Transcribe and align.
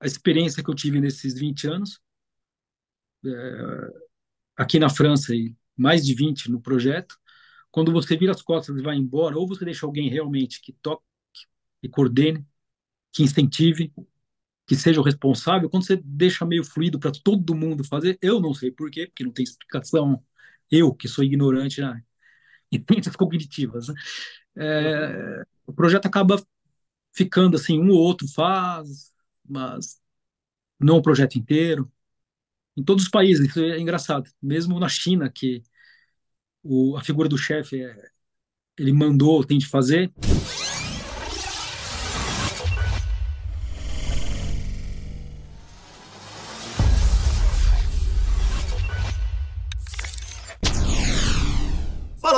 a 0.00 0.06
experiência 0.06 0.62
que 0.62 0.70
eu 0.70 0.74
tive 0.74 1.00
nesses 1.00 1.34
20 1.38 1.66
anos, 1.68 2.00
é, 3.24 3.88
aqui 4.56 4.78
na 4.78 4.88
França, 4.88 5.34
e 5.34 5.54
mais 5.76 6.04
de 6.04 6.14
20 6.14 6.50
no 6.50 6.60
projeto, 6.60 7.16
quando 7.70 7.92
você 7.92 8.16
vira 8.16 8.32
as 8.32 8.42
costas 8.42 8.76
e 8.76 8.82
vai 8.82 8.96
embora, 8.96 9.38
ou 9.38 9.48
você 9.48 9.64
deixa 9.64 9.86
alguém 9.86 10.08
realmente 10.08 10.60
que 10.60 10.72
toque 10.74 11.04
e 11.82 11.88
coordene, 11.88 12.46
que 13.12 13.22
incentive, 13.22 13.92
que 14.66 14.76
seja 14.76 15.00
o 15.00 15.04
responsável, 15.04 15.70
quando 15.70 15.86
você 15.86 15.96
deixa 16.04 16.46
meio 16.46 16.64
fluido 16.64 16.98
para 16.98 17.12
todo 17.12 17.54
mundo 17.54 17.84
fazer, 17.84 18.18
eu 18.22 18.40
não 18.40 18.54
sei 18.54 18.70
por 18.70 18.90
quê, 18.90 19.06
porque 19.06 19.24
não 19.24 19.32
tem 19.32 19.44
explicação, 19.44 20.22
eu 20.70 20.94
que 20.94 21.08
sou 21.08 21.24
ignorante 21.24 21.80
na 21.80 22.02
em 22.72 22.84
ciências 22.90 23.16
cognitivas, 23.16 23.88
né? 23.88 23.94
é, 24.56 25.44
o 25.66 25.72
projeto 25.72 26.06
acaba 26.06 26.42
ficando 27.14 27.56
assim, 27.56 27.80
um 27.80 27.90
ou 27.90 27.98
outro 27.98 28.28
faz, 28.28 29.13
mas 29.48 30.00
não 30.80 30.96
o 30.96 31.02
projeto 31.02 31.36
inteiro. 31.36 31.90
Em 32.76 32.82
todos 32.82 33.04
os 33.04 33.10
países, 33.10 33.48
isso 33.48 33.60
é 33.60 33.78
engraçado. 33.78 34.28
Mesmo 34.42 34.78
na 34.80 34.88
China, 34.88 35.30
que 35.30 35.62
o, 36.62 36.96
a 36.96 37.04
figura 37.04 37.28
do 37.28 37.38
chefe 37.38 37.82
é, 37.82 38.10
ele 38.78 38.92
mandou, 38.92 39.44
tem 39.44 39.58
de 39.58 39.66
fazer. 39.66 40.12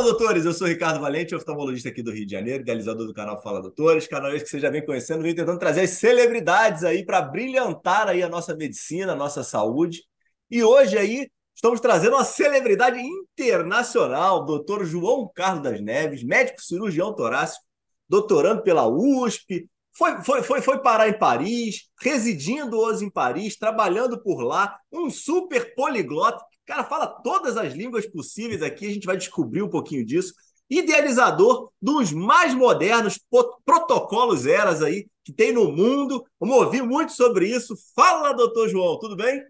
Doutores! 0.07 0.45
Eu 0.45 0.53
sou 0.53 0.69
Ricardo 0.69 1.01
Valente, 1.01 1.35
oftalmologista 1.35 1.89
aqui 1.89 2.01
do 2.01 2.13
Rio 2.13 2.25
de 2.25 2.31
Janeiro, 2.31 2.63
idealizador 2.63 3.09
do 3.09 3.13
canal 3.13 3.43
Fala 3.43 3.61
Doutores, 3.61 4.07
canal 4.07 4.33
esse 4.33 4.45
que 4.45 4.51
você 4.51 4.61
já 4.61 4.71
vem 4.71 4.85
conhecendo, 4.85 5.21
vem 5.21 5.35
tentando 5.35 5.59
trazer 5.59 5.81
as 5.81 5.91
celebridades 5.91 6.85
aí 6.85 7.05
para 7.05 7.21
brilhantar 7.21 8.09
aí 8.09 8.23
a 8.23 8.29
nossa 8.29 8.55
medicina, 8.55 9.13
a 9.13 9.17
nossa 9.17 9.43
saúde. 9.43 10.05
E 10.49 10.63
hoje 10.63 10.97
aí 10.97 11.29
estamos 11.53 11.81
trazendo 11.81 12.15
uma 12.15 12.25
celebridade 12.25 13.01
internacional, 13.01 14.45
doutor 14.45 14.85
João 14.85 15.29
Carlos 15.35 15.65
das 15.65 15.81
Neves, 15.81 16.23
médico 16.23 16.63
cirurgião 16.63 17.13
torácico, 17.13 17.65
doutorando 18.09 18.63
pela 18.63 18.87
USP, 18.87 19.69
foi, 19.93 20.23
foi, 20.23 20.43
foi, 20.45 20.63
foi 20.63 20.79
parar 20.83 21.09
em 21.09 21.19
Paris, 21.19 21.89
residindo 22.01 22.79
hoje 22.79 23.05
em 23.05 23.11
Paris, 23.11 23.57
trabalhando 23.57 24.23
por 24.23 24.41
lá, 24.43 24.79
um 24.93 25.11
super 25.11 25.75
poliglota 25.75 26.45
cara 26.67 26.85
fala 26.85 27.07
todas 27.07 27.57
as 27.57 27.73
línguas 27.73 28.07
possíveis 28.07 28.61
aqui, 28.63 28.87
a 28.87 28.93
gente 28.93 29.07
vai 29.07 29.17
descobrir 29.17 29.63
um 29.63 29.71
pouquinho 29.71 30.05
disso. 30.05 30.35
Idealizador 30.69 31.71
dos 31.81 32.13
mais 32.13 32.53
modernos 32.53 33.21
protocolos 33.65 34.47
eras 34.47 34.83
aí 34.83 35.09
que 35.25 35.33
tem 35.33 35.53
no 35.53 35.71
mundo. 35.71 36.25
Vamos 36.41 36.57
ouvir 36.57 36.83
muito 36.83 37.13
sobre 37.13 37.49
isso. 37.49 37.77
Fala, 37.95 38.33
doutor 38.33 38.69
João, 38.69 38.99
tudo 38.99 39.17
bem? 39.17 39.41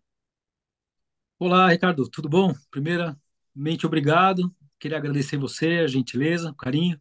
Olá, 1.39 1.69
Ricardo, 1.69 2.09
tudo 2.09 2.29
bom? 2.29 2.53
Primeiramente, 2.71 3.87
obrigado. 3.87 4.55
Queria 4.79 4.99
agradecer 4.99 5.39
você, 5.39 5.79
a 5.79 5.87
gentileza, 5.87 6.51
o 6.51 6.55
carinho, 6.55 7.01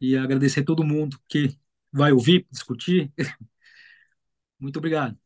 e 0.00 0.16
agradecer 0.16 0.64
todo 0.64 0.84
mundo 0.84 1.18
que 1.28 1.54
vai 1.92 2.12
ouvir, 2.12 2.46
discutir. 2.50 3.12
Muito 4.58 4.78
obrigado. 4.78 5.21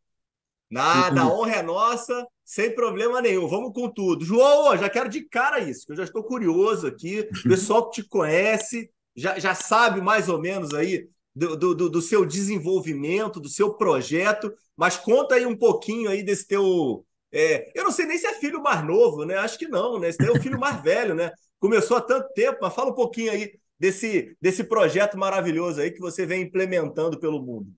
Nada, 0.70 1.22
a 1.22 1.32
honra 1.32 1.56
é 1.56 1.62
nossa, 1.62 2.26
sem 2.44 2.74
problema 2.74 3.20
nenhum. 3.20 3.46
Vamos 3.46 3.72
com 3.72 3.88
tudo. 3.88 4.24
João, 4.24 4.76
já 4.76 4.88
quero 4.90 5.08
de 5.08 5.22
cara 5.28 5.60
isso, 5.60 5.86
que 5.86 5.92
eu 5.92 5.96
já 5.96 6.04
estou 6.04 6.24
curioso 6.24 6.86
aqui. 6.86 7.20
O 7.20 7.48
pessoal 7.48 7.88
que 7.88 8.02
te 8.02 8.08
conhece 8.08 8.90
já, 9.14 9.38
já 9.38 9.54
sabe 9.54 10.00
mais 10.00 10.28
ou 10.28 10.40
menos 10.40 10.74
aí 10.74 11.08
do, 11.34 11.56
do, 11.56 11.90
do 11.90 12.02
seu 12.02 12.24
desenvolvimento, 12.24 13.40
do 13.40 13.48
seu 13.48 13.74
projeto, 13.74 14.52
mas 14.76 14.96
conta 14.96 15.34
aí 15.34 15.46
um 15.46 15.56
pouquinho 15.56 16.10
aí 16.10 16.22
desse 16.22 16.46
teu. 16.46 17.04
É, 17.32 17.70
eu 17.78 17.84
não 17.84 17.92
sei 17.92 18.06
nem 18.06 18.18
se 18.18 18.26
é 18.26 18.34
filho 18.34 18.62
mais 18.62 18.84
novo, 18.84 19.24
né? 19.24 19.36
Acho 19.36 19.58
que 19.58 19.68
não, 19.68 19.98
né? 20.00 20.08
Esse 20.08 20.24
é 20.24 20.30
o 20.30 20.40
filho 20.40 20.58
mais 20.58 20.80
velho, 20.82 21.14
né? 21.14 21.30
Começou 21.60 21.96
há 21.96 22.00
tanto 22.00 22.32
tempo, 22.34 22.58
mas 22.62 22.74
fala 22.74 22.90
um 22.90 22.94
pouquinho 22.94 23.30
aí 23.32 23.52
desse, 23.78 24.36
desse 24.40 24.64
projeto 24.64 25.18
maravilhoso 25.18 25.80
aí 25.80 25.90
que 25.90 26.00
você 26.00 26.26
vem 26.26 26.42
implementando 26.42 27.18
pelo 27.20 27.42
mundo. 27.42 27.70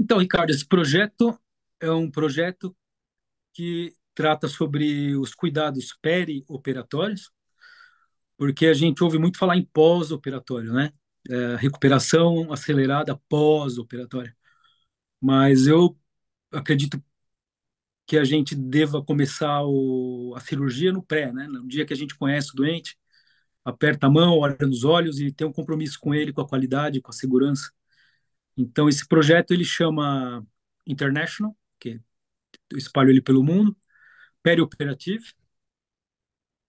Então, 0.00 0.16
Ricardo, 0.16 0.48
esse 0.50 0.66
projeto 0.66 1.38
é 1.78 1.90
um 1.90 2.10
projeto 2.10 2.74
que 3.52 3.92
trata 4.14 4.48
sobre 4.48 5.14
os 5.14 5.34
cuidados 5.34 5.94
perioperatórios, 6.00 7.30
porque 8.38 8.66
a 8.66 8.72
gente 8.72 9.04
ouve 9.04 9.18
muito 9.18 9.36
falar 9.38 9.58
em 9.58 9.64
pós-operatório, 9.64 10.72
né? 10.72 10.90
É, 11.28 11.56
recuperação 11.56 12.50
acelerada 12.50 13.20
pós-operatória. 13.28 14.34
Mas 15.20 15.66
eu 15.66 15.98
acredito 16.52 17.02
que 18.06 18.16
a 18.16 18.24
gente 18.24 18.54
deva 18.54 19.04
começar 19.04 19.62
o, 19.64 20.34
a 20.36 20.40
cirurgia 20.40 20.92
no 20.92 21.02
pré, 21.02 21.30
né? 21.32 21.46
No 21.46 21.68
dia 21.68 21.84
que 21.86 21.92
a 21.92 21.96
gente 21.96 22.16
conhece 22.16 22.52
o 22.52 22.56
doente, 22.56 22.98
aperta 23.64 24.06
a 24.06 24.10
mão, 24.10 24.38
olha 24.38 24.56
nos 24.62 24.84
olhos 24.84 25.20
e 25.20 25.32
tem 25.32 25.46
um 25.46 25.52
compromisso 25.52 25.98
com 26.00 26.14
ele, 26.14 26.32
com 26.32 26.40
a 26.40 26.48
qualidade, 26.48 27.02
com 27.02 27.10
a 27.10 27.14
segurança. 27.14 27.70
Então, 28.60 28.90
esse 28.90 29.06
projeto 29.08 29.52
ele 29.52 29.64
chama 29.64 30.46
International, 30.86 31.56
que 31.78 31.98
eu 32.70 32.76
espalho 32.76 33.08
ele 33.08 33.22
pelo 33.22 33.42
mundo, 33.42 33.74
Perioperative, 34.42 35.32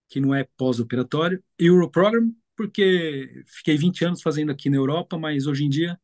que 0.07 0.21
não 0.21 0.33
é 0.33 0.45
pós-operatório, 0.55 1.43
Europrogram, 1.59 2.33
porque 2.55 3.43
fiquei 3.45 3.77
20 3.77 4.05
anos 4.05 4.21
fazendo 4.21 4.51
aqui 4.51 4.69
na 4.69 4.77
Europa, 4.77 5.17
mas 5.17 5.47
hoje 5.47 5.65
em 5.65 5.69
dia, 5.69 5.99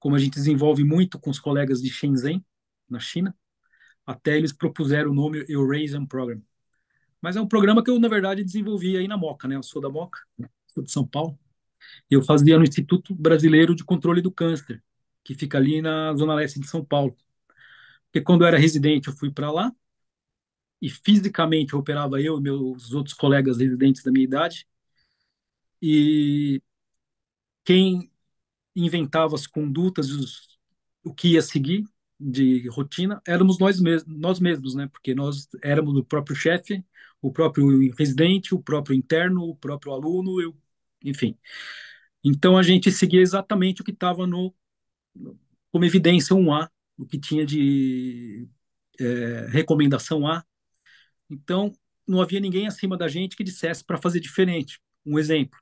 como 0.00 0.16
a 0.16 0.18
gente 0.18 0.34
desenvolve 0.34 0.82
muito 0.82 1.20
com 1.20 1.30
os 1.30 1.38
colegas 1.38 1.80
de 1.80 1.88
Shenzhen, 1.88 2.44
na 2.88 2.98
China, 2.98 3.36
até 4.04 4.36
eles 4.36 4.52
propuseram 4.52 5.12
o 5.12 5.14
nome 5.14 5.44
Eurasian 5.48 6.04
Program. 6.04 6.42
Mas 7.20 7.36
é 7.36 7.40
um 7.40 7.48
programa 7.48 7.82
que 7.82 7.90
eu, 7.90 8.00
na 8.00 8.08
verdade, 8.08 8.42
desenvolvi 8.44 8.96
aí 8.96 9.06
na 9.06 9.16
Moca, 9.16 9.46
né? 9.46 9.56
Eu 9.56 9.62
sou 9.62 9.80
da 9.80 9.88
Moca, 9.88 10.20
sou 10.66 10.82
de 10.82 10.90
São 10.90 11.06
Paulo, 11.06 11.38
eu 12.10 12.22
fazia 12.22 12.58
no 12.58 12.64
Instituto 12.64 13.14
Brasileiro 13.14 13.74
de 13.74 13.84
Controle 13.84 14.20
do 14.20 14.32
Câncer, 14.32 14.82
que 15.26 15.34
fica 15.34 15.58
ali 15.58 15.82
na 15.82 16.14
zona 16.14 16.34
leste 16.34 16.60
de 16.60 16.68
São 16.68 16.84
Paulo. 16.84 17.16
Porque 18.06 18.20
quando 18.20 18.42
eu 18.42 18.48
era 18.48 18.58
residente, 18.58 19.08
eu 19.08 19.14
fui 19.16 19.30
para 19.30 19.50
lá 19.50 19.72
e 20.80 20.88
fisicamente 20.88 21.74
operava 21.74 22.20
eu 22.20 22.38
e 22.38 22.42
meus 22.42 22.92
outros 22.92 23.14
colegas 23.14 23.58
residentes 23.58 24.04
da 24.04 24.12
minha 24.12 24.24
idade. 24.24 24.66
E 25.82 26.62
quem 27.64 28.10
inventava 28.76 29.34
as 29.34 29.46
condutas, 29.46 30.10
os, 30.10 30.58
o 31.02 31.12
que 31.12 31.32
ia 31.32 31.42
seguir 31.42 31.84
de 32.20 32.68
rotina, 32.68 33.20
éramos 33.26 33.58
nós 33.58 33.80
mesmos, 33.80 34.16
nós 34.16 34.40
mesmos, 34.40 34.74
né? 34.76 34.88
Porque 34.88 35.14
nós 35.14 35.48
éramos 35.62 35.96
o 35.96 36.04
próprio 36.04 36.36
chefe, 36.36 36.84
o 37.20 37.32
próprio 37.32 37.92
residente, 37.96 38.54
o 38.54 38.62
próprio 38.62 38.94
interno, 38.96 39.42
o 39.42 39.56
próprio 39.56 39.92
aluno, 39.92 40.40
eu, 40.40 40.56
enfim. 41.04 41.36
Então 42.24 42.56
a 42.56 42.62
gente 42.62 42.92
seguia 42.92 43.20
exatamente 43.20 43.82
o 43.82 43.84
que 43.84 43.92
estava 43.92 44.26
no 44.26 44.54
como 45.70 45.84
evidência 45.84 46.34
1A, 46.34 46.68
o 46.98 47.06
que 47.06 47.18
tinha 47.18 47.44
de 47.44 48.48
é, 48.98 49.46
recomendação 49.50 50.26
A. 50.26 50.44
Então 51.28 51.72
não 52.06 52.20
havia 52.22 52.40
ninguém 52.40 52.66
acima 52.66 52.96
da 52.96 53.08
gente 53.08 53.36
que 53.36 53.44
dissesse 53.44 53.84
para 53.84 53.98
fazer 53.98 54.20
diferente. 54.20 54.80
Um 55.04 55.18
exemplo, 55.18 55.58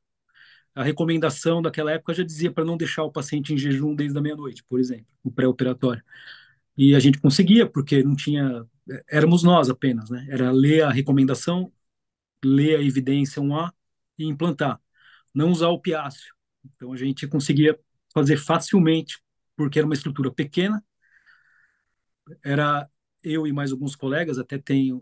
a 0.75 0.83
recomendação 0.83 1.63
daquela 1.63 1.93
época 1.93 2.15
já 2.15 2.25
dizia 2.25 2.51
para 2.53 2.65
não 2.65 2.77
deixar 2.77 3.05
o 3.05 3.13
paciente 3.13 3.55
em 3.55 3.59
jejum 3.59 3.95
desde 3.95 4.19
a 4.19 4.21
meia-noite, 4.21 4.65
por 4.65 4.81
exemplo, 4.81 5.07
no 5.25 5.31
pré-operatório. 5.31 6.03
E 6.77 6.95
a 6.95 7.01
gente 7.01 7.21
conseguia, 7.21 7.67
porque 7.67 8.03
não 8.03 8.17
tinha. 8.17 8.67
Éramos 9.09 9.43
nós 9.43 9.71
apenas, 9.71 10.11
né? 10.11 10.27
Era 10.29 10.51
ler 10.51 10.83
a 10.83 10.91
recomendação, 10.91 11.73
ler 12.45 12.77
a 12.79 12.83
evidência 12.83 13.41
1A 13.41 13.73
e 14.19 14.27
implantar. 14.27 14.81
Não 15.33 15.51
usar 15.51 15.69
o 15.69 15.81
piáceo. 15.81 16.35
Então 16.65 16.93
a 16.93 16.97
gente 16.97 17.27
conseguia 17.29 17.79
fazer 18.13 18.37
facilmente, 18.37 19.21
porque 19.57 19.79
era 19.79 19.87
uma 19.87 19.95
estrutura 19.95 20.31
pequena. 20.33 20.85
Era 22.45 22.89
eu 23.23 23.47
e 23.47 23.53
mais 23.53 23.73
alguns 23.73 23.97
colegas, 23.97 24.39
até 24.39 24.59
tem 24.59 24.93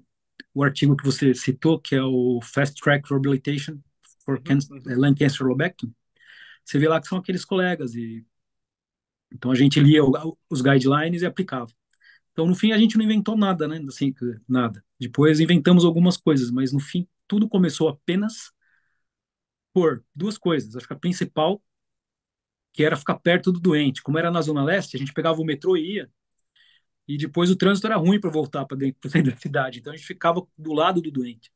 o 0.54 0.62
artigo 0.62 0.96
que 0.96 1.04
você 1.04 1.34
citou, 1.34 1.78
que 1.78 1.94
é 1.94 2.02
o 2.02 2.40
Fast 2.42 2.80
Track 2.80 3.08
Rehabilitation 3.08 3.80
for 4.24 4.36
uhum. 4.36 4.44
cancer, 4.44 4.72
uhum. 4.72 5.00
Lung 5.00 5.14
Cancer 5.14 5.46
Lobectomy. 5.46 5.92
Você 6.64 6.78
vê 6.78 6.88
lá 6.88 7.00
que 7.00 7.08
são 7.08 7.18
aqueles 7.18 7.44
colegas 7.44 7.94
e 7.94 8.24
então 9.32 9.50
a 9.50 9.54
gente 9.54 9.80
lia 9.80 10.02
os 10.48 10.60
guidelines 10.60 11.22
e 11.22 11.26
aplicava. 11.26 11.72
Então 12.32 12.46
no 12.46 12.54
fim 12.54 12.72
a 12.72 12.78
gente 12.78 12.96
não 12.96 13.04
inventou 13.04 13.36
nada, 13.36 13.66
né? 13.66 13.82
Assim, 13.88 14.14
nada. 14.48 14.84
Depois 15.00 15.40
inventamos 15.40 15.84
algumas 15.84 16.16
coisas, 16.16 16.50
mas 16.50 16.72
no 16.72 16.80
fim 16.80 17.08
tudo 17.26 17.48
começou 17.48 17.88
apenas 17.88 18.52
por 19.72 20.04
duas 20.14 20.36
coisas. 20.36 20.76
Acho 20.76 20.86
que 20.86 20.92
a 20.92 20.98
principal, 20.98 21.62
que 22.72 22.84
era 22.84 22.96
ficar 22.96 23.16
perto 23.16 23.52
do 23.52 23.60
doente. 23.60 24.02
Como 24.02 24.18
era 24.18 24.30
na 24.30 24.40
Zona 24.42 24.64
Leste, 24.64 24.96
a 24.96 24.98
gente 24.98 25.12
pegava 25.12 25.40
o 25.40 25.44
metrô 25.44 25.76
e 25.76 25.96
ia, 25.96 26.10
e 27.06 27.16
depois 27.18 27.50
o 27.50 27.56
trânsito 27.56 27.86
era 27.86 27.96
ruim 27.96 28.20
para 28.20 28.30
voltar 28.30 28.64
para 28.66 28.76
dentro, 28.76 28.98
dentro 29.10 29.32
da 29.32 29.36
cidade. 29.38 29.78
Então 29.80 29.92
a 29.92 29.96
gente 29.96 30.06
ficava 30.06 30.46
do 30.56 30.72
lado 30.72 31.00
do 31.00 31.10
doente. 31.10 31.50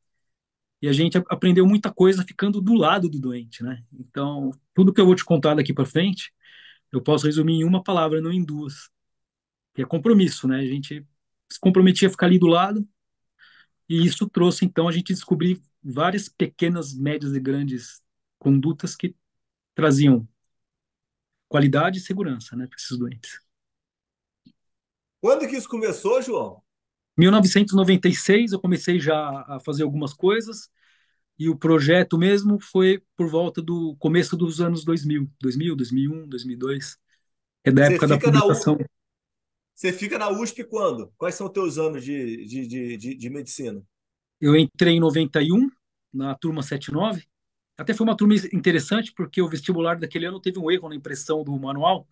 E 0.81 0.87
a 0.87 0.93
gente 0.93 1.17
aprendeu 1.29 1.65
muita 1.65 1.91
coisa 1.91 2.23
ficando 2.23 2.61
do 2.61 2.75
lado 2.75 3.09
do 3.09 3.19
doente, 3.19 3.63
né? 3.63 3.83
Então, 3.91 4.51
tudo 4.75 4.93
que 4.93 5.01
eu 5.01 5.05
vou 5.05 5.15
te 5.15 5.25
contar 5.25 5.55
daqui 5.55 5.73
para 5.73 5.85
frente, 5.85 6.31
eu 6.91 7.01
posso 7.01 7.25
resumir 7.25 7.55
em 7.61 7.63
uma 7.63 7.83
palavra, 7.83 8.21
não 8.21 8.31
em 8.31 8.43
duas. 8.43 8.89
que 9.73 9.81
é 9.81 9.85
compromisso, 9.85 10.47
né? 10.47 10.59
A 10.59 10.65
gente 10.65 11.05
se 11.51 11.59
comprometia 11.59 12.07
a 12.07 12.11
ficar 12.11 12.27
ali 12.27 12.39
do 12.39 12.47
lado, 12.47 12.87
e 13.89 14.05
isso 14.05 14.29
trouxe, 14.29 14.65
então, 14.65 14.87
a 14.87 14.91
gente 14.91 15.13
descobrir 15.13 15.61
várias 15.83 16.27
pequenas, 16.29 16.93
médias 16.93 17.33
e 17.33 17.39
grandes 17.39 18.01
condutas 18.39 18.95
que 18.95 19.15
traziam 19.75 20.27
qualidade 21.47 21.99
e 21.99 22.01
segurança, 22.01 22.55
né, 22.55 22.67
para 22.67 22.75
esses 22.75 22.97
doentes. 22.97 23.39
Quando 25.21 25.47
que 25.47 25.55
isso 25.55 25.67
começou, 25.67 26.21
João? 26.21 26.61
1996 27.17 28.51
eu 28.51 28.59
comecei 28.59 28.99
já 28.99 29.17
a 29.47 29.59
fazer 29.59 29.83
algumas 29.83 30.13
coisas 30.13 30.69
e 31.39 31.49
o 31.49 31.57
projeto 31.57 32.17
mesmo 32.17 32.59
foi 32.59 33.01
por 33.15 33.27
volta 33.27 33.61
do 33.61 33.95
começo 33.97 34.35
dos 34.35 34.61
anos 34.61 34.83
2000, 34.83 35.29
2000, 35.39 35.75
2001, 35.75 36.27
2002, 36.27 36.97
é 37.63 37.71
da 37.71 37.85
Você 37.85 37.93
época 37.93 38.07
da 38.07 38.19
publicação. 38.19 38.77
Você 39.73 39.93
fica 39.93 40.17
na 40.17 40.29
USP 40.29 40.63
quando? 40.63 41.13
Quais 41.17 41.35
são 41.35 41.45
os 41.45 41.53
teus 41.53 41.77
anos 41.77 42.03
de, 42.03 42.45
de, 42.47 42.97
de, 42.97 43.15
de, 43.15 43.29
medicina? 43.29 43.83
Eu 44.41 44.55
entrei 44.55 44.95
em 44.95 44.99
91, 44.99 45.69
na 46.11 46.33
turma 46.33 46.63
79. 46.63 47.23
Até 47.77 47.93
foi 47.93 48.05
uma 48.05 48.17
turma 48.17 48.35
interessante, 48.53 49.13
porque 49.13 49.41
o 49.41 49.47
vestibular 49.47 49.99
daquele 49.99 50.25
ano 50.25 50.39
teve 50.39 50.59
um 50.59 50.71
erro 50.71 50.89
na 50.89 50.95
impressão 50.95 51.43
do 51.43 51.57
manual, 51.59 52.07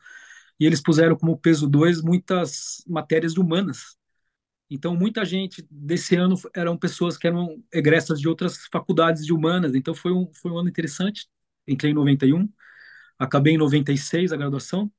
e 0.59 0.65
eles 0.65 0.81
puseram 0.81 1.15
como 1.17 1.37
peso 1.37 1.67
2 1.67 2.01
muitas 2.01 2.83
matérias 2.87 3.35
humanas. 3.37 3.97
Então, 4.69 4.95
muita 4.95 5.25
gente 5.25 5.65
desse 5.69 6.15
ano 6.15 6.35
eram 6.55 6.77
pessoas 6.77 7.17
que 7.17 7.27
eram 7.27 7.63
egressas 7.71 8.19
de 8.19 8.27
outras 8.27 8.65
faculdades 8.71 9.25
de 9.25 9.33
humanas. 9.33 9.75
Então, 9.75 9.93
foi 9.93 10.11
um, 10.11 10.31
foi 10.33 10.51
um 10.51 10.57
ano 10.57 10.69
interessante. 10.69 11.27
Entrei 11.67 11.91
em 11.91 11.95
91, 11.95 12.49
acabei 13.19 13.53
em 13.53 13.57
96 13.57 14.31
a 14.31 14.37
graduação, 14.37 14.91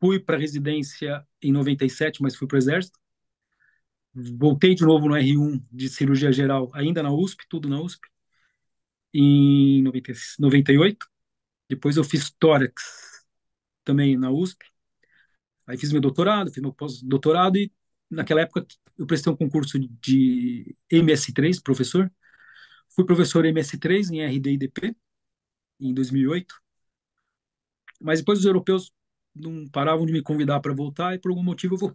Fui 0.00 0.20
para 0.20 0.36
residência 0.36 1.26
em 1.42 1.52
97, 1.52 2.22
mas 2.22 2.36
fui 2.36 2.46
para 2.46 2.56
o 2.56 2.58
Exército. 2.58 2.98
Voltei 4.14 4.74
de 4.74 4.82
novo 4.84 5.08
no 5.08 5.14
R1 5.14 5.62
de 5.70 5.88
cirurgia 5.88 6.32
geral, 6.32 6.70
ainda 6.74 7.02
na 7.02 7.12
USP, 7.12 7.44
tudo 7.48 7.68
na 7.68 7.80
USP, 7.80 8.06
em 9.18 9.82
90, 9.82 10.12
98. 10.38 11.06
Depois 11.68 11.96
eu 11.96 12.04
fiz 12.04 12.30
tórax 12.30 13.24
também 13.82 14.16
na 14.16 14.30
USP. 14.30 14.66
Aí 15.66 15.78
fiz 15.78 15.90
meu 15.90 16.00
doutorado, 16.00 16.52
fiz 16.52 16.62
meu 16.62 16.72
pós-doutorado 16.72 17.56
e 17.56 17.72
naquela 18.10 18.42
época 18.42 18.66
eu 18.98 19.06
prestei 19.06 19.32
um 19.32 19.36
concurso 19.36 19.78
de 19.78 20.76
MS3, 20.92 21.62
professor. 21.62 22.12
Fui 22.94 23.04
professor 23.04 23.44
MS3 23.44 24.10
em 24.10 24.24
RD 24.24 24.52
e 24.52 24.58
DP 24.58 24.96
em 25.80 25.94
2008. 25.94 26.54
Mas 28.00 28.20
depois 28.20 28.40
os 28.40 28.44
europeus 28.44 28.92
não 29.34 29.66
paravam 29.68 30.06
de 30.06 30.12
me 30.12 30.22
convidar 30.22 30.60
para 30.60 30.74
voltar 30.74 31.14
e 31.14 31.18
por 31.18 31.30
algum 31.30 31.42
motivo 31.42 31.94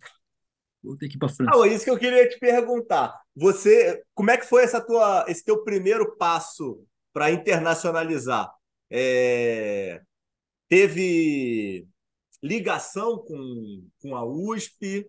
eu 0.84 0.98
ter 0.98 1.08
que 1.08 1.16
ir 1.16 1.20
para 1.20 1.30
França. 1.30 1.52
Ah, 1.54 1.68
isso 1.68 1.86
que 1.86 1.92
eu 1.92 1.98
queria 1.98 2.28
te 2.28 2.40
perguntar. 2.40 3.20
Você, 3.36 4.04
como 4.14 4.32
é 4.32 4.38
que 4.38 4.46
foi 4.46 4.64
essa 4.64 4.82
tua, 4.82 5.26
esse 5.28 5.44
teu 5.44 5.64
primeiro 5.64 6.18
passo 6.18 6.84
para 7.14 7.32
internacionalizar? 7.32 8.52
É... 8.90 10.02
Teve 10.68 11.88
ligação 12.42 13.18
com, 13.18 13.88
com 14.02 14.16
a 14.16 14.26
USP? 14.26 15.08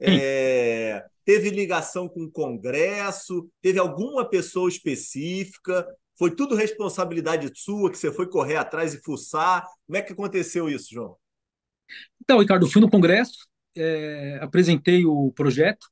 É... 0.00 1.04
Teve 1.24 1.50
ligação 1.50 2.08
com 2.08 2.24
o 2.24 2.30
Congresso? 2.30 3.50
Teve 3.60 3.78
alguma 3.78 4.28
pessoa 4.28 4.68
específica? 4.68 5.86
Foi 6.16 6.34
tudo 6.34 6.54
responsabilidade 6.54 7.50
sua 7.54 7.90
que 7.90 7.98
você 7.98 8.12
foi 8.12 8.28
correr 8.28 8.56
atrás 8.56 8.94
e 8.94 9.02
fuçar? 9.02 9.66
Como 9.86 9.96
é 9.96 10.02
que 10.02 10.12
aconteceu 10.12 10.68
isso, 10.68 10.88
João? 10.90 11.16
Então, 12.20 12.40
Ricardo, 12.40 12.68
fui 12.68 12.80
no 12.80 12.90
congresso, 12.90 13.46
é, 13.76 14.38
apresentei 14.42 15.04
o 15.04 15.32
projeto 15.32 15.86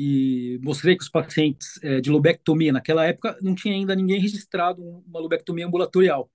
e 0.00 0.60
mostrei 0.62 0.96
que 0.96 1.02
os 1.02 1.08
pacientes 1.08 1.76
é, 1.82 2.00
de 2.00 2.08
lobectomia, 2.08 2.72
naquela 2.72 3.04
época, 3.04 3.36
não 3.42 3.52
tinha 3.52 3.74
ainda 3.74 3.96
ninguém 3.96 4.20
registrado 4.20 4.80
uma 4.80 5.18
lobectomia 5.18 5.66
ambulatorial. 5.66 6.30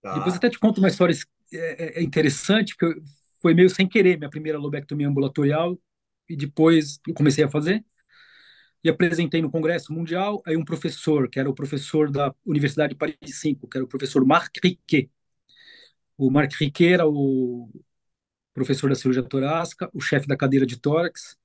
Tá. 0.00 0.14
Depois 0.14 0.36
até 0.36 0.48
te 0.48 0.60
conto 0.60 0.78
uma 0.78 0.86
história 0.86 1.12
é, 1.52 1.56
é, 1.56 1.98
é 1.98 2.02
interessante, 2.04 2.76
porque 2.76 3.00
foi 3.42 3.52
meio 3.52 3.68
sem 3.68 3.88
querer 3.88 4.16
minha 4.16 4.30
primeira 4.30 4.60
lobectomia 4.60 5.08
ambulatorial 5.08 5.76
e 6.28 6.36
depois 6.36 7.00
eu 7.08 7.14
comecei 7.14 7.42
a 7.42 7.48
fazer 7.48 7.84
e 8.84 8.88
apresentei 8.88 9.42
no 9.42 9.50
Congresso 9.50 9.92
Mundial. 9.92 10.40
Aí 10.46 10.56
um 10.56 10.64
professor, 10.64 11.28
que 11.28 11.40
era 11.40 11.50
o 11.50 11.54
professor 11.54 12.08
da 12.12 12.32
Universidade 12.46 12.90
de 12.92 12.96
Paris 12.96 13.16
5, 13.40 13.66
que 13.66 13.76
era 13.76 13.84
o 13.84 13.88
professor 13.88 14.24
Marc 14.24 14.56
Riquet. 14.62 15.10
O 16.16 16.30
Marc 16.30 16.52
Riquet 16.54 16.92
era 16.92 17.08
o 17.08 17.68
professor 18.54 18.88
da 18.88 18.94
cirurgia 18.94 19.24
torácica, 19.24 19.90
o 19.92 20.00
chefe 20.00 20.28
da 20.28 20.36
cadeira 20.36 20.64
de 20.64 20.76
tórax, 20.76 21.36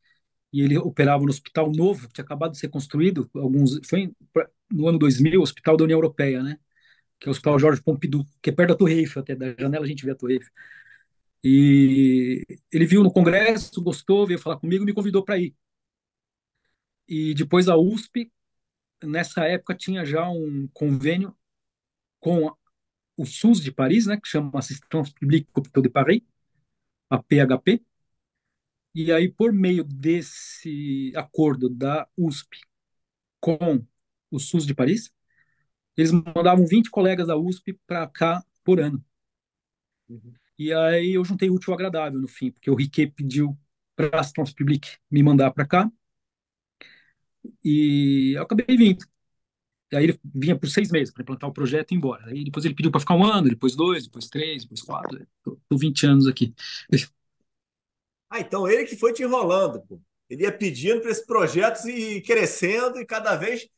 e 0.54 0.62
ele 0.62 0.78
operava 0.78 1.24
no 1.24 1.32
hospital 1.32 1.72
novo, 1.72 2.08
que 2.08 2.14
tinha 2.14 2.26
acabado 2.26 2.52
de 2.52 2.60
ser 2.60 2.70
construído, 2.70 3.30
alguns 3.36 3.80
foi 3.88 4.14
no 4.72 4.88
ano 4.88 5.00
2000, 5.00 5.40
o 5.40 5.44
Hospital 5.44 5.76
da 5.76 5.84
União 5.86 5.98
Europeia, 5.98 6.44
né? 6.44 6.60
Que 7.20 7.28
é 7.28 7.30
o 7.30 7.32
Hospital 7.32 7.60
Jorge 7.60 7.82
Pompidou, 7.82 8.24
que 8.42 8.52
é 8.52 8.54
perto 8.54 8.70
da 8.70 8.76
Torre 8.76 8.94
Eiffel, 9.00 9.24
até 9.24 9.36
da 9.36 9.56
janela 9.60 9.86
a 9.86 9.88
gente 9.88 10.06
vê 10.06 10.12
a 10.12 10.16
Torre 10.16 10.36
Eiffel. 10.36 10.52
E 11.44 12.46
ele 12.72 12.86
viu 12.86 13.04
no 13.04 13.12
congresso, 13.12 13.82
gostou, 13.82 14.28
veio 14.28 14.40
falar 14.40 14.58
comigo 14.60 14.86
me 14.86 14.94
convidou 14.94 15.24
para 15.26 15.40
ir. 15.40 15.56
E 17.08 17.34
depois 17.34 17.68
a 17.68 17.76
USP, 17.76 18.32
nessa 19.04 19.46
época, 19.46 19.76
tinha 19.76 20.06
já 20.06 20.30
um 20.30 20.70
convênio 20.74 21.36
com 22.20 22.50
o 23.18 23.26
SUS 23.26 23.62
de 23.62 23.72
Paris, 23.72 24.06
né, 24.08 24.18
que 24.20 24.28
chama 24.28 24.52
Assistance 24.56 25.14
Publique 25.14 25.48
de 25.82 25.90
Paris, 25.90 26.22
a 27.10 27.18
PHP, 27.22 27.82
e 28.94 29.12
aí, 29.12 29.30
por 29.30 29.52
meio 29.52 29.84
desse 29.84 31.12
acordo 31.16 31.70
da 31.70 32.08
USP 32.18 32.60
com 33.40 33.86
o 34.32 34.40
SUS 34.40 34.66
de 34.66 34.74
Paris, 34.74 35.12
eles 35.98 36.12
mandavam 36.12 36.66
20 36.66 36.90
colegas 36.90 37.28
da 37.28 37.38
USP 37.38 37.74
para 37.88 38.08
cá 38.08 38.44
por 38.64 38.80
ano. 38.80 39.04
Uhum. 40.10 40.34
E 40.58 40.74
aí 40.74 41.14
eu 41.14 41.26
juntei 41.26 41.50
útil 41.50 41.74
ao 41.74 41.76
agradável 41.76 42.20
no 42.20 42.28
fim, 42.28 42.52
porque 42.52 42.70
o 42.70 42.76
Riquet 42.76 43.08
pediu 43.08 43.58
para 43.96 44.22
a 44.22 44.54
Publique 44.56 44.98
me 45.10 45.24
mandar 45.24 45.52
para 45.52 45.66
cá, 45.66 45.92
e 47.64 48.34
eu 48.36 48.44
acabei 48.44 48.78
vindo. 48.78 49.06
E 49.92 49.96
aí 49.96 50.06
ele 50.06 50.20
vinha 50.34 50.58
por 50.58 50.68
seis 50.70 50.92
meses 50.92 51.14
para 51.14 51.24
implantar 51.24 51.50
o 51.50 51.54
projeto 51.54 51.92
e 51.92 51.96
ir 51.96 51.98
embora. 51.98 52.26
Aí 52.28 52.44
depois 52.44 52.66
ele 52.66 52.76
pediu 52.76 52.92
para 52.92 53.00
ficar 53.00 53.16
um 53.16 53.26
ano, 53.26 53.50
depois 53.50 53.76
dois, 53.76 54.06
depois 54.06 54.28
três, 54.28 54.64
depois 54.64 54.82
quatro. 54.82 55.28
Estou 55.46 55.78
20 55.78 56.06
anos 56.06 56.28
aqui. 56.28 56.54
Ah, 58.34 58.40
então 58.40 58.68
ele 58.68 58.86
que 58.86 58.96
foi 58.96 59.14
te 59.14 59.22
enrolando, 59.22 59.80
pô. 59.82 60.02
Ele 60.28 60.42
ia 60.42 60.52
pedindo 60.52 61.02
para 61.02 61.12
esses 61.12 61.24
projetos 61.24 61.86
e 61.86 62.20
crescendo 62.22 63.00
e 63.00 63.06
cada 63.06 63.36
vez 63.36 63.70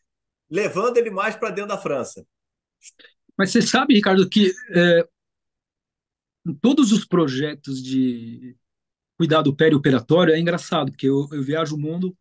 levando 0.50 0.96
ele 0.96 1.10
mais 1.10 1.36
para 1.36 1.50
dentro 1.50 1.68
da 1.68 1.78
França. 1.78 2.26
Mas 3.38 3.52
você 3.52 3.62
sabe, 3.62 3.96
Ricardo, 3.96 4.30
que 4.30 4.54
é, 4.70 5.06
todos 6.62 6.94
os 6.94 7.04
projetos 7.04 7.84
de 7.84 8.56
cuidado 9.18 9.54
perioperatório 9.54 10.34
é 10.34 10.40
engraçado, 10.40 10.90
porque 10.90 11.10
eu, 11.10 11.28
eu 11.34 11.44
viajo 11.44 11.76
o 11.76 11.80
mundo 11.80 12.18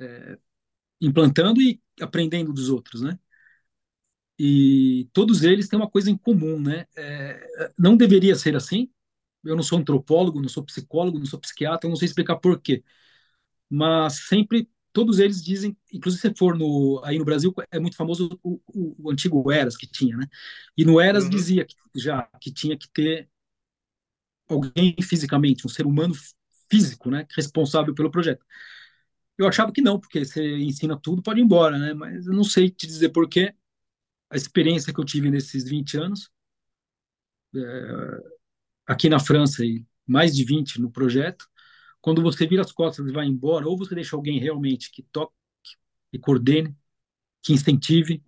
é, 0.00 0.36
implantando 1.00 1.62
e 1.62 1.80
aprendendo 2.00 2.52
dos 2.52 2.68
outros, 2.68 3.00
né? 3.00 3.16
E 4.36 5.08
todos 5.12 5.44
eles 5.44 5.68
têm 5.68 5.78
uma 5.78 5.88
coisa 5.88 6.10
em 6.10 6.16
comum, 6.16 6.60
né? 6.60 6.84
É, 6.96 7.70
não 7.78 7.96
deveria 7.96 8.34
ser 8.34 8.56
assim. 8.56 8.90
Eu 9.44 9.56
não 9.56 9.62
sou 9.62 9.78
antropólogo, 9.78 10.40
não 10.40 10.48
sou 10.48 10.64
psicólogo, 10.64 11.18
não 11.18 11.26
sou 11.26 11.40
psiquiatra, 11.40 11.88
não 11.88 11.96
sei 11.96 12.06
explicar 12.06 12.36
por 12.36 12.60
quê. 12.60 12.82
Mas 13.68 14.26
sempre 14.28 14.68
todos 14.92 15.18
eles 15.18 15.42
dizem, 15.42 15.76
inclusive 15.92 16.20
se 16.20 16.34
for 16.36 16.56
no 16.56 17.00
aí 17.04 17.18
no 17.18 17.24
Brasil 17.24 17.54
é 17.70 17.80
muito 17.80 17.96
famoso 17.96 18.38
o, 18.42 18.60
o, 18.66 19.06
o 19.06 19.10
antigo 19.10 19.50
Eras 19.50 19.76
que 19.76 19.86
tinha, 19.86 20.16
né? 20.16 20.26
E 20.76 20.84
no 20.84 21.00
Eras 21.00 21.24
uhum. 21.24 21.30
dizia 21.30 21.64
que, 21.64 21.74
já 21.96 22.22
que 22.40 22.52
tinha 22.52 22.76
que 22.76 22.88
ter 22.90 23.28
alguém 24.48 24.94
fisicamente, 25.00 25.66
um 25.66 25.70
ser 25.70 25.86
humano 25.86 26.14
físico, 26.70 27.10
né, 27.10 27.26
responsável 27.34 27.94
pelo 27.94 28.10
projeto. 28.10 28.44
Eu 29.38 29.48
achava 29.48 29.72
que 29.72 29.80
não, 29.82 29.98
porque 29.98 30.24
você 30.24 30.58
ensina 30.58 30.96
tudo, 30.98 31.22
pode 31.22 31.40
ir 31.40 31.44
embora, 31.44 31.78
né? 31.78 31.94
Mas 31.94 32.26
eu 32.26 32.34
não 32.34 32.44
sei 32.44 32.70
te 32.70 32.86
dizer 32.86 33.10
por 33.10 33.28
quê. 33.28 33.54
A 34.30 34.36
experiência 34.36 34.92
que 34.94 35.00
eu 35.00 35.04
tive 35.04 35.30
nesses 35.30 35.64
20 35.64 35.98
anos, 35.98 36.30
é, 37.54 38.18
aqui 38.86 39.08
na 39.08 39.18
França, 39.20 39.64
e 39.64 39.84
mais 40.06 40.34
de 40.34 40.44
20 40.44 40.80
no 40.80 40.90
projeto, 40.90 41.46
quando 42.00 42.22
você 42.22 42.46
vira 42.46 42.62
as 42.62 42.72
costas 42.72 43.06
e 43.08 43.12
vai 43.12 43.26
embora, 43.26 43.68
ou 43.68 43.78
você 43.78 43.94
deixa 43.94 44.16
alguém 44.16 44.38
realmente 44.40 44.90
que 44.90 45.02
toque 45.12 45.32
e 46.12 46.18
coordene, 46.18 46.76
que 47.42 47.52
incentive, 47.52 48.22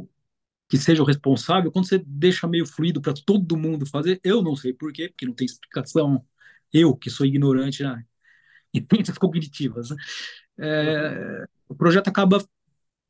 que 0.68 0.78
seja 0.78 1.02
o 1.02 1.06
responsável, 1.06 1.72
quando 1.72 1.88
você 1.88 1.98
deixa 2.06 2.48
meio 2.48 2.66
fluido 2.66 3.00
para 3.00 3.14
todo 3.14 3.56
mundo 3.56 3.86
fazer, 3.86 4.20
eu 4.24 4.42
não 4.42 4.56
sei 4.56 4.72
por 4.72 4.92
quê, 4.92 5.08
porque 5.08 5.26
não 5.26 5.34
tem 5.34 5.46
explicação, 5.46 6.24
eu 6.72 6.96
que 6.96 7.10
sou 7.10 7.26
ignorante 7.26 7.82
na, 7.82 8.04
em 8.74 8.86
ciências 8.92 9.18
cognitivas, 9.18 9.90
né? 9.90 9.96
é, 10.60 11.46
o 11.68 11.74
projeto 11.76 12.08
acaba 12.08 12.44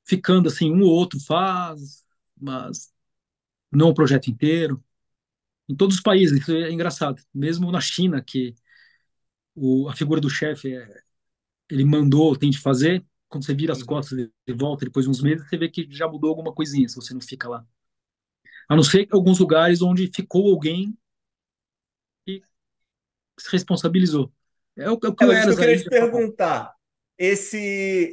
ficando 0.06 0.48
assim, 0.48 0.72
um 0.72 0.82
ou 0.82 0.90
outro 0.92 1.20
faz, 1.20 2.04
mas 2.40 2.92
não 3.72 3.90
o 3.90 3.94
projeto 3.94 4.28
inteiro. 4.30 4.83
Em 5.68 5.74
todos 5.74 5.96
os 5.96 6.02
países, 6.02 6.40
isso 6.40 6.52
é 6.52 6.70
engraçado. 6.70 7.22
Mesmo 7.32 7.70
na 7.70 7.80
China, 7.80 8.22
que 8.22 8.54
o, 9.54 9.88
a 9.88 9.94
figura 9.94 10.20
do 10.20 10.28
chefe 10.28 10.74
é, 10.74 10.86
ele 11.70 11.84
mandou, 11.84 12.36
tem 12.36 12.50
de 12.50 12.58
fazer. 12.58 13.04
Quando 13.28 13.44
você 13.44 13.54
vira 13.54 13.72
as 13.72 13.82
costas 13.82 14.18
e 14.46 14.52
volta 14.52 14.84
depois 14.84 15.06
de 15.06 15.10
uns 15.10 15.22
meses, 15.22 15.48
você 15.48 15.56
vê 15.56 15.68
que 15.68 15.86
já 15.90 16.06
mudou 16.06 16.30
alguma 16.30 16.52
coisinha, 16.52 16.88
se 16.88 16.96
você 16.96 17.14
não 17.14 17.20
fica 17.20 17.48
lá. 17.48 17.66
A 18.68 18.76
não 18.76 18.82
ser 18.82 19.06
que 19.06 19.14
alguns 19.14 19.38
lugares 19.38 19.82
onde 19.82 20.10
ficou 20.14 20.50
alguém 20.50 20.96
que 22.26 22.42
se 23.38 23.50
responsabilizou. 23.50 24.32
É 24.76 24.90
o, 24.90 24.98
é 25.02 25.08
o 25.08 25.14
que 25.14 25.24
É, 25.24 25.26
mas 25.26 25.38
isso 25.38 25.46
que 25.48 25.52
eu 25.52 25.58
queria 25.58 25.78
te 25.78 25.88
perguntar. 25.88 26.74
Esse, 27.16 27.58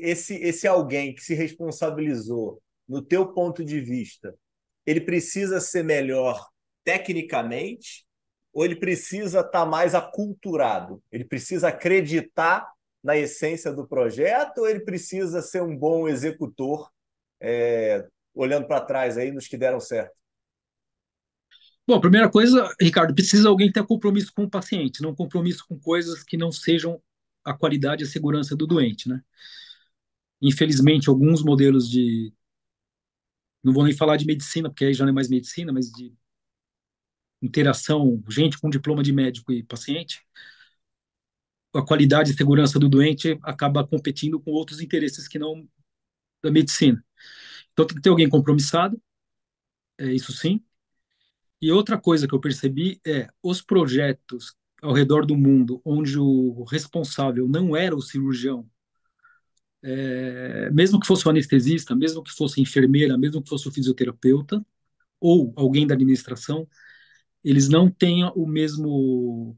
esse, 0.02 0.36
esse 0.36 0.68
alguém 0.68 1.14
que 1.16 1.24
se 1.24 1.34
responsabilizou, 1.34 2.62
no 2.88 3.02
teu 3.02 3.28
ponto 3.34 3.64
de 3.64 3.80
vista, 3.80 4.36
ele 4.86 5.02
precisa 5.02 5.60
ser 5.60 5.84
melhor 5.84 6.51
tecnicamente 6.84 8.06
ou 8.54 8.66
ele 8.66 8.76
precisa 8.76 9.42
estar 9.42 9.66
mais 9.66 9.96
aculturado? 9.96 11.02
Ele 11.12 11.24
precisa 11.26 11.70
acreditar 11.70 12.68
na 13.04 13.18
essência 13.18 13.72
do 13.72 13.88
projeto 13.88 14.60
ou 14.60 14.68
ele 14.68 14.82
precisa 14.82 15.42
ser 15.42 15.62
um 15.62 15.76
bom 15.76 16.08
executor, 16.08 16.90
é, 17.40 18.08
olhando 18.34 18.68
para 18.68 18.82
trás 18.82 19.18
aí 19.18 19.32
nos 19.32 19.48
que 19.48 19.58
deram 19.58 19.80
certo? 19.80 20.16
Bom, 21.88 21.96
a 21.96 22.02
primeira 22.02 22.30
coisa, 22.30 22.74
Ricardo, 22.80 23.14
precisa 23.14 23.50
alguém 23.50 23.72
ter 23.72 23.86
compromisso 23.86 24.32
com 24.34 24.44
o 24.44 24.50
paciente, 24.50 25.02
não 25.02 25.16
compromisso 25.16 25.66
com 25.68 25.80
coisas 25.80 26.24
que 26.24 26.38
não 26.38 26.52
sejam 26.52 27.02
a 27.44 27.54
qualidade 27.54 28.04
e 28.04 28.06
a 28.06 28.10
segurança 28.10 28.56
do 28.56 28.68
doente, 28.68 29.10
né? 29.10 29.22
Infelizmente, 30.42 31.10
alguns 31.10 31.44
modelos 31.44 31.90
de, 31.90 32.34
não 33.64 33.74
vou 33.74 33.84
nem 33.84 33.96
falar 33.96 34.18
de 34.18 34.26
medicina, 34.26 34.70
porque 34.70 34.86
aí 34.86 34.94
já 34.94 35.06
não 35.06 35.12
é 35.12 35.14
mais 35.14 35.30
medicina, 35.30 35.72
mas 35.74 35.92
de 35.92 36.14
interação, 37.42 38.24
gente 38.30 38.60
com 38.60 38.70
diploma 38.70 39.04
de 39.04 39.12
médico 39.12 39.52
e 39.52 39.64
paciente, 39.64 40.22
a 41.74 41.82
qualidade 41.82 42.32
e 42.32 42.36
segurança 42.36 42.78
do 42.78 42.90
doente 42.90 43.40
acaba 43.44 43.86
competindo 43.86 44.40
com 44.40 44.52
outros 44.52 44.82
interesses 44.82 45.28
que 45.28 45.40
não 45.40 45.68
da 46.44 46.52
medicina. 46.52 47.04
Então 47.72 47.86
tem 47.86 47.96
que 47.96 48.02
ter 48.02 48.10
alguém 48.10 48.30
compromissado, 48.30 49.02
é 49.98 50.12
isso 50.12 50.34
sim. 50.34 50.62
E 51.62 51.72
outra 51.72 51.98
coisa 52.00 52.28
que 52.28 52.34
eu 52.34 52.40
percebi 52.40 53.00
é 53.06 53.28
os 53.42 53.62
projetos 53.62 54.56
ao 54.82 54.94
redor 54.94 55.26
do 55.26 55.38
mundo 55.38 55.82
onde 55.86 56.18
o 56.18 56.64
responsável 56.64 57.48
não 57.48 57.76
era 57.76 57.96
o 57.96 58.02
cirurgião, 58.02 58.68
é, 59.84 60.70
mesmo 60.72 61.00
que 61.00 61.08
fosse 61.08 61.28
o 61.28 61.30
anestesista, 61.30 61.96
mesmo 61.96 62.24
que 62.24 62.32
fosse 62.32 62.62
enfermeira, 62.62 63.18
mesmo 63.18 63.42
que 63.42 63.50
fosse 63.50 63.68
o 63.68 63.72
fisioterapeuta 63.72 64.64
ou 65.20 65.54
alguém 65.56 65.86
da 65.88 65.94
administração, 65.94 66.68
eles 67.44 67.70
não 67.70 67.90
tenham 67.90 68.32
o 68.36 68.48
mesmo 68.48 69.58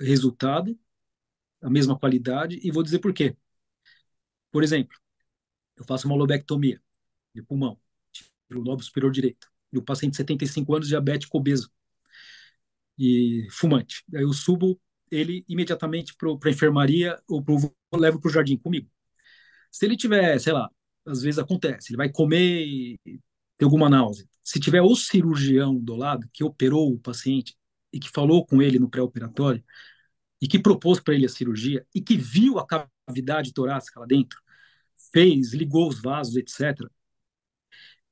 resultado, 0.00 0.78
a 1.62 1.70
mesma 1.70 1.98
qualidade, 1.98 2.60
e 2.62 2.70
vou 2.70 2.82
dizer 2.82 3.00
por 3.00 3.12
quê. 3.12 3.36
Por 4.50 4.62
exemplo, 4.62 4.96
eu 5.76 5.84
faço 5.84 6.06
uma 6.06 6.16
lobectomia 6.16 6.82
de 7.34 7.42
pulmão, 7.42 7.78
tiro 8.12 8.60
o 8.60 8.64
lobo 8.64 8.82
superior 8.82 9.12
direito, 9.12 9.48
e 9.72 9.78
o 9.78 9.82
paciente 9.82 10.12
de 10.12 10.18
75 10.18 10.74
anos, 10.74 10.88
diabético, 10.88 11.36
obeso 11.38 11.70
e 12.98 13.46
fumante. 13.50 14.04
Aí 14.14 14.22
eu 14.22 14.32
subo 14.32 14.80
ele 15.10 15.44
imediatamente 15.48 16.14
para 16.16 16.30
a 16.30 16.50
enfermaria 16.50 17.20
ou 17.28 17.42
pro, 17.42 17.56
levo 17.94 18.20
para 18.20 18.28
o 18.28 18.32
jardim 18.32 18.56
comigo. 18.56 18.90
Se 19.70 19.86
ele 19.86 19.96
tiver, 19.96 20.38
sei 20.40 20.52
lá, 20.52 20.70
às 21.06 21.22
vezes 21.22 21.38
acontece, 21.38 21.90
ele 21.92 21.96
vai 21.98 22.10
comer 22.10 22.66
e 22.66 23.00
ter 23.56 23.64
alguma 23.64 23.88
náusea. 23.88 24.26
Se 24.48 24.58
tiver 24.58 24.80
o 24.80 24.96
cirurgião 24.96 25.78
do 25.78 25.94
lado 25.94 26.26
que 26.32 26.42
operou 26.42 26.90
o 26.90 26.98
paciente 26.98 27.54
e 27.92 28.00
que 28.00 28.08
falou 28.08 28.46
com 28.46 28.62
ele 28.62 28.78
no 28.78 28.88
pré-operatório 28.88 29.62
e 30.40 30.48
que 30.48 30.58
propôs 30.58 30.98
para 30.98 31.14
ele 31.14 31.26
a 31.26 31.28
cirurgia 31.28 31.86
e 31.94 32.00
que 32.00 32.16
viu 32.16 32.58
a 32.58 32.66
cavidade 32.66 33.52
torácica 33.52 34.00
lá 34.00 34.06
dentro, 34.06 34.40
fez, 35.12 35.52
ligou 35.52 35.86
os 35.86 36.00
vasos, 36.00 36.34
etc. 36.34 36.78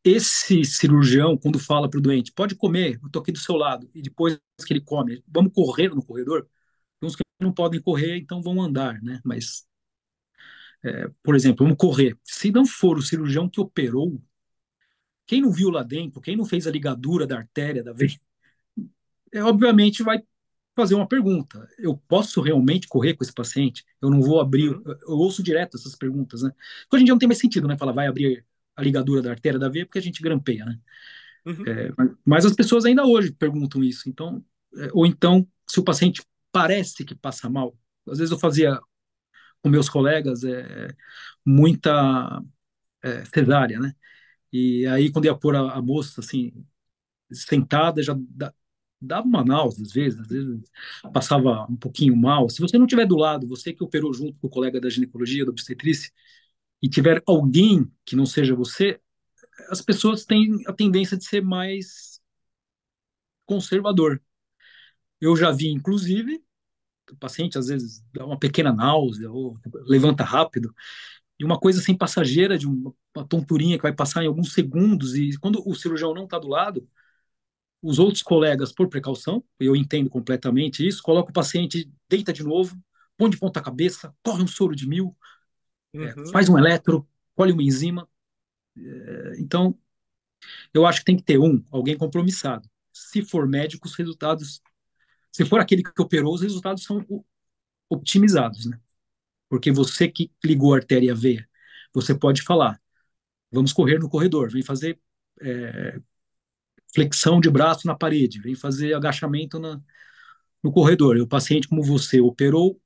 Esse 0.05 0.62
cirurgião, 0.62 1.38
quando 1.38 1.59
fala 1.59 1.88
para 1.88 1.97
o 1.99 2.02
doente, 2.02 2.31
pode 2.33 2.55
comer, 2.55 2.99
eu 3.00 3.07
estou 3.07 3.23
aqui 3.23 3.33
do 3.33 3.38
seu 3.38 3.57
lado, 3.57 3.90
e 3.95 4.02
depois 4.02 4.38
que 4.66 4.75
ele 4.75 4.83
come, 4.83 5.25
vamos 5.26 5.55
correr 5.55 5.88
no 5.88 6.05
corredor? 6.05 6.47
Tem 7.00 7.09
uns 7.09 7.16
que 7.16 7.23
não 7.40 7.50
podem 7.50 7.81
correr, 7.81 8.19
então 8.19 8.43
vão 8.43 8.61
andar, 8.61 9.00
né? 9.02 9.23
Mas, 9.25 9.66
é, 10.85 11.09
por 11.23 11.35
exemplo, 11.35 11.64
vamos 11.64 11.78
correr. 11.78 12.14
Se 12.23 12.50
não 12.50 12.66
for 12.66 12.99
o 12.99 13.02
cirurgião 13.02 13.49
que 13.49 13.59
operou, 13.59 14.23
quem 15.26 15.40
não 15.40 15.50
viu 15.50 15.71
lá 15.71 15.83
dentro, 15.83 16.21
quem 16.21 16.37
não 16.37 16.45
fez 16.45 16.66
a 16.66 16.71
ligadura 16.71 17.26
da 17.26 17.37
artéria, 17.38 17.83
da 17.83 17.92
veia, 17.92 18.18
é, 19.33 19.42
obviamente 19.42 20.02
vai 20.02 20.23
fazer 20.75 20.95
uma 20.95 21.09
pergunta. 21.09 21.66
Eu 21.78 21.97
posso 22.06 22.40
realmente 22.42 22.87
correr 22.87 23.14
com 23.14 23.25
esse 23.25 23.33
paciente? 23.33 23.85
Eu 24.00 24.11
não 24.11 24.21
vou 24.21 24.40
abrir. 24.40 24.68
Uhum. 24.68 24.83
Eu 24.87 25.16
ouço 25.16 25.42
direto 25.42 25.76
essas 25.76 25.97
perguntas, 25.97 26.42
né? 26.42 26.52
Hoje 26.92 27.02
em 27.02 27.04
dia 27.06 27.14
não 27.14 27.18
tem 27.18 27.28
mais 27.28 27.38
sentido, 27.38 27.66
né? 27.66 27.76
Falar, 27.78 27.92
vai 27.92 28.06
abrir 28.06 28.45
a 28.76 28.83
ligadura 28.83 29.23
da 29.23 29.30
artéria 29.30 29.59
da 29.59 29.71
veia 29.71 29.87
porque 29.87 29.99
a 29.99 30.02
gente 30.02 30.23
grampeia, 30.23 30.66
né? 30.66 30.78
Uhum. 31.47 31.64
É, 31.66 31.90
mas 32.25 32.45
as 32.45 32.54
pessoas 32.54 32.85
ainda 32.85 33.06
hoje 33.06 33.33
perguntam 33.33 33.83
isso. 33.83 34.09
Então, 34.09 34.45
é, 34.76 34.90
ou 34.92 35.06
então, 35.06 35.47
se 35.66 35.80
o 35.80 35.85
paciente 35.85 36.23
parece 36.52 37.04
que 37.04 37.14
passa 37.14 37.49
mal, 37.49 37.76
às 38.06 38.18
vezes 38.18 38.33
eu 38.33 38.38
fazia 38.38 38.78
com 39.62 39.71
meus 39.71 39.88
colegas 39.88 40.45
é, 40.45 40.95
muita 41.45 42.42
é, 43.02 43.25
cesárea, 43.25 43.80
né? 43.80 43.95
E 44.53 44.87
aí, 44.87 45.11
quando 45.11 45.26
ia 45.26 45.35
pôr 45.35 45.57
a, 45.57 45.73
a 45.73 45.83
moça, 45.83 46.21
assim, 46.21 46.53
sentada, 47.31 48.03
já 48.03 48.17
dava 49.00 49.26
uma 49.26 49.45
náusea, 49.45 49.85
às 49.85 49.93
vezes, 49.93 50.21
às 50.21 50.29
vezes 50.29 50.71
passava 51.12 51.67
um 51.71 51.76
pouquinho 51.76 52.17
mal. 52.17 52.49
Se 52.49 52.61
você 52.61 52.79
não 52.79 52.87
tiver 52.87 53.07
do 53.07 53.17
lado, 53.17 53.47
você 53.47 53.73
que 53.73 53.85
operou 53.85 54.12
junto 54.12 54.38
com 54.41 54.47
o 54.47 54.50
colega 54.50 54.81
da 54.81 54.91
ginecologia, 54.91 55.45
da 55.45 55.50
obstetrícia, 55.50 56.11
e 56.83 56.88
tiver 56.88 57.23
alguém 57.26 57.91
que 58.05 58.17
não 58.17 58.26
seja 58.26 58.55
você, 58.55 59.00
as 59.71 59.81
pessoas 59.81 60.25
têm 60.25 60.62
a 60.67 60.73
tendência 60.73 61.17
de 61.17 61.25
ser 61.25 61.43
mais 61.43 62.21
conservador. 63.45 64.21
Eu 65.21 65.37
já 65.37 65.50
vi, 65.50 65.69
inclusive, 65.69 66.43
o 67.11 67.17
paciente 67.17 67.59
às 67.59 67.69
vezes 67.69 68.05
dá 68.12 68.26
uma 68.26 68.38
pequena 68.38 68.73
náusea 68.73 69.31
ou 69.31 69.59
levanta 69.87 70.25
rápido, 70.25 70.75
e 71.38 71.45
uma 71.45 71.59
coisa 71.59 71.81
sem 71.81 71.97
passageira, 71.97 72.59
de 72.59 72.66
uma, 72.66 72.95
uma 73.14 73.26
tonturinha 73.26 73.76
que 73.76 73.83
vai 73.83 73.93
passar 73.93 74.25
em 74.25 74.26
alguns 74.26 74.52
segundos, 74.52 75.14
e 75.14 75.37
quando 75.38 75.62
o 75.66 75.75
cirurgião 75.75 76.14
não 76.14 76.25
está 76.25 76.38
do 76.38 76.49
lado, 76.49 76.88
os 77.83 77.99
outros 77.99 78.23
colegas, 78.23 78.73
por 78.73 78.88
precaução, 78.88 79.45
eu 79.61 79.76
entendo 79.76 80.11
completamente 80.11 80.87
isso, 80.87 81.02
coloca 81.02 81.31
o 81.31 81.35
paciente, 81.35 81.90
deita 82.09 82.33
de 82.33 82.43
novo, 82.43 82.76
põe 83.16 83.31
de 83.31 83.38
ponta 83.38 83.61
cabeça, 83.61 84.14
corre 84.23 84.43
um 84.43 84.47
soro 84.47 84.75
de 84.75 84.88
mil, 84.88 85.16
uhum. 85.95 86.02
é, 86.02 86.31
faz 86.33 86.49
um 86.49 86.59
eletro, 86.59 87.07
colhe 87.35 87.52
uma 87.52 87.62
enzima. 87.62 88.09
É, 88.76 89.35
então, 89.38 89.78
eu 90.73 90.87
acho 90.87 91.00
que 91.00 91.05
tem 91.07 91.16
que 91.16 91.23
ter 91.23 91.38
um, 91.38 91.62
alguém 91.71 91.97
compromissado. 91.97 92.69
Se 92.93 93.23
for 93.23 93.47
médico, 93.47 93.87
os 93.87 93.95
resultados, 93.95 94.62
se 95.31 95.45
for 95.45 95.61
aquele 95.61 95.83
que 95.83 96.02
operou, 96.02 96.35
os 96.35 96.43
resultados 96.43 96.83
são 96.83 97.05
optimizados, 97.88 98.66
né? 98.66 98.81
Porque 99.49 99.71
você 99.73 100.09
que 100.09 100.31
ligou 100.45 100.75
a 100.75 100.79
artéria 100.79 101.09
e 101.09 101.11
a 101.11 101.15
veia, 101.15 101.49
você 101.95 102.15
pode 102.15 102.43
falar, 102.43 102.81
vamos 103.50 103.73
correr 103.73 103.99
no 103.99 104.09
corredor, 104.09 104.50
vem 104.50 104.62
fazer 104.62 104.99
é, 105.41 106.00
flexão 106.95 107.41
de 107.41 107.50
braço 107.50 107.87
na 107.87 107.95
parede, 107.95 108.41
vem 108.41 108.55
fazer 108.55 108.95
agachamento 108.95 109.59
na, 109.59 109.81
no 110.62 110.73
corredor. 110.73 111.17
E 111.17 111.21
o 111.21 111.29
paciente, 111.29 111.69
como 111.69 111.83
você, 111.83 112.21
operou 112.21 112.81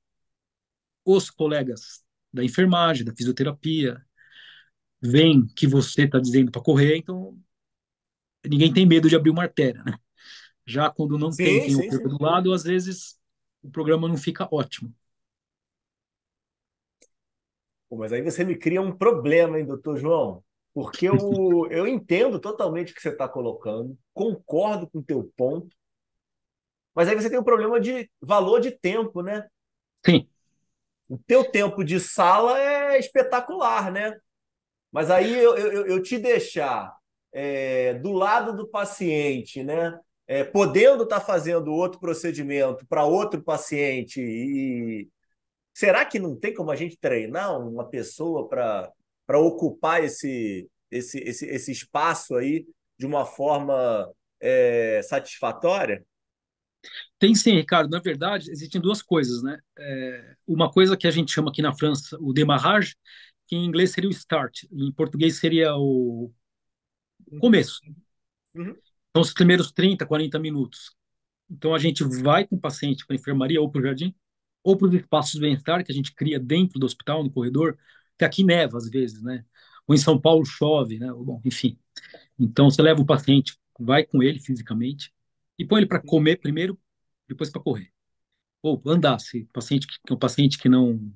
os 1.04 1.30
colegas 1.30 2.02
da 2.32 2.44
enfermagem, 2.44 3.04
da 3.04 3.14
fisioterapia, 3.14 4.04
vem 5.00 5.46
que 5.56 5.66
você 5.66 6.04
está 6.04 6.18
dizendo 6.18 6.50
para 6.50 6.62
correr, 6.62 6.96
então 6.96 7.38
ninguém 8.46 8.72
tem 8.72 8.86
medo 8.86 9.08
de 9.08 9.16
abrir 9.16 9.30
uma 9.30 9.42
artéria, 9.42 9.82
né? 9.84 9.94
Já 10.66 10.90
quando 10.90 11.18
não 11.18 11.30
sim, 11.30 11.44
tem 11.44 11.60
quem 11.60 11.74
sim, 11.74 11.88
opera 11.88 12.08
do 12.08 12.22
lado, 12.22 12.52
às 12.52 12.64
vezes 12.64 13.18
o 13.62 13.70
programa 13.70 14.08
não 14.08 14.16
fica 14.16 14.48
ótimo. 14.50 14.94
Pô, 17.90 17.96
mas 17.96 18.12
aí 18.12 18.22
você 18.22 18.44
me 18.44 18.54
cria 18.54 18.80
um 18.80 18.96
problema, 18.96 19.58
hein, 19.58 19.66
doutor 19.66 19.98
João? 19.98 20.44
Porque 20.72 21.08
eu, 21.08 21.16
eu 21.70 21.88
entendo 21.88 22.38
totalmente 22.38 22.92
o 22.92 22.94
que 22.94 23.02
você 23.02 23.08
está 23.08 23.28
colocando, 23.28 23.98
concordo 24.14 24.88
com 24.88 25.00
o 25.00 25.02
teu 25.02 25.28
ponto, 25.36 25.76
mas 26.94 27.08
aí 27.08 27.16
você 27.16 27.28
tem 27.28 27.38
um 27.38 27.44
problema 27.44 27.80
de 27.80 28.08
valor 28.20 28.60
de 28.60 28.70
tempo, 28.70 29.22
né? 29.22 29.48
Sim. 30.06 30.28
O 31.08 31.18
teu 31.18 31.50
tempo 31.50 31.82
de 31.82 31.98
sala 31.98 32.58
é 32.60 32.98
espetacular, 32.98 33.90
né? 33.90 34.16
Mas 34.92 35.10
aí 35.10 35.32
eu, 35.32 35.56
eu, 35.56 35.86
eu 35.86 36.02
te 36.02 36.16
deixar 36.18 36.96
é, 37.32 37.94
do 37.94 38.12
lado 38.12 38.56
do 38.56 38.68
paciente, 38.68 39.64
né? 39.64 39.98
É, 40.26 40.44
podendo 40.44 41.02
estar 41.02 41.18
tá 41.20 41.26
fazendo 41.26 41.72
outro 41.72 41.98
procedimento 41.98 42.86
para 42.86 43.04
outro 43.04 43.42
paciente 43.42 44.20
e 44.20 45.08
será 45.72 46.04
que 46.04 46.18
não 46.18 46.36
tem 46.36 46.54
como 46.54 46.70
a 46.70 46.76
gente 46.76 46.96
treinar 46.98 47.58
uma 47.58 47.88
pessoa 47.88 48.48
para 48.48 49.38
ocupar 49.38 50.02
esse, 50.04 50.68
esse, 50.90 51.18
esse, 51.18 51.46
esse 51.46 51.72
espaço 51.72 52.34
aí 52.34 52.66
de 52.98 53.06
uma 53.06 53.24
forma 53.24 54.10
é, 54.40 55.00
satisfatória? 55.02 56.04
Tem 57.18 57.34
sim, 57.34 57.54
Ricardo. 57.56 57.90
Na 57.90 58.00
verdade, 58.00 58.50
existem 58.50 58.80
duas 58.80 59.02
coisas, 59.02 59.42
né? 59.42 59.58
É, 59.78 60.34
uma 60.46 60.70
coisa 60.70 60.96
que 60.96 61.06
a 61.06 61.10
gente 61.10 61.32
chama 61.32 61.50
aqui 61.50 61.60
na 61.60 61.74
França 61.74 62.16
o 62.20 62.32
démarrage, 62.32 62.96
que 63.46 63.56
em 63.56 63.64
inglês 63.64 63.90
seria 63.92 64.08
o 64.08 64.12
start, 64.12 64.64
em 64.72 64.92
português 64.92 65.38
seria 65.38 65.74
o 65.76 66.32
começo. 67.40 67.80
Uhum. 68.54 68.74
Então, 69.10 69.22
os 69.22 69.32
primeiros 69.32 69.72
30, 69.72 70.06
40 70.06 70.38
minutos. 70.38 70.94
Então, 71.50 71.74
a 71.74 71.78
gente 71.78 72.04
vai 72.04 72.46
com 72.46 72.56
o 72.56 72.60
paciente 72.60 73.04
para 73.04 73.14
a 73.14 73.18
enfermaria 73.18 73.60
ou 73.60 73.70
para 73.70 73.80
o 73.80 73.82
jardim, 73.82 74.14
ou 74.62 74.76
para 74.76 74.88
os 74.88 74.94
espaços 74.94 75.32
de 75.32 75.40
bem-estar 75.40 75.84
que 75.84 75.92
a 75.92 75.94
gente 75.94 76.14
cria 76.14 76.38
dentro 76.38 76.78
do 76.78 76.86
hospital, 76.86 77.22
no 77.24 77.30
corredor, 77.30 77.78
que 78.18 78.24
aqui 78.24 78.44
neva 78.44 78.78
às 78.78 78.88
vezes, 78.88 79.22
né? 79.22 79.44
Ou 79.86 79.94
em 79.94 79.98
São 79.98 80.20
Paulo 80.20 80.44
chove, 80.44 80.98
né? 80.98 81.10
Bom, 81.12 81.40
enfim. 81.44 81.78
Então, 82.38 82.70
você 82.70 82.82
leva 82.82 83.00
o 83.00 83.06
paciente, 83.06 83.58
vai 83.78 84.04
com 84.04 84.22
ele 84.22 84.38
fisicamente, 84.38 85.12
e 85.58 85.64
põe 85.64 85.80
ele 85.80 85.86
para 85.88 86.00
comer 86.00 86.36
primeiro, 86.36 86.78
depois 87.28 87.50
para 87.50 87.62
correr. 87.62 87.92
Ou 88.62 88.80
andar, 88.86 89.18
se 89.20 89.44
paciente 89.52 89.86
que 89.86 89.94
é 90.08 90.12
um 90.12 90.18
paciente 90.18 90.58
que 90.58 90.68
não 90.68 91.12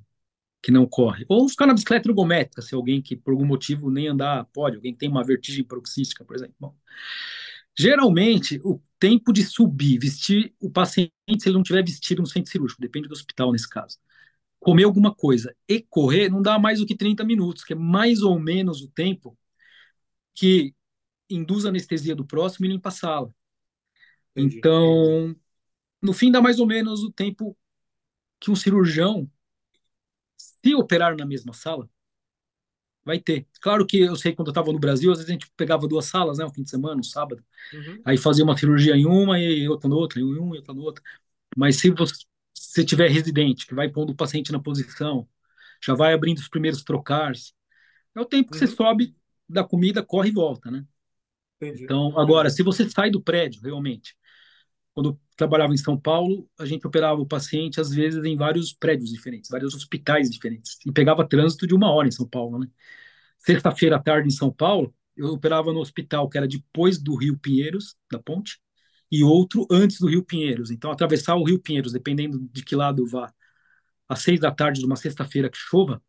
que 0.63 0.71
não 0.71 0.87
corre. 0.87 1.27
Ou 1.29 1.47
ficar 1.47 1.67
na 1.67 1.75
bicicleta 1.75 2.09
ergométrica, 2.09 2.63
se 2.63 2.75
alguém 2.75 3.03
que 3.03 3.15
por 3.15 3.33
algum 3.33 3.45
motivo 3.45 3.91
nem 3.91 4.09
andar 4.09 4.47
pode, 4.47 4.77
alguém 4.77 4.95
que 4.95 4.99
tem 4.99 5.11
uma 5.11 5.23
vertigem 5.23 5.63
paroxística, 5.63 6.25
por 6.25 6.35
exemplo. 6.35 6.55
Bom, 6.59 6.75
geralmente, 7.77 8.61
o 8.65 8.81
tempo 8.99 9.33
de 9.33 9.45
subir, 9.45 9.99
vestir 9.99 10.55
o 10.61 10.71
paciente, 10.71 11.13
se 11.39 11.49
ele 11.49 11.57
não 11.57 11.63
tiver 11.63 11.85
vestido 11.85 12.23
no 12.23 12.29
centro 12.29 12.51
cirúrgico, 12.51 12.81
depende 12.81 13.09
do 13.09 13.13
hospital 13.13 13.53
nesse 13.53 13.69
caso, 13.69 13.99
comer 14.61 14.85
alguma 14.85 15.15
coisa 15.15 15.55
e 15.69 15.81
correr, 15.81 16.31
não 16.31 16.43
dá 16.43 16.59
mais 16.59 16.81
do 16.81 16.87
que 16.87 16.97
30 16.97 17.25
minutos, 17.25 17.65
que 17.65 17.73
é 17.73 17.77
mais 17.77 18.23
ou 18.23 18.39
menos 18.39 18.83
o 18.83 18.89
tempo 18.89 19.37
que 20.35 20.75
induz 21.29 21.65
a 21.65 21.69
anestesia 21.69 22.15
do 22.15 22.25
próximo 22.25 22.67
e 22.67 22.69
limpa 22.69 22.89
a 22.89 22.93
sala. 22.93 23.35
Entendi. 24.37 24.59
Então, 24.59 25.37
no 26.03 26.13
fim, 26.13 26.31
dá 26.31 26.41
mais 26.41 26.59
ou 26.59 26.67
menos 26.67 27.03
o 27.03 27.13
tempo 27.13 27.57
que 28.41 28.51
um 28.51 28.57
cirurgião, 28.57 29.31
se 30.37 30.75
operar 30.75 31.17
na 31.17 31.27
mesma 31.27 31.53
sala, 31.53 31.89
vai 33.05 33.19
ter. 33.19 33.47
Claro 33.61 33.87
que 33.87 33.99
eu 34.01 34.17
sei 34.17 34.35
quando 34.35 34.49
eu 34.49 34.53
estava 34.53 34.73
no 34.73 34.79
Brasil, 34.79 35.11
às 35.13 35.19
vezes 35.19 35.31
a 35.31 35.33
gente 35.33 35.51
pegava 35.57 35.87
duas 35.87 36.07
salas, 36.07 36.39
né, 36.39 36.45
um 36.45 36.53
fim 36.53 36.63
de 36.63 36.71
semana, 36.71 37.01
um 37.01 37.05
sábado, 37.05 37.45
uhum. 37.73 38.01
aí 38.05 38.17
fazia 38.17 38.45
uma 38.45 38.57
cirurgia 38.57 38.95
em 38.97 39.07
uma 39.07 39.39
e 39.39 39.69
outra 39.69 39.89
no 39.89 39.97
outra, 39.97 40.21
em 40.21 40.25
uma 40.25 40.55
e 40.55 40.59
outra 40.59 40.75
no 40.75 40.83
outra. 40.83 41.03
Mas 41.57 41.77
se 41.77 41.91
você 41.91 42.15
se 42.55 42.85
tiver 42.85 43.11
residente, 43.11 43.67
que 43.67 43.75
vai 43.75 43.89
pondo 43.89 44.11
o 44.11 44.17
paciente 44.17 44.51
na 44.51 44.59
posição, 44.59 45.29
já 45.85 45.95
vai 45.95 46.15
abrindo 46.15 46.39
os 46.39 46.49
primeiros 46.49 46.83
trocars, 46.83 47.53
é 48.15 48.21
o 48.21 48.25
tempo 48.25 48.51
que 48.51 48.59
uhum. 48.59 48.67
você 48.67 48.75
sobe 48.75 49.15
da 49.49 49.63
comida, 49.63 50.03
corre 50.03 50.31
e 50.31 50.33
volta, 50.33 50.71
né? 50.71 50.85
Entendi. 51.57 51.85
Então, 51.85 52.19
agora, 52.19 52.51
se 52.51 52.63
você 52.63 52.89
sai 52.89 53.11
do 53.11 53.23
prédio, 53.23 53.63
realmente, 53.63 54.17
quando 54.95 55.19
trabalhava 55.37 55.75
em 55.75 55.77
São 55.77 55.99
Paulo, 55.99 56.49
a 56.59 56.65
gente 56.65 56.87
operava 56.87 57.21
o 57.21 57.27
paciente, 57.27 57.81
às 57.81 57.91
vezes, 57.91 58.25
em 58.25 58.37
vários 58.37 58.73
prédios 58.73 59.11
diferentes, 59.11 59.51
vários 59.51 59.75
hospitais 59.75 60.31
diferentes, 60.31 60.79
e 60.87 60.93
pegava 60.93 61.29
trânsito 61.29 61.67
de 61.67 61.75
uma 61.75 61.91
hora 61.93 62.09
em 62.09 62.13
São 62.13 62.29
Paulo, 62.29 62.59
né? 62.59 62.69
Sexta-feira 63.39 63.97
à 63.97 63.99
tarde 63.99 64.29
em 64.29 64.31
São 64.31 64.53
Paulo, 64.53 64.95
eu 65.17 65.29
operava 65.29 65.73
no 65.73 65.81
hospital 65.81 66.29
que 66.29 66.39
era 66.39 66.47
depois 66.47 66.99
do 66.99 67.17
Rio 67.17 67.39
Pinheiros, 67.39 67.97
da 68.11 68.19
ponte, 68.19 68.59
e 69.11 69.23
outro 69.23 69.67
antes 69.71 69.99
do 69.99 70.09
Rio 70.09 70.25
Pinheiros. 70.25 70.71
Então, 70.71 70.91
atravessar 70.91 71.37
o 71.37 71.45
Rio 71.45 71.61
Pinheiros, 71.61 71.93
dependendo 71.93 72.39
de 72.53 72.65
que 72.65 72.75
lado 72.77 73.07
vá, 73.07 73.33
às 74.09 74.21
seis 74.21 74.41
da 74.41 74.51
tarde 74.51 74.81
de 74.81 74.87
uma 74.87 74.97
sexta-feira 74.97 75.51
que 75.51 75.59
chova, 75.59 76.03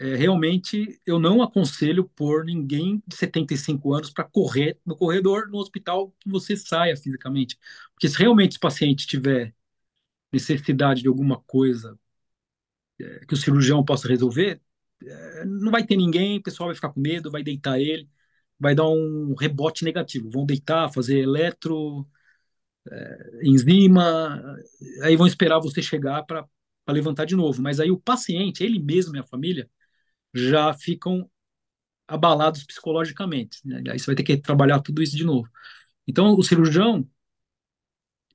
é, 0.00 0.16
realmente 0.16 1.00
eu 1.06 1.20
não 1.20 1.42
aconselho 1.42 2.08
por 2.16 2.44
ninguém 2.44 3.02
de 3.06 3.16
75 3.16 3.94
anos 3.94 4.10
para 4.10 4.24
correr 4.24 4.78
no 4.86 4.96
corredor 4.96 5.48
no 5.50 5.58
hospital 5.58 6.10
que 6.20 6.30
você 6.30 6.56
saia 6.56 6.96
fisicamente. 6.96 7.58
Porque 7.94 8.08
se 8.08 8.18
realmente 8.18 8.56
o 8.56 8.60
paciente 8.60 9.06
tiver 9.06 9.54
necessidade 10.32 11.02
de 11.02 11.08
alguma 11.08 11.40
coisa 11.42 11.98
é, 13.00 13.20
que 13.26 13.34
o 13.34 13.36
cirurgião 13.36 13.84
possa 13.84 14.08
resolver, 14.08 14.60
é, 15.02 15.44
não 15.44 15.70
vai 15.70 15.84
ter 15.86 15.96
ninguém, 15.96 16.38
o 16.38 16.42
pessoal 16.42 16.68
vai 16.68 16.74
ficar 16.74 16.90
com 16.90 17.00
medo, 17.00 17.30
vai 17.30 17.42
deitar 17.42 17.78
ele, 17.80 18.08
vai 18.58 18.74
dar 18.74 18.88
um 18.88 19.34
rebote 19.34 19.84
negativo. 19.84 20.30
Vão 20.30 20.46
deitar, 20.46 20.92
fazer 20.92 21.18
eletro, 21.20 22.06
é, 22.90 23.40
enzima, 23.42 24.56
aí 25.02 25.16
vão 25.16 25.26
esperar 25.26 25.60
você 25.60 25.82
chegar 25.82 26.24
para 26.24 26.46
levantar 26.88 27.24
de 27.26 27.36
novo. 27.36 27.62
Mas 27.62 27.80
aí 27.80 27.90
o 27.90 28.00
paciente, 28.00 28.64
ele 28.64 28.78
mesmo 28.78 29.16
e 29.16 29.18
a 29.18 29.24
família, 29.24 29.68
já 30.34 30.72
ficam 30.74 31.28
abalados 32.06 32.64
psicologicamente. 32.64 33.60
Né? 33.64 33.82
Aí 33.90 33.98
você 33.98 34.06
vai 34.06 34.14
ter 34.14 34.24
que 34.24 34.36
trabalhar 34.36 34.80
tudo 34.80 35.02
isso 35.02 35.16
de 35.16 35.24
novo. 35.24 35.48
Então, 36.06 36.34
o 36.34 36.42
cirurgião, 36.42 37.08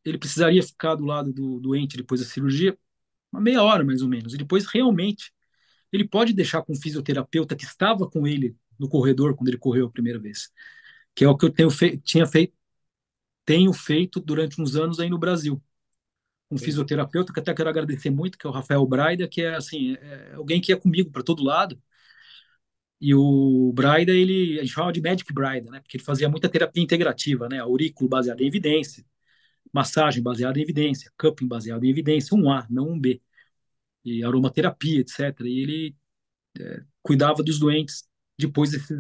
ele 0.04 0.18
precisaria 0.18 0.64
ficar 0.64 0.96
do 0.96 1.06
lado 1.06 1.34
do 1.34 1.60
doente 1.60 1.98
depois 1.98 2.22
da 2.22 2.28
cirurgia, 2.28 2.78
uma 3.32 3.42
meia 3.42 3.62
hora 3.64 3.84
mais 3.84 4.02
ou 4.02 4.08
menos. 4.08 4.34
E 4.34 4.38
depois, 4.38 4.66
realmente, 4.68 5.34
ele 5.92 6.08
pode 6.08 6.34
deixar 6.34 6.62
com 6.64 6.74
o 6.74 6.76
fisioterapeuta 6.82 7.56
que 7.56 7.66
estava 7.66 8.10
com 8.10 8.28
ele 8.28 8.56
no 8.80 8.90
corredor 8.90 9.36
quando 9.36 9.50
ele 9.50 9.58
correu 9.58 9.88
a 9.88 9.92
primeira 9.92 10.20
vez. 10.20 10.52
Que 11.16 11.26
é 11.26 11.30
o 11.30 11.38
que 11.38 11.46
eu 11.46 11.52
tenho 11.52 11.70
tinha 12.04 12.26
feito, 12.28 12.54
tenho 13.46 13.74
feito 13.74 14.20
durante 14.20 14.62
uns 14.62 14.76
anos 14.76 15.00
aí 15.00 15.10
no 15.10 15.18
Brasil 15.20 15.62
um 16.56 16.58
fisioterapeuta 16.58 17.34
que 17.34 17.40
até 17.40 17.54
quero 17.54 17.70
agradecer 17.70 18.10
muito, 18.10 18.38
que 18.38 18.48
é 18.48 18.50
o 18.50 18.54
Rafael 18.54 18.86
Braida, 18.86 19.28
que 19.28 19.42
é 19.42 19.56
assim, 19.56 19.94
é 19.96 20.34
alguém 20.36 20.62
que 20.62 20.72
é 20.74 20.76
comigo 20.76 21.12
para 21.12 21.24
todo 21.24 21.44
lado. 21.44 21.80
E 23.00 23.14
o 23.14 23.72
Braida, 23.74 24.12
ele 24.12 24.60
a 24.60 24.64
gente 24.64 24.74
chama 24.74 24.92
de 24.94 25.02
Magic 25.02 25.32
Braida, 25.34 25.70
né? 25.70 25.80
Porque 25.82 25.98
ele 25.98 26.04
fazia 26.04 26.30
muita 26.30 26.50
terapia 26.50 26.82
integrativa, 26.84 27.48
né? 27.50 27.60
Aurículo 27.60 28.10
baseado 28.10 28.42
em 28.42 28.48
evidência, 28.48 29.06
massagem 29.74 30.24
baseada 30.24 30.60
em 30.60 30.64
evidência, 30.64 31.12
cupping 31.18 31.48
baseado 31.48 31.84
em 31.84 31.90
evidência, 31.90 32.36
um 32.38 32.52
A, 32.52 32.66
não 32.70 32.90
um 32.92 33.00
B. 33.00 33.22
E 34.06 34.24
aromaterapia, 34.24 35.02
etc. 35.02 35.42
E 35.42 35.60
ele 35.62 35.98
é, 36.60 36.84
cuidava 37.04 37.44
dos 37.44 37.60
doentes 37.60 38.06
depois 38.38 38.72
desse, 38.72 38.94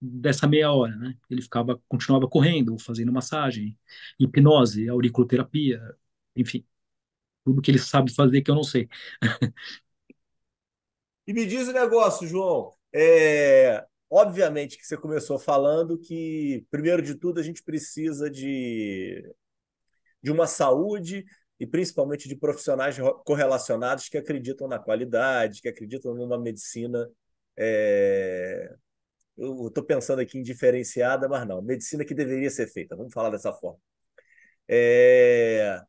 dessa 0.00 0.46
meia 0.46 0.72
hora, 0.72 0.96
né? 0.96 1.16
Ele 1.30 1.42
ficava, 1.42 1.80
continuava 1.88 2.28
correndo, 2.28 2.78
fazendo 2.78 3.12
massagem, 3.12 3.78
hipnose, 4.18 4.88
auriculoterapia, 4.88 5.80
enfim, 6.40 6.64
tudo 7.44 7.62
que 7.62 7.70
ele 7.70 7.78
sabe 7.78 8.14
fazer 8.14 8.42
que 8.42 8.50
eu 8.50 8.54
não 8.54 8.62
sei. 8.62 8.88
e 11.26 11.32
me 11.32 11.46
diz 11.46 11.68
o 11.68 11.72
negócio, 11.72 12.26
João. 12.26 12.72
É, 12.94 13.84
obviamente 14.10 14.78
que 14.78 14.86
você 14.86 14.96
começou 14.96 15.38
falando 15.38 15.98
que, 15.98 16.66
primeiro 16.70 17.02
de 17.02 17.14
tudo, 17.14 17.40
a 17.40 17.42
gente 17.42 17.62
precisa 17.62 18.30
de, 18.30 19.22
de 20.22 20.30
uma 20.30 20.46
saúde 20.46 21.24
e 21.60 21.66
principalmente 21.66 22.28
de 22.28 22.36
profissionais 22.36 22.96
correlacionados 23.24 24.08
que 24.08 24.18
acreditam 24.18 24.68
na 24.68 24.78
qualidade, 24.78 25.60
que 25.60 25.68
acreditam 25.68 26.14
numa 26.14 26.38
medicina. 26.38 27.08
É... 27.56 28.74
Eu 29.36 29.68
estou 29.68 29.84
pensando 29.84 30.20
aqui 30.20 30.38
em 30.38 30.42
diferenciada, 30.42 31.28
mas 31.28 31.46
não, 31.46 31.62
medicina 31.62 32.04
que 32.04 32.14
deveria 32.14 32.50
ser 32.50 32.66
feita, 32.68 32.96
vamos 32.96 33.12
falar 33.12 33.30
dessa 33.30 33.52
forma. 33.52 33.78
É... 34.68 35.80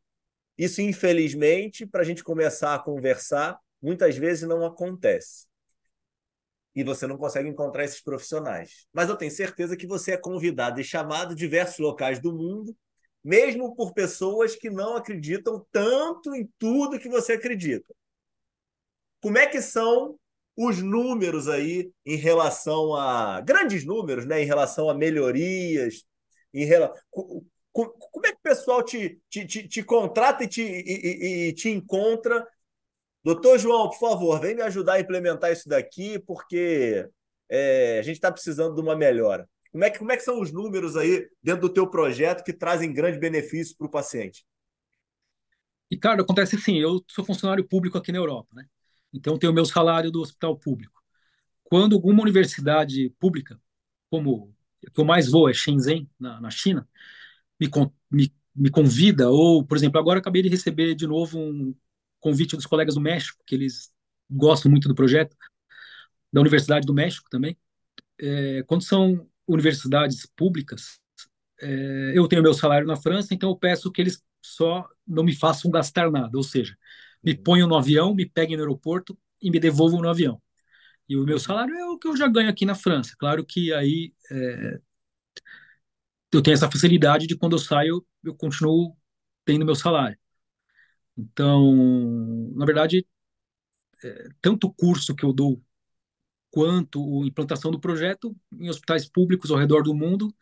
Isso, 0.60 0.82
infelizmente, 0.82 1.86
para 1.86 2.02
a 2.02 2.04
gente 2.04 2.22
começar 2.22 2.74
a 2.74 2.78
conversar, 2.78 3.58
muitas 3.80 4.14
vezes 4.18 4.46
não 4.46 4.62
acontece. 4.62 5.46
E 6.76 6.84
você 6.84 7.06
não 7.06 7.16
consegue 7.16 7.48
encontrar 7.48 7.82
esses 7.82 8.02
profissionais. 8.02 8.86
Mas 8.92 9.08
eu 9.08 9.16
tenho 9.16 9.30
certeza 9.30 9.74
que 9.74 9.86
você 9.86 10.12
é 10.12 10.16
convidado 10.18 10.78
e 10.78 10.84
chamado 10.84 11.34
diversos 11.34 11.78
locais 11.78 12.20
do 12.20 12.30
mundo, 12.30 12.76
mesmo 13.24 13.74
por 13.74 13.94
pessoas 13.94 14.54
que 14.54 14.68
não 14.68 14.96
acreditam 14.96 15.66
tanto 15.72 16.34
em 16.34 16.46
tudo 16.58 16.98
que 16.98 17.08
você 17.08 17.32
acredita. 17.32 17.94
Como 19.22 19.38
é 19.38 19.46
que 19.46 19.62
são 19.62 20.18
os 20.54 20.82
números 20.82 21.48
aí 21.48 21.90
em 22.04 22.16
relação 22.16 22.94
a 22.94 23.40
grandes 23.40 23.86
números, 23.86 24.26
né, 24.26 24.42
em 24.42 24.46
relação 24.46 24.90
a 24.90 24.94
melhorias, 24.94 26.04
em 26.52 26.66
relação 26.66 27.00
como 27.72 28.26
é 28.26 28.32
que 28.32 28.38
o 28.38 28.42
pessoal 28.42 28.82
te, 28.82 29.20
te, 29.28 29.46
te, 29.46 29.68
te 29.68 29.82
contrata 29.82 30.44
e 30.44 30.48
te, 30.48 30.62
e, 30.62 31.48
e 31.48 31.52
te 31.52 31.68
encontra? 31.68 32.46
Doutor 33.22 33.58
João, 33.58 33.88
por 33.90 33.98
favor, 33.98 34.40
vem 34.40 34.54
me 34.54 34.62
ajudar 34.62 34.94
a 34.94 35.00
implementar 35.00 35.52
isso 35.52 35.68
daqui, 35.68 36.18
porque 36.18 37.08
é, 37.48 37.98
a 37.98 38.02
gente 38.02 38.16
está 38.16 38.32
precisando 38.32 38.74
de 38.74 38.80
uma 38.80 38.96
melhora. 38.96 39.48
Como 39.70 39.84
é, 39.84 39.90
que, 39.90 39.98
como 39.98 40.10
é 40.10 40.16
que 40.16 40.22
são 40.22 40.40
os 40.40 40.50
números 40.50 40.96
aí 40.96 41.28
dentro 41.42 41.62
do 41.62 41.72
teu 41.72 41.88
projeto 41.88 42.42
que 42.42 42.52
trazem 42.52 42.92
grande 42.92 43.18
benefício 43.18 43.76
para 43.76 43.86
o 43.86 43.90
paciente? 43.90 44.44
Ricardo, 45.90 46.22
acontece 46.22 46.56
assim, 46.56 46.78
eu 46.78 47.04
sou 47.08 47.24
funcionário 47.24 47.66
público 47.66 47.98
aqui 47.98 48.10
na 48.10 48.18
Europa, 48.18 48.48
né? 48.54 48.64
Então 49.12 49.38
tenho 49.38 49.52
o 49.52 49.54
meu 49.54 49.64
salário 49.64 50.10
do 50.10 50.20
hospital 50.20 50.56
público. 50.56 51.00
Quando 51.64 51.94
alguma 51.94 52.22
universidade 52.22 53.10
pública, 53.18 53.60
como 54.08 54.54
o 54.86 54.90
que 54.90 55.00
eu 55.00 55.04
mais 55.04 55.30
vou 55.30 55.48
é 55.48 55.52
Shenzhen, 55.52 56.08
na, 56.18 56.40
na 56.40 56.50
China, 56.50 56.88
me, 57.60 57.68
me, 58.10 58.34
me 58.54 58.70
convida, 58.70 59.30
ou, 59.30 59.64
por 59.64 59.76
exemplo, 59.76 60.00
agora 60.00 60.18
acabei 60.18 60.42
de 60.42 60.48
receber 60.48 60.94
de 60.94 61.06
novo 61.06 61.38
um 61.38 61.74
convite 62.18 62.56
dos 62.56 62.66
colegas 62.66 62.94
do 62.94 63.00
México, 63.00 63.42
que 63.46 63.54
eles 63.54 63.90
gostam 64.30 64.70
muito 64.70 64.88
do 64.88 64.94
projeto, 64.94 65.36
da 66.32 66.40
Universidade 66.40 66.86
do 66.86 66.94
México 66.94 67.28
também. 67.30 67.56
É, 68.18 68.62
quando 68.66 68.82
são 68.82 69.26
universidades 69.46 70.26
públicas, 70.36 71.00
é, 71.60 72.12
eu 72.14 72.28
tenho 72.28 72.42
meu 72.42 72.54
salário 72.54 72.86
na 72.86 72.96
França, 72.96 73.34
então 73.34 73.50
eu 73.50 73.56
peço 73.56 73.90
que 73.90 74.00
eles 74.00 74.22
só 74.42 74.88
não 75.06 75.22
me 75.22 75.34
façam 75.34 75.70
gastar 75.70 76.10
nada, 76.10 76.36
ou 76.36 76.42
seja, 76.42 76.76
me 77.22 77.32
uhum. 77.32 77.42
ponham 77.42 77.68
no 77.68 77.76
avião, 77.76 78.14
me 78.14 78.26
peguem 78.26 78.56
no 78.56 78.62
aeroporto 78.62 79.18
e 79.42 79.50
me 79.50 79.60
devolvam 79.60 80.00
no 80.00 80.08
avião. 80.08 80.40
E 81.08 81.16
o 81.16 81.24
meu 81.24 81.40
salário 81.40 81.74
é 81.74 81.84
o 81.86 81.98
que 81.98 82.06
eu 82.06 82.16
já 82.16 82.28
ganho 82.28 82.48
aqui 82.48 82.64
na 82.64 82.74
França. 82.74 83.14
Claro 83.18 83.44
que 83.44 83.72
aí 83.72 84.12
é, 84.30 84.80
eu 86.32 86.42
tenho 86.42 86.54
essa 86.54 86.70
facilidade 86.70 87.26
de 87.26 87.36
quando 87.36 87.54
eu 87.54 87.58
saio, 87.58 88.04
eu 88.24 88.34
continuo 88.34 88.96
tendo 89.44 89.64
meu 89.66 89.74
salário. 89.74 90.18
Então, 91.16 91.74
na 92.56 92.64
verdade, 92.66 93.06
é, 94.04 94.28
tanto 94.40 94.66
o 94.68 94.72
curso 94.74 95.14
que 95.14 95.24
eu 95.24 95.32
dou 95.32 95.62
quanto 96.50 97.22
a 97.24 97.26
implantação 97.26 97.70
do 97.70 97.80
projeto 97.80 98.36
em 98.52 98.68
hospitais 98.70 99.08
públicos 99.08 99.50
ao 99.50 99.58
redor 99.58 99.82
do 99.84 99.94
mundo, 99.94 100.34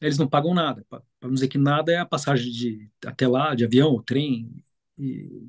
eles 0.00 0.18
não 0.18 0.28
pagam 0.28 0.54
nada. 0.54 0.84
Para 0.90 1.02
não 1.22 1.34
dizer 1.34 1.48
que 1.48 1.58
nada 1.58 1.92
é 1.92 1.98
a 1.98 2.06
passagem 2.06 2.50
de 2.52 2.90
até 3.06 3.28
lá, 3.28 3.54
de 3.54 3.64
avião, 3.64 3.90
ou 3.90 4.02
trem, 4.02 4.50
e 4.98 5.48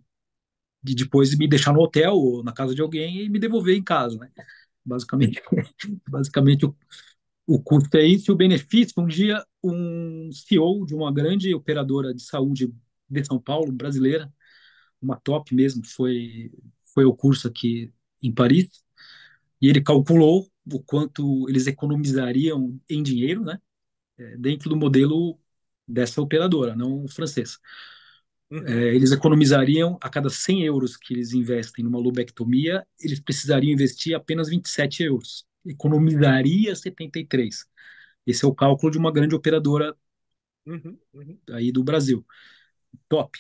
de 0.84 0.96
depois 0.96 1.36
me 1.38 1.48
deixar 1.48 1.74
no 1.74 1.82
hotel 1.82 2.14
ou 2.16 2.44
na 2.44 2.54
casa 2.54 2.74
de 2.76 2.82
alguém 2.82 3.22
e 3.26 3.30
me 3.30 3.40
devolver 3.40 3.76
em 3.78 3.84
casa, 3.84 4.18
né? 4.20 4.32
Basicamente, 4.86 5.42
basicamente 6.10 6.66
o, 6.66 6.76
o 7.48 7.62
custo 7.62 7.98
é 7.98 8.06
isso 8.06 8.32
e 8.32 8.34
o 8.34 8.38
benefício. 8.38 8.94
Um 8.98 9.08
dia, 9.08 9.44
um 9.64 10.30
CEO 10.34 10.86
de 10.86 10.94
uma 10.94 11.12
grande 11.14 11.54
operadora 11.56 12.14
de 12.14 12.22
saúde 12.22 12.72
de 13.10 13.26
São 13.26 13.40
Paulo, 13.40 13.72
brasileira, 13.72 14.32
uma 15.02 15.16
top 15.18 15.56
mesmo, 15.56 15.86
foi 15.86 16.52
foi 16.94 17.06
o 17.06 17.16
curso 17.16 17.48
aqui 17.48 17.94
em 18.24 18.34
Paris 18.34 18.70
e 19.62 19.70
ele 19.70 19.82
calculou 19.82 20.50
o 20.72 20.80
quanto 20.84 21.48
eles 21.50 21.68
economizariam 21.68 22.80
em 22.90 23.04
dinheiro, 23.04 23.44
né, 23.44 23.60
é, 24.18 24.38
dentro 24.38 24.70
do 24.70 24.76
modelo 24.76 25.40
dessa 25.88 26.22
operadora, 26.22 26.76
não 26.76 27.08
francesa. 27.08 27.58
É, 28.52 28.96
eles 28.96 29.12
economizariam 29.12 29.98
a 30.02 30.10
cada 30.10 30.30
100 30.30 30.64
euros 30.64 30.96
que 30.98 31.14
eles 31.14 31.34
investem 31.34 31.84
numa 31.84 32.00
lobectomia, 32.00 32.86
eles 33.00 33.20
precisariam 33.20 33.74
investir 33.74 34.16
apenas 34.16 34.50
27 34.50 35.04
euros. 35.04 35.46
Economizaria 35.68 36.76
73. 36.76 37.66
Esse 38.26 38.46
é 38.46 38.48
o 38.48 38.56
cálculo 38.56 38.92
de 38.92 38.98
uma 38.98 39.12
grande 39.12 39.36
operadora 39.36 39.96
uhum, 40.66 40.98
uhum. 41.14 41.40
aí 41.52 41.72
do 41.72 41.84
Brasil. 41.84 42.26
Top. 43.10 43.40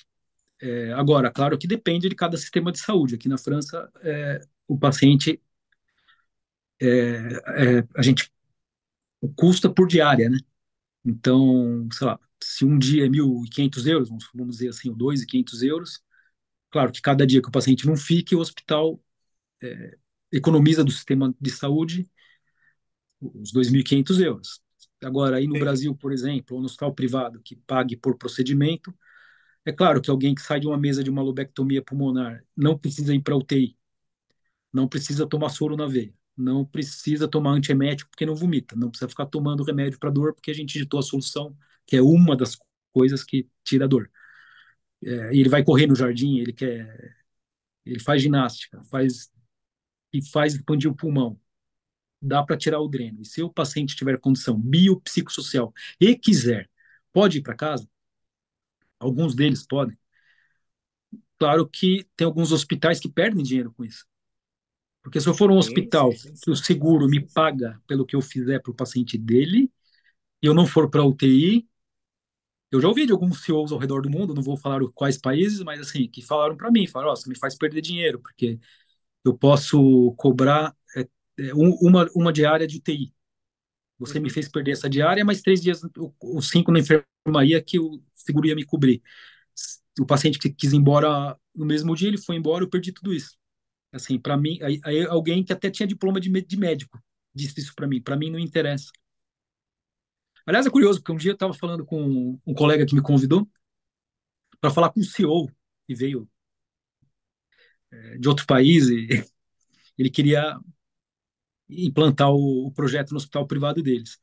É, 0.61 0.93
agora, 0.93 1.31
claro 1.31 1.57
que 1.57 1.67
depende 1.67 2.09
de 2.09 2.15
cada 2.15 2.37
sistema 2.37 2.71
de 2.71 2.79
saúde. 2.79 3.15
Aqui 3.15 3.29
na 3.29 3.37
França, 3.37 3.89
é, 4.01 4.41
o 4.67 4.77
paciente 4.77 5.41
é, 6.79 6.87
é, 6.87 7.87
a 7.95 8.01
gente 8.01 8.31
custa 9.35 9.69
por 9.69 9.87
diária, 9.87 10.29
né? 10.29 10.37
Então, 11.05 11.87
sei 11.91 12.07
lá, 12.07 12.19
se 12.41 12.65
um 12.65 12.77
dia 12.77 13.05
é 13.05 13.09
1.500 13.09 13.87
euros, 13.87 14.09
vamos 14.33 14.57
dizer 14.57 14.69
assim, 14.69 14.89
ou 14.89 14.95
2.500 14.95 15.63
euros, 15.63 16.03
claro 16.71 16.91
que 16.91 17.01
cada 17.01 17.25
dia 17.25 17.41
que 17.41 17.49
o 17.49 17.51
paciente 17.51 17.87
não 17.87 17.95
fique, 17.95 18.35
o 18.35 18.39
hospital 18.39 19.01
é, 19.61 19.97
economiza 20.31 20.83
do 20.83 20.91
sistema 20.91 21.33
de 21.39 21.51
saúde 21.51 22.09
os 23.21 23.51
2.500 23.51 24.19
euros. 24.19 24.61
Agora, 25.03 25.37
aí 25.37 25.47
no 25.47 25.53
Sim. 25.53 25.59
Brasil, 25.59 25.95
por 25.95 26.11
exemplo, 26.11 26.55
ou 26.55 26.61
no 26.61 26.65
hospital 26.65 26.93
privado 26.93 27.41
que 27.43 27.55
pague 27.55 27.95
por 27.95 28.17
procedimento, 28.17 28.93
é 29.65 29.71
claro 29.71 30.01
que 30.01 30.09
alguém 30.09 30.33
que 30.33 30.41
sai 30.41 30.59
de 30.59 30.67
uma 30.67 30.77
mesa 30.77 31.03
de 31.03 31.09
uma 31.09 31.21
lobectomia 31.21 31.81
pulmonar 31.81 32.43
não 32.55 32.77
precisa 32.77 33.13
ir 33.13 33.21
para 33.21 33.35
UTI, 33.35 33.77
não 34.73 34.87
precisa 34.87 35.27
tomar 35.27 35.49
soro 35.49 35.75
na 35.75 35.87
veia 35.87 36.13
não 36.37 36.63
precisa 36.63 37.27
tomar 37.27 37.51
antiemético 37.53 38.09
porque 38.11 38.25
não 38.25 38.35
vomita, 38.35 38.75
não 38.75 38.89
precisa 38.89 39.09
ficar 39.09 39.25
tomando 39.25 39.63
remédio 39.63 39.97
para 39.99 40.11
dor 40.11 40.33
porque 40.33 40.51
a 40.51 40.53
gente 40.53 40.77
ditou 40.77 40.99
a 40.99 41.03
solução, 41.03 41.57
que 41.85 41.97
é 41.97 42.01
uma 42.01 42.37
das 42.37 42.57
coisas 42.93 43.23
que 43.23 43.49
tira 43.63 43.85
a 43.85 43.87
dor. 43.87 44.09
É, 45.03 45.35
ele 45.35 45.49
vai 45.49 45.63
correr 45.63 45.87
no 45.87 45.95
jardim, 45.95 46.37
ele 46.37 46.53
quer, 46.53 47.15
ele 47.85 47.99
faz 47.99 48.21
ginástica, 48.21 48.83
faz 48.85 49.31
e 50.13 50.21
faz 50.29 50.55
expandir 50.55 50.91
o 50.91 50.95
pulmão. 50.95 51.39
Dá 52.21 52.43
para 52.43 52.57
tirar 52.57 52.79
o 52.79 52.87
dreno. 52.87 53.21
E 53.21 53.25
se 53.25 53.41
o 53.43 53.49
paciente 53.51 53.95
tiver 53.95 54.19
condição 54.19 54.59
biopsicossocial 54.59 55.73
e 55.99 56.15
quiser, 56.15 56.69
pode 57.13 57.39
ir 57.39 57.41
para 57.41 57.55
casa? 57.55 57.87
Alguns 58.99 59.35
deles 59.35 59.65
podem. 59.65 59.97
Claro 61.39 61.67
que 61.67 62.07
tem 62.15 62.25
alguns 62.25 62.51
hospitais 62.51 62.99
que 62.99 63.09
perdem 63.09 63.43
dinheiro 63.43 63.71
com 63.73 63.85
isso. 63.85 64.05
Porque 65.03 65.21
se 65.21 65.29
eu 65.29 65.33
for 65.33 65.51
um 65.51 65.57
hospital 65.57 66.09
que 66.43 66.51
o 66.51 66.55
seguro 66.55 67.07
me 67.07 67.21
paga 67.21 67.79
pelo 67.87 68.05
que 68.05 68.15
eu 68.15 68.21
fizer 68.21 68.59
para 68.59 68.71
o 68.71 68.75
paciente 68.75 69.17
dele, 69.17 69.71
e 70.41 70.47
eu 70.47 70.53
não 70.53 70.65
for 70.65 70.89
para 70.89 71.03
UTI, 71.03 71.67
eu 72.71 72.81
já 72.81 72.87
ouvi 72.87 73.05
de 73.05 73.13
alguns 73.13 73.41
CEOs 73.43 73.71
ao 73.71 73.77
redor 73.79 74.01
do 74.01 74.09
mundo, 74.09 74.33
não 74.33 74.41
vou 74.41 74.57
falar 74.57 74.81
quais 74.93 75.17
países, 75.17 75.61
mas 75.61 75.79
assim, 75.79 76.09
que 76.09 76.21
falaram 76.21 76.57
para 76.57 76.69
mim, 76.71 76.85
falaram, 76.87 77.13
oh, 77.13 77.15
você 77.15 77.29
me 77.29 77.37
faz 77.37 77.55
perder 77.57 77.81
dinheiro, 77.81 78.19
porque 78.19 78.59
eu 79.25 79.37
posso 79.37 80.13
cobrar 80.17 80.75
uma, 81.53 82.09
uma 82.15 82.33
diária 82.33 82.67
de 82.67 82.77
UTI. 82.77 83.13
Você 83.99 84.19
me 84.19 84.27
uhum. 84.27 84.33
fez 84.33 84.47
perder 84.47 84.71
essa 84.71 84.89
diária, 84.89 85.25
mas 85.25 85.41
três 85.41 85.61
dias, 85.61 85.81
os 86.21 86.49
cinco 86.49 86.71
na 86.71 86.79
enfermaria 86.79 87.61
que 87.61 87.79
o 87.79 88.01
seguro 88.15 88.47
ia 88.47 88.55
me 88.55 88.65
cobrir. 88.65 89.01
O 89.99 90.05
paciente 90.05 90.37
que 90.37 90.49
quis 90.49 90.73
ir 90.73 90.77
embora 90.77 91.35
no 91.55 91.65
mesmo 91.65 91.95
dia, 91.95 92.07
ele 92.07 92.17
foi 92.17 92.35
embora, 92.35 92.63
eu 92.63 92.69
perdi 92.69 92.91
tudo 92.91 93.13
isso. 93.13 93.35
Assim, 93.91 94.19
para 94.19 94.37
mim, 94.37 94.59
aí, 94.61 94.79
aí, 94.83 95.05
alguém 95.05 95.43
que 95.43 95.51
até 95.53 95.71
tinha 95.71 95.87
diploma 95.87 96.19
de, 96.19 96.29
de 96.29 96.57
médico 96.57 97.01
disse 97.33 97.59
isso 97.59 97.73
para 97.75 97.87
mim. 97.87 98.01
Para 98.01 98.17
mim 98.17 98.29
não 98.29 98.39
interessa. 98.39 98.91
Aliás, 100.45 100.65
é 100.65 100.69
curioso, 100.69 100.99
porque 100.99 101.11
um 101.11 101.17
dia 101.17 101.31
eu 101.31 101.35
estava 101.35 101.53
falando 101.53 101.85
com 101.85 102.39
um 102.45 102.53
colega 102.53 102.85
que 102.85 102.95
me 102.95 103.01
convidou 103.01 103.47
para 104.59 104.71
falar 104.71 104.91
com 104.91 104.99
o 104.99 105.03
CEO, 105.03 105.47
que 105.85 105.95
veio 105.95 106.27
é, 107.91 108.17
de 108.17 108.27
outro 108.27 108.45
país, 108.45 108.87
e 108.89 109.07
ele 109.97 110.09
queria 110.09 110.59
implantar 111.69 112.31
o, 112.31 112.67
o, 112.67 112.71
projeto 112.71 113.11
no 113.11 113.17
hospital 113.17 113.47
privado 113.47 113.81
deles. 113.83 114.17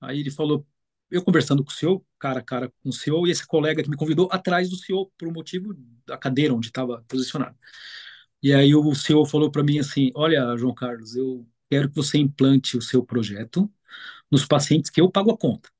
Aí 0.00 0.20
ele 0.20 0.30
falou, 0.30 0.66
eu 1.10 1.22
conversando 1.22 1.64
com 1.64 1.70
o 1.70 1.74
CEO, 1.74 2.06
cara 2.18 2.40
a 2.40 2.42
cara 2.42 2.72
com 2.82 2.90
o 2.90 2.92
CEO, 2.92 3.26
e 3.26 3.30
esse 3.30 3.46
colega 3.46 3.82
que 3.82 3.90
me 3.90 3.96
convidou 3.96 4.28
atrás 4.32 4.70
do 4.70 4.76
CEO, 4.76 5.10
por 5.18 5.28
um 5.28 5.32
motivo 5.32 5.74
da 6.06 6.16
cadeira 6.18 6.54
onde 6.54 6.68
estava 6.68 7.04
posicionado. 7.08 7.56
E 8.42 8.52
aí 8.54 8.74
o 8.74 8.94
CEO 8.94 9.26
falou 9.26 9.50
para 9.50 9.62
mim 9.62 9.78
assim: 9.78 10.10
Olha, 10.14 10.56
João 10.56 10.74
Carlos, 10.74 11.14
eu 11.16 11.46
quero 11.70 11.88
que 11.90 11.96
você 11.96 12.18
implante 12.18 12.76
o 12.76 12.82
seu 12.82 13.04
projeto 13.04 13.70
nos 14.30 14.46
pacientes 14.46 14.90
que 14.90 15.00
eu 15.00 15.10
pago 15.10 15.30
a 15.32 15.38
conta, 15.38 15.70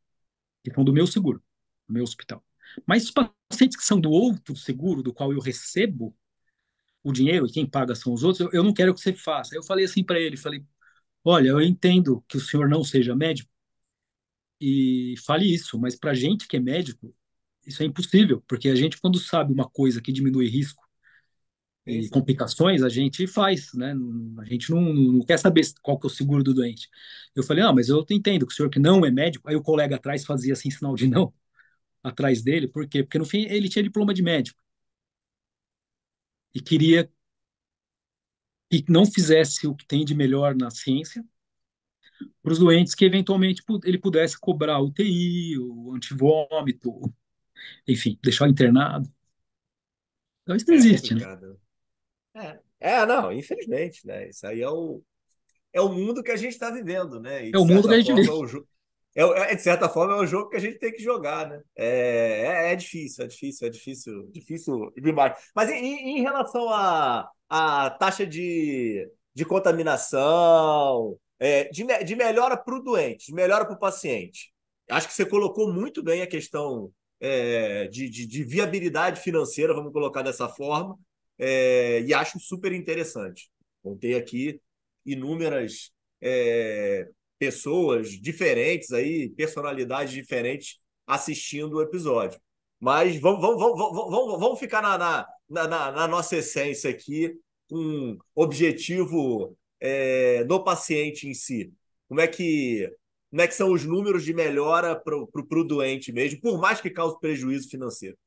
que 0.64 0.73
são 0.73 0.85
do 0.85 0.92
meu 0.92 1.07
seguro, 1.07 1.42
do 1.88 1.94
meu 1.94 2.05
hospital. 2.05 2.44
Mas 2.87 3.05
os 3.05 3.11
pacientes 3.11 3.77
que 3.77 3.85
são 3.85 4.01
do 4.01 4.11
outro 4.11 4.57
seguro, 4.57 5.03
do 5.03 5.12
qual 5.12 5.33
eu 5.33 5.40
recebo 5.40 6.14
o 7.03 7.12
dinheiro 7.12 7.46
e 7.46 7.53
quem 7.53 7.66
paga 7.66 7.94
são 7.94 8.12
os 8.12 8.23
outros, 8.23 8.40
eu, 8.40 8.51
eu 8.53 8.62
não 8.62 8.75
quero 8.75 8.94
que 8.94 9.01
você 9.01 9.12
faça. 9.14 9.55
Eu 9.55 9.62
falei 9.62 9.85
assim 9.85 10.05
para 10.05 10.20
ele, 10.20 10.37
falei, 10.37 10.64
olha, 11.25 11.49
eu 11.51 11.61
entendo 11.61 12.25
que 12.29 12.37
o 12.37 12.41
senhor 12.41 12.69
não 12.69 12.85
seja 12.85 13.15
médico 13.17 13.51
e 14.61 15.15
fale 15.27 15.53
isso, 15.53 15.79
mas 15.79 15.97
para 15.97 16.15
gente 16.15 16.47
que 16.47 16.57
é 16.57 16.61
médico, 16.61 17.15
isso 17.67 17.83
é 17.83 17.87
impossível, 17.87 18.43
porque 18.49 18.69
a 18.69 18.75
gente 18.75 19.01
quando 19.01 19.19
sabe 19.19 19.53
uma 19.53 19.69
coisa 19.69 20.01
que 20.03 20.13
diminui 20.13 20.49
risco 20.49 20.83
e 21.87 22.09
complicações, 22.09 22.83
a 22.83 22.89
gente 22.89 23.27
faz, 23.27 23.73
né? 23.75 23.95
A 24.39 24.45
gente 24.45 24.71
não, 24.71 24.81
não, 24.81 25.25
quer 25.25 25.39
saber 25.39 25.63
qual 25.83 25.99
que 25.99 26.07
é 26.07 26.09
o 26.09 26.11
seguro 26.11 26.43
do 26.45 26.55
doente. 26.55 26.89
Eu 27.35 27.43
falei, 27.43 27.65
não, 27.65 27.75
mas 27.75 27.89
eu 27.89 28.05
entendo 28.11 28.47
que 28.47 28.53
o 28.53 28.57
senhor 28.57 28.71
que 28.71 28.79
não 28.79 29.05
é 29.05 29.11
médico, 29.11 29.49
aí 29.49 29.57
o 29.57 29.63
colega 29.63 29.97
atrás 29.97 30.25
fazia 30.25 30.53
assim, 30.53 30.71
sinal 30.71 30.95
de 30.95 31.09
não, 31.09 31.33
atrás 32.03 32.43
dele, 32.43 32.69
por 32.69 32.89
quê? 32.89 33.03
Porque 33.03 33.19
no 33.19 33.25
fim 33.27 33.43
ele 33.49 33.69
tinha 33.69 33.83
diploma 33.83 34.15
de 34.15 34.23
médico. 34.23 34.61
E 36.55 36.61
queria 36.61 37.11
que 38.71 38.85
não 38.89 39.05
fizesse 39.05 39.67
o 39.67 39.75
que 39.75 39.85
tem 39.85 40.05
de 40.05 40.15
melhor 40.15 40.55
na 40.55 40.71
ciência 40.71 41.25
para 42.43 42.53
os 42.53 42.59
doentes 42.59 42.95
que 42.95 43.05
eventualmente 43.05 43.63
ele 43.85 43.99
pudesse 43.99 44.39
cobrar 44.39 44.81
UTI, 44.81 45.59
o 45.59 45.93
antivômito, 45.95 47.01
enfim, 47.87 48.19
deixar 48.23 48.49
internado. 48.49 49.11
Então 50.43 50.57
isso 50.57 50.67
não 50.69 50.75
é 50.75 50.79
existe, 50.79 51.15
né? 51.15 51.39
É, 52.35 52.61
é, 52.81 53.07
não, 53.07 53.33
infelizmente, 53.33 54.07
né? 54.07 54.29
Isso 54.29 54.47
aí 54.47 54.61
é 54.61 54.69
o, 54.69 55.03
é 55.73 55.81
o 55.81 55.89
mundo 55.89 56.23
que 56.23 56.31
a 56.31 56.37
gente 56.37 56.53
está 56.53 56.71
vivendo, 56.71 57.21
né? 57.21 57.49
E, 57.49 57.53
é 57.55 57.59
o 57.59 57.65
mundo 57.65 57.89
que 57.89 57.95
a 57.95 58.01
gente 58.01 58.15
vive. 58.15 58.65
É, 59.15 59.23
é, 59.23 59.55
de 59.57 59.63
certa 59.63 59.89
forma, 59.89 60.15
é 60.15 60.21
o 60.21 60.27
jogo 60.27 60.51
que 60.51 60.57
a 60.57 60.61
gente 60.61 60.79
tem 60.79 60.93
que 60.93 61.03
jogar, 61.03 61.49
né? 61.49 61.61
É, 61.77 62.69
é, 62.69 62.73
é 62.73 62.77
difícil, 62.77 63.25
é 63.25 63.29
difícil, 63.29 63.67
é 63.67 63.71
difícil, 63.71 64.31
difícil 64.31 64.93
demais. 64.97 65.37
Mas 65.55 65.69
em, 65.69 66.19
em 66.19 66.23
relação 66.23 66.69
a, 66.71 67.29
a, 67.51 67.91
taxa 67.91 68.25
de, 68.25 69.11
de 69.35 69.45
contaminação, 69.45 71.19
é, 71.39 71.65
de, 71.65 71.85
de 72.05 72.17
melhora 72.17 72.57
para 72.57 72.77
o 72.77 72.83
doente, 72.83 73.27
de 73.27 73.35
melhora 73.35 73.65
para 73.67 73.75
o 73.75 73.79
paciente, 73.79 74.53
acho 74.89 75.09
que 75.09 75.15
você 75.15 75.27
colocou 75.27 75.73
muito 75.73 76.03
bem 76.03 76.23
a 76.23 76.27
questão 76.27 76.93
é, 77.21 77.89
de, 77.89 78.09
de, 78.09 78.27
de, 78.27 78.45
viabilidade 78.45 79.21
financeira, 79.21 79.75
vamos 79.75 79.93
colocar 79.93 80.23
dessa 80.23 80.49
forma, 80.49 80.97
é, 81.39 82.01
e 82.03 82.15
acho 82.15 82.39
super 82.39 82.73
interessante. 82.73 83.51
Contei 83.83 84.15
aqui 84.15 84.61
inúmeras 85.05 85.91
é, 86.21 87.09
pessoas 87.39 88.11
diferentes 88.11 88.93
aí, 88.93 89.31
personalidades 89.31 90.13
diferentes 90.13 90.79
assistindo 91.07 91.77
o 91.77 91.83
episódio. 91.83 92.41
Mas 92.81 93.21
vamos, 93.21 93.40
vamos, 93.40 93.59
vamos, 93.59 94.11
vamos, 94.11 94.40
vamos 94.40 94.59
ficar 94.59 94.81
na, 94.81 94.97
na, 95.49 95.69
na, 95.69 95.93
na 95.93 96.09
nossa 96.09 96.37
essência 96.37 96.90
aqui, 96.90 97.38
um 97.71 98.16
objetivo 98.35 99.57
é, 99.79 100.43
do 100.45 100.64
paciente 100.64 101.29
em 101.29 101.35
si. 101.35 101.73
Como 102.09 102.21
é 102.21 102.27
que 102.27 102.90
como 103.31 103.43
é 103.43 103.47
que 103.47 103.55
são 103.55 103.73
os 103.73 103.85
números 103.85 104.25
de 104.25 104.35
melhora 104.35 104.97
para 104.97 105.16
o 105.16 105.64
doente 105.64 106.11
mesmo, 106.11 106.40
por 106.40 106.59
mais 106.59 106.81
que 106.81 106.90
cause 106.90 107.19
prejuízo 107.21 107.69
financeiro? 107.69 108.19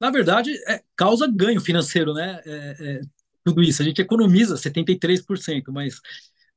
Na 0.00 0.10
verdade, 0.10 0.52
é, 0.68 0.82
causa 0.96 1.28
ganho 1.28 1.60
financeiro, 1.60 2.12
né? 2.12 2.42
É, 2.44 2.76
é, 2.80 3.00
tudo 3.44 3.62
isso. 3.62 3.80
A 3.80 3.84
gente 3.84 4.02
economiza 4.02 4.56
73%, 4.56 5.70
mas. 5.70 6.00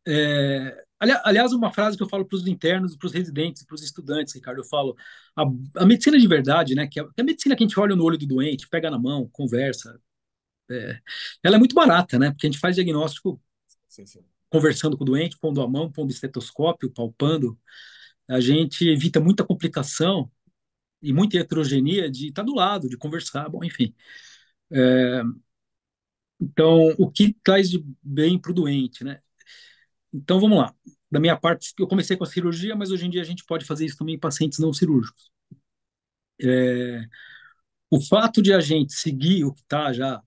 É, 0.07 0.84
aliás, 1.23 1.51
uma 1.53 1.71
frase 1.73 1.97
que 1.97 2.03
eu 2.03 2.09
falo 2.09 2.25
para 2.25 2.35
os 2.35 2.47
internos, 2.47 2.95
para 2.95 3.07
os 3.07 3.13
residentes, 3.13 3.63
para 3.63 3.75
os 3.75 3.83
estudantes, 3.83 4.35
Ricardo, 4.35 4.59
eu 4.59 4.65
falo: 4.65 4.95
a, 5.35 5.43
a, 5.81 5.85
medicina 5.85 6.19
de 6.19 6.27
verdade, 6.27 6.75
né? 6.75 6.87
Que 6.87 6.99
é, 6.99 7.03
a 7.03 7.23
medicina 7.23 7.55
que 7.55 7.63
a 7.63 7.67
gente 7.67 7.79
olha 7.79 7.95
no 7.95 8.03
olho 8.03 8.17
do 8.17 8.27
doente, 8.27 8.67
pega 8.69 8.89
na 8.91 8.99
mão, 8.99 9.27
conversa, 9.31 9.99
é, 10.69 10.99
ela 11.43 11.55
é 11.57 11.59
muito 11.59 11.75
barata, 11.75 12.19
né? 12.19 12.31
Porque 12.31 12.47
a 12.47 12.49
gente 12.49 12.59
faz 12.59 12.75
diagnóstico 12.75 13.41
sim, 13.87 14.05
sim 14.05 14.23
conversando 14.51 14.97
com 14.97 15.03
o 15.03 15.07
doente, 15.07 15.37
pondo 15.39 15.61
a 15.61 15.67
mão, 15.67 15.91
pondo 15.91 16.09
o 16.09 16.13
estetoscópio, 16.13 16.91
palpando, 16.91 17.57
a 18.27 18.39
gente 18.41 18.87
evita 18.89 19.19
muita 19.19 19.45
complicação 19.45 20.31
e 21.01 21.13
muita 21.13 21.37
heterogeneia 21.39 22.11
de 22.11 22.29
estar 22.29 22.43
do 22.43 22.55
lado, 22.55 22.89
de 22.89 22.97
conversar, 22.97 23.49
bom, 23.49 23.63
enfim. 23.63 23.95
É, 24.71 25.23
então, 26.39 26.93
o 26.97 27.11
que 27.11 27.33
traz 27.43 27.69
de 27.69 27.83
bem 28.01 28.39
para 28.39 28.51
o 28.51 28.55
doente, 28.55 29.03
né? 29.03 29.21
Então, 30.13 30.39
vamos 30.39 30.58
lá. 30.58 30.74
Da 31.10 31.19
minha 31.19 31.38
parte, 31.38 31.74
eu 31.78 31.88
comecei 31.88 32.15
com 32.17 32.24
a 32.24 32.28
cirurgia, 32.28 32.76
mas 32.76 32.91
hoje 32.91 33.06
em 33.06 33.10
dia 33.10 33.21
a 33.21 33.26
gente 33.26 33.45
pode 33.45 33.65
fazer 33.65 33.86
isso 33.86 33.97
também 33.97 34.15
em 34.15 34.19
pacientes 34.19 34.60
não 34.60 34.74
cirúrgicos. 34.74 35.32
É, 36.41 37.06
o 37.89 38.02
fato 38.02 38.41
de 38.41 38.54
a 38.54 38.60
gente 38.60 38.93
seguir 38.93 39.43
o 39.45 39.54
que 39.54 39.62
está 39.62 39.93
já 39.93 40.21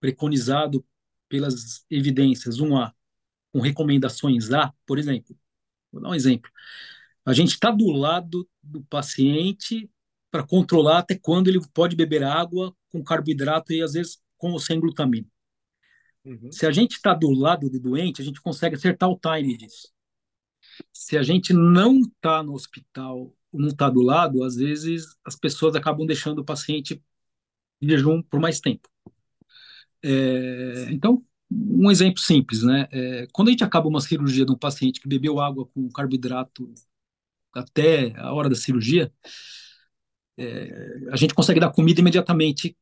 preconizado 0.00 0.84
pelas 1.28 1.84
evidências, 1.90 2.60
um 2.60 2.76
A, 2.76 2.94
com 3.52 3.60
recomendações 3.60 4.52
A, 4.52 4.72
por 4.86 4.98
exemplo, 4.98 5.36
vou 5.92 6.02
dar 6.02 6.10
um 6.10 6.14
exemplo. 6.14 6.50
A 7.24 7.32
gente 7.32 7.52
está 7.52 7.70
do 7.70 7.90
lado 7.90 8.48
do 8.62 8.82
paciente 8.84 9.90
para 10.30 10.46
controlar 10.46 10.98
até 11.00 11.16
quando 11.16 11.48
ele 11.48 11.60
pode 11.74 11.96
beber 11.96 12.24
água 12.24 12.74
com 12.90 13.02
carboidrato 13.04 13.72
e 13.72 13.82
às 13.82 13.92
vezes 13.94 14.20
com 14.36 14.52
ou 14.52 14.60
sem 14.60 14.80
glutamina. 14.80 15.26
Uhum. 16.24 16.52
Se 16.52 16.66
a 16.66 16.70
gente 16.70 16.92
está 16.92 17.14
do 17.14 17.30
lado 17.30 17.68
do 17.68 17.80
doente, 17.80 18.22
a 18.22 18.24
gente 18.24 18.40
consegue 18.40 18.76
acertar 18.76 19.08
o 19.08 19.18
time 19.18 19.56
disso. 19.56 19.88
Se 20.92 21.18
a 21.18 21.22
gente 21.22 21.52
não 21.52 21.98
está 22.00 22.42
no 22.42 22.54
hospital, 22.54 23.34
não 23.52 23.68
está 23.68 23.90
do 23.90 24.00
lado, 24.00 24.42
às 24.44 24.56
vezes 24.56 25.16
as 25.24 25.36
pessoas 25.36 25.74
acabam 25.74 26.06
deixando 26.06 26.38
o 26.38 26.44
paciente 26.44 27.02
em 27.80 27.88
jejum 27.88 28.22
por 28.22 28.40
mais 28.40 28.60
tempo. 28.60 28.88
É, 30.02 30.86
então, 30.90 31.24
um 31.50 31.90
exemplo 31.90 32.20
simples, 32.20 32.62
né? 32.62 32.88
É, 32.90 33.26
quando 33.32 33.48
a 33.48 33.50
gente 33.50 33.64
acaba 33.64 33.88
uma 33.88 34.00
cirurgia 34.00 34.44
de 34.44 34.52
um 34.52 34.58
paciente 34.58 35.00
que 35.00 35.08
bebeu 35.08 35.40
água 35.40 35.66
com 35.66 35.88
carboidrato 35.90 36.72
até 37.52 38.14
a 38.18 38.32
hora 38.32 38.48
da 38.48 38.54
cirurgia, 38.54 39.12
é, 40.36 41.08
a 41.10 41.16
gente 41.16 41.34
consegue 41.34 41.60
dar 41.60 41.72
comida 41.72 42.00
imediatamente 42.00 42.76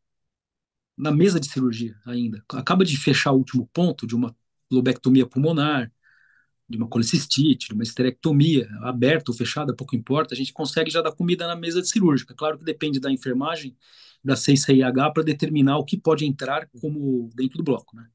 na 1.00 1.10
mesa 1.10 1.40
de 1.40 1.48
cirurgia 1.48 1.96
ainda. 2.04 2.44
Acaba 2.50 2.84
de 2.84 2.96
fechar 2.96 3.32
o 3.32 3.38
último 3.38 3.68
ponto 3.72 4.06
de 4.06 4.14
uma 4.14 4.36
lobectomia 4.70 5.26
pulmonar, 5.26 5.90
de 6.68 6.76
uma 6.76 6.86
colecistite, 6.86 7.68
de 7.68 7.74
uma 7.74 7.82
esterectomia, 7.82 8.68
aberta 8.82 9.30
ou 9.30 9.36
fechada, 9.36 9.74
pouco 9.74 9.96
importa, 9.96 10.34
a 10.34 10.36
gente 10.36 10.52
consegue 10.52 10.90
já 10.90 11.02
dar 11.02 11.12
comida 11.12 11.46
na 11.46 11.56
mesa 11.56 11.80
de 11.80 11.88
cirúrgica. 11.88 12.34
Claro 12.34 12.58
que 12.58 12.64
depende 12.64 13.00
da 13.00 13.10
enfermagem, 13.10 13.76
da 14.22 14.36
CICIH, 14.36 15.10
para 15.12 15.24
determinar 15.24 15.78
o 15.78 15.84
que 15.84 15.98
pode 15.98 16.24
entrar 16.26 16.68
como 16.80 17.30
dentro 17.34 17.58
do 17.58 17.64
bloco, 17.64 17.96
né? 17.96 18.06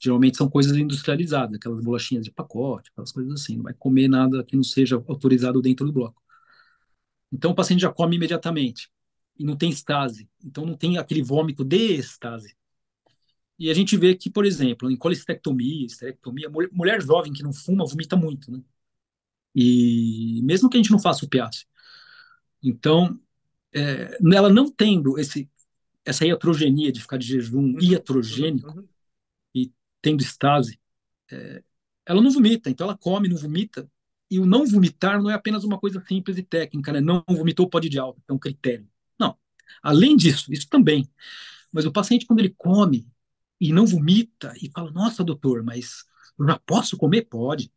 Geralmente 0.00 0.36
são 0.36 0.48
coisas 0.48 0.76
industrializadas, 0.76 1.56
aquelas 1.56 1.82
bolachinhas 1.82 2.24
de 2.24 2.30
pacote, 2.30 2.90
aquelas 2.92 3.10
coisas 3.10 3.32
assim. 3.32 3.56
Não 3.56 3.64
vai 3.64 3.74
comer 3.74 4.06
nada 4.06 4.44
que 4.44 4.54
não 4.54 4.62
seja 4.62 4.94
autorizado 5.08 5.60
dentro 5.60 5.86
do 5.86 5.92
bloco. 5.92 6.22
Então 7.32 7.50
o 7.50 7.54
paciente 7.54 7.80
já 7.80 7.90
come 7.90 8.14
imediatamente 8.14 8.88
e 9.38 9.44
não 9.44 9.56
tem 9.56 9.70
estase. 9.70 10.28
Então 10.44 10.66
não 10.66 10.76
tem 10.76 10.98
aquele 10.98 11.22
vômito 11.22 11.64
de 11.64 11.94
estase. 11.94 12.56
E 13.58 13.70
a 13.70 13.74
gente 13.74 13.96
vê 13.96 14.14
que, 14.14 14.30
por 14.30 14.44
exemplo, 14.44 14.90
em 14.90 14.96
colestectomia, 14.96 15.86
esterectomia, 15.86 16.48
mulher 16.72 17.02
jovem 17.02 17.32
que 17.32 17.42
não 17.42 17.52
fuma 17.52 17.86
vomita 17.86 18.16
muito, 18.16 18.50
né? 18.50 18.62
E 19.54 20.40
mesmo 20.44 20.68
que 20.68 20.76
a 20.76 20.80
gente 20.80 20.92
não 20.92 20.98
faça 20.98 21.24
o 21.24 21.28
piace. 21.28 21.66
Então, 22.62 23.18
é, 23.72 24.16
ela 24.32 24.48
não 24.48 24.70
tendo 24.70 25.18
esse, 25.18 25.50
essa 26.04 26.24
iatrogenia 26.24 26.92
de 26.92 27.00
ficar 27.00 27.16
de 27.16 27.26
jejum 27.26 27.72
uhum. 27.74 27.80
iatrogênico, 27.80 28.78
uhum 28.78 28.88
tendo 30.00 30.22
estase, 30.22 30.80
é, 31.30 31.62
ela 32.06 32.22
não 32.22 32.30
vomita, 32.30 32.70
então 32.70 32.86
ela 32.86 32.96
come, 32.96 33.28
não 33.28 33.36
vomita. 33.36 33.90
E 34.30 34.38
o 34.38 34.46
não 34.46 34.66
vomitar 34.66 35.22
não 35.22 35.30
é 35.30 35.34
apenas 35.34 35.64
uma 35.64 35.78
coisa 35.78 36.02
simples 36.06 36.36
e 36.36 36.42
técnica, 36.42 36.92
né? 36.92 37.00
Não 37.00 37.24
vomitou, 37.26 37.68
pode 37.68 37.88
de 37.88 37.98
alta, 37.98 38.20
é 38.28 38.32
um 38.32 38.38
critério. 38.38 38.86
Além 39.82 40.16
disso, 40.16 40.52
isso 40.52 40.68
também. 40.68 41.08
Mas 41.72 41.84
o 41.84 41.92
paciente, 41.92 42.26
quando 42.26 42.40
ele 42.40 42.54
come 42.56 43.06
e 43.60 43.72
não 43.72 43.86
vomita, 43.86 44.54
e 44.62 44.70
fala, 44.70 44.90
nossa, 44.90 45.24
doutor, 45.24 45.62
mas 45.62 46.04
eu 46.38 46.46
já 46.46 46.58
posso 46.60 46.96
comer? 46.96 47.22
Pode. 47.22 47.72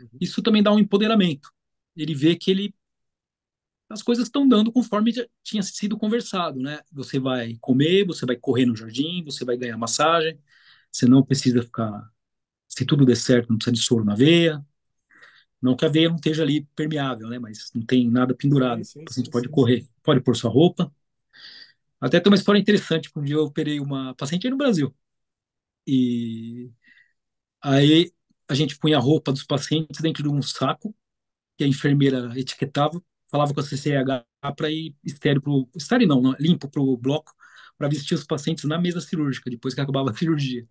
Uhum. 0.00 0.08
Isso 0.20 0.42
também 0.42 0.62
dá 0.62 0.72
um 0.72 0.78
empoderamento. 0.78 1.50
Ele 1.96 2.14
vê 2.14 2.36
que 2.36 2.50
ele 2.50 2.74
as 3.90 4.02
coisas 4.02 4.26
estão 4.26 4.46
dando 4.46 4.70
conforme 4.70 5.12
já 5.12 5.26
tinha 5.42 5.62
sido 5.62 5.96
conversado, 5.96 6.60
né? 6.60 6.80
Você 6.92 7.18
vai 7.18 7.56
comer, 7.60 8.04
você 8.04 8.26
vai 8.26 8.36
correr 8.36 8.66
no 8.66 8.76
jardim, 8.76 9.24
você 9.24 9.44
vai 9.44 9.56
ganhar 9.56 9.78
massagem, 9.78 10.38
você 10.92 11.06
não 11.06 11.22
precisa 11.22 11.62
ficar. 11.62 12.10
Se 12.68 12.84
tudo 12.84 13.06
der 13.06 13.16
certo, 13.16 13.48
não 13.48 13.56
precisa 13.56 13.74
de 13.74 13.82
soro 13.82 14.04
na 14.04 14.14
veia. 14.14 14.64
Não 15.60 15.74
que 15.74 15.84
a 15.84 15.88
veia 15.88 16.08
não 16.08 16.16
esteja 16.16 16.42
ali 16.42 16.66
permeável, 16.76 17.28
né? 17.28 17.38
Mas 17.38 17.70
não 17.74 17.82
tem 17.82 18.08
nada 18.08 18.34
pendurado. 18.34 18.84
Sim, 18.84 18.92
sim, 18.92 19.00
o 19.00 19.04
paciente 19.04 19.26
sim, 19.26 19.32
pode 19.32 19.48
correr, 19.48 19.88
pode 20.02 20.20
pôr 20.20 20.36
sua 20.36 20.50
roupa. 20.50 20.92
Até 22.00 22.20
tem 22.20 22.30
uma 22.30 22.36
história 22.36 22.58
interessante. 22.60 23.10
Um 23.16 23.22
dia 23.22 23.36
eu 23.36 23.44
operei 23.44 23.80
uma 23.80 24.14
paciente 24.14 24.46
aí 24.46 24.50
no 24.50 24.56
Brasil. 24.58 24.94
E 25.86 26.70
aí 27.62 28.12
a 28.48 28.54
gente 28.54 28.78
punha 28.78 28.98
a 28.98 29.00
roupa 29.00 29.32
dos 29.32 29.44
pacientes 29.44 30.00
dentro 30.00 30.22
de 30.22 30.28
um 30.28 30.42
saco 30.42 30.94
que 31.58 31.64
a 31.64 31.68
enfermeira 31.68 32.32
etiquetava, 32.38 33.02
falava 33.30 33.54
com 33.54 33.60
a 33.60 33.62
CCH 33.64 34.26
para 34.56 34.70
ir 34.70 34.96
estéreo 35.04 35.42
pro 35.42 35.68
estéreo 35.76 36.08
não, 36.08 36.20
não 36.22 36.36
limpo 36.40 36.68
para 36.70 36.82
o 36.82 36.96
bloco 36.96 37.34
para 37.78 37.88
vestir 37.88 38.14
os 38.14 38.24
pacientes 38.24 38.64
na 38.64 38.78
mesa 38.78 39.00
cirúrgica, 39.00 39.50
depois 39.50 39.74
que 39.74 39.80
acabava 39.80 40.10
a 40.10 40.14
cirurgia. 40.16 40.66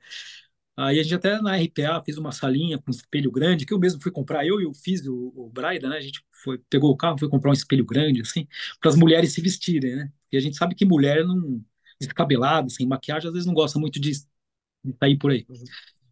Aí 0.78 1.00
a 1.00 1.04
gente 1.04 1.16
até 1.16 1.42
na 1.42 1.56
RPA 1.56 2.04
fez 2.06 2.20
uma 2.20 2.32
salinha 2.32 2.78
com 2.78 2.92
um 2.92 2.94
espelho 2.94 3.32
grande, 3.32 3.66
que 3.66 3.74
eu 3.74 3.80
mesmo 3.80 4.00
fui 4.00 4.12
comprar, 4.12 4.46
eu 4.46 4.62
e 4.62 4.66
o 4.68 4.74
fiz 4.76 5.08
o, 5.08 5.34
o 5.36 5.50
Braida, 5.50 5.90
né? 5.90 5.98
A 5.98 6.02
gente 6.02 6.24
foi, 6.32 6.60
pegou 6.70 6.92
o 6.92 6.96
carro, 6.96 7.18
foi 7.18 7.28
comprar 7.28 7.50
um 7.50 7.54
espelho 7.54 7.84
grande, 7.84 8.22
assim, 8.22 8.48
para 8.80 8.92
as 8.92 8.96
mulheres 8.96 9.34
se 9.34 9.42
vestirem, 9.42 9.96
né? 9.96 10.12
E 10.32 10.38
a 10.38 10.40
gente 10.40 10.56
sabe 10.56 10.76
que 10.76 10.86
mulher 10.86 11.26
não, 11.26 11.64
descabelada, 12.00 12.70
sem 12.70 12.86
maquiagem, 12.86 13.28
às 13.28 13.34
vezes 13.34 13.48
não 13.48 13.56
gosta 13.56 13.80
muito 13.80 14.00
de, 14.00 14.12
de 14.12 14.96
sair 15.00 15.18
por 15.18 15.32
aí. 15.32 15.46
Uhum. 15.50 15.64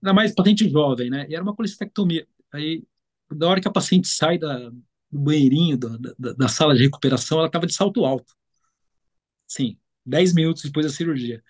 Ainda 0.04 0.13
mais 0.13 0.34
paciente 0.34 0.67
jovem, 0.67 1.12
né? 1.12 1.28
E 1.30 1.36
era 1.36 1.43
uma 1.43 1.56
colecistectomia. 1.56 2.28
Aí, 2.51 2.84
da 3.32 3.47
hora 3.47 3.62
que 3.62 3.67
a 3.67 3.71
paciente 3.71 4.08
sai 4.08 4.38
da, 4.39 4.69
do 4.69 5.19
banheirinho, 5.19 5.78
da, 5.78 5.89
da, 6.17 6.34
da 6.34 6.47
sala 6.47 6.75
de 6.75 6.84
recuperação, 6.84 7.38
ela 7.38 7.47
estava 7.47 7.67
de 7.67 7.73
salto 7.73 8.04
alto. 8.04 8.34
Sim, 9.47 9.78
10 10.06 10.34
minutos 10.34 10.63
depois 10.63 10.86
da 10.86 10.91
cirurgia. 10.91 11.43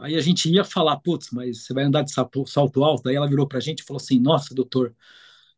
Aí 0.00 0.16
a 0.16 0.20
gente 0.20 0.48
ia 0.48 0.64
falar, 0.64 0.96
putz, 0.98 1.30
mas 1.30 1.64
você 1.64 1.74
vai 1.74 1.84
andar 1.84 2.02
de 2.02 2.12
salto, 2.12 2.44
alto? 2.82 3.08
Aí 3.08 3.14
ela 3.14 3.28
virou 3.28 3.46
pra 3.46 3.60
gente 3.60 3.80
e 3.80 3.84
falou 3.84 4.00
assim: 4.00 4.18
Nossa, 4.18 4.54
doutor, 4.54 4.94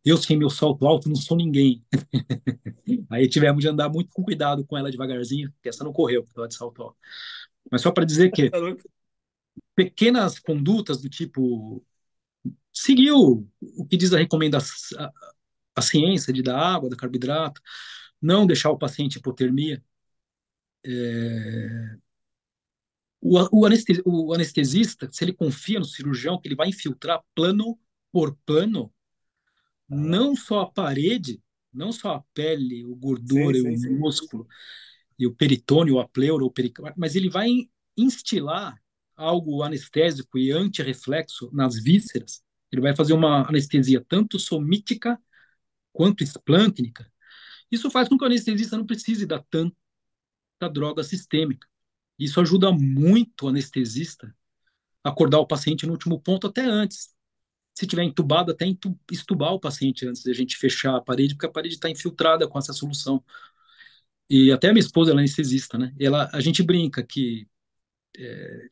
eu 0.04 0.16
sem 0.16 0.36
meu 0.36 0.50
salto 0.50 0.86
alto 0.86 1.08
não 1.08 1.16
sou 1.16 1.36
ninguém. 1.36 1.84
Aí 3.10 3.28
tivemos 3.28 3.62
de 3.62 3.68
andar 3.68 3.88
muito 3.88 4.10
com 4.12 4.22
cuidado 4.22 4.64
com 4.66 4.76
ela 4.76 4.90
devagarzinho, 4.90 5.50
porque 5.52 5.68
essa 5.68 5.84
não 5.84 5.92
correu, 5.92 6.26
ela 6.36 6.48
de 6.48 6.54
salto 6.54 6.82
alto. 6.82 6.96
Mas 7.70 7.82
só 7.82 7.90
para 7.92 8.04
dizer 8.04 8.30
que 8.32 8.50
pequenas 9.74 10.38
condutas 10.38 11.00
do 11.00 11.08
tipo 11.08 11.84
seguiu 12.72 13.48
o 13.60 13.86
que 13.86 13.96
diz 13.96 14.12
a 14.12 14.18
recomendação, 14.18 14.98
a, 14.98 15.12
a 15.76 15.82
ciência 15.82 16.32
de 16.32 16.42
dar 16.42 16.58
água, 16.58 16.90
dar 16.90 16.96
carboidrato, 16.96 17.60
não 18.20 18.46
deixar 18.46 18.70
o 18.70 18.78
paciente 18.78 19.18
hipotermia, 19.18 19.82
é, 20.84 21.96
o, 23.22 23.60
o, 23.60 23.64
anestesi, 23.64 24.02
o, 24.04 24.34
anestesista, 24.34 25.08
se 25.12 25.22
ele 25.24 25.32
confia 25.32 25.78
no 25.78 25.84
cirurgião, 25.84 26.40
que 26.40 26.48
ele 26.48 26.56
vai 26.56 26.68
infiltrar 26.68 27.22
plano 27.36 27.78
por 28.10 28.36
plano, 28.44 28.92
ah. 29.88 29.94
não 29.94 30.34
só 30.34 30.62
a 30.62 30.70
parede, 30.70 31.40
não 31.72 31.92
só 31.92 32.16
a 32.16 32.24
pele, 32.34 32.84
o 32.84 32.96
gordura 32.96 33.56
sim, 33.56 33.76
sim, 33.76 33.88
o 33.90 34.00
músculo, 34.00 34.42
sim. 34.42 35.14
e 35.20 35.26
o 35.28 35.34
peritônio, 35.34 36.00
a 36.00 36.08
pleura, 36.08 36.44
o 36.44 36.50
pericárdio, 36.50 36.98
mas 36.98 37.14
ele 37.14 37.30
vai 37.30 37.48
instilar 37.96 38.76
algo 39.14 39.62
anestésico 39.62 40.36
e 40.36 40.50
antirreflexo 40.50 41.48
nas 41.52 41.80
vísceras. 41.80 42.42
Ele 42.72 42.82
vai 42.82 42.96
fazer 42.96 43.12
uma 43.12 43.48
anestesia 43.48 44.04
tanto 44.06 44.38
somítica 44.38 45.20
quanto 45.92 46.24
esplâncnica. 46.24 47.10
Isso 47.70 47.90
faz 47.90 48.08
com 48.08 48.18
que 48.18 48.24
o 48.24 48.26
anestesista 48.26 48.76
não 48.76 48.86
precise 48.86 49.26
dar 49.26 49.44
tanta 49.48 49.76
da 50.58 50.68
droga 50.68 51.04
sistêmica. 51.04 51.68
Isso 52.18 52.40
ajuda 52.40 52.70
muito 52.70 53.46
o 53.46 53.48
anestesista 53.48 54.34
a 55.04 55.10
acordar 55.10 55.38
o 55.38 55.46
paciente 55.46 55.86
no 55.86 55.92
último 55.92 56.20
ponto 56.20 56.46
até 56.46 56.64
antes. 56.64 57.10
Se 57.74 57.86
tiver 57.86 58.04
entubado, 58.04 58.52
até 58.52 58.66
estubar 59.10 59.52
o 59.52 59.60
paciente 59.60 60.06
antes 60.06 60.22
de 60.22 60.30
a 60.30 60.34
gente 60.34 60.56
fechar 60.56 60.96
a 60.96 61.00
parede, 61.00 61.34
porque 61.34 61.46
a 61.46 61.50
parede 61.50 61.74
está 61.74 61.88
infiltrada 61.90 62.46
com 62.46 62.58
essa 62.58 62.72
solução. 62.72 63.24
E 64.28 64.52
até 64.52 64.68
a 64.68 64.72
minha 64.72 64.84
esposa, 64.84 65.10
ela 65.10 65.20
é 65.20 65.22
anestesista, 65.22 65.78
né? 65.78 65.94
Ela, 65.98 66.30
a 66.32 66.40
gente 66.40 66.62
brinca 66.62 67.02
que 67.02 67.48
é, 68.16 68.66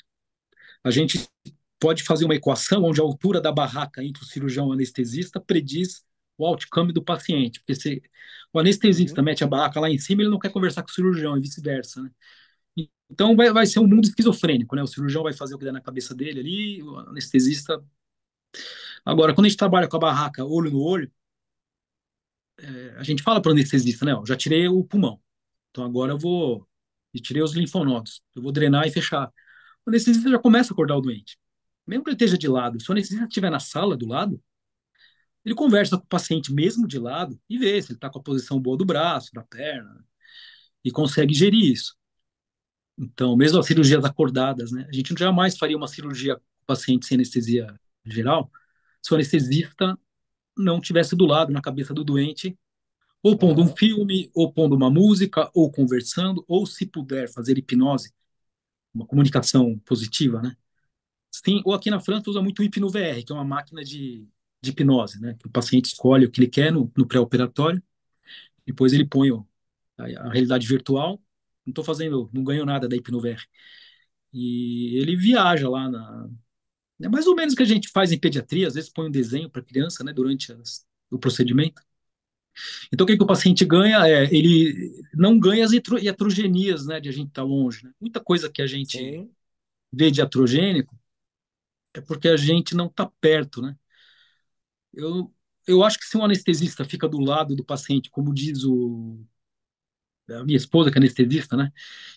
a 0.84 0.90
gente 0.90 1.26
pode 1.78 2.02
fazer 2.02 2.24
uma 2.26 2.34
equação 2.34 2.84
onde 2.84 3.00
a 3.00 3.04
altura 3.04 3.40
da 3.40 3.50
barraca 3.50 4.04
entre 4.04 4.22
o 4.22 4.26
cirurgião 4.26 4.66
e 4.66 4.70
o 4.70 4.72
anestesista 4.72 5.40
prediz 5.40 6.04
o 6.36 6.46
outcome 6.46 6.92
do 6.92 7.02
paciente. 7.02 7.60
Porque 7.60 7.74
se 7.74 8.02
o 8.52 8.58
anestesista 8.58 9.20
uhum. 9.20 9.24
mete 9.24 9.44
a 9.44 9.46
barraca 9.46 9.80
lá 9.80 9.90
em 9.90 9.98
cima, 9.98 10.22
ele 10.22 10.30
não 10.30 10.38
quer 10.38 10.50
conversar 10.50 10.82
com 10.82 10.90
o 10.90 10.92
cirurgião 10.92 11.36
e 11.36 11.40
vice-versa, 11.40 12.02
né? 12.02 12.10
Então 13.10 13.34
vai, 13.36 13.52
vai 13.52 13.66
ser 13.66 13.80
um 13.80 13.86
mundo 13.86 14.04
esquizofrênico, 14.04 14.76
né? 14.76 14.82
O 14.82 14.86
cirurgião 14.86 15.22
vai 15.22 15.32
fazer 15.32 15.54
o 15.54 15.58
que 15.58 15.64
der 15.64 15.72
na 15.72 15.80
cabeça 15.80 16.14
dele 16.14 16.40
ali, 16.40 16.82
o 16.82 16.96
anestesista. 16.98 17.82
Agora, 19.04 19.34
quando 19.34 19.46
a 19.46 19.48
gente 19.48 19.58
trabalha 19.58 19.88
com 19.88 19.96
a 19.96 20.00
barraca 20.00 20.44
olho 20.44 20.70
no 20.70 20.80
olho, 20.80 21.10
é, 22.58 22.94
a 22.96 23.02
gente 23.02 23.22
fala 23.22 23.40
para 23.40 23.50
o 23.50 23.52
anestesista, 23.52 24.04
né? 24.04 24.14
Ó, 24.14 24.24
já 24.24 24.36
tirei 24.36 24.68
o 24.68 24.84
pulmão, 24.84 25.20
então 25.70 25.84
agora 25.84 26.12
eu 26.12 26.18
vou 26.18 26.66
e 27.12 27.20
tirei 27.20 27.42
os 27.42 27.54
linfonodos, 27.54 28.22
eu 28.36 28.42
vou 28.42 28.52
drenar 28.52 28.86
e 28.86 28.90
fechar. 28.90 29.28
O 29.86 29.90
anestesista 29.90 30.30
já 30.30 30.38
começa 30.38 30.72
a 30.72 30.74
acordar 30.74 30.96
o 30.96 31.00
doente, 31.00 31.38
mesmo 31.86 32.04
que 32.04 32.10
ele 32.10 32.16
esteja 32.16 32.38
de 32.38 32.48
lado. 32.48 32.80
Se 32.80 32.88
o 32.90 32.92
anestesista 32.92 33.26
estiver 33.26 33.50
na 33.50 33.60
sala 33.60 33.96
do 33.96 34.06
lado, 34.06 34.40
ele 35.44 35.54
conversa 35.54 35.96
com 35.98 36.04
o 36.04 36.08
paciente 36.08 36.52
mesmo 36.52 36.86
de 36.86 36.98
lado 36.98 37.40
e 37.48 37.58
vê 37.58 37.80
se 37.80 37.88
ele 37.88 37.96
está 37.96 38.10
com 38.10 38.18
a 38.18 38.22
posição 38.22 38.60
boa 38.60 38.76
do 38.76 38.84
braço, 38.84 39.30
da 39.32 39.42
perna, 39.42 40.04
e 40.84 40.90
consegue 40.90 41.34
gerir 41.34 41.72
isso. 41.72 41.96
Então, 43.00 43.34
mesmo 43.34 43.58
as 43.58 43.66
cirurgias 43.66 44.04
acordadas, 44.04 44.70
né? 44.70 44.86
A 44.90 44.92
gente 44.92 45.14
jamais 45.18 45.56
faria 45.56 45.76
uma 45.76 45.88
cirurgia 45.88 46.36
com 46.36 46.42
paciente 46.66 47.06
sem 47.06 47.16
anestesia 47.16 47.74
geral 48.04 48.50
se 49.02 49.12
o 49.12 49.14
anestesista 49.14 49.98
não 50.56 50.78
tivesse 50.78 51.16
do 51.16 51.24
lado, 51.24 51.50
na 51.52 51.62
cabeça 51.62 51.94
do 51.94 52.04
doente, 52.04 52.58
ou 53.22 53.38
pondo 53.38 53.62
um 53.62 53.74
filme, 53.74 54.30
ou 54.34 54.52
pondo 54.52 54.76
uma 54.76 54.90
música, 54.90 55.50
ou 55.54 55.72
conversando, 55.72 56.44
ou 56.46 56.66
se 56.66 56.84
puder 56.86 57.30
fazer 57.32 57.56
hipnose, 57.56 58.12
uma 58.94 59.06
comunicação 59.06 59.78
positiva, 59.86 60.42
né? 60.42 60.54
Sim, 61.30 61.62
ou 61.64 61.72
aqui 61.72 61.90
na 61.90 62.00
França 62.00 62.28
usa 62.28 62.42
muito 62.42 62.60
o 62.60 62.64
HipnoVR, 62.64 63.24
que 63.24 63.32
é 63.32 63.34
uma 63.34 63.44
máquina 63.44 63.82
de, 63.82 64.28
de 64.60 64.70
hipnose, 64.70 65.20
né? 65.20 65.34
Que 65.38 65.46
o 65.46 65.50
paciente 65.50 65.86
escolhe 65.86 66.26
o 66.26 66.30
que 66.30 66.40
ele 66.40 66.50
quer 66.50 66.72
no, 66.72 66.92
no 66.96 67.06
pré-operatório, 67.06 67.82
depois 68.66 68.92
ele 68.92 69.06
põe 69.06 69.30
a, 69.30 70.04
a 70.04 70.30
realidade 70.30 70.66
virtual 70.66 71.22
não 71.66 71.72
estou 71.72 71.84
fazendo, 71.84 72.30
não 72.32 72.44
ganho 72.44 72.64
nada 72.64 72.88
da 72.88 72.96
HipnoVR. 72.96 73.42
E 74.32 74.96
ele 74.98 75.16
viaja 75.16 75.68
lá 75.68 75.88
na. 75.88 76.30
É 77.02 77.08
mais 77.08 77.26
ou 77.26 77.34
menos 77.34 77.54
o 77.54 77.56
que 77.56 77.62
a 77.62 77.66
gente 77.66 77.88
faz 77.88 78.12
em 78.12 78.18
pediatria, 78.18 78.68
às 78.68 78.74
vezes 78.74 78.90
põe 78.90 79.06
um 79.08 79.10
desenho 79.10 79.50
para 79.50 79.62
a 79.62 79.64
criança, 79.64 80.04
né, 80.04 80.12
durante 80.12 80.52
as, 80.52 80.86
o 81.10 81.18
procedimento. 81.18 81.82
Então, 82.92 83.04
o 83.04 83.06
que, 83.06 83.16
que 83.16 83.22
o 83.22 83.26
paciente 83.26 83.64
ganha? 83.64 84.06
É, 84.06 84.24
ele 84.24 85.02
não 85.14 85.38
ganha 85.38 85.64
as 85.64 85.72
iatrogenias, 85.72 86.86
né, 86.86 87.00
de 87.00 87.08
a 87.08 87.12
gente 87.12 87.28
estar 87.28 87.42
tá 87.42 87.48
longe. 87.48 87.84
Né? 87.84 87.92
Muita 88.00 88.20
coisa 88.20 88.50
que 88.50 88.60
a 88.60 88.66
gente 88.66 88.98
Sim. 88.98 89.30
vê 89.92 90.10
de 90.10 90.20
iatrogênico 90.20 90.98
é 91.94 92.00
porque 92.00 92.28
a 92.28 92.36
gente 92.36 92.74
não 92.74 92.86
está 92.86 93.06
perto, 93.20 93.62
né? 93.62 93.76
Eu, 94.92 95.32
eu 95.66 95.82
acho 95.84 95.98
que 95.98 96.04
se 96.04 96.16
um 96.16 96.24
anestesista 96.24 96.84
fica 96.84 97.08
do 97.08 97.20
lado 97.20 97.54
do 97.54 97.64
paciente, 97.64 98.10
como 98.10 98.34
diz 98.34 98.64
o 98.64 99.24
a 100.36 100.44
minha 100.44 100.56
esposa, 100.56 100.90
que 100.90 100.98
é 100.98 101.00
anestesista, 101.00 101.56
né? 101.56 101.72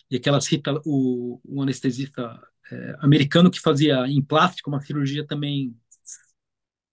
E 0.10 0.20
que 0.20 0.30
ela 0.30 0.42
cita 0.42 0.74
o, 0.86 1.40
o 1.44 1.62
anestesista 1.62 2.40
é, 2.72 2.96
americano 3.00 3.52
que 3.52 3.60
fazia 3.60 4.08
em 4.08 4.22
plástico 4.22 4.70
uma 4.70 4.82
cirurgia 4.82 5.26
também 5.26 5.76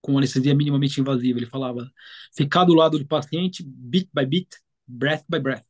com 0.01 0.17
anestesia 0.19 0.55
minimamente 0.55 1.01
invasiva. 1.01 1.39
Ele 1.39 1.47
falava 1.47 1.91
ficar 2.35 2.65
do 2.65 2.75
lado 2.75 2.99
do 2.99 3.07
paciente, 3.07 3.63
bit 3.63 4.09
by 4.15 4.27
bit, 4.27 4.49
breath 4.87 5.25
by 5.29 5.39
breath. 5.39 5.65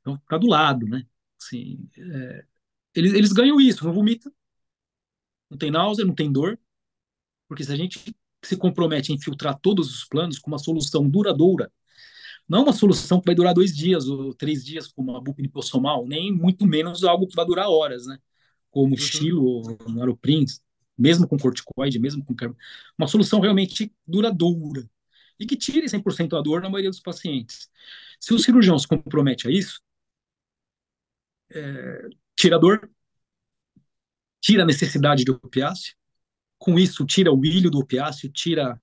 Então, 0.00 0.18
ficar 0.18 0.38
do 0.38 0.48
lado, 0.48 0.86
né? 0.86 1.06
Assim, 1.40 1.88
é, 1.96 2.44
eles, 2.94 3.12
eles 3.14 3.32
ganham 3.32 3.60
isso, 3.60 3.84
não 3.84 3.92
vomita, 3.92 4.32
não 5.50 5.58
tem 5.58 5.70
náusea, 5.70 6.04
não 6.04 6.14
tem 6.14 6.30
dor, 6.30 6.58
porque 7.48 7.64
se 7.64 7.72
a 7.72 7.76
gente 7.76 8.14
se 8.44 8.56
compromete 8.56 9.12
a 9.12 9.14
infiltrar 9.14 9.58
todos 9.60 9.90
os 9.94 10.04
planos 10.04 10.38
com 10.38 10.50
uma 10.50 10.58
solução 10.58 11.08
duradoura 11.08 11.72
não 12.48 12.62
uma 12.62 12.72
solução 12.72 13.20
que 13.20 13.26
vai 13.26 13.34
durar 13.34 13.54
dois 13.54 13.76
dias 13.76 14.08
ou 14.08 14.34
três 14.34 14.64
dias, 14.64 14.88
como 14.88 15.14
a 15.16 15.20
bupa 15.20 15.42
lipossomal, 15.42 16.06
nem 16.06 16.32
muito 16.32 16.66
menos 16.66 17.04
algo 17.04 17.26
que 17.26 17.36
vai 17.36 17.44
durar 17.44 17.68
horas, 17.68 18.06
né? 18.06 18.18
Como 18.70 18.90
uhum. 18.90 18.96
Chilo 18.96 19.44
ou 19.44 19.78
Naroprins, 19.88 20.60
mesmo 20.96 21.28
com 21.28 21.38
corticoide, 21.38 21.98
mesmo 21.98 22.24
com 22.24 22.34
uma 22.96 23.06
solução 23.06 23.40
realmente 23.40 23.92
duradoura 24.06 24.88
e 25.38 25.46
que 25.46 25.56
tire 25.56 25.88
100% 25.88 26.36
a 26.36 26.42
dor 26.42 26.60
na 26.60 26.68
maioria 26.68 26.90
dos 26.90 27.00
pacientes. 27.00 27.70
Se 28.20 28.34
o 28.34 28.38
cirurgião 28.38 28.78
se 28.78 28.88
compromete 28.88 29.46
a 29.46 29.50
isso, 29.50 29.80
é, 31.50 32.08
tira 32.36 32.56
a 32.56 32.58
dor, 32.58 32.90
tira 34.40 34.64
a 34.64 34.66
necessidade 34.66 35.24
de 35.24 35.30
opiáceo, 35.30 35.94
com 36.58 36.78
isso 36.78 37.06
tira 37.06 37.32
o 37.32 37.44
ilho 37.44 37.70
do 37.70 37.78
opiáceo, 37.78 38.30
tira 38.30 38.80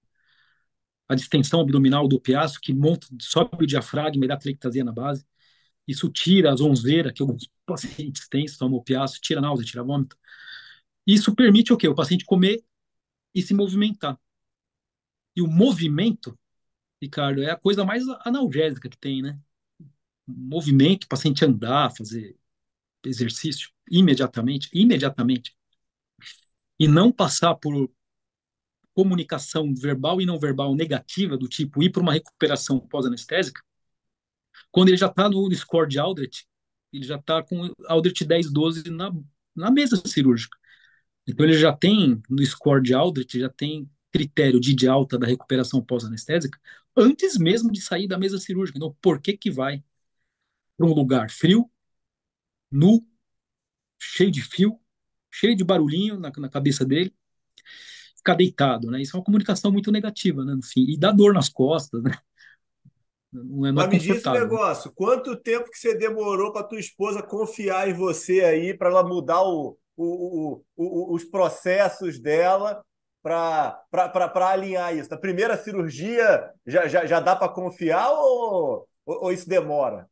a 1.07 1.15
distensão 1.15 1.61
abdominal 1.61 2.07
do 2.07 2.17
opiáceo, 2.17 2.59
que 2.61 2.73
monta, 2.73 3.07
sobe 3.21 3.63
o 3.63 3.67
diafragma 3.67 4.25
e 4.25 4.27
dá 4.27 4.37
telectasia 4.37 4.83
na 4.83 4.91
base. 4.91 5.25
Isso 5.87 6.09
tira 6.09 6.51
a 6.51 6.55
zonzeira 6.55 7.13
que 7.13 7.21
alguns 7.21 7.49
pacientes 7.65 8.27
têm, 8.27 8.47
se 8.47 8.57
tomam 8.57 8.79
opiáceo, 8.79 9.21
tira 9.21 9.39
a 9.39 9.41
náusea, 9.41 9.65
tira 9.65 9.83
vômito. 9.83 10.17
Isso 11.05 11.35
permite 11.35 11.71
o 11.73 11.77
quê? 11.77 11.87
O 11.87 11.95
paciente 11.95 12.25
comer 12.25 12.63
e 13.33 13.41
se 13.41 13.53
movimentar. 13.53 14.19
E 15.35 15.41
o 15.41 15.47
movimento, 15.47 16.37
Ricardo, 17.01 17.43
é 17.43 17.51
a 17.51 17.57
coisa 17.57 17.83
mais 17.85 18.03
analgésica 18.25 18.89
que 18.89 18.97
tem, 18.97 19.21
né? 19.21 19.39
O 20.27 20.33
movimento, 20.33 21.05
o 21.05 21.07
paciente 21.07 21.45
andar, 21.45 21.95
fazer 21.95 22.37
exercício 23.03 23.69
imediatamente, 23.89 24.69
imediatamente. 24.73 25.55
E 26.79 26.87
não 26.87 27.11
passar 27.11 27.55
por 27.55 27.89
comunicação 28.95 29.75
verbal 29.75 30.21
e 30.21 30.25
não 30.25 30.39
verbal 30.39 30.73
negativa, 30.73 31.38
do 31.38 31.47
tipo 31.47 31.84
ir 31.84 31.91
para 31.91 32.01
uma 32.01 32.13
recuperação 32.13 32.79
pós-anestésica, 32.79 33.62
quando 34.71 34.89
ele 34.89 34.97
já 34.97 35.08
está 35.08 35.29
no 35.29 35.53
score 35.53 35.88
de 35.88 35.99
Aldrich, 35.99 36.47
ele 36.91 37.03
já 37.05 37.17
está 37.17 37.43
com 37.43 37.71
Aldrich 37.88 38.25
10, 38.25 38.51
12 38.51 38.89
na, 38.89 39.12
na 39.55 39.69
mesa 39.69 40.01
cirúrgica. 40.05 40.58
Então 41.27 41.45
ele 41.45 41.58
já 41.58 41.73
tem, 41.73 42.21
no 42.29 42.43
score 42.45 42.81
de 42.81 42.93
Aldrich, 42.93 43.39
já 43.39 43.49
tem 43.49 43.89
critério 44.12 44.60
de, 44.62 44.73
de 44.73 44.88
alta 44.88 45.17
da 45.19 45.27
recuperação 45.27 45.84
pós-anestésica 45.84 46.58
antes 46.95 47.38
mesmo 47.38 47.71
de 47.71 47.81
sair 47.81 48.08
da 48.08 48.17
mesa 48.17 48.39
cirúrgica. 48.39 48.77
Então, 48.77 48.95
por 49.01 49.21
que 49.21 49.36
que 49.38 49.51
vai 49.51 49.84
para 50.77 50.88
um 50.88 50.93
lugar 50.93 51.29
frio, 51.29 51.69
nu, 52.71 53.05
cheio 53.99 54.31
de 54.31 54.41
fio, 54.41 54.79
cheio 55.31 55.55
de 55.55 55.63
barulhinho 55.63 56.19
na, 56.19 56.31
na 56.38 56.49
cabeça 56.49 56.86
dele, 56.86 57.13
ficar 58.25 58.33
deitado, 58.33 58.89
né? 58.89 59.01
Isso 59.01 59.15
é 59.15 59.19
uma 59.19 59.23
comunicação 59.23 59.71
muito 59.71 59.91
negativa, 59.91 60.43
né? 60.43 60.55
Enfim, 60.57 60.85
e 60.89 60.97
dá 60.97 61.11
dor 61.11 61.31
nas 61.31 61.47
costas, 61.47 62.01
né? 62.01 62.11
Não 63.31 63.65
é, 63.65 63.71
não 63.71 63.83
Mas 63.83 63.89
me 63.89 63.99
diz 63.99 64.25
um 64.25 64.31
negócio, 64.31 64.91
quanto 64.93 65.35
tempo 65.35 65.69
que 65.69 65.77
você 65.77 65.95
demorou 65.95 66.51
para 66.51 66.63
tua 66.63 66.79
esposa 66.79 67.21
confiar 67.21 67.88
em 67.88 67.93
você 67.93 68.41
aí 68.41 68.73
para 68.73 68.89
ela 68.89 69.03
mudar 69.03 69.43
o, 69.43 69.77
o, 69.95 70.61
o, 70.75 71.13
os 71.13 71.23
processos 71.25 72.17
dela 72.19 72.83
para 73.21 73.83
alinhar 74.49 74.95
isso? 74.95 75.09
Na 75.09 75.17
primeira 75.17 75.57
cirurgia 75.57 76.49
já, 76.65 76.88
já, 76.88 77.05
já 77.05 77.19
dá 77.19 77.35
para 77.35 77.49
confiar 77.49 78.09
ou, 78.11 78.88
ou, 79.05 79.23
ou 79.25 79.31
isso 79.31 79.47
demora? 79.47 80.09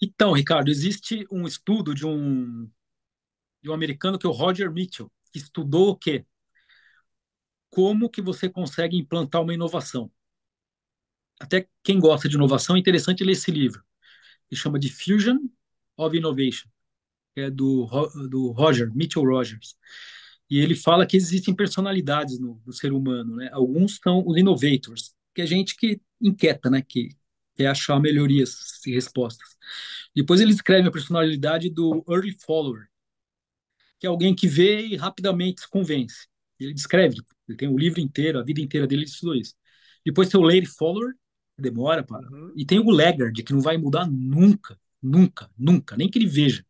Então, 0.00 0.32
Ricardo, 0.32 0.70
existe 0.70 1.26
um 1.30 1.46
estudo 1.46 1.94
de 1.94 2.06
um, 2.06 2.68
de 3.60 3.70
um 3.70 3.72
americano 3.74 4.18
que 4.18 4.26
é 4.26 4.30
o 4.30 4.32
Roger 4.32 4.70
Mitchell, 4.70 5.10
que 5.32 5.38
estudou 5.38 5.90
o 5.90 5.96
quê? 5.96 6.24
Como 7.72 8.10
que 8.10 8.20
você 8.20 8.50
consegue 8.50 8.98
implantar 8.98 9.40
uma 9.40 9.54
inovação. 9.54 10.12
Até 11.40 11.66
quem 11.82 11.98
gosta 11.98 12.28
de 12.28 12.36
inovação, 12.36 12.76
é 12.76 12.78
interessante 12.78 13.24
ler 13.24 13.32
esse 13.32 13.50
livro. 13.50 13.82
Ele 14.50 14.60
chama 14.60 14.78
de 14.78 14.90
Fusion 14.90 15.38
of 15.96 16.14
Innovation, 16.14 16.68
é 17.34 17.50
do, 17.50 17.86
do 18.28 18.50
Roger, 18.50 18.94
Mitchell 18.94 19.24
Rogers. 19.24 19.74
E 20.50 20.58
ele 20.58 20.76
fala 20.76 21.06
que 21.06 21.16
existem 21.16 21.56
personalidades 21.56 22.38
no, 22.38 22.60
no 22.66 22.74
ser 22.74 22.92
humano, 22.92 23.36
né? 23.36 23.48
Alguns 23.52 23.98
são 24.04 24.22
os 24.26 24.36
innovators, 24.36 25.14
que 25.34 25.40
é 25.40 25.46
gente 25.46 25.74
que 25.74 25.98
inquieta, 26.20 26.68
né? 26.68 26.82
Que 26.82 27.08
quer 27.54 27.68
achar 27.68 27.98
melhorias 27.98 28.84
e 28.86 28.92
respostas. 28.92 29.48
Depois 30.14 30.42
ele 30.42 30.52
escreve 30.52 30.88
a 30.88 30.92
personalidade 30.92 31.70
do 31.70 32.04
early 32.06 32.36
follower, 32.44 32.86
que 33.98 34.06
é 34.06 34.10
alguém 34.10 34.34
que 34.34 34.46
vê 34.46 34.86
e 34.88 34.94
rapidamente 34.96 35.62
se 35.62 35.70
convence. 35.70 36.31
Ele 36.64 36.74
descreve, 36.74 37.16
ele 37.48 37.56
tem 37.56 37.68
o 37.68 37.78
livro 37.78 38.00
inteiro, 38.00 38.38
a 38.38 38.42
vida 38.44 38.60
inteira 38.60 38.86
dele 38.86 39.04
estudou 39.04 39.34
isso. 39.34 39.54
Depois 40.04 40.28
tem 40.28 40.40
o 40.40 40.44
Lady 40.44 40.66
Follower, 40.66 41.12
que 41.56 41.62
demora 41.62 42.02
para. 42.04 42.26
Uhum. 42.30 42.52
E 42.56 42.64
tem 42.64 42.78
o 42.78 42.90
Laggard, 42.90 43.42
que 43.42 43.52
não 43.52 43.60
vai 43.60 43.76
mudar 43.76 44.06
nunca. 44.10 44.78
Nunca, 45.02 45.50
nunca, 45.58 45.96
nem 45.96 46.08
que 46.08 46.18
ele 46.18 46.28
veja. 46.28 46.64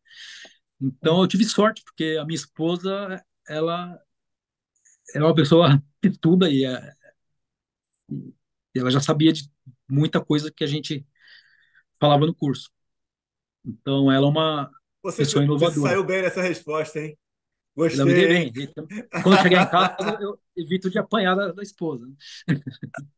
Então 0.80 1.20
eu 1.20 1.28
tive 1.28 1.44
sorte, 1.44 1.82
porque 1.84 2.16
a 2.18 2.24
minha 2.24 2.34
esposa, 2.36 3.22
ela 3.46 3.98
é 5.14 5.18
uma 5.18 5.34
pessoa 5.34 5.82
que 6.00 6.08
estuda 6.08 6.50
e, 6.50 6.64
é, 6.64 6.92
e 8.74 8.78
ela 8.78 8.90
já 8.90 9.00
sabia 9.00 9.32
de 9.32 9.50
muita 9.88 10.24
coisa 10.24 10.50
que 10.50 10.64
a 10.64 10.66
gente 10.66 11.06
falava 12.00 12.26
no 12.26 12.34
curso. 12.34 12.70
Então 13.64 14.10
ela 14.10 14.26
é 14.26 14.30
uma 14.30 14.70
Você, 15.02 15.18
pessoa 15.18 15.42
você 15.42 15.44
inovadora. 15.44 15.90
saiu 15.90 16.04
bem 16.04 16.22
nessa 16.22 16.42
resposta, 16.42 17.00
hein? 17.00 17.18
Ela 17.76 18.04
me 18.04 18.14
Gostei. 18.14 18.28
bem. 18.28 18.52
Então, 18.56 18.86
Quando 19.22 19.36
eu 19.36 19.42
chegar 19.42 19.66
em 19.66 19.70
casa, 19.70 19.96
eu 20.20 20.38
evito 20.56 20.90
de 20.90 20.98
apanhar 20.98 21.34
da, 21.34 21.52
da 21.52 21.62
esposa. 21.62 22.06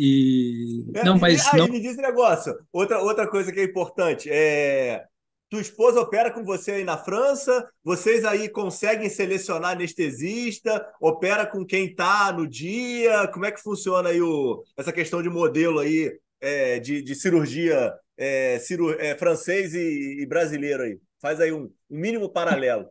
E 0.00 0.84
É, 0.94 1.02
não, 1.02 1.18
mas 1.18 1.52
não 1.54 1.66
me 1.66 1.80
diz 1.80 1.98
um 1.98 2.02
negócio. 2.02 2.56
Outra, 2.72 3.00
outra 3.02 3.28
coisa 3.28 3.50
que 3.50 3.58
é 3.58 3.64
importante 3.64 4.30
é. 4.30 5.04
Tua 5.50 5.62
esposa 5.62 6.00
opera 6.00 6.30
com 6.30 6.44
você 6.44 6.72
aí 6.72 6.84
na 6.84 6.98
França? 6.98 7.68
Vocês 7.82 8.22
aí 8.24 8.50
conseguem 8.50 9.08
selecionar 9.08 9.72
anestesista? 9.72 10.86
Opera 11.00 11.46
com 11.46 11.64
quem 11.64 11.86
está 11.86 12.30
no 12.30 12.46
dia? 12.46 13.26
Como 13.28 13.46
é 13.46 13.50
que 13.50 13.62
funciona 13.62 14.10
aí 14.10 14.20
o, 14.20 14.62
essa 14.76 14.92
questão 14.92 15.22
de 15.22 15.30
modelo 15.30 15.80
aí 15.80 16.16
é, 16.38 16.78
de, 16.78 17.02
de 17.02 17.14
cirurgia 17.14 17.92
é, 18.16 18.58
ciru, 18.58 18.92
é, 19.00 19.16
francês 19.16 19.74
e, 19.74 20.20
e 20.20 20.26
brasileiro 20.26 20.82
aí? 20.82 21.00
Faz 21.20 21.40
aí 21.40 21.50
um, 21.50 21.64
um 21.90 21.98
mínimo 21.98 22.28
paralelo. 22.28 22.86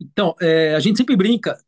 Então, 0.00 0.34
é, 0.40 0.74
a 0.74 0.80
gente 0.80 0.96
sempre 0.98 1.16
brinca, 1.16 1.58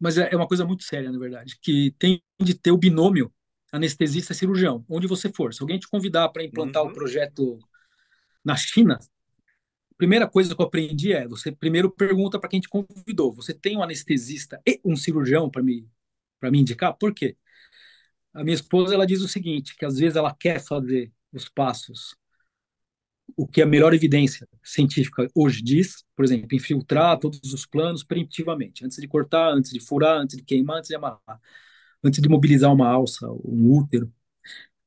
mas 0.00 0.18
é 0.18 0.30
é 0.32 0.36
uma 0.36 0.48
coisa 0.48 0.64
muito 0.66 0.84
séria, 0.84 1.12
na 1.12 1.18
verdade, 1.18 1.58
que 1.62 1.92
tem 1.98 2.22
de 2.42 2.54
ter 2.54 2.72
o 2.72 2.78
binômio 2.78 3.32
anestesista-cirurgião, 3.72 4.84
onde 4.88 5.06
você 5.06 5.32
for. 5.34 5.54
Se 5.54 5.62
alguém 5.62 5.78
te 5.78 5.88
convidar 5.88 6.28
para 6.30 6.44
implantar 6.44 6.82
o 6.84 6.88
Uhum. 6.88 6.94
projeto 6.94 7.58
na 8.44 8.56
China, 8.56 8.98
a 9.92 9.96
primeira 9.96 10.28
coisa 10.28 10.54
que 10.54 10.62
eu 10.62 10.66
aprendi 10.66 11.12
é, 11.12 11.26
você 11.28 11.52
primeiro 11.52 11.90
pergunta 11.90 12.38
para 12.38 12.48
quem 12.50 12.60
te 12.60 12.68
convidou, 12.68 13.32
você 13.34 13.54
tem 13.54 13.76
um 13.76 13.82
anestesista 13.82 14.60
e 14.66 14.80
um 14.84 14.96
cirurgião 14.96 15.50
para 15.50 15.62
me, 15.62 15.88
para 16.40 16.50
me 16.50 16.60
indicar? 16.60 16.94
Por 16.96 17.14
quê? 17.14 17.36
A 18.34 18.44
minha 18.44 18.54
esposa, 18.54 18.94
ela 18.94 19.06
diz 19.06 19.22
o 19.22 19.28
seguinte, 19.28 19.76
que 19.76 19.84
às 19.84 19.98
vezes 19.98 20.16
ela 20.16 20.34
quer 20.34 20.60
fazer 20.60 21.12
os 21.32 21.48
passos 21.48 22.16
o 23.36 23.46
que 23.46 23.62
a 23.62 23.66
melhor 23.66 23.94
evidência 23.94 24.48
científica 24.62 25.28
hoje 25.34 25.62
diz, 25.62 26.04
por 26.16 26.24
exemplo, 26.24 26.48
infiltrar 26.52 27.18
todos 27.18 27.40
os 27.52 27.66
planos 27.66 28.02
preventivamente, 28.04 28.84
antes 28.84 28.98
de 28.98 29.08
cortar, 29.08 29.50
antes 29.52 29.70
de 29.72 29.80
furar, 29.80 30.18
antes 30.20 30.36
de 30.36 30.42
queimar, 30.42 30.78
antes 30.78 30.88
de 30.88 30.96
amarrar, 30.96 31.40
antes 32.02 32.20
de 32.20 32.28
mobilizar 32.28 32.72
uma 32.72 32.88
alça, 32.88 33.26
um 33.44 33.72
útero. 33.72 34.12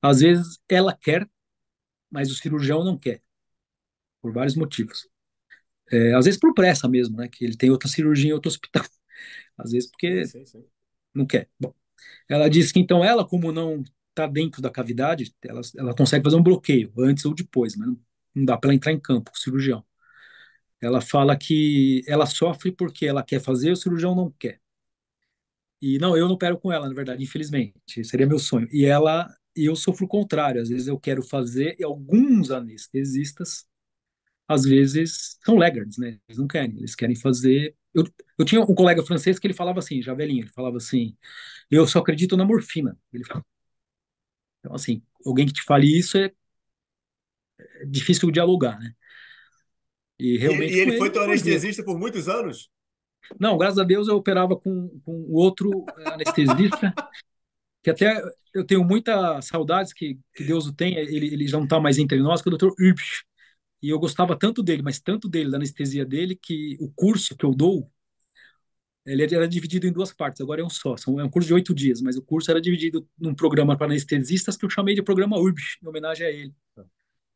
Às 0.02 0.22
vezes 0.22 0.60
ela 0.70 0.96
quer, 0.96 1.30
mas 2.10 2.32
o 2.32 2.36
cirurgião 2.36 2.84
não 2.84 2.98
quer, 2.98 3.22
por 4.22 4.32
vários 4.34 4.56
motivos. 4.56 5.08
É, 5.92 6.14
às 6.14 6.26
vezes 6.26 6.40
por 6.40 6.54
pressa 6.54 6.88
mesmo, 6.88 7.18
né? 7.18 7.28
Que 7.28 7.44
ele 7.46 7.58
tem 7.58 7.70
outra 7.70 7.90
cirurgia 7.90 8.30
em 8.30 8.34
outro 8.34 8.50
hospital. 8.50 8.84
Às 9.58 9.72
vezes 9.72 9.90
porque 9.92 10.26
sim, 10.26 10.46
sim. 10.46 10.66
não 11.14 11.26
quer. 11.26 11.50
Bom, 11.60 11.74
ela 12.30 12.50
disse 12.50 12.74
que 12.74 12.80
então 12.80 13.04
ela, 13.04 13.28
como 13.28 13.52
não 13.52 13.84
está 14.10 14.28
dentro 14.28 14.62
da 14.62 14.70
cavidade, 14.70 15.34
ela, 15.44 15.62
ela 15.78 15.96
consegue 15.96 16.24
fazer 16.24 16.38
um 16.38 16.44
bloqueio 16.44 16.94
antes 16.98 17.26
ou 17.26 17.34
depois, 17.34 17.76
mas 17.76 17.88
não, 17.90 18.00
não 18.36 18.46
dá 18.46 18.58
para 18.58 18.70
ela 18.70 18.76
entrar 18.76 18.92
em 18.92 19.00
campo, 19.00 19.32
o 19.34 19.38
cirurgião. 19.38 19.84
Ela 20.82 21.02
fala 21.02 21.38
que 21.38 22.04
ela 22.08 22.26
sofre 22.26 22.72
porque 22.72 23.06
ela 23.06 23.24
quer 23.24 23.40
fazer, 23.42 23.72
o 23.72 23.76
cirurgião 23.76 24.16
não 24.16 24.32
quer. 24.32 24.60
E 25.82 25.98
não, 25.98 26.16
eu 26.16 26.28
não 26.28 26.36
opero 26.36 26.58
com 26.60 26.72
ela, 26.72 26.88
na 26.88 26.94
verdade, 26.94 27.24
infelizmente. 27.24 28.04
Seria 28.04 28.28
meu 28.28 28.38
sonho. 28.40 28.68
E 28.72 28.86
ela, 28.86 29.28
e 29.56 29.66
eu 29.66 29.76
sofro 29.76 30.06
o 30.06 30.08
contrário. 30.08 30.62
Às 30.62 30.70
vezes 30.70 30.88
eu 30.88 31.00
quero 31.00 31.24
fazer, 31.24 31.76
e 31.80 31.84
alguns 31.84 32.52
anestesistas, 32.52 33.66
às 34.48 34.64
vezes, 34.64 35.38
são 35.46 35.56
laggards, 35.58 35.98
né? 35.98 36.20
Eles 36.28 36.40
não 36.40 36.48
querem, 36.48 36.78
eles 36.78 36.96
querem 36.96 37.16
fazer. 37.16 37.76
Eu, 37.94 38.06
eu 38.40 38.46
tinha 38.46 38.62
um 38.62 38.76
colega 38.76 39.04
francês 39.04 39.40
que 39.40 39.48
ele 39.48 39.54
falava 39.54 39.80
assim, 39.80 40.02
já 40.02 40.14
velhinho, 40.14 40.44
ele 40.44 40.52
falava 40.52 40.78
assim: 40.78 41.18
eu 41.72 41.88
só 41.88 42.00
acredito 42.00 42.38
na 42.38 42.46
morfina. 42.46 42.98
Ele 43.14 43.26
fala. 43.26 43.46
Então, 44.60 44.74
assim, 44.76 45.02
alguém 45.26 45.46
que 45.46 45.54
te 45.54 45.64
fale 45.64 45.88
isso 45.98 46.18
é, 46.18 46.32
é 47.82 47.86
difícil 47.86 48.32
dialogar, 48.32 48.80
né? 48.80 48.94
E 50.20 50.36
E, 50.36 50.38
realmente 50.38 50.74
e 50.74 50.76
com 50.76 50.82
ele 50.82 50.92
ele 50.92 50.98
foi 50.98 51.10
teu 51.10 51.24
anestesista 51.24 51.84
por 51.84 51.98
muitos 51.98 52.30
anos? 52.30 52.70
Não, 53.40 53.58
graças 53.58 53.80
a 53.80 53.84
Deus 53.84 54.08
eu 54.08 54.16
operava 54.16 54.56
com, 54.56 54.90
com 55.04 55.32
outro 55.32 55.86
anestesista, 56.06 56.94
que 57.84 57.90
até 57.90 58.22
eu 58.54 58.66
tenho 58.66 58.84
muita 58.84 59.42
saudades 59.42 59.94
que, 59.94 60.20
que 60.36 60.44
Deus 60.44 60.68
o 60.68 60.74
tenha, 60.74 61.00
ele, 61.00 61.34
ele 61.34 61.48
já 61.48 61.58
não 61.58 61.64
está 61.64 61.80
mais 61.80 61.98
entre 61.98 62.20
nós, 62.20 62.42
que 62.42 62.50
é 62.50 62.54
o 62.54 62.58
Dr. 62.58 62.72
Urbsch. 62.80 63.24
E 63.82 63.90
eu 63.90 64.00
gostava 64.00 64.38
tanto 64.38 64.62
dele, 64.62 64.84
mas 64.84 65.00
tanto 65.00 65.28
dele, 65.28 65.50
da 65.50 65.58
anestesia 65.58 66.06
dele, 66.06 66.36
que 66.40 66.78
o 66.80 66.92
curso 66.92 67.36
que 67.36 67.46
eu 67.46 67.52
dou, 67.52 67.90
ele 69.06 69.24
era 69.24 69.48
dividido 69.48 69.88
em 69.88 69.92
duas 69.92 70.14
partes, 70.14 70.40
agora 70.42 70.62
é 70.62 70.64
um 70.64 70.70
só. 70.70 70.96
São, 70.98 71.20
é 71.20 71.24
um 71.24 71.30
curso 71.30 71.48
de 71.48 71.54
oito 71.56 71.74
dias, 71.74 72.02
mas 72.02 72.16
o 72.18 72.22
curso 72.22 72.52
era 72.52 72.62
dividido 72.62 73.08
num 73.18 73.34
programa 73.34 73.76
para 73.76 73.88
anestesistas 73.88 74.56
que 74.56 74.66
eu 74.66 74.70
chamei 74.70 74.94
de 74.94 75.02
programa 75.02 75.40
Urbsch, 75.40 75.80
em 75.82 75.88
homenagem 75.88 76.28
a 76.28 76.30
ele. 76.30 76.54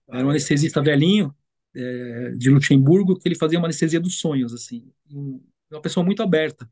Era 0.10 0.26
um 0.26 0.30
anestesista 0.30 0.82
velhinho, 0.82 1.36
é, 1.76 2.32
de 2.32 2.50
Luxemburgo, 2.50 3.18
que 3.20 3.28
ele 3.28 3.36
fazia 3.36 3.60
uma 3.60 3.68
anestesia 3.68 4.00
dos 4.00 4.20
sonhos, 4.20 4.54
assim. 4.54 4.92
Um- 5.12 5.42
Uma 5.72 5.82
pessoa 5.82 6.06
muito 6.06 6.22
aberta. 6.24 6.70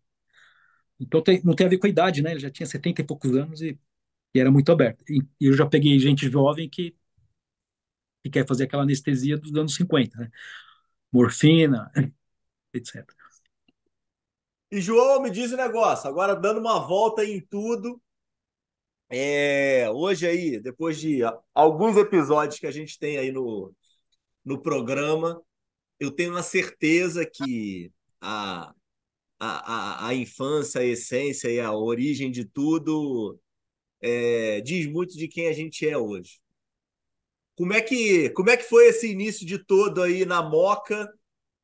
Então 0.99 1.21
tem- 1.21 1.41
não 1.43 1.55
tem 1.55 1.67
a 1.67 1.69
ver 1.69 1.77
com 1.77 1.87
a 1.87 1.89
idade, 1.89 2.21
né? 2.21 2.31
Ele 2.31 2.39
já 2.39 2.49
tinha 2.51 2.65
70 2.67 3.01
e 3.01 3.03
poucos 3.03 3.35
anos 3.35 3.61
e, 3.61 3.77
e 4.35 4.39
era 4.41 4.51
muito 4.51 4.71
aberto. 4.71 5.03
E, 5.09 5.19
e 5.41 5.47
eu 5.47 5.53
já 5.53 5.65
peguei 5.67 5.99
gente 5.99 6.29
jovem 6.29 6.69
que, 6.69 6.95
que 8.23 8.29
quer 8.29 8.47
fazer 8.47 8.65
aquela 8.65 8.83
anestesia 8.83 9.37
dos 9.37 9.53
anos 9.55 9.75
50, 9.75 10.17
né? 10.17 10.29
Morfina, 11.13 11.91
etc. 12.73 13.17
E 14.71 14.81
João, 14.81 15.21
me 15.21 15.29
diz 15.29 15.53
um 15.53 15.57
negócio, 15.57 16.09
agora 16.09 16.35
dando 16.35 16.59
uma 16.59 16.79
volta 16.85 17.23
em 17.23 17.39
tudo, 17.41 18.01
é, 19.13 19.89
hoje 19.91 20.27
aí, 20.27 20.59
depois 20.59 20.99
de 20.99 21.23
a- 21.23 21.37
alguns 21.53 21.97
episódios 21.97 22.59
que 22.59 22.67
a 22.67 22.71
gente 22.71 22.97
tem 22.99 23.17
aí 23.17 23.31
no, 23.31 23.73
no 24.45 24.61
programa, 24.61 25.41
eu 25.99 26.11
tenho 26.11 26.31
uma 26.31 26.43
certeza 26.43 27.25
que 27.25 27.91
a, 28.21 28.73
a, 29.39 30.05
a, 30.05 30.09
a 30.09 30.15
infância, 30.15 30.81
a 30.81 30.85
essência 30.85 31.49
e 31.49 31.59
a 31.59 31.73
origem 31.73 32.31
de 32.31 32.45
tudo 32.45 33.39
é, 34.01 34.61
diz 34.61 34.87
muito 34.87 35.17
de 35.17 35.27
quem 35.27 35.47
a 35.47 35.53
gente 35.53 35.87
é 35.87 35.97
hoje. 35.97 36.39
Como 37.55 37.73
é 37.73 37.81
que, 37.81 38.29
como 38.31 38.49
é 38.49 38.57
que 38.57 38.63
foi 38.63 38.87
esse 38.87 39.11
início 39.11 39.45
de 39.45 39.63
todo 39.63 40.01
aí 40.01 40.25
na 40.25 40.41
Moca? 40.41 41.07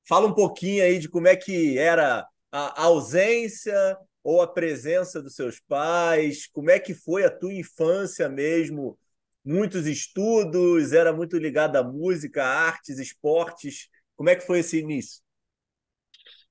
Fala 0.07 0.27
um 0.27 0.33
pouquinho 0.33 0.83
aí 0.83 0.99
de 0.99 1.09
como 1.09 1.27
é 1.27 1.35
que 1.35 1.77
era 1.77 2.27
a 2.51 2.83
ausência 2.83 3.97
ou 4.29 4.43
a 4.43 4.47
presença 4.47 5.23
dos 5.23 5.33
seus 5.33 5.59
pais, 5.59 6.45
como 6.45 6.69
é 6.69 6.79
que 6.79 6.93
foi 6.93 7.25
a 7.25 7.31
tua 7.31 7.51
infância 7.51 8.29
mesmo? 8.29 8.95
Muitos 9.43 9.87
estudos, 9.87 10.93
era 10.93 11.11
muito 11.11 11.35
ligado 11.35 11.77
à 11.77 11.83
música, 11.83 12.45
artes, 12.45 12.99
esportes. 12.99 13.89
Como 14.15 14.29
é 14.29 14.35
que 14.35 14.45
foi 14.45 14.59
esse 14.59 14.77
início? 14.77 15.23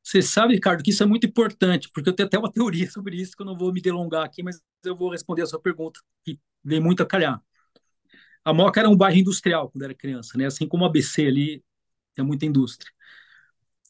Você 0.02 0.20
sabe, 0.20 0.54
Ricardo, 0.54 0.82
que 0.82 0.90
isso 0.90 1.04
é 1.04 1.06
muito 1.06 1.28
importante, 1.28 1.88
porque 1.94 2.10
eu 2.10 2.16
tenho 2.16 2.26
até 2.26 2.36
uma 2.36 2.50
teoria 2.52 2.90
sobre 2.90 3.14
isso, 3.14 3.36
que 3.36 3.42
eu 3.42 3.46
não 3.46 3.56
vou 3.56 3.72
me 3.72 3.80
delongar 3.80 4.24
aqui, 4.24 4.42
mas 4.42 4.60
eu 4.84 4.96
vou 4.96 5.12
responder 5.12 5.42
a 5.42 5.46
sua 5.46 5.60
pergunta, 5.60 6.00
que 6.24 6.36
vem 6.64 6.80
muito 6.80 7.04
a 7.04 7.06
calhar. 7.06 7.40
A 8.44 8.52
Moca 8.52 8.80
era 8.80 8.88
um 8.88 8.96
bairro 8.96 9.18
industrial 9.18 9.70
quando 9.70 9.84
era 9.84 9.94
criança, 9.94 10.36
né? 10.36 10.46
Assim 10.46 10.66
como 10.66 10.84
a 10.84 10.88
ABC 10.88 11.26
ali, 11.28 11.62
tem 12.12 12.24
muita 12.24 12.44
indústria. 12.44 12.90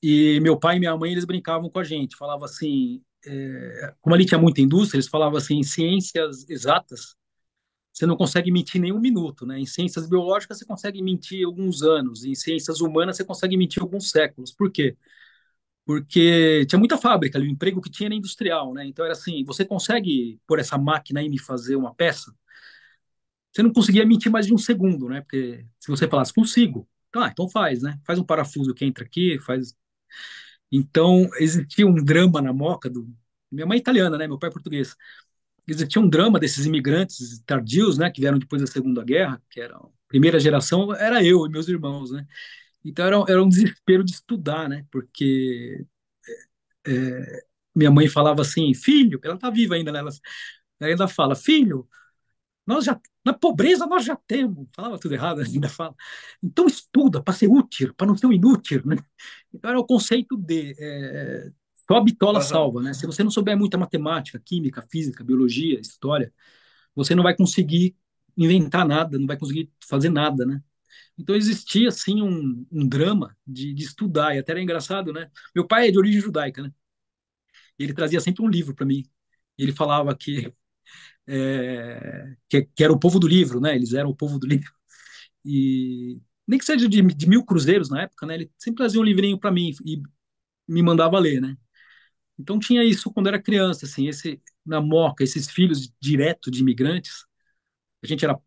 E 0.03 0.41
meu 0.41 0.59
pai 0.59 0.77
e 0.77 0.79
minha 0.79 0.95
mãe, 0.95 1.11
eles 1.11 1.25
brincavam 1.25 1.71
com 1.71 1.79
a 1.79 1.85
gente, 1.85 2.17
falavam 2.17 2.45
assim, 2.45 3.03
é, 3.27 3.95
como 4.01 4.15
ali 4.15 4.25
tinha 4.27 4.41
muita 4.41 4.61
indústria, 4.61 4.99
eles 4.99 5.09
falavam 5.09 5.39
assim, 5.39 5.59
em 5.59 5.63
ciências 5.63 6.49
exatas, 6.49 7.17
você 7.93 8.07
não 8.07 8.17
consegue 8.17 8.53
mentir 8.53 8.81
nem 8.81 8.93
um 8.93 9.01
minuto, 9.01 9.45
né? 9.47 9.59
Em 9.59 9.67
ciências 9.67 10.09
biológicas 10.09 10.59
você 10.59 10.65
consegue 10.65 11.03
mentir 11.03 11.45
alguns 11.47 11.83
anos, 11.83 12.25
em 12.25 12.35
ciências 12.35 12.81
humanas 12.81 13.17
você 13.17 13.25
consegue 13.25 13.57
mentir 13.57 13.83
alguns 13.83 14.11
séculos. 14.11 14.53
Por 14.53 14.71
quê? 14.71 14.97
Porque 15.85 16.67
tinha 16.69 16.79
muita 16.79 16.99
fábrica 16.99 17.39
o 17.39 17.45
emprego 17.45 17.81
que 17.81 17.91
tinha 17.91 18.09
era 18.09 18.15
industrial, 18.15 18.75
né? 18.75 18.87
Então 18.87 19.05
era 19.05 19.15
assim, 19.15 19.45
você 19.45 19.65
consegue 19.65 20.41
pôr 20.47 20.59
essa 20.61 20.79
máquina 20.79 21.21
aí 21.21 21.29
me 21.29 21.39
fazer 21.41 21.77
uma 21.77 21.95
peça? 21.95 22.33
Você 23.53 23.63
não 23.63 23.73
conseguia 23.73 24.07
mentir 24.07 24.31
mais 24.31 24.47
de 24.47 24.55
um 24.55 24.59
segundo, 24.59 25.09
né? 25.09 25.21
Porque 25.23 25.67
se 25.81 25.89
você 25.91 26.07
falasse 26.07 26.33
consigo, 26.33 26.89
tá, 27.11 27.29
então 27.29 27.49
faz, 27.49 27.83
né? 27.83 27.99
Faz 28.07 28.19
um 28.19 28.25
parafuso 28.25 28.75
que 28.75 28.85
entra 28.85 29.05
aqui, 29.05 29.39
faz 29.41 29.75
então, 30.71 31.29
existia 31.39 31.87
um 31.87 31.95
drama 31.95 32.43
na 32.43 32.53
Moca 32.53 32.91
do. 32.91 33.09
Minha 33.51 33.67
mãe 33.67 33.79
é 33.79 33.81
italiana, 33.81 34.19
né? 34.19 34.27
Meu 34.27 34.39
pai 34.39 34.51
é 34.51 34.53
português. 34.53 34.95
Existia 35.67 36.01
um 36.01 36.09
drama 36.09 36.39
desses 36.39 36.67
imigrantes 36.67 37.41
tardios, 37.47 37.99
né? 37.99 38.11
Que 38.11 38.21
vieram 38.21 38.39
depois 38.39 38.63
da 38.63 38.69
Segunda 38.69 39.05
Guerra, 39.05 39.43
que 39.51 39.61
era 39.61 39.77
a 39.77 39.87
primeira 40.09 40.41
geração, 40.41 40.95
era 40.95 41.25
eu 41.25 41.47
e 41.47 41.51
meus 41.51 41.69
irmãos, 41.69 42.11
né? 42.13 42.27
Então 42.85 43.07
era, 43.07 43.17
era 43.29 43.43
um 43.43 43.49
desespero 43.49 44.05
de 44.05 44.13
estudar, 44.13 44.69
né? 44.69 44.87
Porque 44.91 45.85
é, 46.87 47.45
minha 47.75 47.91
mãe 47.91 48.09
falava 48.09 48.43
assim, 48.43 48.73
filho, 48.75 49.21
ela 49.23 49.39
tá 49.39 49.51
viva 49.51 49.75
ainda, 49.75 49.93
né? 49.93 50.01
Ela, 50.01 50.11
ela 50.81 50.91
ainda 50.91 51.09
fala, 51.09 51.35
filho, 51.37 51.89
nós 52.69 52.85
já 52.85 53.01
na 53.25 53.33
pobreza 53.33 53.87
nós 53.87 54.05
já 54.05 54.17
temos. 54.27 54.69
Falava 54.77 54.99
tudo 54.99 55.15
errado, 55.15 55.41
ainda 55.43 55.69
fala. 55.69 55.95
Então 56.43 56.67
estuda 56.67 57.23
para 57.23 57.35
ser 57.35 57.49
útil, 57.49 57.95
para 57.95 58.07
não 58.07 58.17
ser 58.17 58.27
um 58.27 58.33
inútil, 58.33 58.83
né? 58.85 58.97
Então 59.53 59.71
era 59.71 59.81
o 59.81 59.87
conceito 59.87 60.37
de 60.37 60.75
é, 60.79 61.51
só 61.91 61.97
a 61.97 62.05
bitola 62.05 62.43
salva, 62.43 62.83
né? 62.83 62.93
Se 62.93 63.07
você 63.07 63.25
não 63.25 63.31
souber 63.31 63.57
muita 63.57 63.79
matemática, 63.79 64.39
química, 64.45 64.83
física, 64.91 65.25
biologia, 65.25 65.81
história, 65.81 66.33
você 66.95 67.15
não 67.15 67.23
vai 67.23 67.35
conseguir 67.35 67.97
inventar 68.37 68.87
nada, 68.87 69.19
não 69.19 69.27
vai 69.27 69.39
conseguir 69.39 69.73
fazer 69.89 70.11
nada, 70.11 70.45
né? 70.47 70.63
Então 71.19 71.35
existia 71.35 71.89
assim 71.89 72.23
um, 72.23 72.67
um 72.71 72.89
drama 72.89 73.37
de, 73.47 73.75
de, 73.75 73.85
estudar 73.85 74.35
e 74.37 74.39
até 74.39 74.53
era 74.53 74.63
engraçado, 74.63 75.13
né? 75.13 75.31
Meu 75.55 75.67
pai 75.67 75.89
é 75.89 75.91
de 75.91 75.99
origem 75.99 76.21
judaica, 76.21 76.63
né? 76.63 76.73
E 77.79 77.85
ele 77.85 77.95
trazia 77.95 78.21
sempre 78.21 78.43
um 78.45 78.49
livro 78.49 78.75
para 78.75 78.87
mim. 78.87 79.05
Ele 79.59 79.73
falava 79.73 80.15
que, 80.17 80.53
é, 81.29 82.37
que, 82.49 82.63
que 82.75 82.85
era 82.85 82.93
o 82.93 82.99
povo 82.99 83.19
do 83.21 83.29
livro, 83.29 83.61
né? 83.61 83.77
Eles 83.77 83.93
eram 83.95 84.11
o 84.11 84.17
povo 84.17 84.39
do 84.39 84.47
livro. 84.49 84.73
E 85.45 86.21
nem 86.47 86.59
que 86.59 86.65
seja 86.65 86.89
de, 86.89 87.03
de 87.03 87.29
mil 87.29 87.45
cruzeiros 87.45 87.91
na 87.91 88.03
época, 88.03 88.27
né? 88.27 88.35
Ele 88.35 88.53
sempre 88.59 88.79
trazia 88.79 89.01
um 89.01 89.05
livrinho 89.05 89.39
para 89.39 89.53
mim 89.53 89.73
e 89.85 90.03
me 90.69 90.83
mandava 90.83 91.19
ler, 91.19 91.41
né? 91.41 91.57
Então 92.39 92.59
tinha 92.59 92.85
isso 92.85 93.13
quando 93.13 93.29
era 93.29 93.43
criança, 93.43 93.87
assim, 93.87 94.09
esse 94.09 94.41
na 94.65 94.81
Moca, 94.81 95.25
esses 95.25 95.51
filhos 95.51 95.93
direto 96.01 96.51
de 96.51 96.61
imigrantes. 96.61 97.27
A 98.03 98.07
gente 98.07 98.25
era 98.25 98.39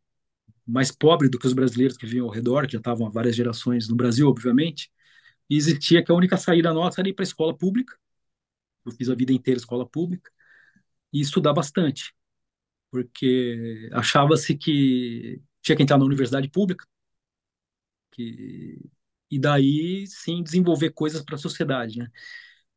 mais 0.68 0.92
pobre 0.92 1.30
do 1.30 1.40
que 1.40 1.48
os 1.48 1.54
brasileiros 1.54 1.98
que 1.98 2.06
viviam 2.06 2.28
ao 2.28 2.32
redor, 2.34 2.66
que 2.68 2.74
já 2.74 2.80
estavam 2.80 3.08
há 3.08 3.10
várias 3.10 3.36
gerações 3.36 3.88
no 3.90 3.96
Brasil, 3.96 4.28
obviamente. 4.30 4.92
E 5.50 5.58
existia 5.58 6.04
que 6.04 6.12
a 6.12 6.16
única 6.16 6.38
saída 6.38 6.74
nossa 6.74 7.02
era 7.02 7.10
ir 7.10 7.14
para 7.14 7.24
a 7.24 7.28
escola 7.28 7.58
pública. 7.58 7.98
Eu 8.86 8.92
fiz 8.92 9.10
a 9.10 9.16
vida 9.16 9.34
inteira 9.34 9.60
escola 9.60 9.88
pública 9.88 10.32
e 11.14 11.22
estudar 11.22 11.54
bastante, 11.54 12.14
porque 12.92 13.90
achava-se 13.94 14.56
que 14.56 15.42
tinha 15.62 15.76
que 15.76 15.84
entrar 15.84 15.98
na 15.98 16.06
universidade 16.06 16.50
pública, 16.50 16.86
que 18.12 18.80
e 19.32 19.40
daí 19.40 20.06
sim 20.08 20.44
desenvolver 20.44 20.92
coisas 20.92 21.24
para 21.24 21.36
a 21.36 21.40
sociedade, 21.40 22.00
né? 22.00 22.12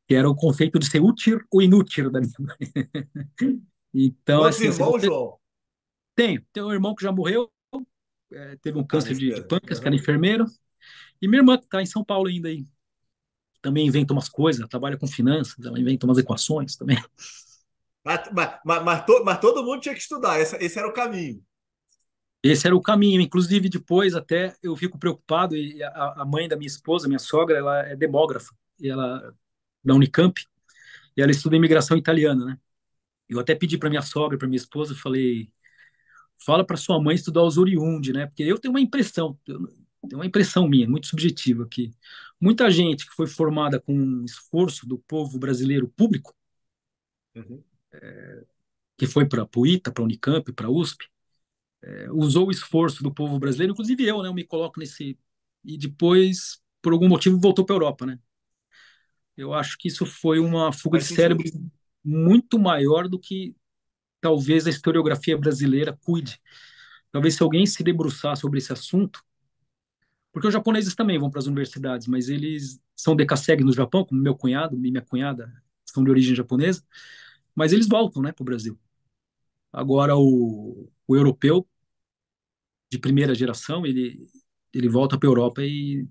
que 0.06 0.14
era 0.14 0.28
o 0.30 0.36
conceito 0.36 0.78
de 0.78 0.86
ser 0.86 1.00
útil 1.00 1.40
ou 1.50 1.60
inútil 1.60 2.10
da 2.10 2.20
minha 2.20 2.32
mãe. 2.38 2.56
então, 3.92 4.42
Quantos 4.42 4.56
assim, 4.58 4.66
irmãos. 4.68 5.02
João? 5.02 5.38
Tenho. 6.14 6.46
Tenho 6.52 6.66
um 6.68 6.72
irmão 6.72 6.94
que 6.94 7.02
já 7.02 7.10
morreu, 7.10 7.50
é, 8.32 8.56
teve 8.56 8.78
um 8.78 8.84
câncer 8.84 9.12
ah, 9.12 9.14
de, 9.14 9.34
de 9.34 9.48
pâncreas, 9.48 9.80
que 9.80 9.86
era 9.86 9.96
enfermeiro. 9.96 10.44
E 11.20 11.26
minha 11.26 11.40
irmã, 11.40 11.58
que 11.58 11.64
está 11.64 11.82
em 11.82 11.86
São 11.86 12.04
Paulo 12.04 12.28
ainda 12.28 12.48
aí, 12.48 12.66
também 13.62 13.86
inventa 13.86 14.12
umas 14.12 14.28
coisas, 14.28 14.68
trabalha 14.68 14.96
com 14.96 15.06
finanças, 15.06 15.64
ela 15.64 15.80
inventa 15.80 16.06
umas 16.06 16.18
equações 16.18 16.76
também. 16.76 16.98
Mas, 18.04 18.28
mas, 18.32 18.58
mas, 18.64 18.84
mas, 18.84 19.04
to, 19.06 19.24
mas 19.24 19.40
todo 19.40 19.64
mundo 19.64 19.80
tinha 19.80 19.94
que 19.94 20.00
estudar, 20.00 20.38
esse, 20.38 20.56
esse 20.56 20.78
era 20.78 20.86
o 20.86 20.92
caminho. 20.92 21.42
Esse 22.42 22.66
era 22.66 22.76
o 22.76 22.82
caminho. 22.82 23.22
Inclusive, 23.22 23.70
depois 23.70 24.14
até 24.14 24.54
eu 24.62 24.76
fico 24.76 24.98
preocupado, 24.98 25.56
e 25.56 25.82
a, 25.82 26.22
a 26.22 26.24
mãe 26.24 26.46
da 26.46 26.56
minha 26.56 26.66
esposa, 26.66 27.08
minha 27.08 27.18
sogra, 27.18 27.56
ela 27.56 27.80
é 27.86 27.96
demógrafa, 27.96 28.54
e 28.78 28.90
ela 28.90 29.34
da 29.82 29.94
Unicamp, 29.94 30.38
e 31.16 31.22
ela 31.22 31.30
estuda 31.30 31.56
imigração 31.56 31.96
italiana, 31.96 32.44
né? 32.44 32.58
Eu 33.28 33.40
até 33.40 33.54
pedi 33.54 33.78
para 33.78 33.88
minha 33.88 34.02
sogra, 34.02 34.36
para 34.36 34.46
minha 34.46 34.58
esposa, 34.58 34.94
falei, 34.94 35.50
fala 36.44 36.64
para 36.64 36.76
sua 36.76 37.00
mãe 37.00 37.14
estudar 37.14 37.42
os 37.42 37.56
oriundi, 37.56 38.12
né? 38.12 38.26
Porque 38.26 38.42
eu 38.42 38.58
tenho 38.58 38.72
uma 38.72 38.80
impressão, 38.80 39.38
tenho 39.46 39.70
uma 40.12 40.26
impressão 40.26 40.68
minha, 40.68 40.88
muito 40.88 41.06
subjetiva, 41.06 41.66
que 41.66 41.90
muita 42.40 42.70
gente 42.70 43.06
que 43.06 43.14
foi 43.14 43.26
formada 43.26 43.80
com 43.80 44.22
esforço 44.24 44.86
do 44.86 44.98
povo 44.98 45.38
brasileiro 45.38 45.88
público, 45.88 46.34
uhum. 47.34 47.62
É, 48.02 48.44
que 48.96 49.06
foi 49.06 49.26
para 49.26 49.42
a 49.42 49.48
UITA, 49.56 49.92
para 49.92 50.02
a 50.02 50.04
Unicamp, 50.04 50.52
para 50.52 50.66
a 50.66 50.70
USP, 50.70 51.06
é, 51.82 52.10
usou 52.10 52.48
o 52.48 52.50
esforço 52.50 53.02
do 53.02 53.12
povo 53.12 53.38
brasileiro, 53.38 53.72
inclusive 53.72 54.04
eu, 54.06 54.22
né? 54.22 54.28
Eu 54.28 54.34
me 54.34 54.44
coloco 54.44 54.80
nesse 54.80 55.18
e 55.64 55.78
depois, 55.78 56.60
por 56.82 56.92
algum 56.92 57.08
motivo, 57.08 57.38
voltou 57.38 57.64
para 57.64 57.74
a 57.74 57.78
Europa, 57.78 58.06
né? 58.06 58.18
Eu 59.36 59.52
acho 59.52 59.76
que 59.78 59.88
isso 59.88 60.06
foi 60.06 60.38
uma 60.38 60.72
fuga 60.72 60.98
de 60.98 61.04
cérebro 61.06 61.44
muito 62.04 62.58
maior 62.58 63.08
do 63.08 63.18
que 63.18 63.56
talvez 64.20 64.66
a 64.66 64.70
historiografia 64.70 65.36
brasileira 65.36 65.98
cuide. 66.04 66.40
Talvez 67.10 67.34
se 67.34 67.42
alguém 67.42 67.66
se 67.66 67.82
debruçar 67.82 68.36
sobre 68.36 68.58
esse 68.58 68.72
assunto, 68.72 69.22
porque 70.32 70.48
os 70.48 70.52
japoneses 70.52 70.94
também 70.94 71.18
vão 71.18 71.30
para 71.30 71.38
as 71.38 71.46
universidades, 71.46 72.06
mas 72.06 72.28
eles 72.28 72.80
são 72.96 73.16
decassegue 73.16 73.64
no 73.64 73.72
Japão, 73.72 74.04
como 74.04 74.20
meu 74.20 74.34
cunhado 74.34 74.76
e 74.76 74.78
minha 74.78 75.00
cunhada 75.00 75.52
são 75.84 76.02
de 76.02 76.10
origem 76.10 76.34
japonesa, 76.34 76.82
mas 77.54 77.72
eles 77.72 77.88
voltam, 77.88 78.22
né, 78.22 78.32
para 78.32 78.42
o 78.42 78.44
Brasil. 78.46 78.78
Agora 79.72 80.16
o, 80.16 80.90
o 81.08 81.16
europeu 81.16 81.68
de 82.90 82.98
primeira 82.98 83.34
geração, 83.34 83.84
ele 83.86 84.28
ele 84.72 84.88
volta 84.88 85.16
para 85.18 85.28
a 85.28 85.30
Europa 85.30 85.62
e, 85.62 86.04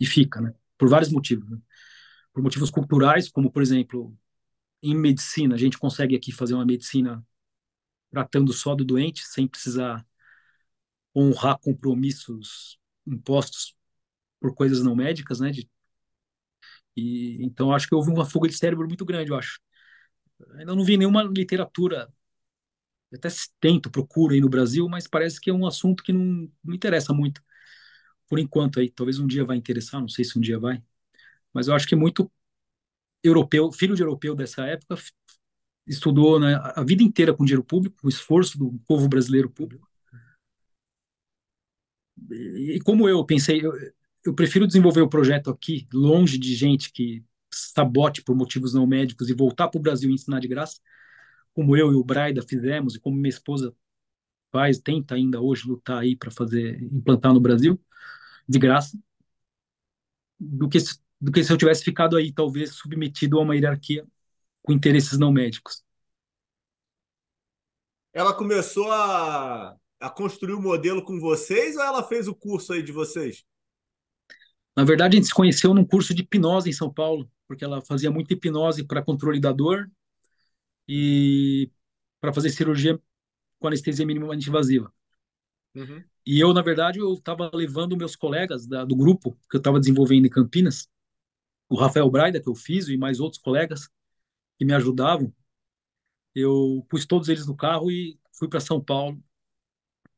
e 0.00 0.06
fica, 0.06 0.40
né, 0.40 0.54
por 0.78 0.88
vários 0.88 1.12
motivos. 1.12 1.48
Né? 1.50 1.58
por 2.32 2.42
motivos 2.42 2.70
culturais, 2.70 3.28
como, 3.30 3.50
por 3.52 3.62
exemplo, 3.62 4.16
em 4.82 4.94
medicina, 4.96 5.54
a 5.56 5.58
gente 5.58 5.78
consegue 5.78 6.16
aqui 6.16 6.32
fazer 6.32 6.54
uma 6.54 6.66
medicina 6.66 7.24
tratando 8.10 8.52
só 8.52 8.74
do 8.74 8.84
doente, 8.84 9.24
sem 9.26 9.48
precisar 9.48 10.06
honrar 11.14 11.58
compromissos 11.58 12.78
impostos 13.06 13.74
por 14.40 14.54
coisas 14.54 14.82
não 14.84 14.96
médicas, 14.96 15.40
né? 15.40 15.50
De, 15.52 15.68
e 16.96 17.38
então 17.44 17.72
acho 17.72 17.88
que 17.88 17.94
houve 17.94 18.10
uma 18.10 18.24
fuga 18.24 18.48
de 18.48 18.56
cérebro 18.56 18.86
muito 18.86 19.04
grande, 19.04 19.30
eu 19.30 19.36
acho. 19.36 19.58
Ainda 20.54 20.74
não 20.74 20.84
vi 20.84 20.96
nenhuma 20.96 21.22
literatura, 21.22 22.12
até 23.12 23.28
tento, 23.60 23.90
procuro 23.90 24.34
aí 24.34 24.40
no 24.40 24.48
Brasil, 24.48 24.88
mas 24.88 25.06
parece 25.06 25.40
que 25.40 25.50
é 25.50 25.52
um 25.52 25.66
assunto 25.66 26.02
que 26.02 26.12
não, 26.12 26.50
não 26.64 26.74
interessa 26.74 27.12
muito 27.12 27.42
por 28.28 28.38
enquanto 28.38 28.80
aí. 28.80 28.90
Talvez 28.90 29.18
um 29.18 29.26
dia 29.26 29.44
vai 29.44 29.56
interessar, 29.56 30.00
não 30.00 30.08
sei 30.08 30.24
se 30.24 30.38
um 30.38 30.40
dia 30.40 30.58
vai 30.58 30.82
mas 31.56 31.68
eu 31.68 31.74
acho 31.74 31.88
que 31.88 31.96
muito 31.96 32.30
europeu, 33.24 33.72
filho 33.72 33.94
de 33.94 34.02
europeu 34.02 34.34
dessa 34.34 34.66
época, 34.66 34.96
estudou 35.86 36.38
né, 36.38 36.54
a 36.74 36.84
vida 36.84 37.02
inteira 37.02 37.32
com 37.32 37.46
dinheiro 37.46 37.64
público, 37.64 37.96
o 38.04 38.10
esforço 38.10 38.58
do 38.58 38.78
povo 38.86 39.08
brasileiro 39.08 39.48
público. 39.48 39.88
E, 42.30 42.78
como 42.84 43.08
eu 43.08 43.24
pensei, 43.24 43.64
eu, 43.64 43.72
eu 44.22 44.34
prefiro 44.34 44.66
desenvolver 44.66 45.00
o 45.00 45.08
projeto 45.08 45.48
aqui, 45.48 45.88
longe 45.94 46.36
de 46.36 46.54
gente 46.54 46.92
que 46.92 47.24
sabote 47.74 48.22
por 48.22 48.36
motivos 48.36 48.74
não 48.74 48.86
médicos 48.86 49.28
e 49.28 49.34
voltar 49.34 49.68
para 49.68 49.78
o 49.78 49.82
Brasil 49.82 50.10
e 50.10 50.14
ensinar 50.14 50.40
de 50.40 50.48
graça, 50.48 50.80
como 51.54 51.76
eu 51.76 51.92
e 51.92 51.94
o 51.94 52.04
Braida 52.04 52.42
fizemos 52.42 52.94
e 52.94 53.00
como 53.00 53.16
minha 53.16 53.28
esposa 53.30 53.74
faz, 54.52 54.78
tenta 54.78 55.14
ainda 55.14 55.40
hoje 55.40 55.68
lutar 55.68 55.98
aí 55.98 56.16
para 56.16 56.30
fazer 56.30 56.82
implantar 56.82 57.32
no 57.32 57.40
Brasil 57.40 57.80
de 58.48 58.58
graça, 58.58 58.98
do 60.38 60.68
que 60.68 60.78
do 61.20 61.32
que 61.32 61.42
se 61.42 61.52
eu 61.52 61.56
tivesse 61.56 61.82
ficado 61.82 62.16
aí, 62.16 62.32
talvez 62.32 62.74
submetido 62.74 63.38
a 63.38 63.42
uma 63.42 63.56
hierarquia 63.56 64.06
com 64.62 64.72
interesses 64.72 65.18
não 65.18 65.32
médicos. 65.32 65.82
Ela 68.12 68.34
começou 68.34 68.90
a, 68.92 69.76
a 70.00 70.10
construir 70.10 70.54
o 70.54 70.60
modelo 70.60 71.02
com 71.02 71.18
vocês 71.18 71.76
ou 71.76 71.82
ela 71.82 72.02
fez 72.02 72.28
o 72.28 72.34
curso 72.34 72.72
aí 72.72 72.82
de 72.82 72.92
vocês? 72.92 73.44
Na 74.76 74.84
verdade, 74.84 75.16
a 75.16 75.18
gente 75.18 75.28
se 75.28 75.34
conheceu 75.34 75.72
num 75.72 75.84
curso 75.84 76.14
de 76.14 76.22
hipnose 76.22 76.68
em 76.68 76.72
São 76.72 76.92
Paulo, 76.92 77.30
porque 77.48 77.64
ela 77.64 77.80
fazia 77.80 78.10
muita 78.10 78.34
hipnose 78.34 78.84
para 78.84 79.02
controle 79.02 79.40
da 79.40 79.52
dor 79.52 79.90
e 80.86 81.70
para 82.20 82.32
fazer 82.32 82.50
cirurgia 82.50 83.00
com 83.58 83.66
anestesia 83.68 84.04
minimamente 84.04 84.48
invasiva. 84.48 84.92
Uhum. 85.74 86.04
E 86.26 86.40
eu, 86.40 86.52
na 86.52 86.62
verdade, 86.62 86.98
eu 86.98 87.12
estava 87.14 87.50
levando 87.54 87.96
meus 87.96 88.16
colegas 88.16 88.66
da, 88.66 88.84
do 88.84 88.96
grupo 88.96 89.38
que 89.48 89.56
eu 89.56 89.58
estava 89.58 89.80
desenvolvendo 89.80 90.26
em 90.26 90.30
Campinas 90.30 90.88
o 91.68 91.76
Rafael 91.76 92.10
Braida, 92.10 92.40
que 92.40 92.48
eu 92.48 92.54
fiz, 92.54 92.88
e 92.88 92.96
mais 92.96 93.20
outros 93.20 93.40
colegas 93.42 93.88
que 94.58 94.64
me 94.64 94.72
ajudavam, 94.72 95.32
eu 96.34 96.86
pus 96.88 97.06
todos 97.06 97.28
eles 97.28 97.46
no 97.46 97.56
carro 97.56 97.90
e 97.90 98.18
fui 98.32 98.48
para 98.48 98.60
São 98.60 98.82
Paulo 98.82 99.22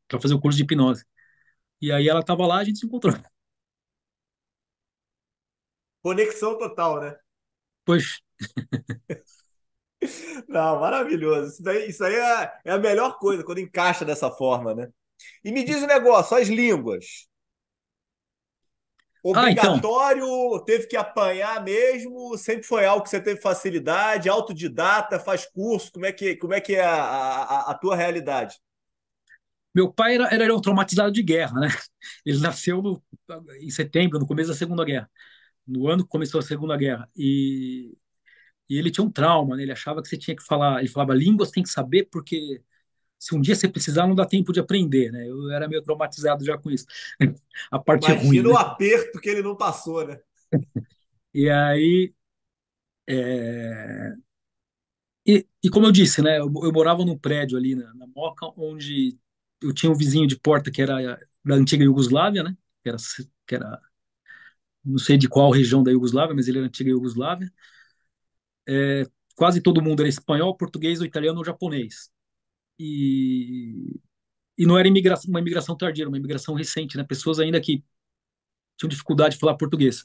para 0.09 0.20
fazer 0.20 0.34
o 0.34 0.40
curso 0.40 0.56
de 0.56 0.64
hipnose. 0.64 1.04
E 1.80 1.92
aí 1.92 2.09
ela 2.09 2.20
estava 2.20 2.46
lá, 2.46 2.59
a 2.59 2.64
gente 2.64 2.78
se 2.78 2.86
encontrou. 2.86 3.14
Conexão 6.03 6.57
total, 6.57 7.01
né? 7.01 7.16
Pois. 7.84 8.20
Não, 10.49 10.80
maravilhoso. 10.80 11.53
Isso, 11.53 11.62
daí, 11.62 11.88
isso 11.88 12.05
aí 12.05 12.14
é, 12.14 12.53
é, 12.66 12.72
a 12.72 12.78
melhor 12.78 13.18
coisa, 13.18 13.44
quando 13.44 13.59
encaixa 13.59 14.05
dessa 14.05 14.30
forma, 14.30 14.74
né? 14.74 14.88
E 15.44 15.51
me 15.51 15.64
diz 15.64 15.80
o 15.80 15.84
um 15.84 15.88
negócio, 15.88 16.36
as 16.36 16.49
línguas. 16.49 17.26
Obrigatório, 19.22 20.24
ah, 20.24 20.55
então. 20.55 20.64
teve 20.64 20.86
que 20.86 20.96
apanhar 20.96 21.62
mesmo? 21.62 22.38
Sempre 22.38 22.62
foi 22.62 22.86
algo 22.86 23.03
que 23.03 23.11
você 23.11 23.20
teve 23.20 23.40
facilidade, 23.40 24.28
autodidata, 24.28 25.18
faz 25.18 25.44
curso? 25.44 25.90
Como 25.92 26.07
é 26.07 26.12
que, 26.12 26.36
como 26.36 26.55
é, 26.55 26.61
que 26.61 26.76
é 26.76 26.84
a, 26.84 26.94
a, 26.94 27.70
a 27.72 27.74
tua 27.74 27.96
realidade? 27.96 28.57
Meu 29.74 29.92
pai 29.92 30.14
era, 30.14 30.28
era 30.32 30.55
um 30.55 30.61
traumatizado 30.61 31.12
de 31.12 31.22
guerra, 31.22 31.61
né? 31.61 31.68
Ele 32.24 32.38
nasceu 32.40 32.80
no, 32.80 33.03
em 33.61 33.70
setembro, 33.70 34.18
no 34.18 34.26
começo 34.26 34.51
da 34.51 34.57
Segunda 34.57 34.84
Guerra, 34.84 35.11
no 35.68 35.88
ano 35.88 36.04
que 36.04 36.10
começou 36.10 36.40
a 36.40 36.42
Segunda 36.42 36.76
Guerra. 36.76 37.10
E, 37.16 37.96
e 38.68 38.78
ele 38.78 38.90
tinha 38.90 39.04
um 39.04 39.10
trauma, 39.10 39.56
né? 39.56 39.62
Ele 39.64 39.72
achava 39.72 40.02
que 40.02 40.08
você 40.08 40.18
tinha 40.18 40.36
que 40.36 40.44
falar, 40.44 40.80
ele 40.80 40.88
falava 40.88 41.14
línguas 41.14 41.50
tem 41.50 41.62
que 41.62 41.70
saber 41.70 42.08
porque 42.12 42.62
se 43.18 43.34
um 43.36 43.40
dia 43.40 43.54
você 43.56 43.68
precisar, 43.68 44.06
não 44.06 44.14
dá 44.16 44.26
tempo 44.26 44.52
de 44.52 44.60
aprender, 44.60 45.12
né? 45.12 45.28
Eu 45.28 45.50
era 45.52 45.68
meio 45.68 45.82
traumatizado 45.82 46.44
já 46.44 46.58
com 46.58 46.70
isso. 46.70 46.86
A 47.70 47.78
parte 47.78 48.12
Imagina 48.12 48.22
ruim. 48.24 48.50
o 48.50 48.52
né? 48.54 48.60
aperto 48.60 49.20
que 49.20 49.28
ele 49.28 49.42
não 49.42 49.56
passou, 49.56 50.06
né? 50.06 50.18
E 51.34 51.48
aí. 51.50 52.14
é, 53.06 54.12
E, 55.26 55.46
e 55.62 55.68
como 55.70 55.86
eu 55.86 55.92
disse, 55.92 56.22
né? 56.22 56.38
Eu, 56.38 56.46
eu 56.62 56.72
morava 56.72 57.04
num 57.04 57.18
prédio 57.18 57.58
ali 57.58 57.74
na, 57.74 57.92
na 57.94 58.06
Moca, 58.06 58.46
onde 58.56 59.18
eu 59.60 59.72
tinha 59.74 59.90
um 59.92 59.94
vizinho 59.96 60.26
de 60.26 60.38
porta 60.38 60.70
que 60.70 60.80
era 60.82 60.96
da 61.44 61.54
antiga 61.54 61.84
Iugoslávia, 61.84 62.42
né? 62.42 62.56
Que 62.82 62.88
era, 62.88 62.96
que 63.46 63.54
era 63.54 63.80
não 64.89 64.99
sei 64.99 65.16
de 65.18 65.28
qual 65.28 65.51
região 65.51 65.82
da 65.82 65.91
Iugoslávia, 65.91 66.34
mas 66.34 66.49
ele 66.49 66.59
era 66.59 66.64
da 66.66 66.68
antiga 66.68 66.91
Iugoslávia. 66.91 67.53
Quase 69.36 69.61
todo 69.61 69.80
mundo 69.80 70.01
era 70.01 70.09
espanhol, 70.09 70.57
português, 70.57 71.01
ou 71.01 71.07
italiano 71.07 71.39
ou 71.39 71.45
japonês. 71.45 72.11
E, 72.78 74.01
e 74.57 74.66
não 74.66 74.76
era 74.76 74.89
imigração, 74.89 75.30
uma 75.30 75.41
imigração 75.41 75.76
tardia, 75.76 76.03
era 76.03 76.09
uma 76.09 76.18
imigração 76.18 76.55
recente, 76.55 76.97
né? 76.97 77.05
Pessoas 77.05 77.39
ainda 77.39 77.61
que 77.61 77.84
tinham 78.76 78.89
dificuldade 78.89 79.34
de 79.34 79.41
falar 79.41 79.57
português. 79.57 80.05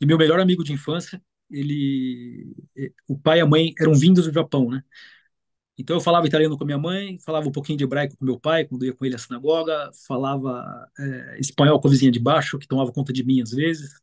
E 0.00 0.06
meu 0.06 0.18
melhor 0.18 0.38
amigo 0.40 0.62
de 0.62 0.72
infância, 0.72 1.22
ele, 1.50 2.54
o 3.06 3.18
pai 3.18 3.38
e 3.38 3.40
a 3.40 3.46
mãe 3.46 3.72
eram 3.80 3.94
vindos 3.94 4.26
do 4.26 4.32
Japão, 4.32 4.68
né? 4.70 4.82
Então 5.78 5.96
eu 5.96 6.00
falava 6.00 6.26
italiano 6.26 6.58
com 6.58 6.64
a 6.64 6.66
minha 6.66 6.78
mãe, 6.78 7.18
falava 7.20 7.48
um 7.48 7.52
pouquinho 7.52 7.78
de 7.78 7.84
hebraico 7.84 8.16
com 8.18 8.24
meu 8.24 8.38
pai, 8.38 8.66
quando 8.66 8.84
ia 8.84 8.92
com 8.92 9.06
ele 9.06 9.14
à 9.14 9.18
sinagoga, 9.18 9.90
falava 10.06 10.86
é, 10.98 11.38
espanhol 11.40 11.80
com 11.80 11.88
a 11.88 11.90
vizinha 11.90 12.10
de 12.10 12.18
baixo, 12.18 12.58
que 12.58 12.66
tomava 12.68 12.92
conta 12.92 13.12
de 13.12 13.24
mim 13.24 13.40
às 13.40 13.52
vezes, 13.52 14.00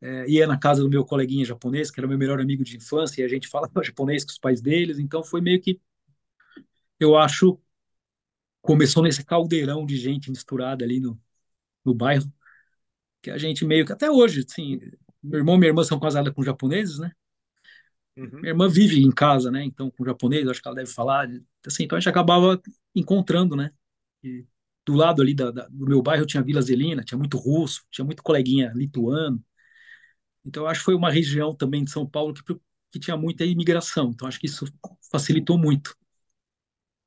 é, 0.00 0.28
ia 0.28 0.46
na 0.46 0.58
casa 0.58 0.82
do 0.82 0.88
meu 0.88 1.04
coleguinha 1.04 1.44
japonês, 1.44 1.90
que 1.90 2.00
era 2.00 2.08
meu 2.08 2.18
melhor 2.18 2.40
amigo 2.40 2.64
de 2.64 2.76
infância, 2.76 3.20
e 3.20 3.24
a 3.24 3.28
gente 3.28 3.48
falava 3.48 3.82
japonês 3.82 4.24
com 4.24 4.30
os 4.30 4.38
pais 4.38 4.60
deles, 4.60 4.98
então 4.98 5.22
foi 5.22 5.40
meio 5.40 5.60
que, 5.60 5.80
eu 6.98 7.16
acho, 7.16 7.58
começou 8.62 9.02
nesse 9.02 9.24
caldeirão 9.24 9.84
de 9.86 9.96
gente 9.96 10.30
misturada 10.30 10.84
ali 10.84 11.00
no, 11.00 11.20
no 11.84 11.94
bairro, 11.94 12.32
que 13.22 13.30
a 13.30 13.38
gente 13.38 13.64
meio 13.64 13.84
que, 13.84 13.92
até 13.92 14.10
hoje, 14.10 14.44
assim, 14.48 14.80
meu 15.22 15.40
irmão 15.40 15.56
e 15.56 15.58
minha 15.58 15.70
irmã 15.70 15.84
são 15.84 16.00
casadas 16.00 16.32
com 16.32 16.42
japoneses, 16.42 16.98
né? 16.98 17.12
Uhum. 18.16 18.40
Minha 18.40 18.50
irmã 18.50 18.68
vive 18.68 19.00
em 19.00 19.10
casa, 19.10 19.50
né? 19.50 19.64
Então, 19.64 19.90
com 19.90 20.04
japonês, 20.04 20.46
acho 20.48 20.60
que 20.60 20.68
ela 20.68 20.74
deve 20.74 20.90
falar. 20.90 21.28
Assim, 21.66 21.84
então 21.84 21.96
a 21.96 22.00
gente 22.00 22.08
acabava 22.08 22.60
encontrando, 22.94 23.56
né? 23.56 23.70
E 24.22 24.44
do 24.84 24.94
lado 24.94 25.22
ali 25.22 25.34
da, 25.34 25.50
da, 25.50 25.68
do 25.68 25.86
meu 25.86 26.02
bairro 26.02 26.26
tinha 26.26 26.42
Vila 26.42 26.60
Zelina, 26.60 27.04
tinha 27.04 27.18
muito 27.18 27.36
russo, 27.38 27.84
tinha 27.90 28.04
muito 28.04 28.22
coleguinha 28.22 28.72
lituano. 28.74 29.42
Então, 30.44 30.66
acho 30.66 30.80
que 30.80 30.86
foi 30.86 30.94
uma 30.94 31.10
região 31.10 31.54
também 31.54 31.84
de 31.84 31.90
São 31.90 32.06
Paulo 32.06 32.32
que, 32.34 32.42
que 32.90 32.98
tinha 32.98 33.16
muita 33.16 33.44
imigração. 33.44 34.10
Então, 34.10 34.26
acho 34.26 34.40
que 34.40 34.46
isso 34.46 34.66
facilitou 35.10 35.58
muito. 35.58 35.96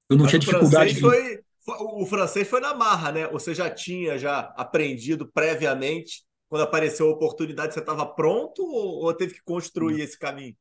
Eu 0.09 0.17
não 0.17 0.23
Mas 0.23 0.31
tinha 0.31 0.39
dificuldade 0.39 0.93
de... 0.93 0.99
foi, 0.99 1.43
o 1.65 2.05
francês 2.05 2.47
foi 2.47 2.59
na 2.59 2.73
marra, 2.73 3.11
né? 3.11 3.27
Você 3.29 3.55
já 3.55 3.69
tinha 3.69 4.17
já 4.17 4.39
aprendido 4.57 5.31
previamente? 5.31 6.23
Quando 6.47 6.61
apareceu 6.61 7.07
a 7.07 7.11
oportunidade, 7.11 7.73
você 7.73 7.79
estava 7.79 8.05
pronto 8.05 8.61
ou, 8.61 9.05
ou 9.05 9.13
teve 9.13 9.35
que 9.35 9.43
construir 9.43 10.01
esse 10.01 10.19
caminho? 10.19 10.55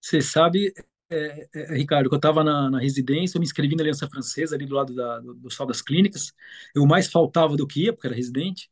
Você 0.00 0.20
sabe, 0.20 0.72
é, 1.10 1.48
é, 1.52 1.74
Ricardo, 1.74 2.08
que 2.08 2.14
eu 2.14 2.18
estava 2.18 2.44
na, 2.44 2.70
na, 2.70 2.78
residência, 2.78 3.36
eu 3.36 3.40
me 3.40 3.46
inscrevi 3.46 3.74
na 3.74 3.82
Aliança 3.82 4.08
Francesa, 4.08 4.54
ali 4.54 4.66
do 4.66 4.74
lado 4.74 4.94
da, 4.94 5.18
do, 5.18 5.34
do 5.34 5.50
Sal 5.50 5.66
das 5.66 5.82
Clínicas. 5.82 6.32
Eu 6.74 6.86
mais 6.86 7.08
faltava 7.08 7.56
do 7.56 7.66
que 7.66 7.84
ia, 7.84 7.92
porque 7.92 8.06
era 8.06 8.14
residente. 8.14 8.70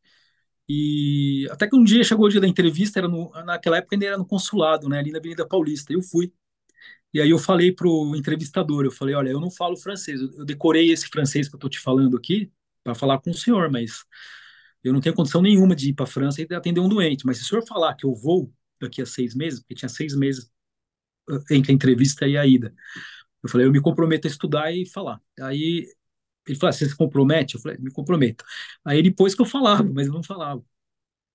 E 0.69 1.47
até 1.51 1.69
que 1.69 1.77
um 1.77 1.85
dia 1.85 2.05
chegou 2.05 2.27
o 2.27 2.29
dia 2.29 2.41
da 2.41 2.49
entrevista, 2.49 2.99
era 2.99 3.09
no, 3.09 3.31
naquela 3.45 3.79
época 3.79 3.97
ainda 3.97 4.07
era 4.07 4.19
no 4.19 4.27
consulado, 4.27 4.89
né, 4.89 4.99
ali 4.99 5.11
na 5.13 5.19
Avenida 5.19 5.47
Paulista. 5.47 5.93
Eu 5.93 6.03
fui. 6.03 6.33
E 7.13 7.21
aí 7.21 7.31
eu 7.31 7.39
falei 7.39 7.73
pro 7.73 8.15
entrevistador, 8.17 8.85
eu 8.85 8.91
falei, 8.91 9.15
olha, 9.15 9.31
eu 9.31 9.41
não 9.41 9.51
falo 9.51 9.77
francês, 9.77 10.21
eu 10.21 10.45
decorei 10.45 10.91
esse 10.91 11.09
francês 11.09 11.49
que 11.49 11.55
eu 11.55 11.61
tô 11.61 11.69
te 11.69 11.79
falando 11.79 12.17
aqui 12.17 12.51
para 12.83 12.95
falar 12.95 13.19
com 13.21 13.31
o 13.31 13.35
senhor, 13.35 13.71
mas 13.71 14.05
eu 14.83 14.93
não 14.93 15.01
tenho 15.01 15.15
condição 15.15 15.43
nenhuma 15.43 15.77
de 15.77 15.91
ir 15.91 15.93
para 15.95 16.05
a 16.05 16.09
França 16.09 16.43
e 16.43 16.55
atender 16.55 16.81
um 16.81 16.89
doente. 16.89 17.27
Mas 17.27 17.39
se 17.39 17.45
o 17.45 17.47
senhor 17.47 17.67
falar 17.67 17.95
que 17.95 18.07
eu 18.07 18.15
vou 18.15 18.53
daqui 18.81 19.03
a 19.03 19.07
seis 19.07 19.35
meses, 19.35 19.61
porque 19.61 19.75
tinha 19.75 19.89
seis 19.89 20.15
meses 20.17 20.51
entre 21.51 21.73
a 21.73 21.75
entrevista 21.75 22.27
e 22.27 22.37
a 22.37 22.47
ida, 22.47 22.75
eu 23.43 23.49
falei, 23.49 23.67
eu 23.67 23.73
me 23.73 23.81
comprometo 23.81 24.27
a 24.27 24.31
estudar 24.31 24.73
e 24.73 24.87
falar. 24.87 25.21
Aí 25.41 25.87
ele 26.47 26.59
falou, 26.59 26.71
ah, 26.71 26.73
você 26.73 26.89
se 26.89 26.97
compromete? 26.97 27.55
Eu 27.57 27.61
falei, 27.61 27.79
me 27.79 27.91
comprometo. 27.91 28.45
Aí 28.85 28.99
ele 28.99 29.11
pôs 29.13 29.35
que 29.35 29.43
eu 29.43 29.47
falava, 29.47 29.85
mas 29.85 30.07
eu 30.07 30.13
não 30.13 30.23
falava. 30.23 30.65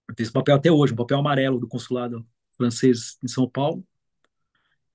Eu 0.09 0.15
esse 0.19 0.31
papel 0.31 0.55
até 0.55 0.71
hoje, 0.71 0.93
um 0.93 0.95
papel 0.97 1.19
amarelo 1.19 1.59
do 1.59 1.67
consulado 1.67 2.25
francês 2.57 3.17
em 3.23 3.27
São 3.27 3.49
Paulo. 3.49 3.85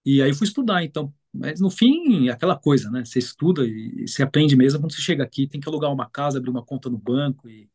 E 0.05 0.23
aí 0.23 0.35
fui 0.35 0.47
estudar, 0.47 0.83
então. 0.85 1.13
Mas 1.33 1.61
no 1.61 1.71
fim, 1.71 2.29
é 2.29 2.33
aquela 2.33 2.59
coisa, 2.59 2.91
né? 2.91 3.05
Você 3.05 3.19
estuda 3.19 3.65
e, 3.65 4.07
você 4.07 4.23
aprende 4.23 4.57
mesmo. 4.57 4.81
Quando 4.81 4.93
você 4.93 5.01
chega 5.01 5.23
aqui, 5.25 5.47
tem 5.47 5.61
que 5.61 5.69
alugar 5.69 5.93
uma 5.93 6.09
casa, 6.11 6.39
abrir 6.39 6.51
uma 6.51 6.65
conta 6.65 6.91
no 6.91 6.99
banco 6.99 7.49
e 7.49 7.71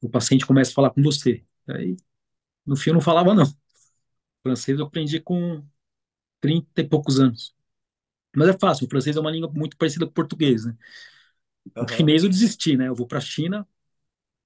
o 0.00 0.08
paciente 0.10 0.46
começa 0.46 0.72
a 0.72 0.74
falar 0.74 0.90
com 0.90 1.02
você. 1.02 1.44
Aí, 1.68 1.96
no 2.66 2.76
fim, 2.76 2.90
eu 2.90 2.94
não 2.94 3.00
falava, 3.02 3.34
não. 3.34 3.44
O 3.46 3.54
francês 4.44 4.78
eu 4.78 4.86
aprendi 4.86 5.20
com 5.20 5.64
30 6.40 6.80
e 6.82 6.84
poucos 6.88 7.20
anos. 7.20 7.54
Mas 8.36 8.48
é 8.48 8.58
fácil, 8.58 8.86
o 8.86 8.90
francês 8.90 9.16
é 9.16 9.20
uma 9.20 9.30
língua 9.30 9.50
muito 9.54 9.76
parecida 9.76 10.06
com 10.06 10.12
o 10.12 10.14
português, 10.14 10.64
né? 10.64 10.76
O 11.76 11.80
uhum. 11.80 11.88
chinês 11.88 12.24
eu 12.24 12.30
desisti, 12.30 12.76
né? 12.76 12.88
Eu 12.88 12.94
vou 12.94 13.06
para 13.06 13.18
a 13.18 13.22
China, 13.22 13.66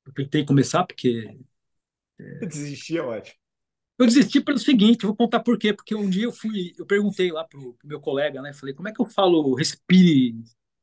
eu 0.06 0.12
tentei 0.12 0.44
começar 0.44 0.84
porque... 0.84 1.38
É... 2.18 2.46
Desistir 2.46 2.98
é 2.98 3.02
ótimo. 3.02 3.44
Eu 3.98 4.06
desisti 4.06 4.40
pelo 4.40 4.58
seguinte, 4.58 5.06
vou 5.06 5.14
contar 5.14 5.40
por 5.40 5.56
quê, 5.56 5.72
porque 5.72 5.94
um 5.94 6.10
dia 6.10 6.24
eu 6.24 6.32
fui, 6.32 6.72
eu 6.76 6.84
perguntei 6.84 7.30
lá 7.30 7.44
pro, 7.44 7.74
pro 7.74 7.88
meu 7.88 8.00
colega, 8.00 8.42
né, 8.42 8.52
falei, 8.52 8.74
como 8.74 8.88
é 8.88 8.92
que 8.92 9.00
eu 9.00 9.06
falo 9.06 9.54
respire 9.54 10.34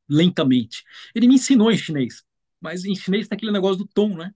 lentamente? 0.07 0.83
Ele 1.13 1.27
me 1.27 1.35
ensinou 1.35 1.69
em 1.71 1.77
chinês, 1.77 2.23
mas 2.59 2.85
em 2.85 2.95
chinês 2.95 3.27
tem 3.27 3.35
aquele 3.35 3.51
negócio 3.51 3.79
do 3.79 3.87
tom, 3.87 4.15
né, 4.15 4.33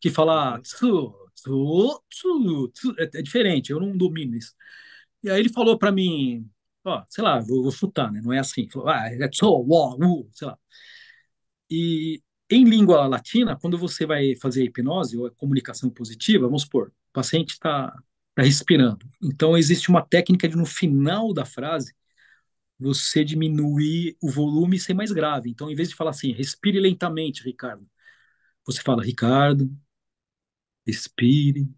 que 0.00 0.10
fala 0.10 0.60
tsu, 0.60 1.12
tsu, 1.34 2.02
tsu, 2.08 2.68
tsu, 2.68 2.94
é, 2.98 3.04
é 3.18 3.22
diferente, 3.22 3.72
eu 3.72 3.80
não 3.80 3.96
domino 3.96 4.36
isso. 4.36 4.54
E 5.22 5.30
aí 5.30 5.40
ele 5.40 5.48
falou 5.52 5.78
para 5.78 5.92
mim, 5.92 6.48
ó, 6.84 7.04
sei 7.10 7.24
lá, 7.24 7.40
vou, 7.40 7.62
vou 7.64 7.72
chutar, 7.72 8.12
né, 8.12 8.20
não 8.22 8.32
é 8.32 8.38
assim, 8.38 8.68
falou, 8.70 8.88
ah, 8.88 9.08
é 9.08 9.28
tsu, 9.28 9.46
wo, 9.46 9.96
wu, 9.96 10.30
sei 10.32 10.46
lá. 10.48 10.58
E 11.70 12.22
em 12.50 12.64
língua 12.64 13.06
latina, 13.06 13.56
quando 13.56 13.76
você 13.76 14.06
vai 14.06 14.36
fazer 14.36 14.62
a 14.62 14.64
hipnose 14.64 15.16
ou 15.16 15.26
a 15.26 15.30
comunicação 15.30 15.90
positiva, 15.90 16.46
vamos 16.46 16.62
supor, 16.62 16.88
o 16.88 17.12
paciente 17.12 17.50
está 17.50 17.90
tá 18.34 18.42
respirando. 18.42 19.04
Então, 19.22 19.56
existe 19.56 19.88
uma 19.88 20.02
técnica 20.02 20.48
de, 20.48 20.56
no 20.56 20.66
final 20.66 21.32
da 21.32 21.44
frase, 21.44 21.94
você 22.78 23.24
diminuir 23.24 24.16
o 24.22 24.30
volume 24.30 24.76
e 24.76 24.80
ser 24.80 24.94
mais 24.94 25.10
grave. 25.10 25.50
Então, 25.50 25.70
em 25.70 25.74
vez 25.74 25.88
de 25.88 25.96
falar 25.96 26.10
assim, 26.10 26.32
respire 26.32 26.78
lentamente, 26.78 27.42
Ricardo, 27.42 27.88
você 28.64 28.82
fala, 28.82 29.02
Ricardo, 29.02 29.70
respire 30.86 31.68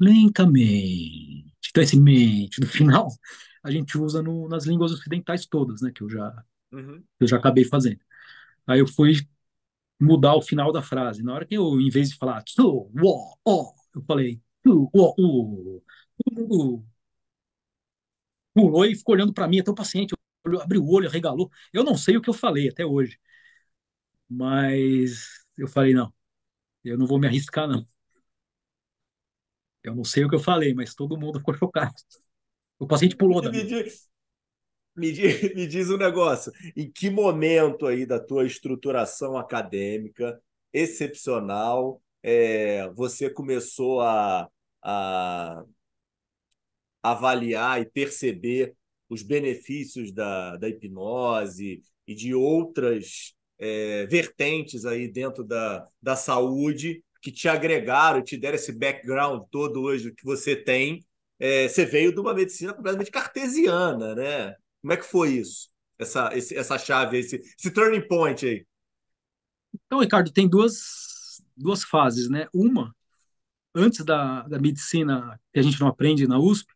lentamente. 0.00 1.54
Então, 1.70 1.82
esse 1.82 1.98
mente, 1.98 2.60
no 2.60 2.66
final, 2.66 3.08
a 3.62 3.70
gente 3.70 3.96
usa 3.96 4.22
no, 4.22 4.48
nas 4.48 4.66
línguas 4.66 4.92
ocidentais 4.92 5.46
todas, 5.46 5.82
né, 5.82 5.92
que 5.94 6.02
eu 6.02 6.08
já, 6.08 6.44
uhum. 6.72 7.02
eu 7.20 7.26
já 7.28 7.36
acabei 7.36 7.64
fazendo. 7.64 8.00
Aí 8.70 8.80
eu 8.80 8.86
fui 8.86 9.14
mudar 10.00 10.34
o 10.36 10.42
final 10.42 10.72
da 10.72 10.82
frase. 10.82 11.22
Na 11.22 11.34
hora 11.34 11.46
que 11.46 11.56
eu, 11.56 11.80
em 11.80 11.90
vez 11.90 12.10
de 12.10 12.16
falar 12.18 12.42
tu, 12.56 12.90
wo, 12.94 13.36
o, 13.44 13.74
eu 13.96 14.02
falei 14.04 14.42
tu, 14.62 14.90
wo. 14.94 15.82
Todo 16.24 16.48
mundo 16.48 16.84
pulou 18.54 18.84
e 18.86 18.94
ficou 18.96 19.14
olhando 19.14 19.32
para 19.32 19.48
mim, 19.48 19.60
até 19.60 19.70
o 19.70 19.74
paciente 19.74 20.14
abriu 20.62 20.82
o 20.82 20.92
olho, 20.92 21.08
regalou. 21.10 21.50
Eu 21.72 21.84
não 21.84 21.96
sei 21.96 22.16
o 22.16 22.22
que 22.22 22.30
eu 22.30 22.34
falei 22.34 22.68
até 22.68 22.84
hoje. 22.84 23.18
Mas 24.28 25.44
eu 25.56 25.68
falei, 25.68 25.92
não, 25.94 26.12
eu 26.84 26.98
não 26.98 27.06
vou 27.06 27.18
me 27.20 27.26
arriscar, 27.28 27.68
não. 27.68 27.86
Eu 29.82 29.94
não 29.94 30.04
sei 30.04 30.24
o 30.24 30.28
que 30.28 30.34
eu 30.34 30.40
falei, 30.40 30.74
mas 30.74 30.94
todo 30.94 31.18
mundo 31.18 31.38
ficou 31.38 31.54
chocado. 31.56 31.94
O 32.78 32.86
paciente 32.86 33.16
pulou 33.16 33.42
da 33.42 33.52
me, 35.00 35.12
diz, 35.12 35.42
me, 35.54 35.66
diz, 35.66 35.90
um 35.90 35.96
negócio. 35.96 36.52
Em 36.76 36.90
que 36.90 37.10
momento 37.10 37.86
aí 37.86 38.06
da 38.06 38.20
tua 38.20 38.46
estruturação 38.46 39.36
acadêmica 39.36 40.40
excepcional 40.72 42.00
é, 42.22 42.88
você 42.90 43.30
começou 43.30 44.00
a, 44.02 44.48
a 44.82 45.64
avaliar 47.02 47.80
e 47.80 47.86
perceber 47.86 48.74
os 49.08 49.22
benefícios 49.22 50.12
da, 50.12 50.56
da 50.56 50.68
hipnose 50.68 51.82
e 52.06 52.14
de 52.14 52.34
outras 52.34 53.34
é, 53.58 54.06
vertentes 54.06 54.84
aí 54.84 55.08
dentro 55.08 55.42
da, 55.42 55.86
da 56.00 56.14
saúde 56.14 57.02
que 57.22 57.30
te 57.30 57.48
agregaram, 57.48 58.22
te 58.22 58.36
deram 58.36 58.54
esse 58.54 58.72
background 58.72 59.42
todo 59.50 59.82
hoje 59.82 60.12
que 60.14 60.24
você 60.24 60.56
tem. 60.56 61.04
É, 61.38 61.68
você 61.68 61.84
veio 61.84 62.12
de 62.12 62.20
uma 62.20 62.34
medicina 62.34 62.72
completamente 62.72 63.10
cartesiana, 63.10 64.14
né? 64.14 64.54
Como 64.80 64.92
é 64.92 64.96
que 64.96 65.04
foi 65.04 65.34
isso? 65.34 65.68
Essa, 65.98 66.30
esse, 66.34 66.56
essa 66.56 66.78
chave, 66.78 67.18
esse, 67.18 67.36
esse 67.36 67.70
turning 67.70 68.06
point 68.06 68.46
aí? 68.46 68.66
Então, 69.86 70.00
Ricardo, 70.00 70.32
tem 70.32 70.48
duas, 70.48 71.42
duas 71.56 71.84
fases, 71.84 72.28
né? 72.28 72.46
Uma, 72.52 72.94
antes 73.74 74.04
da, 74.04 74.42
da 74.42 74.58
medicina 74.58 75.40
que 75.52 75.60
a 75.60 75.62
gente 75.62 75.80
não 75.80 75.88
aprende 75.88 76.26
na 76.26 76.38
USP, 76.38 76.72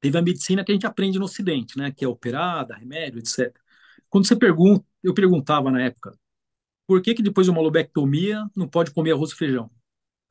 teve 0.00 0.18
a 0.18 0.22
medicina 0.22 0.64
que 0.64 0.72
a 0.72 0.74
gente 0.74 0.86
aprende 0.86 1.18
no 1.18 1.24
Ocidente, 1.26 1.78
né? 1.78 1.92
Que 1.92 2.04
é 2.04 2.08
operar, 2.08 2.66
dar 2.66 2.76
remédio, 2.76 3.18
etc. 3.18 3.60
quando 4.08 4.26
você 4.26 4.36
pergunta, 4.36 4.84
eu 5.02 5.14
perguntava 5.14 5.70
na 5.70 5.82
época, 5.82 6.18
por 6.86 7.02
que 7.02 7.14
que 7.14 7.22
depois 7.22 7.46
de 7.46 7.50
uma 7.50 7.62
lobectomia 7.62 8.44
não 8.56 8.68
pode 8.68 8.92
comer 8.92 9.12
arroz 9.12 9.32
e 9.32 9.36
feijão? 9.36 9.70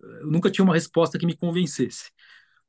Eu 0.01 0.27
nunca 0.31 0.51
tinha 0.51 0.65
uma 0.65 0.73
resposta 0.73 1.17
que 1.17 1.25
me 1.25 1.36
convencesse. 1.36 2.11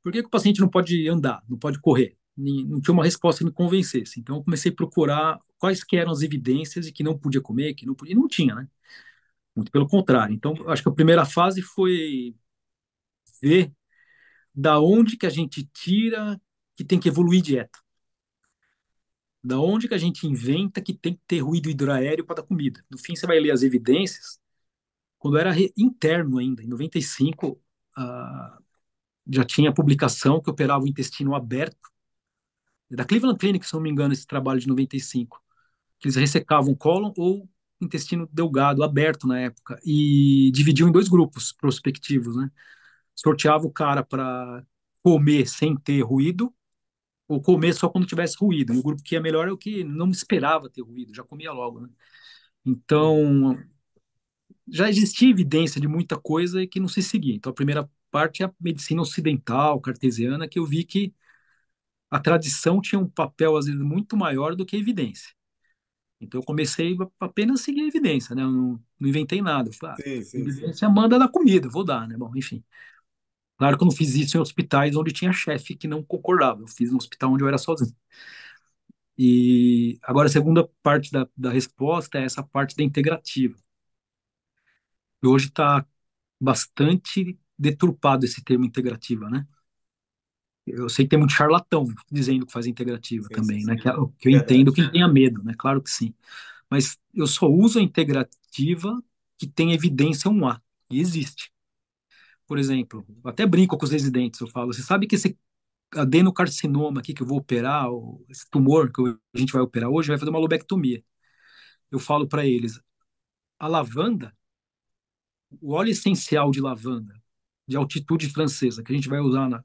Por 0.03 0.11
que, 0.11 0.21
que 0.21 0.27
o 0.27 0.31
paciente 0.31 0.61
não 0.61 0.69
pode 0.69 1.07
andar, 1.09 1.43
não 1.49 1.57
pode 1.57 1.79
correr? 1.79 2.17
Não 2.37 2.81
tinha 2.81 2.93
uma 2.93 3.03
resposta 3.03 3.39
que 3.39 3.45
me 3.45 3.51
convencesse. 3.51 4.19
Então 4.19 4.37
eu 4.37 4.43
comecei 4.43 4.71
a 4.71 4.75
procurar 4.75 5.39
quais 5.57 5.83
que 5.83 5.97
eram 5.97 6.11
as 6.11 6.21
evidências 6.21 6.85
de 6.85 6.91
que 6.91 7.03
não 7.03 7.17
podia 7.17 7.41
comer, 7.41 7.73
que 7.73 7.85
não 7.85 7.95
podia, 7.95 8.13
e 8.13 8.15
não 8.17 8.27
tinha, 8.27 8.55
né? 8.55 8.67
Muito 9.55 9.71
pelo 9.71 9.87
contrário. 9.87 10.33
Então 10.35 10.53
acho 10.69 10.83
que 10.83 10.89
a 10.89 10.91
primeira 10.93 11.25
fase 11.25 11.61
foi 11.61 12.35
ver 13.41 13.71
da 14.53 14.79
onde 14.79 15.17
que 15.17 15.25
a 15.25 15.29
gente 15.29 15.65
tira 15.73 16.39
que 16.75 16.83
tem 16.83 16.99
que 16.99 17.09
evoluir 17.09 17.41
dieta. 17.41 17.79
Da 19.43 19.59
onde 19.59 19.87
que 19.87 19.93
a 19.93 19.97
gente 19.97 20.25
inventa 20.27 20.81
que 20.81 20.93
tem 20.93 21.13
que 21.13 21.21
ter 21.27 21.39
ruído 21.39 21.69
hidroaéreo 21.69 22.25
para 22.25 22.37
dar 22.37 22.43
comida. 22.43 22.83
No 22.89 22.97
fim, 22.97 23.15
você 23.15 23.27
vai 23.27 23.39
ler 23.39 23.51
as 23.51 23.61
evidências. 23.61 24.39
Quando 25.19 25.37
era 25.37 25.53
interno 25.77 26.39
ainda, 26.39 26.63
em 26.63 26.67
95, 26.67 27.61
ah, 27.97 28.59
já 29.27 29.45
tinha 29.45 29.73
publicação 29.73 30.41
que 30.41 30.49
operava 30.49 30.83
o 30.85 30.87
intestino 30.87 31.35
aberto. 31.35 31.89
Da 32.89 33.05
Cleveland 33.05 33.37
Clinic, 33.39 33.65
se 33.65 33.73
não 33.73 33.81
me 33.81 33.89
engano, 33.89 34.13
esse 34.13 34.27
trabalho 34.27 34.59
de 34.59 34.67
95. 34.67 35.41
Que 35.99 36.07
eles 36.07 36.15
ressecavam 36.15 36.73
o 36.73 36.77
cólon 36.77 37.13
ou 37.17 37.49
intestino 37.81 38.29
delgado, 38.31 38.83
aberto 38.83 39.27
na 39.27 39.39
época, 39.39 39.79
e 39.85 40.51
dividiam 40.53 40.89
em 40.89 40.91
dois 40.91 41.07
grupos 41.09 41.51
prospectivos, 41.53 42.35
né? 42.35 42.49
Sorteava 43.15 43.65
o 43.65 43.71
cara 43.71 44.03
para 44.03 44.65
comer 45.03 45.47
sem 45.47 45.75
ter 45.77 46.01
ruído 46.01 46.53
ou 47.27 47.41
comer 47.41 47.73
só 47.73 47.89
quando 47.89 48.07
tivesse 48.07 48.37
ruído. 48.39 48.73
O 48.77 48.83
grupo 48.83 49.03
que 49.03 49.15
ia 49.15 49.21
melhor 49.21 49.47
é 49.47 49.51
o 49.51 49.57
que 49.57 49.83
não 49.83 50.09
esperava 50.11 50.69
ter 50.69 50.81
ruído, 50.81 51.15
já 51.15 51.23
comia 51.23 51.51
logo, 51.51 51.81
né? 51.81 51.89
Então, 52.65 53.57
já 54.67 54.89
existia 54.89 55.29
evidência 55.29 55.79
de 55.79 55.87
muita 55.87 56.17
coisa 56.19 56.65
que 56.67 56.79
não 56.79 56.87
se 56.87 57.01
seguia. 57.01 57.35
Então, 57.35 57.51
a 57.51 57.55
primeira 57.55 57.89
parte 58.11 58.43
é 58.43 58.45
a 58.45 58.53
medicina 58.59 59.01
ocidental, 59.01 59.79
cartesiana, 59.81 60.47
que 60.47 60.59
eu 60.59 60.65
vi 60.65 60.83
que 60.83 61.13
a 62.15 62.19
tradição 62.19 62.81
tinha 62.81 62.99
um 62.99 63.09
papel, 63.09 63.57
às 63.57 63.65
vezes, 63.65 63.81
muito 63.81 64.15
maior 64.15 64.55
do 64.55 64.65
que 64.65 64.75
a 64.75 64.79
evidência. 64.79 65.33
Então, 66.19 66.39
eu 66.39 66.45
comecei 66.45 66.95
a 67.19 67.25
apenas 67.25 67.61
seguir 67.61 67.81
a 67.81 67.87
evidência, 67.87 68.33
né? 68.33 68.43
Eu 68.43 68.51
não, 68.51 68.83
não 68.99 69.09
inventei 69.09 69.41
nada. 69.41 69.69
Eu 69.69 69.73
falei, 69.73 69.95
ah, 69.99 70.03
sim, 70.03 70.23
sim, 70.23 70.37
evidência 70.39 70.87
sim. 70.87 70.93
manda 70.93 71.19
da 71.19 71.27
comida, 71.27 71.69
vou 71.69 71.83
dar, 71.83 72.07
né? 72.07 72.15
Bom, 72.17 72.31
enfim. 72.35 72.63
Claro 73.57 73.77
que 73.77 73.83
eu 73.83 73.87
não 73.87 73.95
fiz 73.95 74.15
isso 74.15 74.37
em 74.37 74.39
hospitais 74.39 74.95
onde 74.95 75.11
tinha 75.13 75.31
chefe 75.33 75.75
que 75.75 75.87
não 75.87 76.03
concordava. 76.03 76.61
Eu 76.61 76.67
fiz 76.67 76.91
no 76.91 76.97
hospital 76.97 77.33
onde 77.33 77.43
eu 77.43 77.47
era 77.47 77.57
sozinho. 77.57 77.95
E 79.17 79.97
agora 80.03 80.27
a 80.27 80.31
segunda 80.31 80.67
parte 80.83 81.11
da, 81.11 81.27
da 81.37 81.51
resposta 81.51 82.17
é 82.17 82.25
essa 82.25 82.43
parte 82.43 82.75
da 82.75 82.83
integrativa. 82.83 83.55
E 85.23 85.27
hoje 85.27 85.47
está 85.47 85.85
bastante 86.39 87.37
deturpado 87.57 88.25
esse 88.25 88.43
termo 88.43 88.65
integrativa, 88.65 89.29
né? 89.29 89.47
Eu 90.65 90.89
sei 90.89 91.05
que 91.05 91.09
tem 91.09 91.19
muito 91.19 91.33
charlatão 91.33 91.85
dizendo 92.11 92.45
que 92.45 92.51
faz 92.51 92.65
integrativa 92.65 93.27
sim, 93.27 93.33
também, 93.33 93.59
sim, 93.59 93.67
né? 93.67 93.75
Que, 93.75 93.87
é 93.87 93.93
que 94.19 94.29
eu 94.29 94.31
entendo 94.31 94.73
quem 94.73 94.89
tenha 94.89 95.07
medo, 95.07 95.43
né? 95.43 95.53
Claro 95.57 95.81
que 95.81 95.89
sim. 95.89 96.13
Mas 96.69 96.97
eu 97.13 97.27
só 97.27 97.47
uso 97.47 97.79
a 97.79 97.81
integrativa 97.81 99.01
que 99.37 99.45
tem 99.47 99.73
evidência 99.73 100.29
1A, 100.29 100.59
e 100.89 100.99
existe. 100.99 101.51
Por 102.47 102.57
exemplo, 102.57 103.05
até 103.23 103.45
brinco 103.45 103.77
com 103.77 103.85
os 103.85 103.91
residentes, 103.91 104.39
eu 104.39 104.47
falo, 104.47 104.73
você 104.73 104.81
sabe 104.81 105.07
que 105.07 105.15
esse 105.15 105.37
adenocarcinoma 105.93 106.99
aqui 106.99 107.13
que 107.13 107.21
eu 107.21 107.27
vou 107.27 107.37
operar, 107.37 107.87
esse 108.29 108.49
tumor 108.49 108.91
que 108.91 109.01
a 109.01 109.37
gente 109.37 109.53
vai 109.53 109.61
operar 109.61 109.89
hoje, 109.89 110.09
vai 110.09 110.17
fazer 110.17 110.29
uma 110.29 110.39
lobectomia. 110.39 111.03
Eu 111.91 111.99
falo 111.99 112.27
para 112.27 112.45
eles, 112.45 112.79
a 113.59 113.67
lavanda, 113.67 114.35
o 115.61 115.73
óleo 115.73 115.91
essencial 115.91 116.51
de 116.51 116.61
lavanda, 116.61 117.13
de 117.67 117.77
altitude 117.77 118.29
francesa, 118.29 118.83
que 118.83 118.91
a 118.91 118.95
gente 118.95 119.09
vai 119.09 119.19
usar 119.19 119.49
na, 119.49 119.63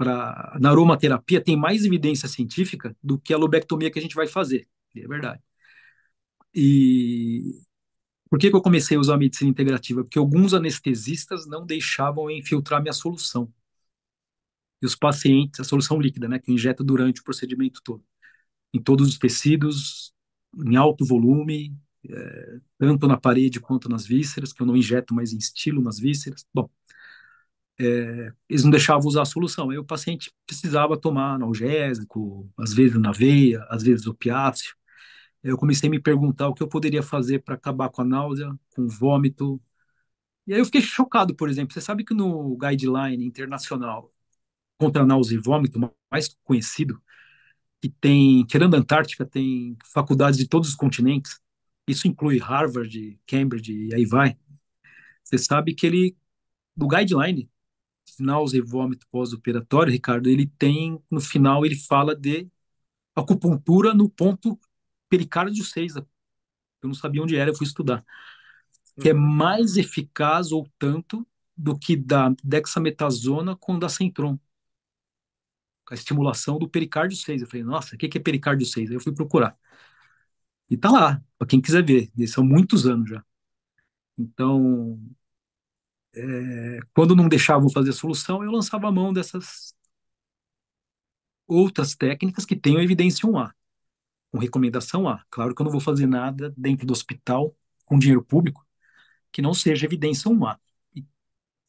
pra, 0.00 0.56
na 0.58 0.70
aromaterapia, 0.70 1.42
tem 1.42 1.56
mais 1.58 1.84
evidência 1.84 2.26
científica 2.26 2.96
do 3.02 3.18
que 3.18 3.34
a 3.34 3.36
lobectomia 3.36 3.90
que 3.90 3.98
a 3.98 4.02
gente 4.02 4.14
vai 4.14 4.26
fazer. 4.26 4.66
É 4.96 5.06
verdade. 5.06 5.42
E 6.54 7.60
por 8.30 8.38
que, 8.38 8.50
que 8.50 8.56
eu 8.56 8.62
comecei 8.62 8.96
a 8.96 9.00
usar 9.00 9.14
a 9.16 9.18
medicina 9.18 9.50
integrativa? 9.50 10.02
Porque 10.02 10.18
alguns 10.18 10.54
anestesistas 10.54 11.46
não 11.46 11.66
deixavam 11.66 12.30
infiltrar 12.30 12.80
minha 12.80 12.94
solução. 12.94 13.52
E 14.82 14.86
os 14.86 14.96
pacientes, 14.96 15.60
a 15.60 15.64
solução 15.64 16.00
líquida, 16.00 16.26
né, 16.28 16.38
que 16.38 16.50
injeta 16.50 16.82
durante 16.82 17.20
o 17.20 17.24
procedimento 17.24 17.82
todo, 17.84 18.02
em 18.72 18.82
todos 18.82 19.08
os 19.08 19.18
tecidos, 19.18 20.14
em 20.56 20.76
alto 20.76 21.04
volume, 21.04 21.76
é, 22.08 22.60
tanto 22.78 23.06
na 23.06 23.18
parede 23.18 23.60
quanto 23.60 23.88
nas 23.88 24.06
vísceras, 24.06 24.52
que 24.52 24.62
eu 24.62 24.66
não 24.66 24.76
injeto 24.76 25.14
mais 25.14 25.32
em 25.34 25.38
estilo 25.38 25.82
nas 25.82 25.98
vísceras. 25.98 26.46
Bom, 26.54 26.70
é, 27.80 28.32
eles 28.48 28.64
não 28.64 28.70
deixavam 28.70 29.06
usar 29.08 29.22
a 29.22 29.24
solução. 29.26 29.70
Aí 29.70 29.78
o 29.78 29.84
paciente 29.84 30.32
precisava 30.46 30.96
tomar 31.00 31.34
analgésico, 31.34 32.50
às 32.58 32.74
vezes 32.74 33.00
na 33.00 33.12
veia, 33.12 33.64
às 33.70 33.82
vezes 33.82 34.06
opiáceo 34.06 34.74
eu 35.42 35.56
comecei 35.56 35.88
a 35.88 35.90
me 35.90 36.00
perguntar 36.00 36.48
o 36.48 36.54
que 36.54 36.62
eu 36.62 36.68
poderia 36.68 37.02
fazer 37.02 37.40
para 37.40 37.54
acabar 37.54 37.88
com 37.90 38.02
a 38.02 38.04
náusea, 38.04 38.48
com 38.74 38.82
o 38.82 38.88
vômito. 38.88 39.60
E 40.46 40.54
aí 40.54 40.60
eu 40.60 40.64
fiquei 40.66 40.82
chocado, 40.82 41.34
por 41.34 41.48
exemplo. 41.48 41.72
Você 41.74 41.80
sabe 41.80 42.04
que 42.04 42.14
no 42.14 42.56
guideline 42.58 43.24
internacional 43.24 44.12
contra 44.78 45.06
náusea 45.06 45.36
e 45.36 45.40
vômito, 45.42 45.80
mais 46.10 46.28
conhecido, 46.44 47.02
que 47.80 47.90
tem, 47.90 48.44
tirando 48.46 48.74
a 48.76 48.78
Antártica, 48.78 49.26
tem 49.26 49.76
faculdades 49.92 50.38
de 50.38 50.48
todos 50.48 50.70
os 50.70 50.74
continentes. 50.74 51.40
Isso 51.88 52.08
inclui 52.08 52.38
Harvard, 52.38 53.18
Cambridge 53.26 53.72
e 53.72 53.94
aí 53.94 54.04
vai. 54.06 54.36
Você 55.24 55.38
sabe 55.38 55.74
que 55.74 55.86
ele, 55.86 56.16
no 56.76 56.88
guideline, 56.88 57.50
náusea 58.22 58.58
e 58.58 58.62
vômito 58.62 59.06
pós-operatório, 59.10 59.92
Ricardo, 59.92 60.28
ele 60.28 60.46
tem, 60.46 61.02
no 61.10 61.20
final, 61.20 61.64
ele 61.64 61.76
fala 61.76 62.14
de 62.14 62.48
acupuntura 63.14 63.94
no 63.94 64.08
ponto 64.08 64.58
pericárdio 65.08 65.64
6. 65.64 65.96
Eu 65.96 66.06
não 66.82 66.94
sabia 66.94 67.22
onde 67.22 67.36
era, 67.36 67.50
eu 67.50 67.54
fui 67.54 67.66
estudar. 67.66 68.04
Que 69.00 69.10
é 69.10 69.14
uhum. 69.14 69.20
mais 69.20 69.76
eficaz 69.76 70.52
ou 70.52 70.68
tanto 70.78 71.26
do 71.56 71.78
que 71.78 71.96
da 71.96 72.34
dexametasona 72.42 73.56
com 73.56 73.78
da 73.78 73.88
Centron. 73.88 74.38
A 75.90 75.94
estimulação 75.94 76.58
do 76.58 76.68
pericárdio 76.68 77.16
6. 77.16 77.42
Eu 77.42 77.48
falei, 77.48 77.64
nossa, 77.64 77.96
o 77.96 77.98
que 77.98 78.16
é 78.16 78.20
pericárdio 78.20 78.66
6? 78.66 78.90
Aí 78.90 78.96
eu 78.96 79.00
fui 79.00 79.12
procurar. 79.12 79.58
E 80.70 80.76
tá 80.76 80.90
lá, 80.90 81.22
para 81.36 81.48
quem 81.48 81.60
quiser 81.60 81.84
ver. 81.84 82.10
E 82.16 82.26
são 82.28 82.44
muitos 82.44 82.86
anos 82.86 83.10
já. 83.10 83.24
Então, 84.16 85.00
é, 86.14 86.80
quando 86.94 87.16
não 87.16 87.28
deixavam 87.28 87.70
fazer 87.70 87.90
a 87.90 87.92
solução, 87.92 88.42
eu 88.44 88.50
lançava 88.50 88.88
a 88.88 88.92
mão 88.92 89.12
dessas 89.12 89.74
outras 91.46 91.94
técnicas 91.94 92.44
que 92.44 92.56
tenham 92.56 92.80
evidência 92.80 93.28
1A 93.28 93.52
com 94.30 94.38
recomendação 94.38 95.08
A. 95.08 95.24
Claro 95.30 95.54
que 95.54 95.62
eu 95.62 95.64
não 95.64 95.72
vou 95.72 95.80
fazer 95.80 96.06
nada 96.06 96.52
dentro 96.56 96.86
do 96.86 96.92
hospital 96.92 97.56
com 97.84 97.98
dinheiro 97.98 98.24
público 98.24 98.64
que 99.32 99.42
não 99.42 99.54
seja 99.54 99.86
evidência 99.86 100.30
1A. 100.30 100.58
E, 100.94 101.06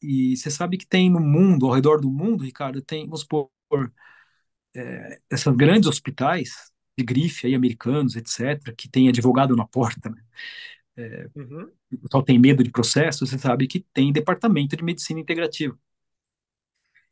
e 0.02 0.38
você 0.38 0.52
sabe 0.52 0.78
que 0.78 0.88
tem 0.88 1.10
no 1.10 1.20
mundo, 1.20 1.68
ao 1.68 1.74
redor 1.74 2.02
do 2.02 2.12
mundo, 2.12 2.44
Ricardo, 2.44 2.82
tem, 2.82 3.06
vamos 3.06 3.22
supor, 3.22 3.50
é, 4.76 5.20
grandes 5.56 5.88
hospitais 5.88 6.72
de 6.98 7.04
grife 7.04 7.48
aí, 7.48 7.56
americanos, 7.56 8.16
etc., 8.16 8.74
que 8.76 8.90
tem 8.90 9.10
advogado 9.10 9.56
na 9.56 9.66
porta, 9.68 10.10
né? 10.10 10.22
É, 10.98 11.30
uhum. 11.36 11.72
O 11.94 11.98
pessoal 12.00 12.24
tem 12.24 12.38
medo 12.38 12.64
de 12.64 12.72
processo, 12.72 13.26
você 13.26 13.38
sabe 13.38 13.68
que 13.68 13.80
tem 13.94 14.12
departamento 14.12 14.76
de 14.76 14.84
medicina 14.84 15.20
integrativa. 15.20 15.78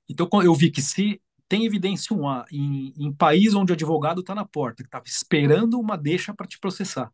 Então, 0.07 0.27
eu 0.43 0.53
vi 0.55 0.71
que 0.71 0.81
se 0.81 1.21
tem 1.47 1.65
evidência 1.65 2.15
1A 2.15 2.45
em, 2.51 2.93
em 2.97 3.13
país 3.13 3.53
onde 3.55 3.71
o 3.71 3.75
advogado 3.75 4.21
está 4.21 4.35
na 4.35 4.45
porta, 4.45 4.83
que 4.83 4.87
está 4.87 5.01
esperando 5.05 5.79
uma 5.79 5.97
deixa 5.97 6.33
para 6.33 6.47
te 6.47 6.59
processar. 6.59 7.11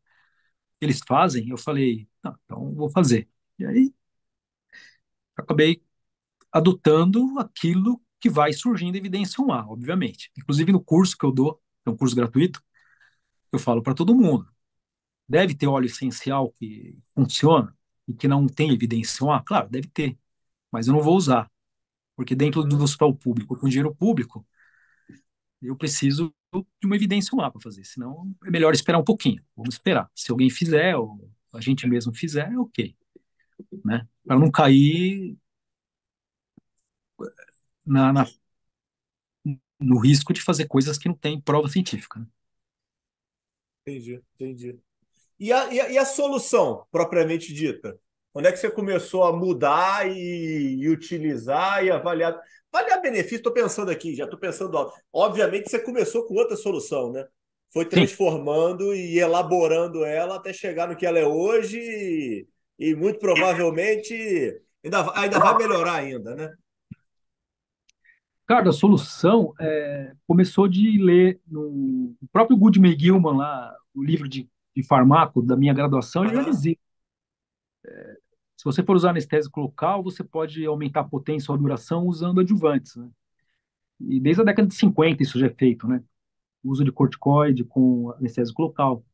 Eles 0.82 1.00
fazem, 1.08 1.50
eu 1.50 1.58
falei, 1.58 2.08
não, 2.24 2.38
então 2.46 2.74
vou 2.76 2.90
fazer. 2.90 3.30
E 3.60 3.66
aí 3.66 3.94
acabei 5.36 5.82
adotando 6.52 7.40
aquilo 7.40 8.02
que 8.20 8.30
vai 8.30 8.54
surgindo 8.54 8.96
evidência 8.98 9.44
1A, 9.44 9.68
obviamente. 9.68 10.32
Inclusive 10.38 10.72
no 10.72 10.84
curso 10.84 11.18
que 11.18 11.26
eu 11.26 11.32
dou, 11.32 11.62
é 11.86 11.90
um 11.90 11.98
curso 11.98 12.16
gratuito, 12.16 12.62
eu 13.52 13.60
falo 13.60 13.82
para 13.84 13.96
todo 13.96 14.16
mundo. 14.16 14.48
Deve 15.28 15.56
ter 15.56 15.68
óleo 15.68 15.88
essencial 15.88 16.52
que 16.54 16.98
funciona 17.16 17.76
e 18.08 18.14
que 18.14 18.28
não 18.28 18.48
tem 18.48 18.72
evidência 18.74 19.26
1A? 19.26 19.44
Claro, 19.44 19.70
deve 19.70 19.88
ter, 19.88 20.18
mas 20.72 20.88
eu 20.88 20.94
não 20.94 21.02
vou 21.02 21.16
usar. 21.18 21.52
Porque 22.16 22.36
dentro 22.36 22.64
do 22.64 22.82
hospital 22.84 23.16
público, 23.16 23.58
com 23.58 23.70
dinheiro 23.70 23.96
público, 23.96 24.46
eu 25.62 25.76
preciso 25.76 26.34
de 26.54 26.86
uma 26.88 26.96
evidência 26.96 27.36
lá 27.36 27.52
para 27.52 27.62
fazer. 27.62 27.84
Senão, 27.86 28.34
é 28.46 28.52
melhor 28.52 28.74
esperar 28.74 29.00
um 29.00 29.04
pouquinho. 29.04 29.44
Vamos 29.56 29.76
esperar. 29.76 30.10
Se 30.16 30.32
alguém 30.32 30.50
fizer, 30.50 30.96
ou 30.96 31.30
a 31.54 31.62
gente 31.62 31.88
mesmo 31.88 32.14
fizer, 32.14 32.52
é 32.52 32.58
ok. 32.58 32.96
Né? 33.86 34.08
Para 34.26 34.40
não 34.40 34.52
cair 34.52 35.38
na, 37.86 38.12
na, 38.14 38.26
no 39.80 39.98
risco 40.00 40.34
de 40.34 40.42
fazer 40.42 40.68
coisas 40.68 40.98
que 40.98 41.08
não 41.08 41.16
têm 41.16 41.40
prova 41.40 41.68
científica. 41.70 42.20
Né? 42.20 42.28
Entendi, 43.86 44.22
entendi. 44.40 44.80
E 45.40 45.52
a, 45.52 45.74
e 45.74 45.80
a, 45.80 45.90
e 45.92 45.98
a 45.98 46.06
solução, 46.06 46.86
propriamente 46.92 47.54
dita? 47.54 47.98
Onde 48.34 48.48
é 48.48 48.52
que 48.52 48.58
você 48.58 48.70
começou 48.70 49.24
a 49.24 49.32
mudar 49.32 50.10
e, 50.10 50.78
e 50.80 50.90
utilizar 50.90 51.84
e 51.84 51.92
avaliar? 51.92 52.40
Avaliar 52.72 53.02
benefício, 53.02 53.38
estou 53.38 53.54
pensando 53.54 53.90
aqui, 53.90 54.16
já 54.16 54.26
estou 54.26 54.40
pensando. 54.40 54.92
Obviamente, 55.12 55.70
você 55.70 55.80
começou 55.80 56.26
com 56.26 56.34
outra 56.34 56.58
solução, 56.58 57.12
né? 57.12 57.26
Foi 57.72 57.86
transformando 57.86 58.92
Sim. 58.94 59.00
e 59.00 59.20
elaborando 59.20 60.04
ela 60.04 60.36
até 60.36 60.52
chegar 60.52 60.88
no 60.88 60.96
que 60.96 61.06
ela 61.06 61.20
é 61.20 61.26
hoje 61.26 61.78
e, 61.78 62.48
e 62.78 62.96
muito 62.96 63.20
provavelmente 63.20 64.62
ainda, 64.84 65.20
ainda 65.20 65.40
vai 65.40 65.58
melhorar 65.58 65.96
ainda, 65.96 66.36
né? 66.36 66.54
Cara, 68.48 68.70
a 68.70 68.74
solução 68.74 69.54
é, 69.60 70.12
começou 70.28 70.68
de 70.68 71.02
ler 71.02 71.40
no 71.48 72.14
próprio 72.32 72.56
Goodman 72.56 72.98
Gilman 72.98 73.38
lá, 73.38 73.76
o 73.94 74.04
livro 74.04 74.30
de, 74.30 74.48
de 74.76 74.84
farmaco 74.84 75.42
da 75.42 75.56
minha 75.56 75.74
graduação, 75.74 76.26
ele 76.26 76.36
já 76.36 76.44
dizia. 76.44 76.78
É, 77.86 78.18
se 78.58 78.64
você 78.66 78.84
for 78.84 78.96
usar 78.96 79.12
anestésico 79.12 79.60
local, 79.62 80.04
você 80.04 80.24
pode 80.24 80.66
aumentar 80.66 81.02
a 81.02 81.04
potência 81.04 81.52
ou 81.52 81.58
a 81.58 81.60
duração 81.60 82.06
usando 82.08 82.42
adjuvantes, 82.42 82.96
né? 82.96 83.10
E 84.00 84.20
desde 84.20 84.42
a 84.42 84.46
década 84.46 84.68
de 84.68 84.76
50 84.76 85.24
isso 85.24 85.40
já 85.40 85.48
é 85.48 85.50
feito, 85.50 85.88
né? 85.88 86.04
O 86.64 86.72
uso 86.72 86.84
de 86.84 86.92
corticoide 86.92 87.64
com 87.64 88.12
anestésico 88.12 88.62
local, 88.64 89.06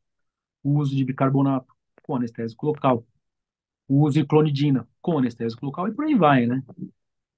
o 0.62 0.78
uso 0.78 0.96
de 0.96 1.04
bicarbonato 1.04 1.74
com 2.02 2.16
anestésico 2.16 2.66
local, 2.66 3.06
o 3.88 4.02
uso 4.04 4.20
de 4.20 4.26
clonidina 4.26 4.88
com 5.00 5.18
anestésico 5.18 5.66
local 5.66 5.88
e 5.88 5.94
por 5.94 6.04
aí 6.06 6.14
vai, 6.14 6.46
né? 6.46 6.62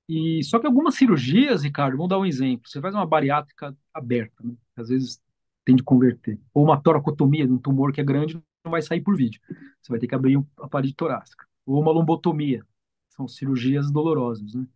E 0.09 0.43
só 0.45 0.59
que 0.59 0.67
algumas 0.67 0.95
cirurgias, 0.97 1.63
Ricardo, 1.63 1.97
vamos 1.97 2.11
dar 2.11 2.19
um 2.19 2.27
exemplo. 2.27 2.69
Você 2.69 2.81
faz 2.81 2.95
uma 2.95 3.07
bariátrica 3.07 3.77
aberta, 3.93 4.43
né? 4.45 4.55
Às 4.77 4.89
vezes 4.89 5.23
tem 5.65 5.77
de 5.77 5.83
converter. 5.83 6.39
Ou 6.53 6.65
uma 6.65 6.81
toracotomia 6.81 7.47
um 7.47 7.59
tumor 7.59 7.93
que 7.93 8.01
é 8.01 8.05
grande 8.05 8.35
não 8.65 8.71
vai 8.71 8.83
sair 8.83 9.01
por 9.01 9.17
vídeo. 9.17 9.41
Você 9.81 9.91
vai 9.91 9.99
ter 9.99 10.07
que 10.07 10.15
abrir 10.15 10.43
a 10.59 10.69
parede 10.69 10.95
torácica. 10.95 11.47
Ou 11.67 11.81
uma 11.81 11.93
lombotomia. 11.93 12.65
São 13.11 13.29
cirurgias 13.29 13.91
dolorosas, 13.91 14.55
né? 14.55 14.67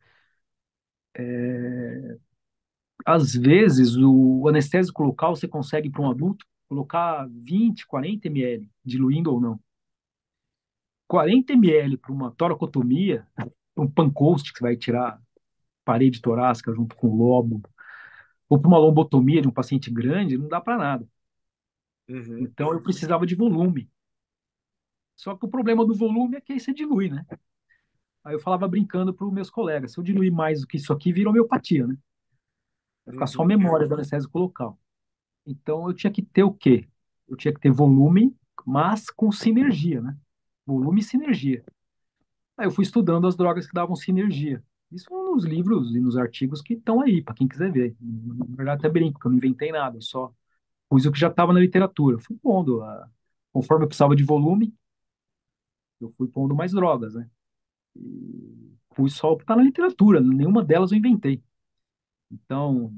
É... 1.16 2.18
Às 3.06 3.34
vezes, 3.34 3.96
o 3.96 4.46
anestésico 4.48 5.02
local 5.02 5.34
você 5.36 5.48
consegue 5.48 5.90
para 5.90 6.02
um 6.02 6.10
adulto 6.10 6.46
colocar 6.68 7.26
20, 7.30 7.86
40 7.86 8.28
ml, 8.28 8.70
diluindo 8.84 9.32
ou 9.32 9.40
não. 9.40 9.58
40 11.06 11.54
ml 11.54 11.96
para 11.96 12.12
uma 12.12 12.30
toracotomia 12.32 13.26
um 13.76 13.88
pancoast 13.88 14.52
que 14.52 14.60
vai 14.60 14.76
tirar 14.76 15.20
parede 15.84 16.20
torácica 16.20 16.72
junto 16.72 16.94
com 16.96 17.08
o 17.08 17.16
lobo, 17.16 17.62
ou 18.48 18.58
para 18.58 18.68
uma 18.68 18.78
lombotomia 18.78 19.42
de 19.42 19.48
um 19.48 19.52
paciente 19.52 19.90
grande, 19.90 20.38
não 20.38 20.48
dá 20.48 20.60
para 20.60 20.78
nada. 20.78 21.08
Uhum. 22.08 22.38
Então 22.38 22.72
eu 22.72 22.80
precisava 22.80 23.26
de 23.26 23.34
volume. 23.34 23.90
Só 25.14 25.36
que 25.36 25.44
o 25.44 25.48
problema 25.48 25.84
do 25.84 25.94
volume 25.94 26.36
é 26.36 26.40
que 26.40 26.52
aí 26.52 26.60
você 26.60 26.72
dilui, 26.72 27.10
né? 27.10 27.26
Aí 28.24 28.34
eu 28.34 28.40
falava 28.40 28.68
brincando 28.68 29.12
para 29.12 29.26
os 29.26 29.32
meus 29.32 29.50
colegas, 29.50 29.92
se 29.92 29.98
eu 29.98 30.04
diluir 30.04 30.32
mais 30.32 30.60
do 30.60 30.66
que 30.66 30.76
isso 30.76 30.92
aqui, 30.92 31.12
vira 31.12 31.28
homeopatia, 31.28 31.86
né? 31.86 31.96
Vai 33.04 33.14
ficar 33.14 33.26
só 33.26 33.42
uhum. 33.42 33.48
memória 33.48 33.86
do 33.86 33.94
anestésico 33.94 34.38
local. 34.38 34.78
Então 35.46 35.88
eu 35.88 35.94
tinha 35.94 36.12
que 36.12 36.22
ter 36.22 36.42
o 36.42 36.52
quê? 36.52 36.88
Eu 37.26 37.36
tinha 37.36 37.52
que 37.52 37.60
ter 37.60 37.70
volume, 37.70 38.34
mas 38.64 39.10
com 39.10 39.30
sinergia, 39.32 40.00
né? 40.00 40.16
Volume 40.64 41.00
e 41.00 41.04
sinergia. 41.04 41.64
Aí 42.56 42.66
eu 42.66 42.70
fui 42.70 42.84
estudando 42.84 43.26
as 43.26 43.36
drogas 43.36 43.66
que 43.66 43.72
davam 43.72 43.96
sinergia. 43.96 44.62
Isso 44.90 45.10
nos 45.10 45.44
livros 45.44 45.94
e 45.94 46.00
nos 46.00 46.16
artigos 46.16 46.62
que 46.62 46.74
estão 46.74 47.00
aí, 47.02 47.22
para 47.22 47.34
quem 47.34 47.46
quiser 47.46 47.70
ver. 47.70 47.94
Na 48.00 48.56
verdade, 48.56 48.80
até 48.80 48.88
brinco, 48.88 49.14
porque 49.14 49.26
eu 49.26 49.30
não 49.30 49.38
inventei 49.38 49.70
nada, 49.70 50.00
só 50.00 50.32
pus 50.88 51.04
o 51.04 51.12
que 51.12 51.18
já 51.18 51.28
estava 51.28 51.52
na 51.52 51.60
literatura. 51.60 52.18
Fui 52.18 52.36
pondo, 52.36 52.82
a... 52.82 53.08
conforme 53.52 53.84
eu 53.84 53.88
precisava 53.88 54.16
de 54.16 54.24
volume, 54.24 54.74
eu 56.00 56.12
fui 56.16 56.28
pondo 56.28 56.54
mais 56.54 56.72
drogas, 56.72 57.14
né? 57.14 57.28
E 57.96 58.74
fui 58.94 59.10
só 59.10 59.32
o 59.32 59.36
que 59.36 59.44
está 59.44 59.56
na 59.56 59.62
literatura, 59.62 60.20
nenhuma 60.20 60.64
delas 60.64 60.92
eu 60.92 60.98
inventei. 60.98 61.42
Então, 62.30 62.94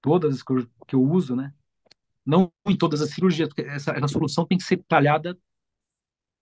todas 0.00 0.36
as 0.36 0.42
que 0.42 0.52
eu, 0.52 0.68
que 0.86 0.94
eu 0.96 1.02
uso, 1.02 1.36
né? 1.36 1.54
Não 2.24 2.52
em 2.66 2.76
todas 2.76 3.00
as 3.00 3.10
cirurgias, 3.10 3.48
porque 3.48 3.62
essa, 3.62 3.92
essa 3.92 4.08
solução 4.08 4.46
tem 4.46 4.58
que 4.58 4.64
ser 4.64 4.82
talhada 4.88 5.38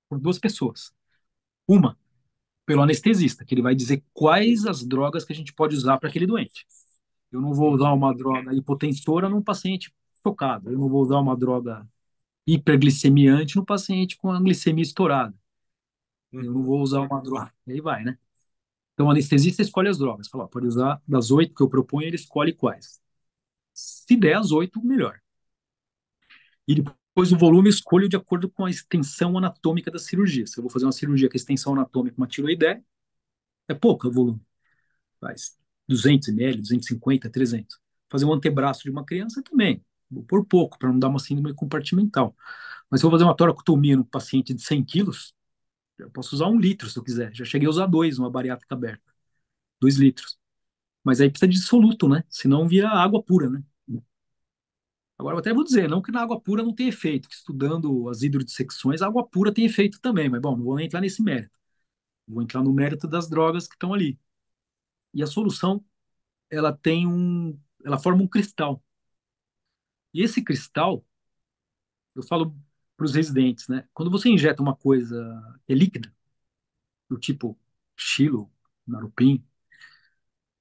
por 0.09 0.19
duas 0.19 0.39
pessoas. 0.39 0.93
Uma 1.67 1.99
pelo 2.67 2.83
anestesista, 2.83 3.45
que 3.45 3.55
ele 3.55 3.63
vai 3.63 3.75
dizer 3.75 4.05
quais 4.13 4.67
as 4.67 4.85
drogas 4.85 5.25
que 5.25 5.33
a 5.33 5.37
gente 5.37 5.53
pode 5.55 5.77
usar 5.77 5.99
para 5.99 6.09
aquele 6.09 6.27
doente. 6.27 6.67
Eu 7.33 7.41
não 7.41 7.55
vou 7.55 7.73
usar 7.73 7.93
uma 7.93 8.15
droga 8.15 8.55
hipotensora 8.55 9.29
num 9.29 9.43
paciente 9.43 9.95
tocado. 10.23 10.71
Eu 10.71 10.79
não 10.79 10.89
vou 10.89 11.03
usar 11.03 11.19
uma 11.19 11.37
droga 11.37 11.89
hiperglicemiante 12.47 13.57
no 13.57 13.65
paciente 13.65 14.17
com 14.17 14.31
a 14.31 14.41
glicemia 14.41 14.83
estourada. 14.83 15.35
Eu 16.33 16.45
não 16.53 16.63
vou 16.63 16.81
usar 16.83 17.01
uma 17.01 17.21
droga. 17.23 17.53
E 17.67 17.73
aí 17.73 17.81
vai, 17.81 18.05
né? 18.05 18.19
Então, 18.95 19.07
o 19.07 19.11
anestesista 19.11 19.63
escolhe 19.63 19.89
as 19.89 19.99
drogas. 19.99 20.29
Fala, 20.29 20.49
pode 20.49 20.67
usar 20.67 21.03
das 21.07 21.31
oito 21.31 21.55
que 21.55 21.63
eu 21.63 21.69
proponho, 21.69 22.07
ele 22.09 22.17
escolhe 22.17 22.53
quais. 22.53 23.01
Se 23.75 24.17
der 24.17 24.37
as 24.37 24.53
oito, 24.53 24.85
melhor. 24.85 25.21
E 26.69 26.83
Pois 27.17 27.33
o 27.33 27.39
volume 27.39 27.71
escolho 27.71 28.11
de 28.11 28.15
acordo 28.15 28.47
com 28.47 28.67
a 28.67 28.71
extensão 28.71 29.39
anatômica 29.39 29.91
da 29.91 29.99
cirurgia. 29.99 30.47
Se 30.47 30.59
eu 30.59 30.63
vou 30.63 30.71
fazer 30.71 30.85
uma 30.85 30.93
cirurgia 30.93 31.31
com 31.31 31.37
extensão 31.37 31.73
anatômica, 31.73 32.15
uma 32.19 32.27
tiroideia, 32.27 32.85
é 33.69 33.75
pouco 33.75 34.09
o 34.09 34.13
volume. 34.13 34.43
Faz 35.21 35.59
200 35.89 36.29
ml, 36.29 36.61
250, 36.61 37.31
300. 37.31 37.79
Fazer 38.11 38.27
um 38.27 38.35
antebraço 38.35 38.83
de 38.85 38.91
uma 38.91 39.05
criança 39.05 39.43
também. 39.43 39.83
Vou 40.11 40.25
pôr 40.25 40.45
pouco, 40.45 40.79
para 40.79 40.91
não 40.93 40.99
dar 40.99 41.09
uma 41.09 41.19
síndrome 41.19 41.55
compartimental. 41.55 42.37
Mas 42.91 43.01
se 43.01 43.07
eu 43.07 43.11
vou 43.11 43.19
fazer 43.19 43.29
uma 43.29 43.37
toracotomia 43.37 43.97
no 43.97 44.05
paciente 44.05 44.55
de 44.55 44.63
100 44.63 44.85
quilos, 44.85 45.35
eu 45.99 46.11
posso 46.11 46.35
usar 46.35 46.49
um 46.49 46.61
litro 46.61 46.91
se 46.91 46.99
eu 46.99 47.05
quiser. 47.05 47.35
Já 47.35 47.45
cheguei 47.47 47.67
a 47.67 47.71
usar 47.71 47.87
dois, 47.87 48.19
uma 48.19 48.31
bariátrica 48.31 48.75
aberta. 48.75 49.13
Dois 49.81 49.97
litros. 49.97 50.39
Mas 51.05 51.21
aí 51.21 51.31
precisa 51.31 51.49
de 51.49 51.57
dissoluto, 51.59 52.09
né? 52.09 52.25
Senão 52.29 52.69
vira 52.69 52.91
água 52.91 53.23
pura, 53.23 53.51
né? 53.51 53.63
Agora, 55.19 55.37
eu 55.37 55.41
até 55.41 55.53
vou 55.53 55.65
dizer, 55.65 55.89
não 55.89 56.03
que 56.03 56.13
na 56.13 56.23
água 56.23 56.41
pura 56.41 56.63
não 56.63 56.75
tem 56.75 56.89
efeito, 56.89 57.29
que 57.29 57.35
estudando 57.35 58.09
as 58.09 58.23
hidrodissecções, 58.23 59.01
a 59.03 59.07
água 59.07 59.27
pura 59.27 59.53
tem 59.53 59.65
efeito 59.65 60.01
também, 60.01 60.29
mas, 60.29 60.41
bom, 60.41 60.57
não 60.57 60.65
vou 60.65 60.79
entrar 60.81 61.01
nesse 61.01 61.23
mérito. 61.23 61.59
Vou 62.29 62.43
entrar 62.43 62.63
no 62.63 62.73
mérito 62.73 63.09
das 63.09 63.29
drogas 63.29 63.69
que 63.69 63.75
estão 63.75 63.95
ali. 63.95 64.19
E 65.15 65.23
a 65.23 65.27
solução, 65.27 65.85
ela 66.51 66.73
tem 66.73 67.07
um, 67.07 67.59
ela 67.85 67.99
forma 67.99 68.23
um 68.23 68.29
cristal. 68.29 68.83
E 70.13 70.23
esse 70.23 70.43
cristal, 70.43 71.05
eu 72.15 72.23
falo 72.23 72.57
para 72.97 73.05
os 73.07 73.15
residentes, 73.15 73.69
né? 73.69 73.87
Quando 73.93 74.11
você 74.11 74.29
injeta 74.31 74.63
uma 74.63 74.75
coisa 74.75 75.17
é 75.69 75.75
líquida, 75.75 76.13
do 77.09 77.19
tipo 77.19 77.59
xilo, 77.97 78.51
narupim, 78.87 79.45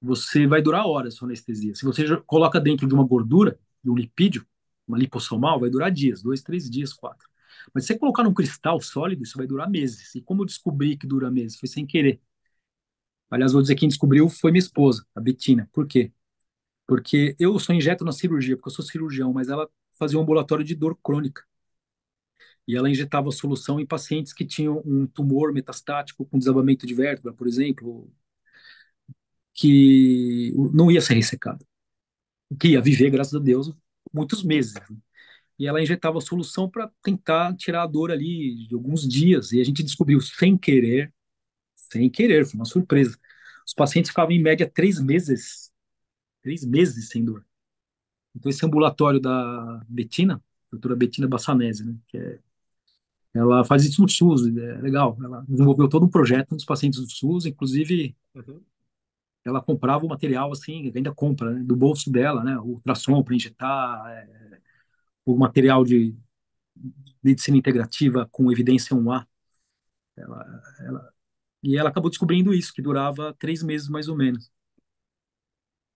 você 0.00 0.46
vai 0.46 0.62
durar 0.62 0.86
horas 0.86 1.14
sua 1.14 1.28
anestesia. 1.28 1.74
Se 1.74 1.84
você 1.84 2.04
coloca 2.26 2.60
dentro 2.60 2.86
de 2.86 2.94
uma 2.94 3.04
gordura, 3.06 3.58
de 3.86 3.90
um 3.90 3.94
lipídio, 3.94 4.44
uma 4.86 4.98
lipossomal, 4.98 5.60
vai 5.60 5.70
durar 5.70 5.90
dias, 5.92 6.22
dois, 6.22 6.42
três 6.42 6.68
dias, 6.68 6.92
quatro. 6.92 7.28
Mas 7.72 7.84
se 7.84 7.88
você 7.88 7.98
colocar 7.98 8.24
num 8.24 8.34
cristal 8.34 8.80
sólido, 8.80 9.22
isso 9.22 9.38
vai 9.38 9.46
durar 9.46 9.70
meses. 9.70 10.14
E 10.14 10.20
como 10.20 10.42
eu 10.42 10.46
descobri 10.46 10.96
que 10.96 11.06
dura 11.06 11.30
meses? 11.30 11.58
Foi 11.58 11.68
sem 11.68 11.86
querer. 11.86 12.20
Aliás, 13.30 13.52
vou 13.52 13.62
dizer 13.62 13.74
quem 13.76 13.88
descobriu 13.88 14.28
foi 14.28 14.50
minha 14.52 14.60
esposa, 14.60 15.04
a 15.14 15.20
Betina. 15.20 15.68
Por 15.72 15.86
quê? 15.86 16.12
Porque 16.86 17.36
eu 17.38 17.58
sou 17.58 17.74
injeto 17.74 18.04
na 18.04 18.12
cirurgia, 18.12 18.56
porque 18.56 18.68
eu 18.70 18.74
sou 18.74 18.84
cirurgião, 18.84 19.32
mas 19.32 19.48
ela 19.48 19.68
fazia 19.98 20.18
um 20.18 20.22
ambulatório 20.22 20.64
de 20.64 20.74
dor 20.74 20.96
crônica. 21.02 21.42
E 22.66 22.76
ela 22.76 22.90
injetava 22.90 23.30
solução 23.30 23.78
em 23.80 23.86
pacientes 23.86 24.32
que 24.32 24.44
tinham 24.44 24.82
um 24.84 25.06
tumor 25.06 25.52
metastático 25.52 26.24
com 26.26 26.38
desabamento 26.38 26.86
de 26.86 26.94
vértebra, 26.94 27.32
por 27.32 27.46
exemplo, 27.46 28.10
que 29.54 30.52
não 30.72 30.90
ia 30.90 31.00
ser 31.00 31.14
ressecado 31.14 31.64
que 32.58 32.68
ia 32.68 32.80
viver, 32.80 33.10
graças 33.10 33.34
a 33.34 33.38
Deus, 33.38 33.72
muitos 34.12 34.42
meses. 34.42 34.74
Né? 34.74 34.96
E 35.58 35.66
ela 35.66 35.82
injetava 35.82 36.20
solução 36.20 36.68
para 36.68 36.90
tentar 37.02 37.54
tirar 37.56 37.82
a 37.82 37.86
dor 37.86 38.10
ali 38.10 38.66
de 38.66 38.74
alguns 38.74 39.06
dias. 39.06 39.52
E 39.52 39.60
a 39.60 39.64
gente 39.64 39.82
descobriu, 39.82 40.20
sem 40.20 40.56
querer, 40.56 41.12
sem 41.74 42.10
querer, 42.10 42.44
foi 42.44 42.54
uma 42.54 42.64
surpresa. 42.64 43.18
Os 43.66 43.74
pacientes 43.74 44.10
ficavam 44.10 44.32
em 44.32 44.42
média 44.42 44.70
três 44.72 45.00
meses, 45.00 45.72
três 46.42 46.64
meses 46.64 47.08
sem 47.08 47.24
dor. 47.24 47.44
Então 48.34 48.50
esse 48.50 48.64
ambulatório 48.64 49.18
da 49.18 49.82
Betina, 49.88 50.42
doutora 50.70 50.94
Betina 50.94 51.26
Bassanese, 51.26 51.84
né, 51.84 51.96
que 52.06 52.18
é, 52.18 52.38
ela 53.34 53.64
faz 53.64 53.84
isso 53.84 54.02
no 54.02 54.08
SUS, 54.08 54.46
é 54.46 54.80
legal. 54.80 55.16
Ela 55.22 55.44
desenvolveu 55.48 55.88
todo 55.88 56.04
um 56.04 56.08
projeto 56.10 56.52
nos 56.52 56.64
pacientes 56.64 57.00
do 57.00 57.10
SUS, 57.10 57.46
inclusive 57.46 58.14
uhum 58.34 58.60
ela 59.48 59.62
comprava 59.62 60.04
o 60.04 60.08
material 60.08 60.50
assim, 60.52 60.92
ainda 60.94 61.14
compra, 61.14 61.52
né, 61.52 61.62
do 61.62 61.76
bolso 61.76 62.10
dela, 62.10 62.42
né, 62.42 62.58
o 62.58 62.74
ultrassom 62.74 63.22
para 63.22 63.34
injetar, 63.34 64.06
é, 64.10 64.60
o 65.24 65.36
material 65.36 65.84
de 65.84 66.16
medicina 67.22 67.56
integrativa 67.56 68.28
com 68.30 68.50
evidência 68.50 68.96
1A. 68.96 69.26
Ela, 70.16 70.62
ela, 70.80 71.12
e 71.62 71.76
ela 71.76 71.90
acabou 71.90 72.10
descobrindo 72.10 72.54
isso, 72.54 72.72
que 72.72 72.82
durava 72.82 73.34
três 73.38 73.62
meses 73.62 73.88
mais 73.88 74.08
ou 74.08 74.16
menos. 74.16 74.50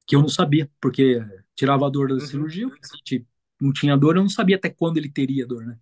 Que 0.06 0.16
eu 0.16 0.20
não 0.20 0.28
sabia, 0.28 0.70
porque 0.80 1.20
tirava 1.54 1.86
a 1.86 1.90
dor 1.90 2.08
da 2.08 2.14
uhum. 2.14 2.20
cirurgia, 2.20 2.66
o 2.66 2.70
paciente 2.70 3.26
não 3.60 3.72
tinha 3.72 3.96
dor, 3.96 4.16
eu 4.16 4.22
não 4.22 4.28
sabia 4.28 4.56
até 4.56 4.68
quando 4.68 4.96
ele 4.96 5.10
teria 5.10 5.46
dor, 5.46 5.64
né? 5.64 5.78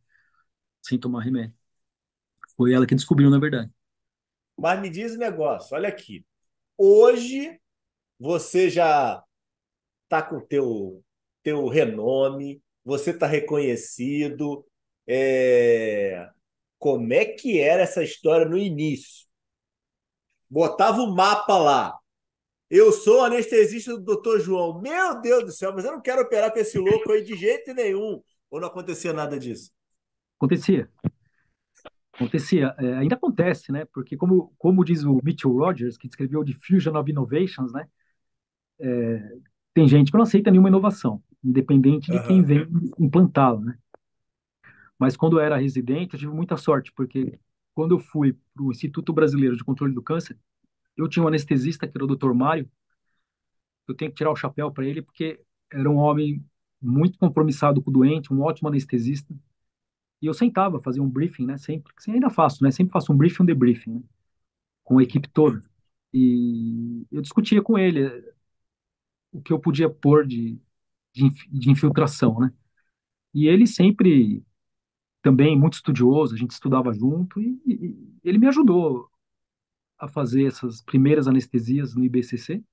Sem 0.83 0.99
tomar 0.99 1.23
remédio. 1.23 1.57
Foi 2.57 2.73
ela 2.73 2.87
que 2.87 2.95
descobriu, 2.95 3.31
na 3.31 3.39
verdade. 3.39 3.71
Mas 4.59 4.81
me 4.81 4.91
diz 4.91 5.13
o 5.13 5.17
um 5.17 5.19
negócio, 5.19 5.77
olha 5.77 5.89
aqui. 5.89 6.27
Hoje 6.79 7.61
você 8.21 8.71
já 8.71 9.23
está 10.05 10.23
com 10.23 10.41
teu 10.41 11.05
teu 11.43 11.67
renome, 11.67 12.63
você 12.85 13.11
está 13.11 13.27
reconhecido. 13.27 14.65
É... 15.07 16.29
Como 16.79 17.13
é 17.13 17.25
que 17.25 17.59
era 17.59 17.83
essa 17.83 18.03
história 18.03 18.47
no 18.47 18.57
início? 18.57 19.27
Botava 20.49 21.01
o 21.01 21.15
mapa 21.15 21.59
lá. 21.59 21.99
Eu 22.71 22.93
sou 22.93 23.23
anestesista 23.23 23.93
do 23.93 24.05
doutor 24.05 24.41
João. 24.41 24.81
Meu 24.81 25.21
Deus 25.21 25.45
do 25.45 25.53
céu, 25.53 25.73
mas 25.75 25.85
eu 25.85 25.93
não 25.93 26.03
quero 26.03 26.23
operar 26.23 26.53
com 26.53 26.59
esse 26.59 26.79
louco 26.79 27.11
aí 27.11 27.25
de 27.25 27.35
jeito 27.35 27.75
nenhum. 27.75 28.23
Ou 28.51 28.61
não 28.61 28.69
acontecia 28.69 29.13
nada 29.13 29.39
disso? 29.39 29.73
Acontecia. 30.39 30.89
Acontecia. 32.19 32.75
É, 32.79 32.97
ainda 32.97 33.15
acontece, 33.15 33.71
né? 33.71 33.85
Porque, 33.85 34.17
como, 34.17 34.53
como 34.59 34.85
diz 34.85 35.05
o 35.05 35.21
Mitchell 35.23 35.53
Rogers, 35.53 35.97
que 35.97 36.09
escreveu 36.09 36.43
Diffusion 36.43 36.97
of 36.97 37.09
Innovations, 37.09 37.73
né? 37.73 37.87
É, 38.81 39.39
tem 39.73 39.87
gente 39.87 40.11
que 40.11 40.17
não 40.17 40.25
aceita 40.25 40.51
nenhuma 40.51 40.69
inovação, 40.69 41.23
independente 41.43 42.11
de 42.11 42.27
quem 42.27 42.43
vem 42.43 42.67
implantá-la, 42.99 43.61
né? 43.61 43.79
Mas 44.99 45.17
quando 45.17 45.39
eu 45.39 45.41
era 45.41 45.57
residente, 45.57 46.15
eu 46.15 46.19
tive 46.19 46.33
muita 46.33 46.57
sorte, 46.57 46.93
porque 46.93 47.39
quando 47.73 47.95
eu 47.95 48.01
fui 48.01 48.37
para 48.53 48.65
o 48.65 48.73
Instituto 48.73 49.13
Brasileiro 49.13 49.57
de 49.57 49.63
Controle 49.63 49.95
do 49.95 50.03
Câncer, 50.03 50.37
eu 50.97 51.09
tinha 51.09 51.25
um 51.25 51.29
anestesista, 51.29 51.87
que 51.87 51.97
era 51.97 52.05
o 52.05 52.17
Dr. 52.17 52.35
Mário. 52.35 52.69
Eu 53.87 53.95
tenho 53.95 54.11
que 54.11 54.17
tirar 54.17 54.33
o 54.33 54.37
chapéu 54.37 54.73
para 54.73 54.85
ele, 54.85 55.01
porque 55.01 55.41
era 55.73 55.89
um 55.89 55.97
homem 55.97 56.45
muito 56.83 57.17
compromissado 57.17 57.81
com 57.81 57.91
o 57.91 57.93
doente, 57.93 58.33
um 58.33 58.43
ótimo 58.43 58.69
anestesista. 58.69 59.33
E 60.21 60.27
eu 60.27 60.35
sentava, 60.35 60.81
fazia 60.83 61.03
um 61.03 61.09
briefing, 61.09 61.47
né? 61.47 61.57
Sempre, 61.59 61.93
que 61.95 62.11
ainda 62.11 62.31
faço, 62.31 62.63
né? 62.65 62.71
Sempre 62.71 62.93
faço 62.93 63.13
um 63.13 63.17
briefing, 63.17 63.43
um 63.43 63.47
debriefing, 63.47 63.95
né? 63.95 64.03
Com 64.85 64.99
a 64.99 65.03
equipe 65.03 65.29
toda. 65.29 65.63
E 66.13 67.07
eu 67.13 67.23
discutia 67.23 67.63
com 67.63 67.79
ele 67.79 68.03
o 69.33 69.41
que 69.43 69.53
eu 69.53 69.59
podia 69.61 69.89
pôr 69.91 70.27
de, 70.27 70.59
de, 71.13 71.31
de 71.51 71.71
infiltração, 71.71 72.39
né? 72.41 72.53
E 73.35 73.47
ele 73.47 73.67
sempre 73.67 74.45
também 75.23 75.59
muito 75.59 75.75
estudioso, 75.75 76.35
a 76.35 76.39
gente 76.39 76.53
estudava 76.53 76.93
junto 76.93 77.41
e, 77.41 77.61
e, 77.67 78.19
ele 78.25 78.39
me 78.39 78.49
ajudou 78.49 79.11
a 79.99 80.09
fazer 80.09 80.47
essas 80.47 80.83
primeiras 80.83 81.29
anestesias 81.29 81.95
no 81.95 82.05
IBCC, 82.05 82.65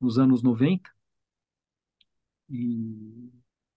nos 0.00 0.18
anos 0.18 0.42
90, 0.42 0.90
e, 2.48 3.32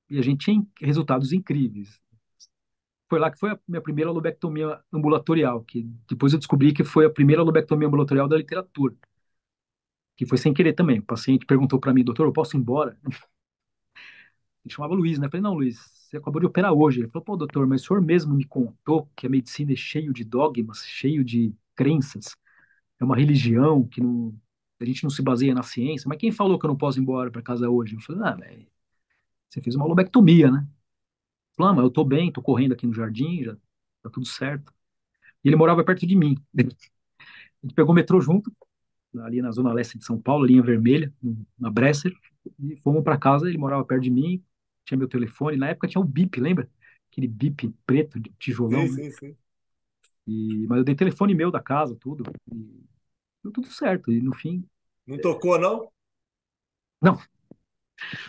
e 0.09 0.19
a 0.19 0.21
gente 0.21 0.45
tinha 0.45 0.65
resultados 0.81 1.33
incríveis. 1.33 1.99
Foi 3.09 3.19
lá 3.19 3.31
que 3.31 3.39
foi 3.39 3.51
a 3.51 3.59
minha 3.67 3.81
primeira 3.81 4.11
lobectomia 4.11 4.79
ambulatorial, 4.93 5.63
que 5.63 5.83
depois 6.09 6.33
eu 6.33 6.39
descobri 6.39 6.73
que 6.73 6.83
foi 6.83 7.05
a 7.05 7.09
primeira 7.09 7.41
lobectomia 7.43 7.87
ambulatorial 7.87 8.27
da 8.27 8.37
literatura, 8.37 8.95
que 10.15 10.25
foi 10.25 10.37
sem 10.37 10.53
querer 10.53 10.73
também. 10.73 10.99
O 10.99 11.03
paciente 11.05 11.45
perguntou 11.45 11.79
para 11.79 11.93
mim, 11.93 12.03
doutor, 12.03 12.25
eu 12.25 12.33
posso 12.33 12.55
ir 12.57 12.59
embora? 12.59 12.97
Ele 14.65 14.73
chamava 14.73 14.93
Luiz, 14.95 15.17
né? 15.19 15.27
Eu 15.27 15.31
falei, 15.31 15.41
não, 15.41 15.53
Luiz, 15.53 15.77
você 15.93 16.17
acabou 16.17 16.39
de 16.39 16.47
operar 16.47 16.73
hoje. 16.73 16.99
Ele 17.01 17.07
falou, 17.09 17.23
pô, 17.25 17.37
doutor, 17.37 17.65
mas 17.67 17.81
o 17.83 17.85
senhor 17.87 18.01
mesmo 18.01 18.33
me 18.35 18.45
contou 18.45 19.09
que 19.15 19.25
a 19.27 19.29
medicina 19.29 19.71
é 19.73 19.75
cheio 19.75 20.13
de 20.13 20.23
dogmas, 20.23 20.85
cheio 20.85 21.23
de 21.23 21.53
crenças, 21.75 22.35
é 22.99 23.05
uma 23.05 23.15
religião 23.17 23.85
que 23.87 24.01
não, 24.01 24.35
a 24.81 24.85
gente 24.85 25.03
não 25.03 25.09
se 25.11 25.21
baseia 25.23 25.53
na 25.55 25.63
ciência, 25.63 26.07
mas 26.09 26.17
quem 26.19 26.31
falou 26.31 26.59
que 26.59 26.65
eu 26.65 26.69
não 26.69 26.77
posso 26.77 26.99
ir 26.99 27.03
embora 27.03 27.31
para 27.31 27.41
casa 27.41 27.69
hoje? 27.69 27.95
Eu 27.95 28.01
falei, 28.01 28.23
ah, 28.25 28.37
mas 28.39 28.67
você 29.49 29.61
fez 29.61 29.75
uma 29.75 29.85
lobectomia, 29.87 30.51
né? 30.51 30.67
Falou, 31.57 31.71
ah, 31.71 31.75
mas 31.75 31.83
eu 31.83 31.89
tô 31.89 32.05
bem, 32.05 32.31
tô 32.31 32.41
correndo 32.41 32.73
aqui 32.73 32.85
no 32.85 32.93
jardim, 32.93 33.43
já 33.43 33.55
tá 34.03 34.09
tudo 34.11 34.25
certo. 34.27 34.71
E 35.43 35.49
ele 35.49 35.55
morava 35.55 35.83
perto 35.83 36.05
de 36.05 36.15
mim. 36.15 36.37
A 36.55 36.61
gente 36.61 37.73
pegou 37.75 37.91
o 37.91 37.95
metrô 37.95 38.21
junto, 38.21 38.51
ali 39.21 39.41
na 39.41 39.51
zona 39.51 39.73
leste 39.73 39.97
de 39.97 40.05
São 40.05 40.21
Paulo, 40.21 40.45
linha 40.45 40.61
vermelha, 40.61 41.11
na 41.57 41.71
Bresser, 41.71 42.13
e 42.59 42.75
fomos 42.77 43.03
para 43.03 43.17
casa, 43.17 43.49
ele 43.49 43.57
morava 43.57 43.83
perto 43.83 44.03
de 44.03 44.11
mim, 44.11 44.43
tinha 44.85 44.97
meu 44.97 45.07
telefone, 45.07 45.57
na 45.57 45.69
época 45.69 45.87
tinha 45.87 46.01
o 46.01 46.05
bip, 46.05 46.39
lembra? 46.39 46.69
Aquele 47.11 47.27
bip 47.27 47.73
preto 47.85 48.19
de 48.19 48.29
tijolão. 48.37 48.85
Sim, 48.85 48.93
né? 48.93 49.03
sim, 49.03 49.11
sim. 49.11 49.37
E, 50.27 50.67
mas 50.67 50.79
eu 50.79 50.83
dei 50.83 50.93
telefone 50.93 51.33
meu 51.33 51.49
da 51.49 51.59
casa, 51.59 51.95
tudo. 51.95 52.23
E 52.53 52.83
deu 53.43 53.51
tudo 53.51 53.67
certo. 53.67 54.11
E 54.11 54.21
no 54.21 54.35
fim. 54.35 54.63
Não 55.05 55.17
tocou, 55.19 55.57
não? 55.57 55.89
Não. 57.01 57.17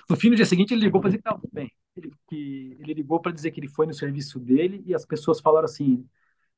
No 0.09 0.16
fim, 0.16 0.31
no 0.31 0.37
dia 0.37 0.47
seguinte, 0.47 0.72
ele 0.72 0.85
ligou 0.85 1.01
para 1.01 1.11
dizer 1.11 1.18
que 1.18 1.29
estava 1.29 1.41
tudo 1.41 1.53
bem. 1.53 1.70
Ele, 1.99 2.12
que, 2.28 2.76
ele 2.80 2.94
ligou 2.94 3.20
para 3.20 3.32
dizer 3.32 3.51
que 3.51 3.61
ele 3.61 3.68
foi 3.68 3.86
no 3.86 3.94
serviço 3.94 4.38
dele 4.38 4.82
e 4.86 4.94
as 4.94 5.05
pessoas 5.05 5.40
falaram 5.40 5.66
assim: 5.66 6.07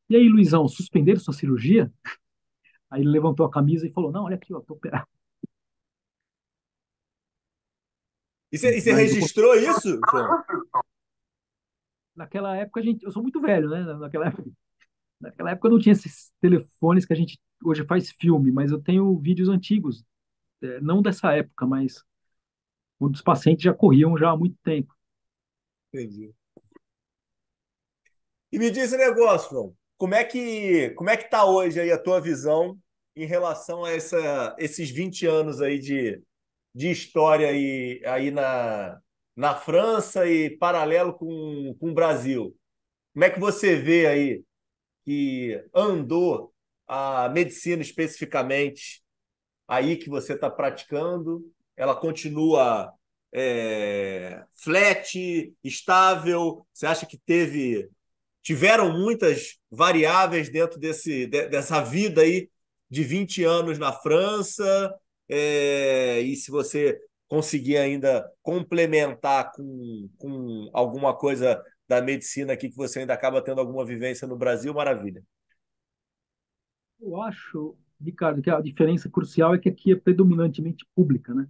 E 0.08 0.16
aí, 0.16 0.28
Luizão, 0.28 0.66
suspenderam 0.68 1.20
sua 1.20 1.34
cirurgia? 1.34 1.92
Aí 2.90 3.02
ele 3.02 3.10
levantou 3.10 3.46
a 3.46 3.50
camisa 3.50 3.86
e 3.86 3.92
falou: 3.92 4.10
Não, 4.10 4.24
olha 4.24 4.36
aqui, 4.36 4.52
ó, 4.52 4.60
tô 4.60 4.74
operado. 4.74 5.06
E 8.52 8.58
você, 8.58 8.92
registrou 8.92 9.54
isso, 9.54 10.00
João? 10.10 10.42
Naquela 12.16 12.56
época, 12.56 12.80
a 12.80 12.82
gente, 12.82 13.04
eu 13.04 13.12
sou 13.12 13.22
muito 13.22 13.40
velho, 13.40 13.70
né? 13.70 13.84
Naquela 13.94 14.26
época, 14.26 14.50
Naquela 15.20 15.50
época 15.50 15.68
não 15.68 15.78
tinha 15.78 15.92
esses 15.92 16.32
telefones 16.40 17.04
que 17.04 17.12
a 17.12 17.16
gente 17.16 17.38
hoje 17.62 17.84
faz 17.84 18.10
filme, 18.10 18.50
mas 18.50 18.72
eu 18.72 18.80
tenho 18.80 19.18
vídeos 19.18 19.50
antigos, 19.50 20.02
é, 20.62 20.80
não 20.80 21.02
dessa 21.02 21.32
época, 21.32 21.66
mas 21.66 22.02
onde 22.98 23.16
os 23.16 23.22
pacientes 23.22 23.62
já 23.62 23.74
corriam 23.74 24.16
já 24.16 24.30
há 24.30 24.36
muito 24.36 24.56
tempo. 24.62 24.94
Entendi. 25.92 26.32
E 28.52 28.58
me 28.58 28.70
diz 28.70 28.84
esse 28.84 28.96
negócio, 28.96 29.50
João. 29.50 29.76
Como 29.96 30.14
é 30.14 30.24
que 30.24 30.90
como 30.90 31.10
é 31.10 31.16
que 31.16 31.28
tá 31.28 31.44
hoje 31.44 31.80
aí 31.80 31.90
a 31.92 31.98
tua 31.98 32.20
visão 32.20 32.78
em 33.14 33.26
relação 33.26 33.84
a 33.84 33.90
essa, 33.92 34.56
esses 34.58 34.90
20 34.90 35.26
anos 35.26 35.60
aí 35.60 35.78
de, 35.78 36.22
de 36.74 36.90
história 36.90 37.48
aí, 37.48 38.00
aí 38.06 38.30
na, 38.30 38.98
na 39.36 39.54
França 39.56 40.26
e 40.26 40.56
paralelo 40.58 41.14
com, 41.14 41.76
com 41.78 41.90
o 41.90 41.94
Brasil? 41.94 42.56
Como 43.12 43.24
é 43.24 43.30
que 43.30 43.40
você 43.40 43.76
vê 43.76 44.06
aí 44.06 44.44
que 45.04 45.62
andou 45.74 46.54
a 46.86 47.28
medicina 47.28 47.82
especificamente 47.82 49.02
aí 49.68 49.96
que 49.96 50.08
você 50.08 50.34
está 50.34 50.50
praticando? 50.50 51.44
Ela 51.76 51.94
continua 51.94 52.92
é, 53.32 54.44
flat, 54.54 55.54
estável? 55.62 56.66
Você 56.72 56.86
acha 56.86 57.06
que 57.06 57.18
teve 57.18 57.88
tiveram 58.42 58.92
muitas 58.92 59.58
variáveis 59.70 60.50
dentro 60.50 60.78
desse, 60.78 61.26
dessa 61.26 61.82
vida 61.82 62.22
aí 62.22 62.50
de 62.88 63.04
20 63.04 63.44
anos 63.44 63.78
na 63.78 63.92
França? 63.92 64.94
É, 65.28 66.20
e 66.20 66.34
se 66.36 66.50
você 66.50 67.00
conseguir 67.28 67.76
ainda 67.76 68.28
complementar 68.42 69.52
com, 69.52 70.10
com 70.18 70.68
alguma 70.72 71.16
coisa 71.16 71.62
da 71.86 72.02
medicina 72.02 72.52
aqui 72.52 72.68
que 72.68 72.76
você 72.76 73.00
ainda 73.00 73.14
acaba 73.14 73.42
tendo 73.42 73.60
alguma 73.60 73.84
vivência 73.84 74.26
no 74.26 74.36
Brasil, 74.36 74.74
maravilha. 74.74 75.22
Eu 77.00 77.22
acho, 77.22 77.76
Ricardo, 78.00 78.42
que 78.42 78.50
a 78.50 78.60
diferença 78.60 79.08
crucial 79.08 79.54
é 79.54 79.58
que 79.58 79.68
aqui 79.68 79.92
é 79.92 79.96
predominantemente 79.96 80.84
pública, 80.94 81.32
né? 81.32 81.48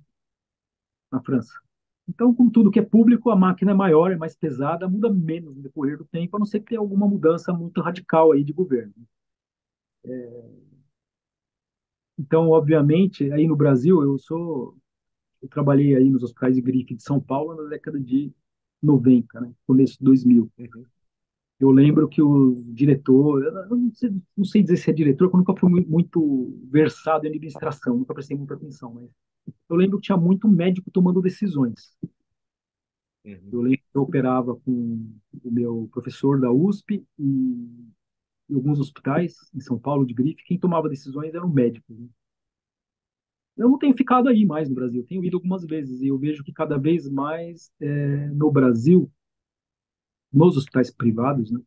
Na 1.11 1.23
França. 1.23 1.53
Então, 2.11 2.35
com 2.35 2.51
tudo 2.51 2.73
que 2.73 2.81
é 2.81 2.83
público, 2.83 3.31
a 3.31 3.37
máquina 3.37 3.71
é 3.71 3.75
maior, 3.75 4.11
é 4.11 4.17
mais 4.17 4.35
pesada, 4.35 4.89
muda 4.89 5.09
menos 5.09 5.55
no 5.55 5.63
decorrer 5.63 5.97
do 5.97 6.05
tempo, 6.05 6.37
a 6.37 6.41
não 6.41 6.47
ser 6.47 6.59
que 6.59 6.71
tenha 6.71 6.81
alguma 6.81 7.07
mudança 7.07 7.53
muito 7.53 7.81
radical 7.81 8.33
aí 8.33 8.43
de 8.43 8.53
governo. 8.53 8.93
É... 10.05 10.51
Então, 12.19 12.49
obviamente, 12.51 13.31
aí 13.33 13.47
no 13.47 13.55
Brasil, 13.55 14.03
eu 14.03 14.19
sou, 14.19 14.77
eu 15.41 15.49
trabalhei 15.49 15.95
aí 15.95 16.11
nos 16.11 16.25
hospitais 16.25 16.57
de 16.57 16.61
grife 16.61 16.97
de 16.97 17.03
São 17.03 17.21
Paulo 17.21 17.55
na 17.55 17.69
década 17.69 18.01
de 18.01 18.33
90, 18.83 19.41
né? 19.41 19.53
começo 19.65 19.97
de 19.97 20.05
2000. 20.05 20.51
Uhum. 20.59 20.85
Eu 21.61 21.71
lembro 21.71 22.09
que 22.09 22.21
o 22.21 22.61
diretor, 22.73 23.45
eu 23.45 23.77
não 23.77 23.93
sei, 23.95 24.11
não 24.37 24.45
sei 24.45 24.63
dizer 24.63 24.79
se 24.79 24.91
é 24.91 24.93
diretor, 24.93 25.31
porque 25.31 25.37
eu 25.37 25.55
nunca 25.55 25.61
fui 25.61 25.87
muito 25.87 26.59
versado 26.69 27.25
em 27.25 27.29
administração, 27.29 27.97
nunca 27.97 28.15
prestei 28.15 28.37
muita 28.37 28.55
atenção, 28.55 28.93
mas 28.93 29.09
eu 29.69 29.77
lembro 29.77 29.99
que 29.99 30.07
tinha 30.07 30.19
muito 30.19 30.49
médico 30.49 30.91
tomando 30.91 31.23
decisões. 31.23 31.97
Uhum. 33.25 33.49
Eu 33.53 33.61
lembro 33.61 33.79
que 33.79 33.97
eu 33.97 34.03
operava 34.03 34.57
com 34.57 35.11
o 35.45 35.51
meu 35.51 35.89
professor 35.93 36.41
da 36.41 36.51
USP 36.51 37.05
e, 37.19 37.23
em 38.49 38.55
alguns 38.55 38.81
hospitais 38.81 39.37
em 39.55 39.61
São 39.61 39.79
Paulo 39.79 40.07
de 40.07 40.15
grife, 40.15 40.45
quem 40.45 40.59
tomava 40.59 40.89
decisões 40.89 41.35
eram 41.35 41.49
médicos. 41.49 41.99
Né? 41.99 42.09
Eu 43.57 43.69
não 43.69 43.79
tenho 43.79 43.97
ficado 43.97 44.29
aí 44.29 44.47
mais 44.47 44.69
no 44.69 44.75
Brasil, 44.75 45.05
tenho 45.05 45.25
ido 45.25 45.37
algumas 45.37 45.65
vezes 45.65 46.01
e 46.01 46.09
eu 46.09 46.19
vejo 46.19 46.43
que 46.43 46.53
cada 46.53 46.79
vez 46.79 47.09
mais 47.09 47.71
é, 47.81 48.29
no 48.29 48.51
Brasil, 48.51 49.11
nos 50.33 50.57
hospitais 50.57 50.91
privados, 50.91 51.51
né? 51.51 51.61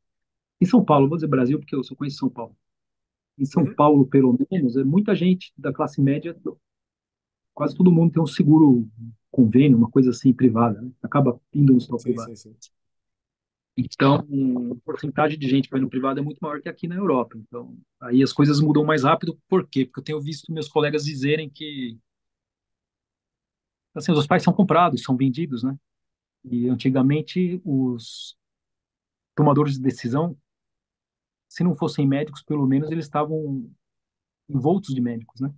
Em 0.59 0.65
São 0.65 0.83
Paulo, 0.83 1.07
vou 1.09 1.17
dizer 1.17 1.27
Brasil 1.27 1.59
porque 1.59 1.75
eu 1.75 1.83
só 1.83 1.93
conheço 1.93 2.17
São 2.17 2.29
Paulo. 2.29 2.55
Em 3.37 3.45
São 3.45 3.63
uhum. 3.63 3.75
Paulo, 3.75 4.07
pelo 4.07 4.37
menos, 4.49 4.77
é 4.77 4.83
muita 4.83 5.13
gente 5.13 5.53
da 5.57 5.73
classe 5.73 6.01
média, 6.01 6.35
quase 7.53 7.75
todo 7.75 7.91
mundo 7.91 8.13
tem 8.13 8.21
um 8.21 8.27
seguro 8.27 8.87
convênio, 9.31 9.77
uma 9.77 9.89
coisa 9.89 10.11
assim 10.11 10.33
privada, 10.33 10.81
né? 10.81 10.91
acaba 11.01 11.39
indo 11.53 11.71
no 11.73 11.77
hospital 11.77 11.99
Sim, 11.99 12.13
privado. 12.13 12.33
sim, 12.35 12.35
sim. 12.35 12.55
Então, 13.75 14.19
a 14.71 14.75
porcentagem 14.85 15.37
de 15.37 15.49
gente 15.49 15.65
que 15.65 15.71
vai 15.71 15.81
no 15.81 15.89
privado 15.89 16.19
é 16.19 16.23
muito 16.23 16.37
maior 16.41 16.61
que 16.61 16.69
aqui 16.69 16.87
na 16.87 16.95
Europa. 16.95 17.35
Então, 17.37 17.75
aí 18.01 18.21
as 18.21 18.31
coisas 18.31 18.59
mudam 18.59 18.85
mais 18.85 19.03
rápido. 19.03 19.39
Por 19.49 19.67
quê? 19.67 19.85
Porque 19.85 19.99
eu 19.99 20.03
tenho 20.03 20.21
visto 20.21 20.51
meus 20.51 20.67
colegas 20.69 21.03
dizerem 21.05 21.49
que 21.49 21.97
assim, 23.95 24.11
os 24.11 24.17
hospitais 24.19 24.43
são 24.43 24.53
comprados, 24.53 25.03
são 25.03 25.15
vendidos, 25.17 25.63
né? 25.63 25.77
E 26.45 26.69
antigamente 26.69 27.61
os 27.65 28.37
tomadores 29.35 29.75
de 29.75 29.81
decisão, 29.81 30.37
se 31.47 31.63
não 31.63 31.75
fossem 31.75 32.07
médicos, 32.07 32.43
pelo 32.43 32.65
menos 32.67 32.91
eles 32.91 33.05
estavam 33.05 33.69
envoltos 34.49 34.93
de 34.93 35.01
médicos, 35.01 35.41
né? 35.41 35.53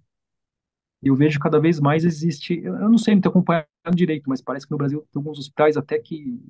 Eu 1.06 1.16
vejo 1.16 1.40
cada 1.40 1.60
vez 1.60 1.80
mais 1.80 2.04
existe, 2.06 2.60
eu 2.64 2.90
não 2.90 2.98
sei 2.98 3.16
muito 3.16 3.30
acompanhando 3.30 3.68
direito, 3.96 4.30
mas 4.30 4.42
parece 4.42 4.66
que 4.66 4.72
no 4.72 4.78
Brasil 4.78 5.02
tem 5.12 5.20
alguns 5.22 5.40
hospitais 5.40 5.78
até 5.78 6.00
que, 6.00 6.42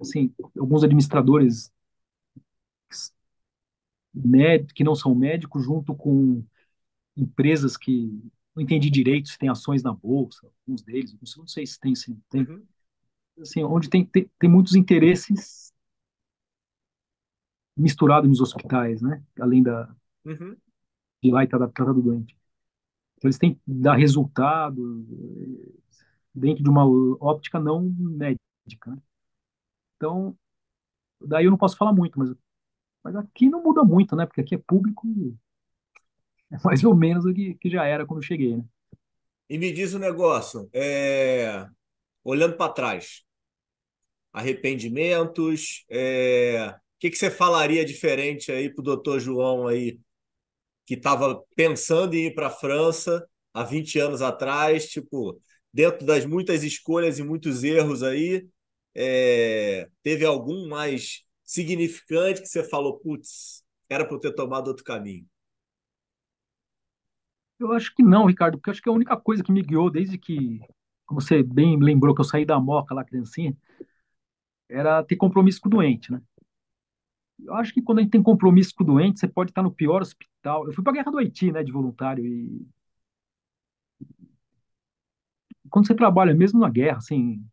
assim, 0.00 0.32
alguns 0.58 0.84
administradores 0.84 1.72
que 4.74 4.84
não 4.84 4.94
são 4.94 5.14
médicos, 5.14 5.64
junto 5.64 5.94
com 5.94 6.42
empresas 7.16 7.76
que 7.76 8.20
não 8.56 8.62
entendi 8.62 8.90
direito 8.90 9.28
se 9.30 9.38
tem 9.38 9.48
ações 9.50 9.82
na 9.82 9.92
bolsa, 9.92 10.48
alguns 10.66 10.82
deles, 10.82 11.14
não 11.14 11.26
sei 11.26 11.40
não 11.42 11.46
se 11.66 11.80
tem, 11.80 11.94
se 11.94 12.10
não 12.10 12.20
tem, 12.30 12.48
Uhum, 12.48 12.68
assim, 13.40 13.64
onde 13.64 13.90
tem, 13.90 14.04
tem, 14.06 14.30
tem 14.38 14.50
muitos 14.50 14.74
interesses 14.76 15.72
misturados 17.76 18.28
nos 18.28 18.40
hospitais, 18.40 19.00
né? 19.02 19.22
Além 19.40 19.62
da, 19.62 19.88
uhum. 20.24 20.56
de 21.22 21.30
lá 21.32 21.42
e 21.44 21.48
tratar, 21.48 21.68
tratar 21.72 21.92
do 21.92 22.02
doente. 22.02 22.36
Então, 23.24 23.28
eles 23.30 23.38
têm 23.38 23.54
que 23.54 23.60
dar 23.66 23.96
resultado 23.96 25.06
eh, 25.10 25.72
dentro 26.34 26.62
de 26.62 26.68
uma 26.68 26.84
óptica 27.24 27.58
não 27.58 27.82
médica, 27.98 28.90
né? 28.90 28.98
Então, 29.96 30.36
daí 31.18 31.46
eu 31.46 31.50
não 31.50 31.56
posso 31.56 31.74
falar 31.74 31.94
muito, 31.94 32.18
mas, 32.18 32.34
mas 33.02 33.16
aqui 33.16 33.48
não 33.48 33.62
muda 33.62 33.82
muito, 33.82 34.14
né? 34.14 34.26
Porque 34.26 34.42
aqui 34.42 34.54
é 34.54 34.58
público, 34.58 35.06
é 36.52 36.58
mais 36.62 36.84
ou 36.84 36.94
menos 36.94 37.24
o 37.24 37.32
que, 37.32 37.54
que 37.54 37.70
já 37.70 37.86
era 37.86 38.04
quando 38.04 38.22
cheguei, 38.22 38.58
né? 38.58 38.64
E 39.48 39.56
me 39.56 39.72
diz 39.72 39.94
um 39.94 39.98
negócio, 39.98 40.68
é, 40.70 41.66
olhando 42.22 42.58
para 42.58 42.72
trás, 42.72 43.24
arrependimentos, 44.34 45.86
é, 45.88 46.74
o 46.76 46.98
que 46.98 47.08
que 47.08 47.16
você 47.16 47.30
falaria 47.30 47.86
diferente 47.86 48.52
aí 48.52 48.68
para 48.68 48.82
o 48.82 48.84
doutor 48.84 49.18
João 49.18 49.66
aí, 49.66 49.98
que 50.86 50.94
estava 50.94 51.42
pensando 51.56 52.14
em 52.14 52.26
ir 52.26 52.34
para 52.34 52.48
a 52.48 52.50
França 52.50 53.26
há 53.52 53.62
20 53.64 53.98
anos 53.98 54.22
atrás, 54.22 54.88
tipo, 54.88 55.40
dentro 55.72 56.06
das 56.06 56.24
muitas 56.26 56.62
escolhas 56.62 57.18
e 57.18 57.22
muitos 57.22 57.64
erros 57.64 58.02
aí, 58.02 58.46
é, 58.94 59.88
teve 60.02 60.24
algum 60.24 60.68
mais 60.68 61.22
significante 61.44 62.40
que 62.40 62.48
você 62.48 62.62
falou, 62.62 62.98
putz, 62.98 63.62
era 63.88 64.04
para 64.04 64.16
eu 64.16 64.20
ter 64.20 64.32
tomado 64.34 64.68
outro 64.68 64.84
caminho? 64.84 65.26
Eu 67.58 67.72
acho 67.72 67.94
que 67.94 68.02
não, 68.02 68.26
Ricardo, 68.26 68.58
porque 68.58 68.70
acho 68.70 68.82
que 68.82 68.88
a 68.88 68.92
única 68.92 69.16
coisa 69.16 69.42
que 69.42 69.52
me 69.52 69.62
guiou 69.62 69.90
desde 69.90 70.18
que, 70.18 70.60
como 71.06 71.20
você 71.20 71.42
bem 71.42 71.78
lembrou 71.78 72.14
que 72.14 72.20
eu 72.20 72.24
saí 72.24 72.44
da 72.44 72.58
Moca 72.60 72.94
lá, 72.94 73.04
criancinha, 73.04 73.56
era 74.68 75.02
ter 75.02 75.16
compromisso 75.16 75.60
com 75.60 75.68
o 75.68 75.70
doente, 75.70 76.12
né? 76.12 76.20
Eu 77.42 77.54
acho 77.54 77.72
que 77.74 77.82
quando 77.82 77.98
a 77.98 78.02
gente 78.02 78.12
tem 78.12 78.22
compromisso 78.22 78.74
com 78.74 78.84
o 78.84 78.86
doente, 78.86 79.20
você 79.20 79.28
pode 79.28 79.50
estar 79.50 79.62
no 79.62 79.70
pior 79.70 80.02
hospital. 80.02 80.66
Eu 80.66 80.72
fui 80.72 80.82
para 80.82 80.92
a 80.92 80.96
guerra 80.96 81.10
do 81.10 81.18
Haiti, 81.18 81.52
né, 81.52 81.62
de 81.62 81.72
voluntário, 81.72 82.24
e 82.24 82.66
quando 85.70 85.86
você 85.86 85.94
trabalha 85.94 86.34
mesmo 86.34 86.60
na 86.60 86.68
guerra, 86.70 87.00
sem 87.00 87.44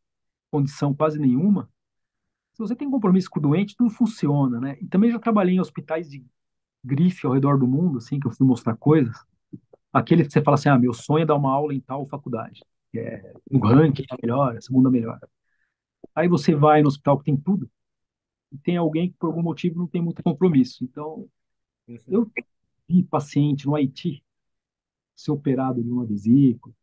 condição 0.51 0.93
quase 0.93 1.17
nenhuma, 1.19 1.69
se 2.53 2.59
você 2.59 2.75
tem 2.75 2.89
compromisso 2.89 3.29
com 3.29 3.39
o 3.39 3.41
doente, 3.41 3.75
tudo 3.75 3.89
funciona, 3.89 4.59
né? 4.59 4.77
E 4.81 4.87
também 4.87 5.11
já 5.11 5.17
trabalhei 5.19 5.55
em 5.55 5.59
hospitais 5.59 6.09
de 6.09 6.23
grife 6.83 7.25
ao 7.25 7.33
redor 7.33 7.57
do 7.57 7.67
mundo, 7.67 7.97
assim, 7.97 8.19
que 8.19 8.27
eu 8.27 8.31
fui 8.31 8.45
mostrar 8.45 8.75
coisas. 8.75 9.15
Aquele 9.91 10.23
que 10.23 10.31
você 10.31 10.41
fala 10.41 10.55
assim, 10.55 10.69
ah, 10.69 10.77
meu 10.77 10.93
sonho 10.93 11.23
é 11.23 11.25
dar 11.25 11.35
uma 11.35 11.51
aula 11.51 11.73
em 11.73 11.79
tal 11.79 12.07
faculdade, 12.07 12.61
que 12.91 12.99
é 12.99 13.33
o 13.49 13.59
ranking 13.59 14.05
é 14.11 14.15
melhor, 14.21 14.55
a 14.57 14.61
segunda 14.61 14.89
melhor. 14.89 15.19
Aí 16.15 16.27
você 16.27 16.53
vai 16.55 16.81
no 16.81 16.89
hospital 16.89 17.17
que 17.17 17.25
tem 17.25 17.37
tudo, 17.37 17.69
tem 18.59 18.77
alguém 18.77 19.09
que 19.11 19.17
por 19.17 19.27
algum 19.27 19.41
motivo 19.43 19.79
não 19.79 19.87
tem 19.87 20.01
muito 20.01 20.23
compromisso. 20.23 20.83
Então, 20.83 21.29
Uhum, 21.87 21.99
eu 22.07 22.31
vi 22.89 23.03
paciente 23.03 23.65
no 23.65 23.75
Haiti 23.75 24.23
ser 25.15 25.31
operado 25.31 25.83
de 25.83 25.89
uma 25.89 26.05
vesícula, 26.05 26.73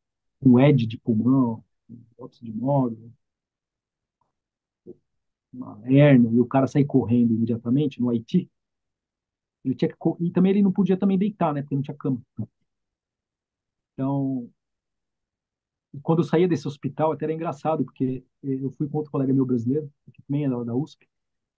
um 0.43 0.59
ED 0.59 0.87
de 0.87 0.99
pulmão, 0.99 1.65
um 1.91 2.01
óxido 2.19 2.53
de 2.53 2.59
nódulo, 2.59 3.13
uma 5.53 5.79
hérnia, 5.85 6.31
e 6.31 6.41
o 6.41 6.47
cara 6.47 6.67
sair 6.67 6.85
correndo 6.87 7.35
imediatamente 7.35 8.01
no 8.01 8.09
Haiti. 8.11 8.49
Ele 9.65 9.75
tinha 9.75 9.89
que, 9.89 9.97
e 10.21 10.31
também 10.33 10.51
ele 10.53 10.63
não 10.63 10.73
podia 10.73 10.97
também 10.97 11.19
deitar, 11.19 11.53
né, 11.55 11.63
porque 11.63 11.75
não 11.75 11.83
tinha 11.83 11.97
cama. 11.97 12.21
Então, 13.95 14.51
quando 16.03 16.21
eu 16.21 16.25
saía 16.25 16.49
desse 16.49 16.67
hospital, 16.69 17.13
até 17.13 17.25
era 17.25 17.33
engraçado, 17.33 17.85
porque 17.85 18.25
eu 18.43 18.71
fui 18.73 18.89
com 18.89 18.99
outro 18.99 19.11
colega 19.13 19.33
meu 19.33 19.47
brasileiro, 19.47 19.91
que 20.13 20.23
também 20.23 20.45
é 20.45 20.49
da, 20.49 20.63
da 20.65 20.75
USP, 20.75 21.09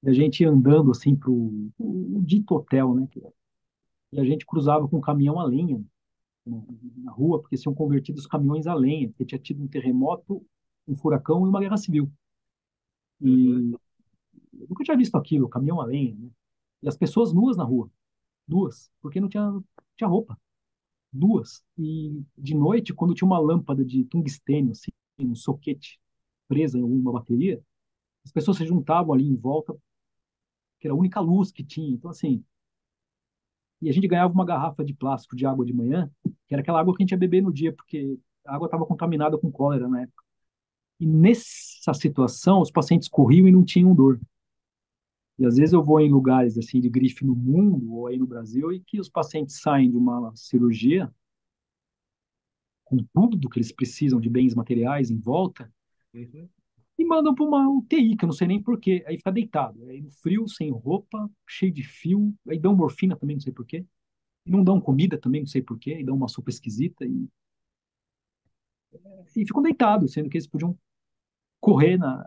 e 0.02 0.08
a 0.10 0.12
gente 0.12 0.40
ia 0.42 0.50
andando 0.50 0.90
assim 0.90 1.16
pro 1.16 1.32
o, 1.78 2.22
dito 2.24 2.54
hotel, 2.54 2.94
né? 2.94 3.08
E 4.12 4.20
a 4.20 4.24
gente 4.24 4.46
cruzava 4.46 4.88
com 4.88 4.98
um 4.98 5.00
caminhão 5.00 5.38
a 5.40 5.44
lenha 5.44 5.82
na, 6.46 6.58
na 6.98 7.12
rua, 7.12 7.40
porque 7.40 7.56
tinham 7.56 7.74
convertido 7.74 8.18
os 8.18 8.26
caminhões 8.28 8.66
a 8.68 8.74
lenha, 8.74 9.08
porque 9.10 9.26
tinha 9.26 9.40
tido 9.40 9.62
um 9.62 9.68
terremoto, 9.68 10.44
um 10.88 10.96
furacão 10.96 11.46
e 11.46 11.50
uma 11.50 11.60
guerra 11.60 11.76
civil. 11.78 12.10
uhum, 13.20 13.64
E 14.52 14.60
eu 14.60 14.68
nunca 14.68 14.84
tinha 14.84 14.96
visto 14.96 15.16
aquilo, 15.16 15.48
caminhão 15.48 15.80
a 15.80 15.86
lenha, 15.86 16.14
né? 16.16 16.30
E 16.82 16.88
as 16.88 16.96
pessoas 16.96 17.32
nuas 17.32 17.56
na 17.56 17.64
rua, 17.64 17.90
duas, 18.48 18.90
porque 19.02 19.20
não 19.20 19.28
tinha, 19.28 19.62
tinha 19.96 20.08
roupa, 20.08 20.38
duas. 21.12 21.64
E 21.78 22.22
de 22.38 22.54
noite, 22.54 22.94
quando 22.94 23.14
tinha 23.14 23.26
uma 23.26 23.38
lâmpada 23.40 23.84
de 23.84 24.04
tungstênio, 24.06 24.72
assim, 24.72 24.90
um 25.20 25.34
soquete 25.34 26.00
presa 26.48 26.78
em 26.78 26.82
uma 26.84 27.12
bateria, 27.12 27.62
as 28.24 28.32
pessoas 28.32 28.58
se 28.58 28.66
juntavam 28.66 29.14
ali 29.14 29.26
em 29.26 29.36
volta, 29.36 29.76
que 30.80 30.86
era 30.86 30.94
a 30.94 30.98
única 30.98 31.20
luz 31.20 31.52
que 31.52 31.62
tinha. 31.62 31.92
Então, 31.92 32.10
assim, 32.10 32.42
e 33.80 33.88
a 33.88 33.92
gente 33.92 34.08
ganhava 34.08 34.32
uma 34.32 34.44
garrafa 34.44 34.84
de 34.84 34.92
plástico 34.92 35.36
de 35.36 35.46
água 35.46 35.64
de 35.64 35.72
manhã, 35.72 36.10
que 36.46 36.54
era 36.54 36.60
aquela 36.60 36.80
água 36.80 36.94
que 36.94 37.02
a 37.02 37.04
gente 37.04 37.12
ia 37.12 37.18
beber 37.18 37.42
no 37.42 37.52
dia, 37.52 37.72
porque 37.72 38.18
a 38.46 38.54
água 38.54 38.66
estava 38.66 38.84
contaminada 38.84 39.38
com 39.38 39.50
cólera 39.50 39.88
na 39.88 40.02
época. 40.02 40.24
E 40.98 41.06
nessa 41.06 41.94
situação, 41.94 42.60
os 42.60 42.70
pacientes 42.70 43.08
corriam 43.08 43.48
e 43.48 43.52
não 43.52 43.64
tinham 43.64 43.94
dor. 43.94 44.20
E 45.38 45.46
às 45.46 45.56
vezes 45.56 45.72
eu 45.72 45.82
vou 45.82 45.98
em 46.00 46.10
lugares 46.10 46.58
assim 46.58 46.80
de 46.80 46.90
grife 46.90 47.24
no 47.24 47.34
mundo 47.34 47.94
ou 47.94 48.06
aí 48.06 48.18
no 48.18 48.26
Brasil 48.26 48.70
e 48.70 48.80
que 48.80 49.00
os 49.00 49.08
pacientes 49.08 49.60
saem 49.60 49.90
de 49.90 49.96
uma 49.96 50.30
cirurgia 50.36 51.10
com 52.84 52.98
tudo 53.14 53.38
do 53.38 53.48
que 53.48 53.58
eles 53.58 53.72
precisam 53.72 54.20
de 54.20 54.28
bens 54.28 54.54
materiais 54.54 55.10
em 55.10 55.18
volta 55.18 55.72
uhum. 56.12 56.46
E 57.00 57.04
mandam 57.04 57.34
para 57.34 57.44
uma 57.44 57.68
UTI, 57.68 58.16
que 58.16 58.24
eu 58.24 58.28
não 58.28 58.34
sei 58.34 58.46
nem 58.46 58.62
por 58.62 58.78
quê. 58.78 59.02
Aí 59.06 59.16
fica 59.16 59.32
deitado, 59.32 59.82
aí 59.88 60.00
no 60.00 60.10
frio, 60.10 60.46
sem 60.48 60.70
roupa, 60.70 61.30
cheio 61.48 61.72
de 61.72 61.82
fio, 61.82 62.34
aí 62.48 62.58
dão 62.58 62.76
morfina 62.76 63.16
também, 63.16 63.36
não 63.36 63.40
sei 63.40 63.52
por 63.52 63.66
quê. 63.66 63.84
E 64.46 64.50
não 64.50 64.64
dão 64.64 64.80
comida 64.80 65.18
também, 65.18 65.42
não 65.42 65.48
sei 65.48 65.62
por 65.62 65.78
quê, 65.78 66.00
e 66.00 66.04
dão 66.04 66.16
uma 66.16 66.28
sopa 66.28 66.50
esquisita 66.50 67.04
e, 67.06 67.28
e 69.36 69.46
ficam 69.46 69.62
deitados, 69.62 70.12
sendo 70.12 70.28
que 70.28 70.36
eles 70.36 70.46
podiam 70.46 70.76
correr 71.60 71.96
na, 71.98 72.24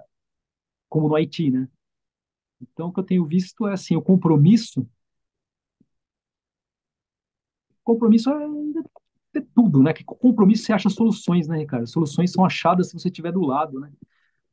como 0.90 1.10
no 1.10 1.16
Haiti, 1.16 1.52
né? 1.52 1.68
Então, 2.62 2.90
o 2.90 2.94
que 2.94 3.00
eu 3.00 3.06
tenho 3.06 3.26
visto 3.26 3.68
é 3.68 3.74
assim, 3.74 3.96
o 3.96 4.02
compromisso, 4.02 4.88
compromisso 7.84 8.30
é 8.30 8.48
é 9.36 9.42
tudo, 9.56 9.82
né? 9.84 9.94
Que 9.94 10.04
com 10.04 10.16
compromisso 10.16 10.64
você 10.66 10.74
acha 10.74 10.90
soluções, 10.90 11.48
né, 11.48 11.58
Ricardo? 11.58 11.88
Soluções 11.88 12.32
são 12.32 12.46
achadas 12.46 12.90
se 12.90 12.94
você 12.94 13.10
estiver 13.10 13.32
do 13.32 13.42
lado, 13.42 13.80
né? 13.80 13.92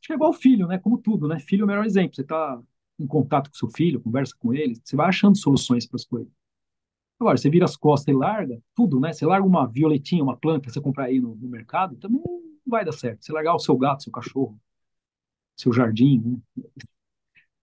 Acho 0.01 0.07
que 0.07 0.13
é 0.13 0.17
igual 0.17 0.33
filho, 0.33 0.67
né? 0.67 0.79
Como 0.79 0.99
tudo, 0.99 1.29
né? 1.29 1.39
Filho 1.39 1.63
é 1.63 1.65
o 1.65 1.67
melhor 1.69 1.85
exemplo. 1.85 2.15
Você 2.15 2.23
está 2.23 2.61
em 2.99 3.07
contato 3.07 3.51
com 3.51 3.57
seu 3.57 3.69
filho, 3.69 4.01
conversa 4.01 4.35
com 4.39 4.53
ele, 4.53 4.77
você 4.83 4.95
vai 4.97 5.09
achando 5.09 5.37
soluções 5.37 5.87
para 5.87 5.97
as 5.97 6.05
coisas. 6.05 6.31
Agora, 7.19 7.37
você 7.37 7.51
vira 7.51 7.65
as 7.67 7.77
costas 7.77 8.15
e 8.15 8.17
larga 8.17 8.61
tudo, 8.75 8.99
né? 8.99 9.13
Você 9.13 9.27
larga 9.27 9.47
uma 9.47 9.67
violetinha, 9.67 10.23
uma 10.23 10.37
planta 10.37 10.71
você 10.71 10.81
comprar 10.81 11.05
aí 11.05 11.21
no, 11.21 11.35
no 11.35 11.49
mercado, 11.49 11.97
também 11.97 12.21
não 12.25 12.41
vai 12.67 12.85
dar 12.85 12.93
certo. 12.93 13.25
Você 13.25 13.33
largar 13.33 13.55
o 13.55 13.59
seu 13.59 13.77
gato, 13.77 14.03
seu 14.03 14.13
cachorro, 14.13 14.59
seu 15.57 15.73
jardim, 15.73 16.21
né? 16.25 16.65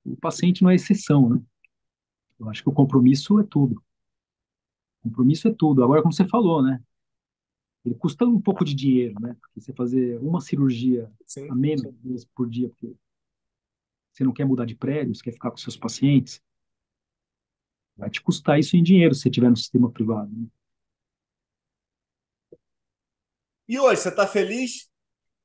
O 0.05 0.15
paciente 0.15 0.63
não 0.63 0.69
é 0.69 0.75
exceção, 0.75 1.29
né? 1.29 1.41
Eu 2.39 2.49
acho 2.49 2.63
que 2.63 2.69
o 2.69 2.73
compromisso 2.73 3.39
é 3.39 3.43
tudo. 3.43 3.81
O 5.03 5.09
compromisso 5.09 5.47
é 5.47 5.51
tudo. 5.53 5.83
Agora, 5.83 6.01
como 6.01 6.13
você 6.13 6.27
falou, 6.27 6.61
né? 6.61 6.81
Ele 7.85 7.95
custa 7.95 8.25
um 8.25 8.41
pouco 8.41 8.65
de 8.65 8.75
dinheiro, 8.75 9.19
né? 9.19 9.35
Porque 9.39 9.61
você 9.61 9.73
fazer 9.73 10.19
uma 10.19 10.41
cirurgia 10.41 11.05
a 11.05 11.11
Sim. 11.25 11.49
menos 11.53 11.93
vezes 12.03 12.25
por 12.25 12.49
dia, 12.49 12.69
porque 12.69 12.93
você 14.11 14.23
não 14.23 14.33
quer 14.33 14.45
mudar 14.45 14.65
de 14.65 14.75
prédio, 14.75 15.15
você 15.15 15.23
quer 15.23 15.31
ficar 15.31 15.51
com 15.51 15.57
seus 15.57 15.77
pacientes, 15.77 16.41
vai 17.95 18.09
te 18.09 18.21
custar 18.21 18.59
isso 18.59 18.75
em 18.75 18.83
dinheiro 18.83 19.13
se 19.13 19.21
você 19.21 19.29
estiver 19.29 19.49
no 19.49 19.57
sistema 19.57 19.91
privado. 19.91 20.31
né? 20.31 20.47
E 23.67 23.79
hoje, 23.79 24.01
você 24.01 24.09
está 24.09 24.25
feliz 24.25 24.89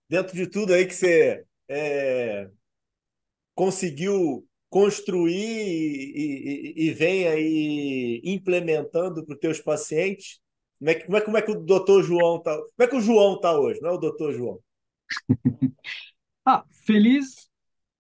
dentro 0.09 0.37
de 0.37 0.47
tudo 0.47 0.73
aí 0.73 0.87
que 0.87 0.95
você 0.95 1.45
é, 1.69 2.51
conseguiu 3.55 4.47
construir 4.69 5.35
e, 5.35 6.15
e, 6.15 6.89
e, 6.89 6.91
vem 6.93 7.27
aí 7.27 8.23
implementando 8.25 9.25
para 9.25 9.35
os 9.35 9.41
teus 9.41 9.61
pacientes, 9.61 10.41
como 10.83 10.91
é, 10.91 10.95
que, 10.97 11.05
como, 11.05 11.17
é, 11.17 11.21
como 11.21 11.37
é 11.37 11.43
que 11.43 11.51
o 11.53 11.61
doutor 11.61 12.03
João 12.03 12.39
está? 12.39 12.57
Como 12.57 12.73
é 12.81 12.87
que 12.89 12.97
o 12.97 13.01
João 13.01 13.37
está 13.37 13.57
hoje? 13.57 13.81
Não 13.81 13.91
é 13.91 13.93
o 13.93 13.99
doutor 13.99 14.33
João? 14.33 14.59
ah, 16.45 16.65
feliz, 16.85 17.49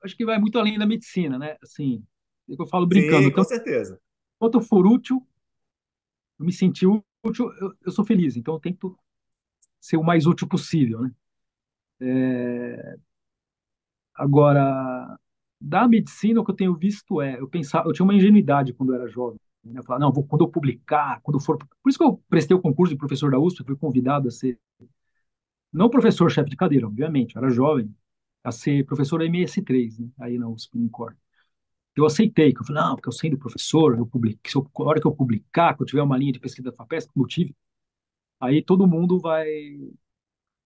acho 0.03 0.17
que 0.17 0.25
vai 0.25 0.37
muito 0.37 0.59
além 0.59 0.77
da 0.77 0.85
medicina, 0.85 1.39
né? 1.39 1.57
Assim, 1.63 2.05
é 2.51 2.57
que 2.57 2.61
eu 2.61 2.67
falo 2.67 2.85
brincando. 2.85 3.19
Sim, 3.19 3.31
com 3.31 3.31
então, 3.31 3.45
certeza. 3.45 4.01
Enquanto 4.35 4.55
eu 4.55 4.63
for 4.63 4.85
útil, 4.85 5.25
eu 6.41 6.45
me 6.45 6.53
sentir 6.53 6.89
útil, 7.25 7.53
eu, 7.61 7.73
eu, 7.83 7.93
sou 7.93 8.05
feliz. 8.05 8.37
Então 8.37 8.55
eu 8.55 8.61
tento 8.61 8.99
ser 9.81 9.97
o 9.97 10.03
mais 10.03 10.27
útil 10.27 10.49
possível, 10.49 11.03
né? 11.03 11.13
É... 12.01 12.97
Agora, 14.13 15.17
da 15.61 15.87
medicina, 15.87 16.41
o 16.41 16.45
que 16.45 16.51
eu 16.51 16.57
tenho 16.57 16.75
visto 16.75 17.23
é, 17.23 17.39
eu 17.39 17.49
pensava, 17.49 17.89
eu 17.89 17.93
tinha 17.93 18.03
uma 18.03 18.15
ingenuidade 18.15 18.73
quando 18.73 18.93
eu 18.93 19.01
era 19.01 19.09
jovem. 19.09 19.39
Né? 19.65 19.79
Eu 19.79 19.85
falava, 19.85 20.05
não, 20.05 20.13
vou, 20.13 20.25
quando 20.25 20.43
eu 20.43 20.49
publicar, 20.49 21.21
quando 21.23 21.41
for. 21.41 21.59
Por 21.59 21.89
isso 21.89 21.99
que 21.99 22.05
eu 22.05 22.23
prestei 22.29 22.57
o 22.57 22.61
concurso 22.61 22.93
de 22.93 22.99
professor 22.99 23.31
da 23.31 23.39
USP, 23.39 23.65
fui 23.65 23.77
convidado 23.77 24.29
a 24.29 24.31
ser. 24.31 24.59
Não 25.73 25.89
professor 25.89 26.31
chefe 26.31 26.51
de 26.51 26.57
cadeira, 26.57 26.87
obviamente, 26.87 27.35
eu 27.35 27.43
era 27.43 27.51
jovem, 27.51 27.95
a 28.45 28.53
ser 28.53 28.85
professor 28.85 29.21
MS3, 29.23 29.99
né? 29.99 30.09
aí 30.21 30.39
na 30.39 30.49
USP, 30.49 30.79
no 30.79 30.91
eu 31.97 32.07
aceitei, 32.07 32.53
que 32.53 32.61
eu 32.61 32.65
falei, 32.65 32.83
não, 32.83 32.95
porque 32.97 33.09
eu 33.09 33.13
sendo 33.13 33.39
professor, 33.39 33.97
eu 33.99 34.07
publico, 34.07 34.41
se 34.49 34.57
eu, 34.57 34.71
a 34.75 34.83
hora 34.85 35.01
que 35.01 35.07
eu 35.07 35.15
publicar, 35.15 35.77
que 35.77 35.83
eu 35.83 35.87
tiver 35.87 36.03
uma 36.03 36.17
linha 36.17 36.33
de 36.33 36.41
pesquisa 36.41 36.71
da 36.71 36.77
FAPESP, 36.77 37.13
como 37.13 37.25
eu 37.25 37.29
tive, 37.29 37.55
aí 38.41 38.63
todo 38.63 38.87
mundo 38.89 39.21
vai 39.21 39.47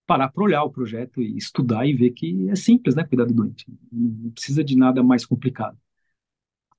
parar 0.05 0.29
para 0.29 0.43
olhar 0.43 0.63
o 0.63 0.71
projeto 0.71 1.21
e 1.21 1.37
estudar 1.37 1.85
e 1.85 1.93
ver 1.93 2.11
que 2.11 2.49
é 2.49 2.55
simples, 2.55 2.95
né, 2.95 3.03
cuidar 3.03 3.25
do 3.25 3.33
doente. 3.33 3.65
Não 3.91 4.31
precisa 4.31 4.63
de 4.63 4.77
nada 4.77 5.03
mais 5.03 5.25
complicado. 5.25 5.77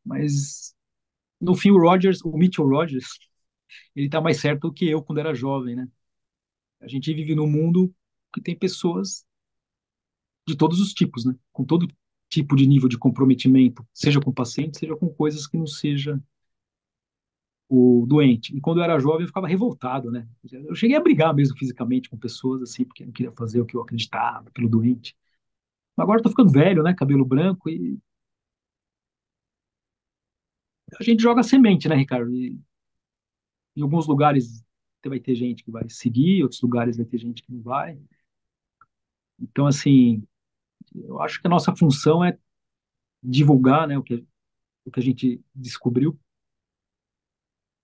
Mas, 0.04 0.74
no 1.40 1.54
fim, 1.54 1.70
o 1.70 1.78
Rogers, 1.78 2.20
o 2.24 2.36
Mitchell 2.36 2.66
Rogers, 2.68 3.06
ele 3.94 4.06
está 4.06 4.20
mais 4.20 4.40
certo 4.40 4.62
do 4.68 4.72
que 4.72 4.88
eu 4.88 5.02
quando 5.02 5.18
era 5.20 5.34
jovem, 5.34 5.76
né? 5.76 5.88
A 6.80 6.88
gente 6.88 7.12
vive 7.14 7.34
num 7.34 7.48
mundo 7.48 7.94
que 8.32 8.40
tem 8.40 8.56
pessoas 8.58 9.24
de 10.46 10.56
todos 10.56 10.80
os 10.80 10.92
tipos, 10.92 11.24
né? 11.24 11.34
Com 11.52 11.64
todo 11.64 11.88
tipo 12.28 12.56
de 12.56 12.66
nível 12.66 12.88
de 12.88 12.98
comprometimento, 12.98 13.86
seja 13.92 14.20
com 14.20 14.32
paciente, 14.32 14.78
seja 14.78 14.96
com 14.96 15.08
coisas 15.08 15.46
que 15.46 15.56
não 15.56 15.66
seja 15.66 16.20
o 17.68 18.06
doente. 18.06 18.56
E 18.56 18.60
quando 18.60 18.78
eu 18.78 18.84
era 18.84 18.98
jovem, 18.98 19.22
eu 19.22 19.26
ficava 19.28 19.46
revoltado, 19.46 20.10
né? 20.10 20.26
Eu 20.50 20.74
cheguei 20.74 20.96
a 20.96 21.00
brigar 21.00 21.34
mesmo 21.34 21.56
fisicamente 21.56 22.08
com 22.08 22.16
pessoas, 22.16 22.62
assim, 22.62 22.84
porque 22.84 23.04
não 23.04 23.12
queria 23.12 23.32
fazer 23.32 23.60
o 23.60 23.66
que 23.66 23.76
eu 23.76 23.82
acreditava 23.82 24.50
pelo 24.52 24.68
doente. 24.68 25.14
Agora 25.96 26.20
eu 26.20 26.22
tô 26.22 26.30
ficando 26.30 26.52
velho, 26.52 26.82
né? 26.82 26.94
Cabelo 26.94 27.24
branco 27.24 27.68
e. 27.70 27.98
A 30.98 31.02
gente 31.02 31.22
joga 31.22 31.42
semente, 31.42 31.88
né, 31.88 31.94
Ricardo? 31.94 32.34
E 32.34 32.58
em 33.76 33.82
alguns 33.82 34.06
lugares 34.06 34.62
vai 35.06 35.20
ter 35.20 35.34
gente 35.34 35.64
que 35.64 35.70
vai 35.70 35.88
seguir, 35.88 36.42
outros 36.42 36.60
lugares 36.60 36.96
vai 36.96 37.06
ter 37.06 37.18
gente 37.18 37.42
que 37.42 37.52
não 37.52 37.62
vai. 37.62 37.98
Então, 39.40 39.66
assim, 39.66 40.22
eu 40.94 41.20
acho 41.20 41.40
que 41.40 41.46
a 41.46 41.50
nossa 41.50 41.74
função 41.74 42.24
é 42.24 42.38
divulgar 43.22 43.86
né, 43.86 43.96
o, 43.96 44.02
que, 44.02 44.24
o 44.84 44.90
que 44.90 45.00
a 45.00 45.02
gente 45.02 45.40
descobriu. 45.54 46.18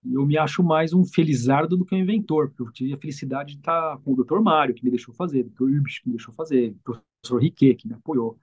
Eu 0.05 0.27
me 0.27 0.37
acho 0.37 0.63
mais 0.63 0.93
um 0.93 1.03
felizardo 1.05 1.79
do 1.79 1.85
que 1.85 1.95
um 1.95 1.99
inventor, 1.99 2.51
porque 2.51 2.63
eu 2.63 2.73
tive 2.73 2.93
a 2.93 2.99
felicidade 2.99 3.55
de 3.55 3.59
estar 3.61 3.99
com 4.01 4.13
o 4.13 4.17
Dr. 4.17 4.41
Mário, 4.41 4.75
que 4.75 4.85
me 4.85 4.91
deixou 4.91 5.15
fazer, 5.15 5.47
o 5.47 5.49
Dr. 5.49 5.65
Urbis, 5.65 5.99
que 5.99 6.09
me 6.09 6.17
deixou 6.17 6.35
fazer, 6.35 6.73
o 6.73 7.01
professor 7.23 7.41
Riquet, 7.41 7.77
que 7.77 7.89
me 7.89 7.95
apoiou. 7.95 8.39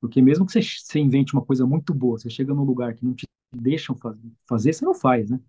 Porque 0.00 0.22
mesmo 0.22 0.46
que 0.46 0.52
você, 0.52 0.62
você 0.62 1.00
invente 1.00 1.32
uma 1.32 1.44
coisa 1.44 1.66
muito 1.66 1.92
boa, 1.92 2.18
você 2.18 2.30
chega 2.30 2.54
num 2.54 2.62
lugar 2.62 2.94
que 2.94 3.04
não 3.04 3.14
te 3.14 3.26
deixam 3.54 3.96
fazer, 3.96 4.32
fazer 4.46 4.72
você 4.72 4.84
não 4.84 4.94
faz, 4.94 5.30
né? 5.30 5.40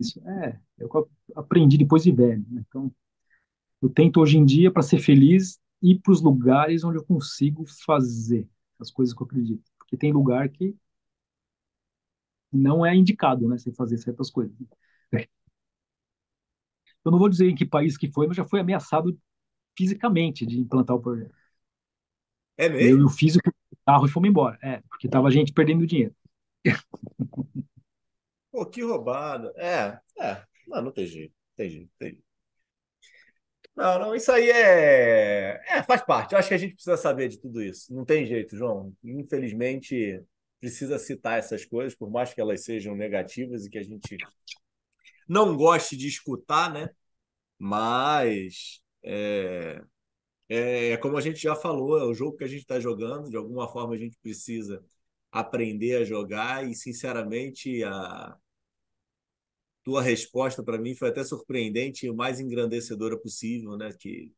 Isso 0.00 0.20
é, 0.28 0.60
é 0.78 0.84
o 0.86 0.88
eu 0.88 1.10
aprendi 1.36 1.78
depois 1.78 2.02
de 2.04 2.12
velho. 2.12 2.44
Né? 2.50 2.64
Então, 2.68 2.92
eu 3.82 3.88
tento 3.90 4.20
hoje 4.20 4.38
em 4.38 4.44
dia, 4.44 4.70
para 4.70 4.82
ser 4.82 4.98
feliz, 4.98 5.60
ir 5.82 6.00
para 6.00 6.12
os 6.12 6.22
lugares 6.22 6.84
onde 6.84 6.98
eu 6.98 7.04
consigo 7.04 7.64
fazer 7.84 8.48
as 8.80 8.90
coisas 8.90 9.14
que 9.14 9.22
eu 9.22 9.26
acredito. 9.26 9.64
Porque 9.78 9.96
tem 9.96 10.12
lugar 10.12 10.48
que 10.48 10.76
não 12.52 12.84
é 12.84 12.94
indicado, 12.94 13.46
né, 13.48 13.58
você 13.58 13.72
fazer 13.72 13.98
certas 13.98 14.30
coisas. 14.30 14.54
Eu 17.04 17.12
não 17.12 17.18
vou 17.18 17.28
dizer 17.28 17.48
em 17.48 17.54
que 17.54 17.64
país 17.64 17.96
que 17.96 18.10
foi, 18.10 18.26
mas 18.26 18.36
já 18.36 18.44
foi 18.44 18.60
ameaçado 18.60 19.18
fisicamente 19.76 20.44
de 20.44 20.58
implantar 20.58 20.96
o 20.96 21.00
projeto. 21.00 21.34
É 22.56 22.68
mesmo? 22.68 22.88
Eu 22.88 22.98
e 22.98 23.04
o 23.04 23.08
físico 23.08 23.50
do 23.70 23.78
carro 23.86 24.06
e 24.06 24.10
fomos 24.10 24.28
embora. 24.28 24.58
É, 24.62 24.80
porque 24.88 25.08
tava 25.08 25.28
a 25.28 25.30
gente 25.30 25.52
perdendo 25.52 25.86
dinheiro. 25.86 26.14
Pô, 28.50 28.66
que 28.66 28.82
roubada. 28.82 29.52
É, 29.56 29.98
é. 30.18 30.42
Não, 30.66 30.82
não 30.82 30.92
tem 30.92 31.06
jeito. 31.06 31.34
Tem 31.54 31.70
jeito, 31.70 31.90
tem 31.98 32.10
jeito. 32.10 32.26
Não, 33.74 33.98
não, 33.98 34.14
isso 34.14 34.32
aí 34.32 34.50
é... 34.50 35.60
é. 35.68 35.82
faz 35.82 36.02
parte. 36.02 36.32
Eu 36.32 36.38
acho 36.38 36.48
que 36.48 36.54
a 36.54 36.58
gente 36.58 36.74
precisa 36.74 36.96
saber 36.96 37.28
de 37.28 37.38
tudo 37.38 37.62
isso. 37.62 37.92
Não 37.94 38.04
tem 38.04 38.24
jeito, 38.26 38.56
João. 38.56 38.94
Infelizmente, 39.04 40.22
precisa 40.58 40.98
citar 40.98 41.38
essas 41.38 41.64
coisas, 41.64 41.94
por 41.94 42.10
mais 42.10 42.32
que 42.32 42.40
elas 42.40 42.64
sejam 42.64 42.96
negativas 42.96 43.66
e 43.66 43.70
que 43.70 43.78
a 43.78 43.82
gente 43.82 44.16
não 45.28 45.56
goste 45.56 45.96
de 45.96 46.08
escutar, 46.08 46.72
né? 46.72 46.88
Mas 47.58 48.80
é, 49.02 49.82
é, 50.48 50.90
é 50.92 50.96
como 50.96 51.16
a 51.18 51.20
gente 51.20 51.38
já 51.40 51.54
falou, 51.54 51.98
é 51.98 52.04
o 52.04 52.14
jogo 52.14 52.36
que 52.36 52.44
a 52.44 52.48
gente 52.48 52.60
está 52.62 52.80
jogando. 52.80 53.30
De 53.30 53.36
alguma 53.36 53.68
forma, 53.68 53.94
a 53.94 53.98
gente 53.98 54.16
precisa 54.22 54.82
aprender 55.40 55.96
a 55.96 56.04
jogar 56.04 56.68
e, 56.68 56.74
sinceramente, 56.74 57.82
a, 57.84 58.36
tua 59.86 60.02
resposta 60.02 60.64
para 60.64 60.78
mim 60.78 60.96
foi 60.96 61.10
até 61.10 61.22
surpreendente 61.22 62.06
e 62.06 62.10
o 62.10 62.14
mais 62.14 62.40
engrandecedora 62.40 63.16
possível, 63.16 63.76
né? 63.76 63.90
Que 63.96 64.32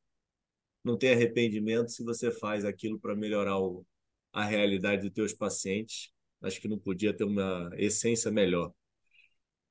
não 0.84 0.98
tem 0.98 1.12
arrependimento 1.12 1.90
se 1.90 2.04
você 2.04 2.30
faz 2.30 2.66
aquilo 2.66 3.00
para 3.00 3.16
melhorar 3.16 3.58
o, 3.58 3.82
a 4.30 4.44
realidade 4.44 5.02
dos 5.02 5.14
teus 5.14 5.32
pacientes. 5.32 6.10
Acho 6.42 6.60
que 6.60 6.68
não 6.68 6.78
podia 6.78 7.16
ter 7.16 7.24
uma 7.24 7.70
essência 7.78 8.30
melhor. 8.30 8.72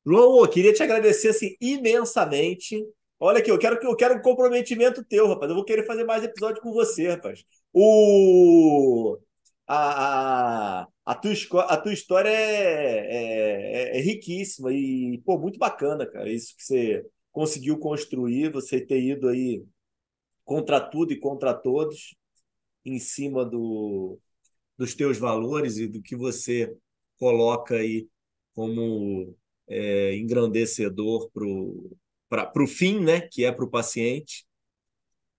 João, 0.03 0.49
queria 0.49 0.73
te 0.73 0.81
agradecer 0.81 1.29
assim, 1.29 1.55
imensamente. 1.61 2.83
Olha 3.19 3.37
aqui, 3.37 3.51
eu 3.51 3.59
quero 3.59 3.79
que 3.79 3.85
eu 3.85 3.95
quero 3.95 4.15
um 4.15 4.21
comprometimento 4.21 5.03
teu, 5.03 5.27
rapaz. 5.27 5.49
Eu 5.49 5.55
vou 5.55 5.65
querer 5.65 5.85
fazer 5.85 6.05
mais 6.05 6.23
episódio 6.23 6.59
com 6.61 6.71
você, 6.73 7.09
rapaz. 7.09 7.43
O 7.71 9.19
a, 9.67 10.81
a, 10.81 10.87
a, 11.07 11.15
tua, 11.15 11.33
a 11.63 11.77
tua 11.77 11.93
história 11.93 12.29
é, 12.29 13.93
é, 13.93 13.97
é, 13.97 14.01
riquíssima 14.01 14.73
e, 14.73 15.21
pô, 15.25 15.39
muito 15.39 15.57
bacana, 15.57 16.05
cara. 16.05 16.29
Isso 16.29 16.53
que 16.57 16.63
você 16.63 17.05
conseguiu 17.31 17.79
construir, 17.79 18.51
você 18.51 18.81
ter 18.81 19.01
ido 19.01 19.29
aí 19.29 19.63
contra 20.43 20.81
tudo 20.81 21.13
e 21.13 21.19
contra 21.19 21.53
todos, 21.53 22.13
em 22.83 22.99
cima 22.99 23.45
do, 23.45 24.19
dos 24.77 24.95
teus 24.95 25.17
valores 25.17 25.77
e 25.77 25.87
do 25.87 26.01
que 26.01 26.13
você 26.13 26.75
coloca 27.17 27.75
aí 27.75 28.09
como 28.53 29.33
é, 29.69 30.13
engrandecedor 30.17 31.31
para 31.31 32.63
o 32.63 32.67
fim, 32.67 32.99
né, 32.99 33.21
que 33.21 33.45
é 33.45 33.51
para 33.53 33.63
o 33.63 33.69
paciente. 33.69 34.45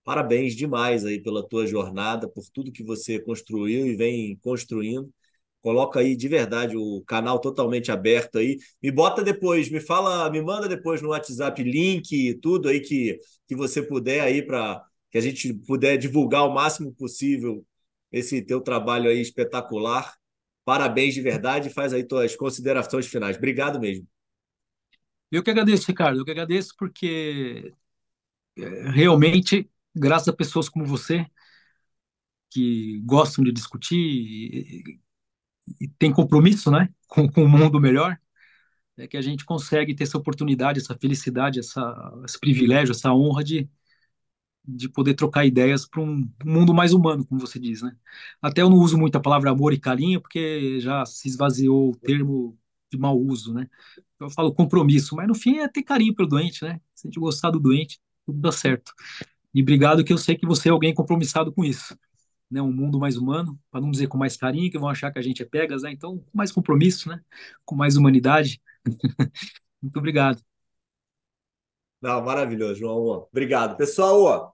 Parabéns 0.03 0.55
demais 0.55 1.05
aí 1.05 1.21
pela 1.21 1.47
tua 1.47 1.67
jornada, 1.67 2.27
por 2.27 2.43
tudo 2.51 2.71
que 2.71 2.83
você 2.83 3.19
construiu 3.19 3.85
e 3.85 3.95
vem 3.95 4.35
construindo. 4.37 5.13
Coloca 5.61 5.99
aí 5.99 6.15
de 6.15 6.27
verdade 6.27 6.77
o 6.77 7.03
canal 7.05 7.39
totalmente 7.39 7.91
aberto 7.91 8.37
aí. 8.37 8.57
Me 8.81 8.91
bota 8.91 9.23
depois, 9.23 9.69
me 9.69 9.79
fala, 9.79 10.29
me 10.29 10.41
manda 10.41 10.67
depois 10.67 11.01
no 11.01 11.09
WhatsApp 11.09 11.61
link 11.63 12.11
e 12.11 12.33
tudo 12.33 12.69
aí 12.69 12.79
que, 12.79 13.19
que 13.47 13.55
você 13.55 13.81
puder 13.81 14.21
aí 14.21 14.41
para 14.41 14.81
que 15.11 15.17
a 15.17 15.21
gente 15.21 15.53
puder 15.53 15.97
divulgar 15.97 16.45
o 16.45 16.53
máximo 16.53 16.93
possível 16.93 17.65
esse 18.11 18.41
teu 18.41 18.61
trabalho 18.61 19.09
aí 19.09 19.19
espetacular. 19.19 20.15
Parabéns 20.63 21.13
de 21.13 21.21
verdade. 21.21 21.69
Faz 21.69 21.93
aí 21.93 22.03
tuas 22.03 22.35
considerações 22.35 23.07
finais. 23.07 23.37
Obrigado 23.37 23.79
mesmo. 23.79 24.07
Eu 25.31 25.43
que 25.43 25.51
agradeço, 25.51 25.87
Ricardo. 25.87 26.19
Eu 26.19 26.25
que 26.25 26.31
agradeço 26.31 26.73
porque 26.77 27.73
é, 28.57 28.89
realmente 28.91 29.69
graças 29.95 30.27
a 30.27 30.33
pessoas 30.33 30.69
como 30.69 30.85
você, 30.85 31.25
que 32.49 33.01
gostam 33.05 33.43
de 33.43 33.51
discutir 33.51 34.99
tem 35.97 36.11
compromisso 36.11 36.71
né, 36.71 36.89
com, 37.07 37.27
com 37.29 37.43
o 37.43 37.49
mundo 37.49 37.79
melhor, 37.79 38.17
é 38.97 39.07
que 39.07 39.17
a 39.17 39.21
gente 39.21 39.45
consegue 39.45 39.95
ter 39.95 40.03
essa 40.03 40.17
oportunidade, 40.17 40.79
essa 40.79 40.95
felicidade, 40.97 41.59
essa, 41.59 41.81
esse 42.25 42.39
privilégio, 42.39 42.91
essa 42.91 43.13
honra 43.13 43.43
de, 43.43 43.69
de 44.65 44.89
poder 44.89 45.13
trocar 45.15 45.45
ideias 45.45 45.87
para 45.87 46.01
um 46.01 46.29
mundo 46.43 46.73
mais 46.73 46.93
humano, 46.93 47.25
como 47.25 47.39
você 47.39 47.59
diz, 47.59 47.81
né? 47.81 47.95
Até 48.41 48.61
eu 48.61 48.69
não 48.69 48.77
uso 48.77 48.97
muito 48.97 49.15
a 49.17 49.21
palavra 49.21 49.51
amor 49.51 49.73
e 49.73 49.79
carinho, 49.79 50.21
porque 50.21 50.79
já 50.79 51.05
se 51.05 51.27
esvaziou 51.27 51.91
o 51.91 51.95
termo 51.95 52.57
de 52.91 52.97
mau 52.97 53.17
uso, 53.17 53.53
né? 53.53 53.67
Eu 54.19 54.29
falo 54.29 54.53
compromisso, 54.53 55.15
mas 55.15 55.27
no 55.27 55.35
fim 55.35 55.59
é 55.59 55.67
ter 55.67 55.83
carinho 55.83 56.13
pelo 56.13 56.27
doente, 56.27 56.63
né? 56.63 56.81
Se 56.93 57.07
a 57.07 57.09
gente 57.09 57.19
gostar 57.19 57.51
do 57.51 57.59
doente, 57.59 57.99
tudo 58.25 58.39
dá 58.39 58.51
certo. 58.51 58.93
E 59.53 59.61
obrigado 59.61 60.03
que 60.03 60.13
eu 60.13 60.17
sei 60.17 60.35
que 60.35 60.45
você 60.45 60.69
é 60.69 60.71
alguém 60.71 60.93
compromissado 60.93 61.51
com 61.53 61.63
isso. 61.63 61.97
Né, 62.49 62.61
um 62.61 62.71
mundo 62.71 62.99
mais 62.99 63.15
humano, 63.15 63.59
para 63.69 63.79
não 63.81 63.91
dizer 63.91 64.07
com 64.07 64.17
mais 64.17 64.35
carinho, 64.35 64.71
que 64.71 64.77
vão 64.79 64.89
achar 64.89 65.11
que 65.11 65.19
a 65.19 65.21
gente 65.21 65.43
é 65.43 65.45
pegas, 65.45 65.83
né? 65.83 65.91
Então, 65.91 66.17
com 66.17 66.37
mais 66.37 66.51
compromisso, 66.51 67.09
né? 67.09 67.21
Com 67.63 67.75
mais 67.75 67.95
humanidade. 67.95 68.61
Muito 69.81 69.97
obrigado. 69.97 70.41
Não, 72.01 72.21
maravilhoso, 72.23 72.75
João. 72.79 73.27
Obrigado. 73.31 73.75
Pessoal, 73.77 74.21
ó, 74.23 74.51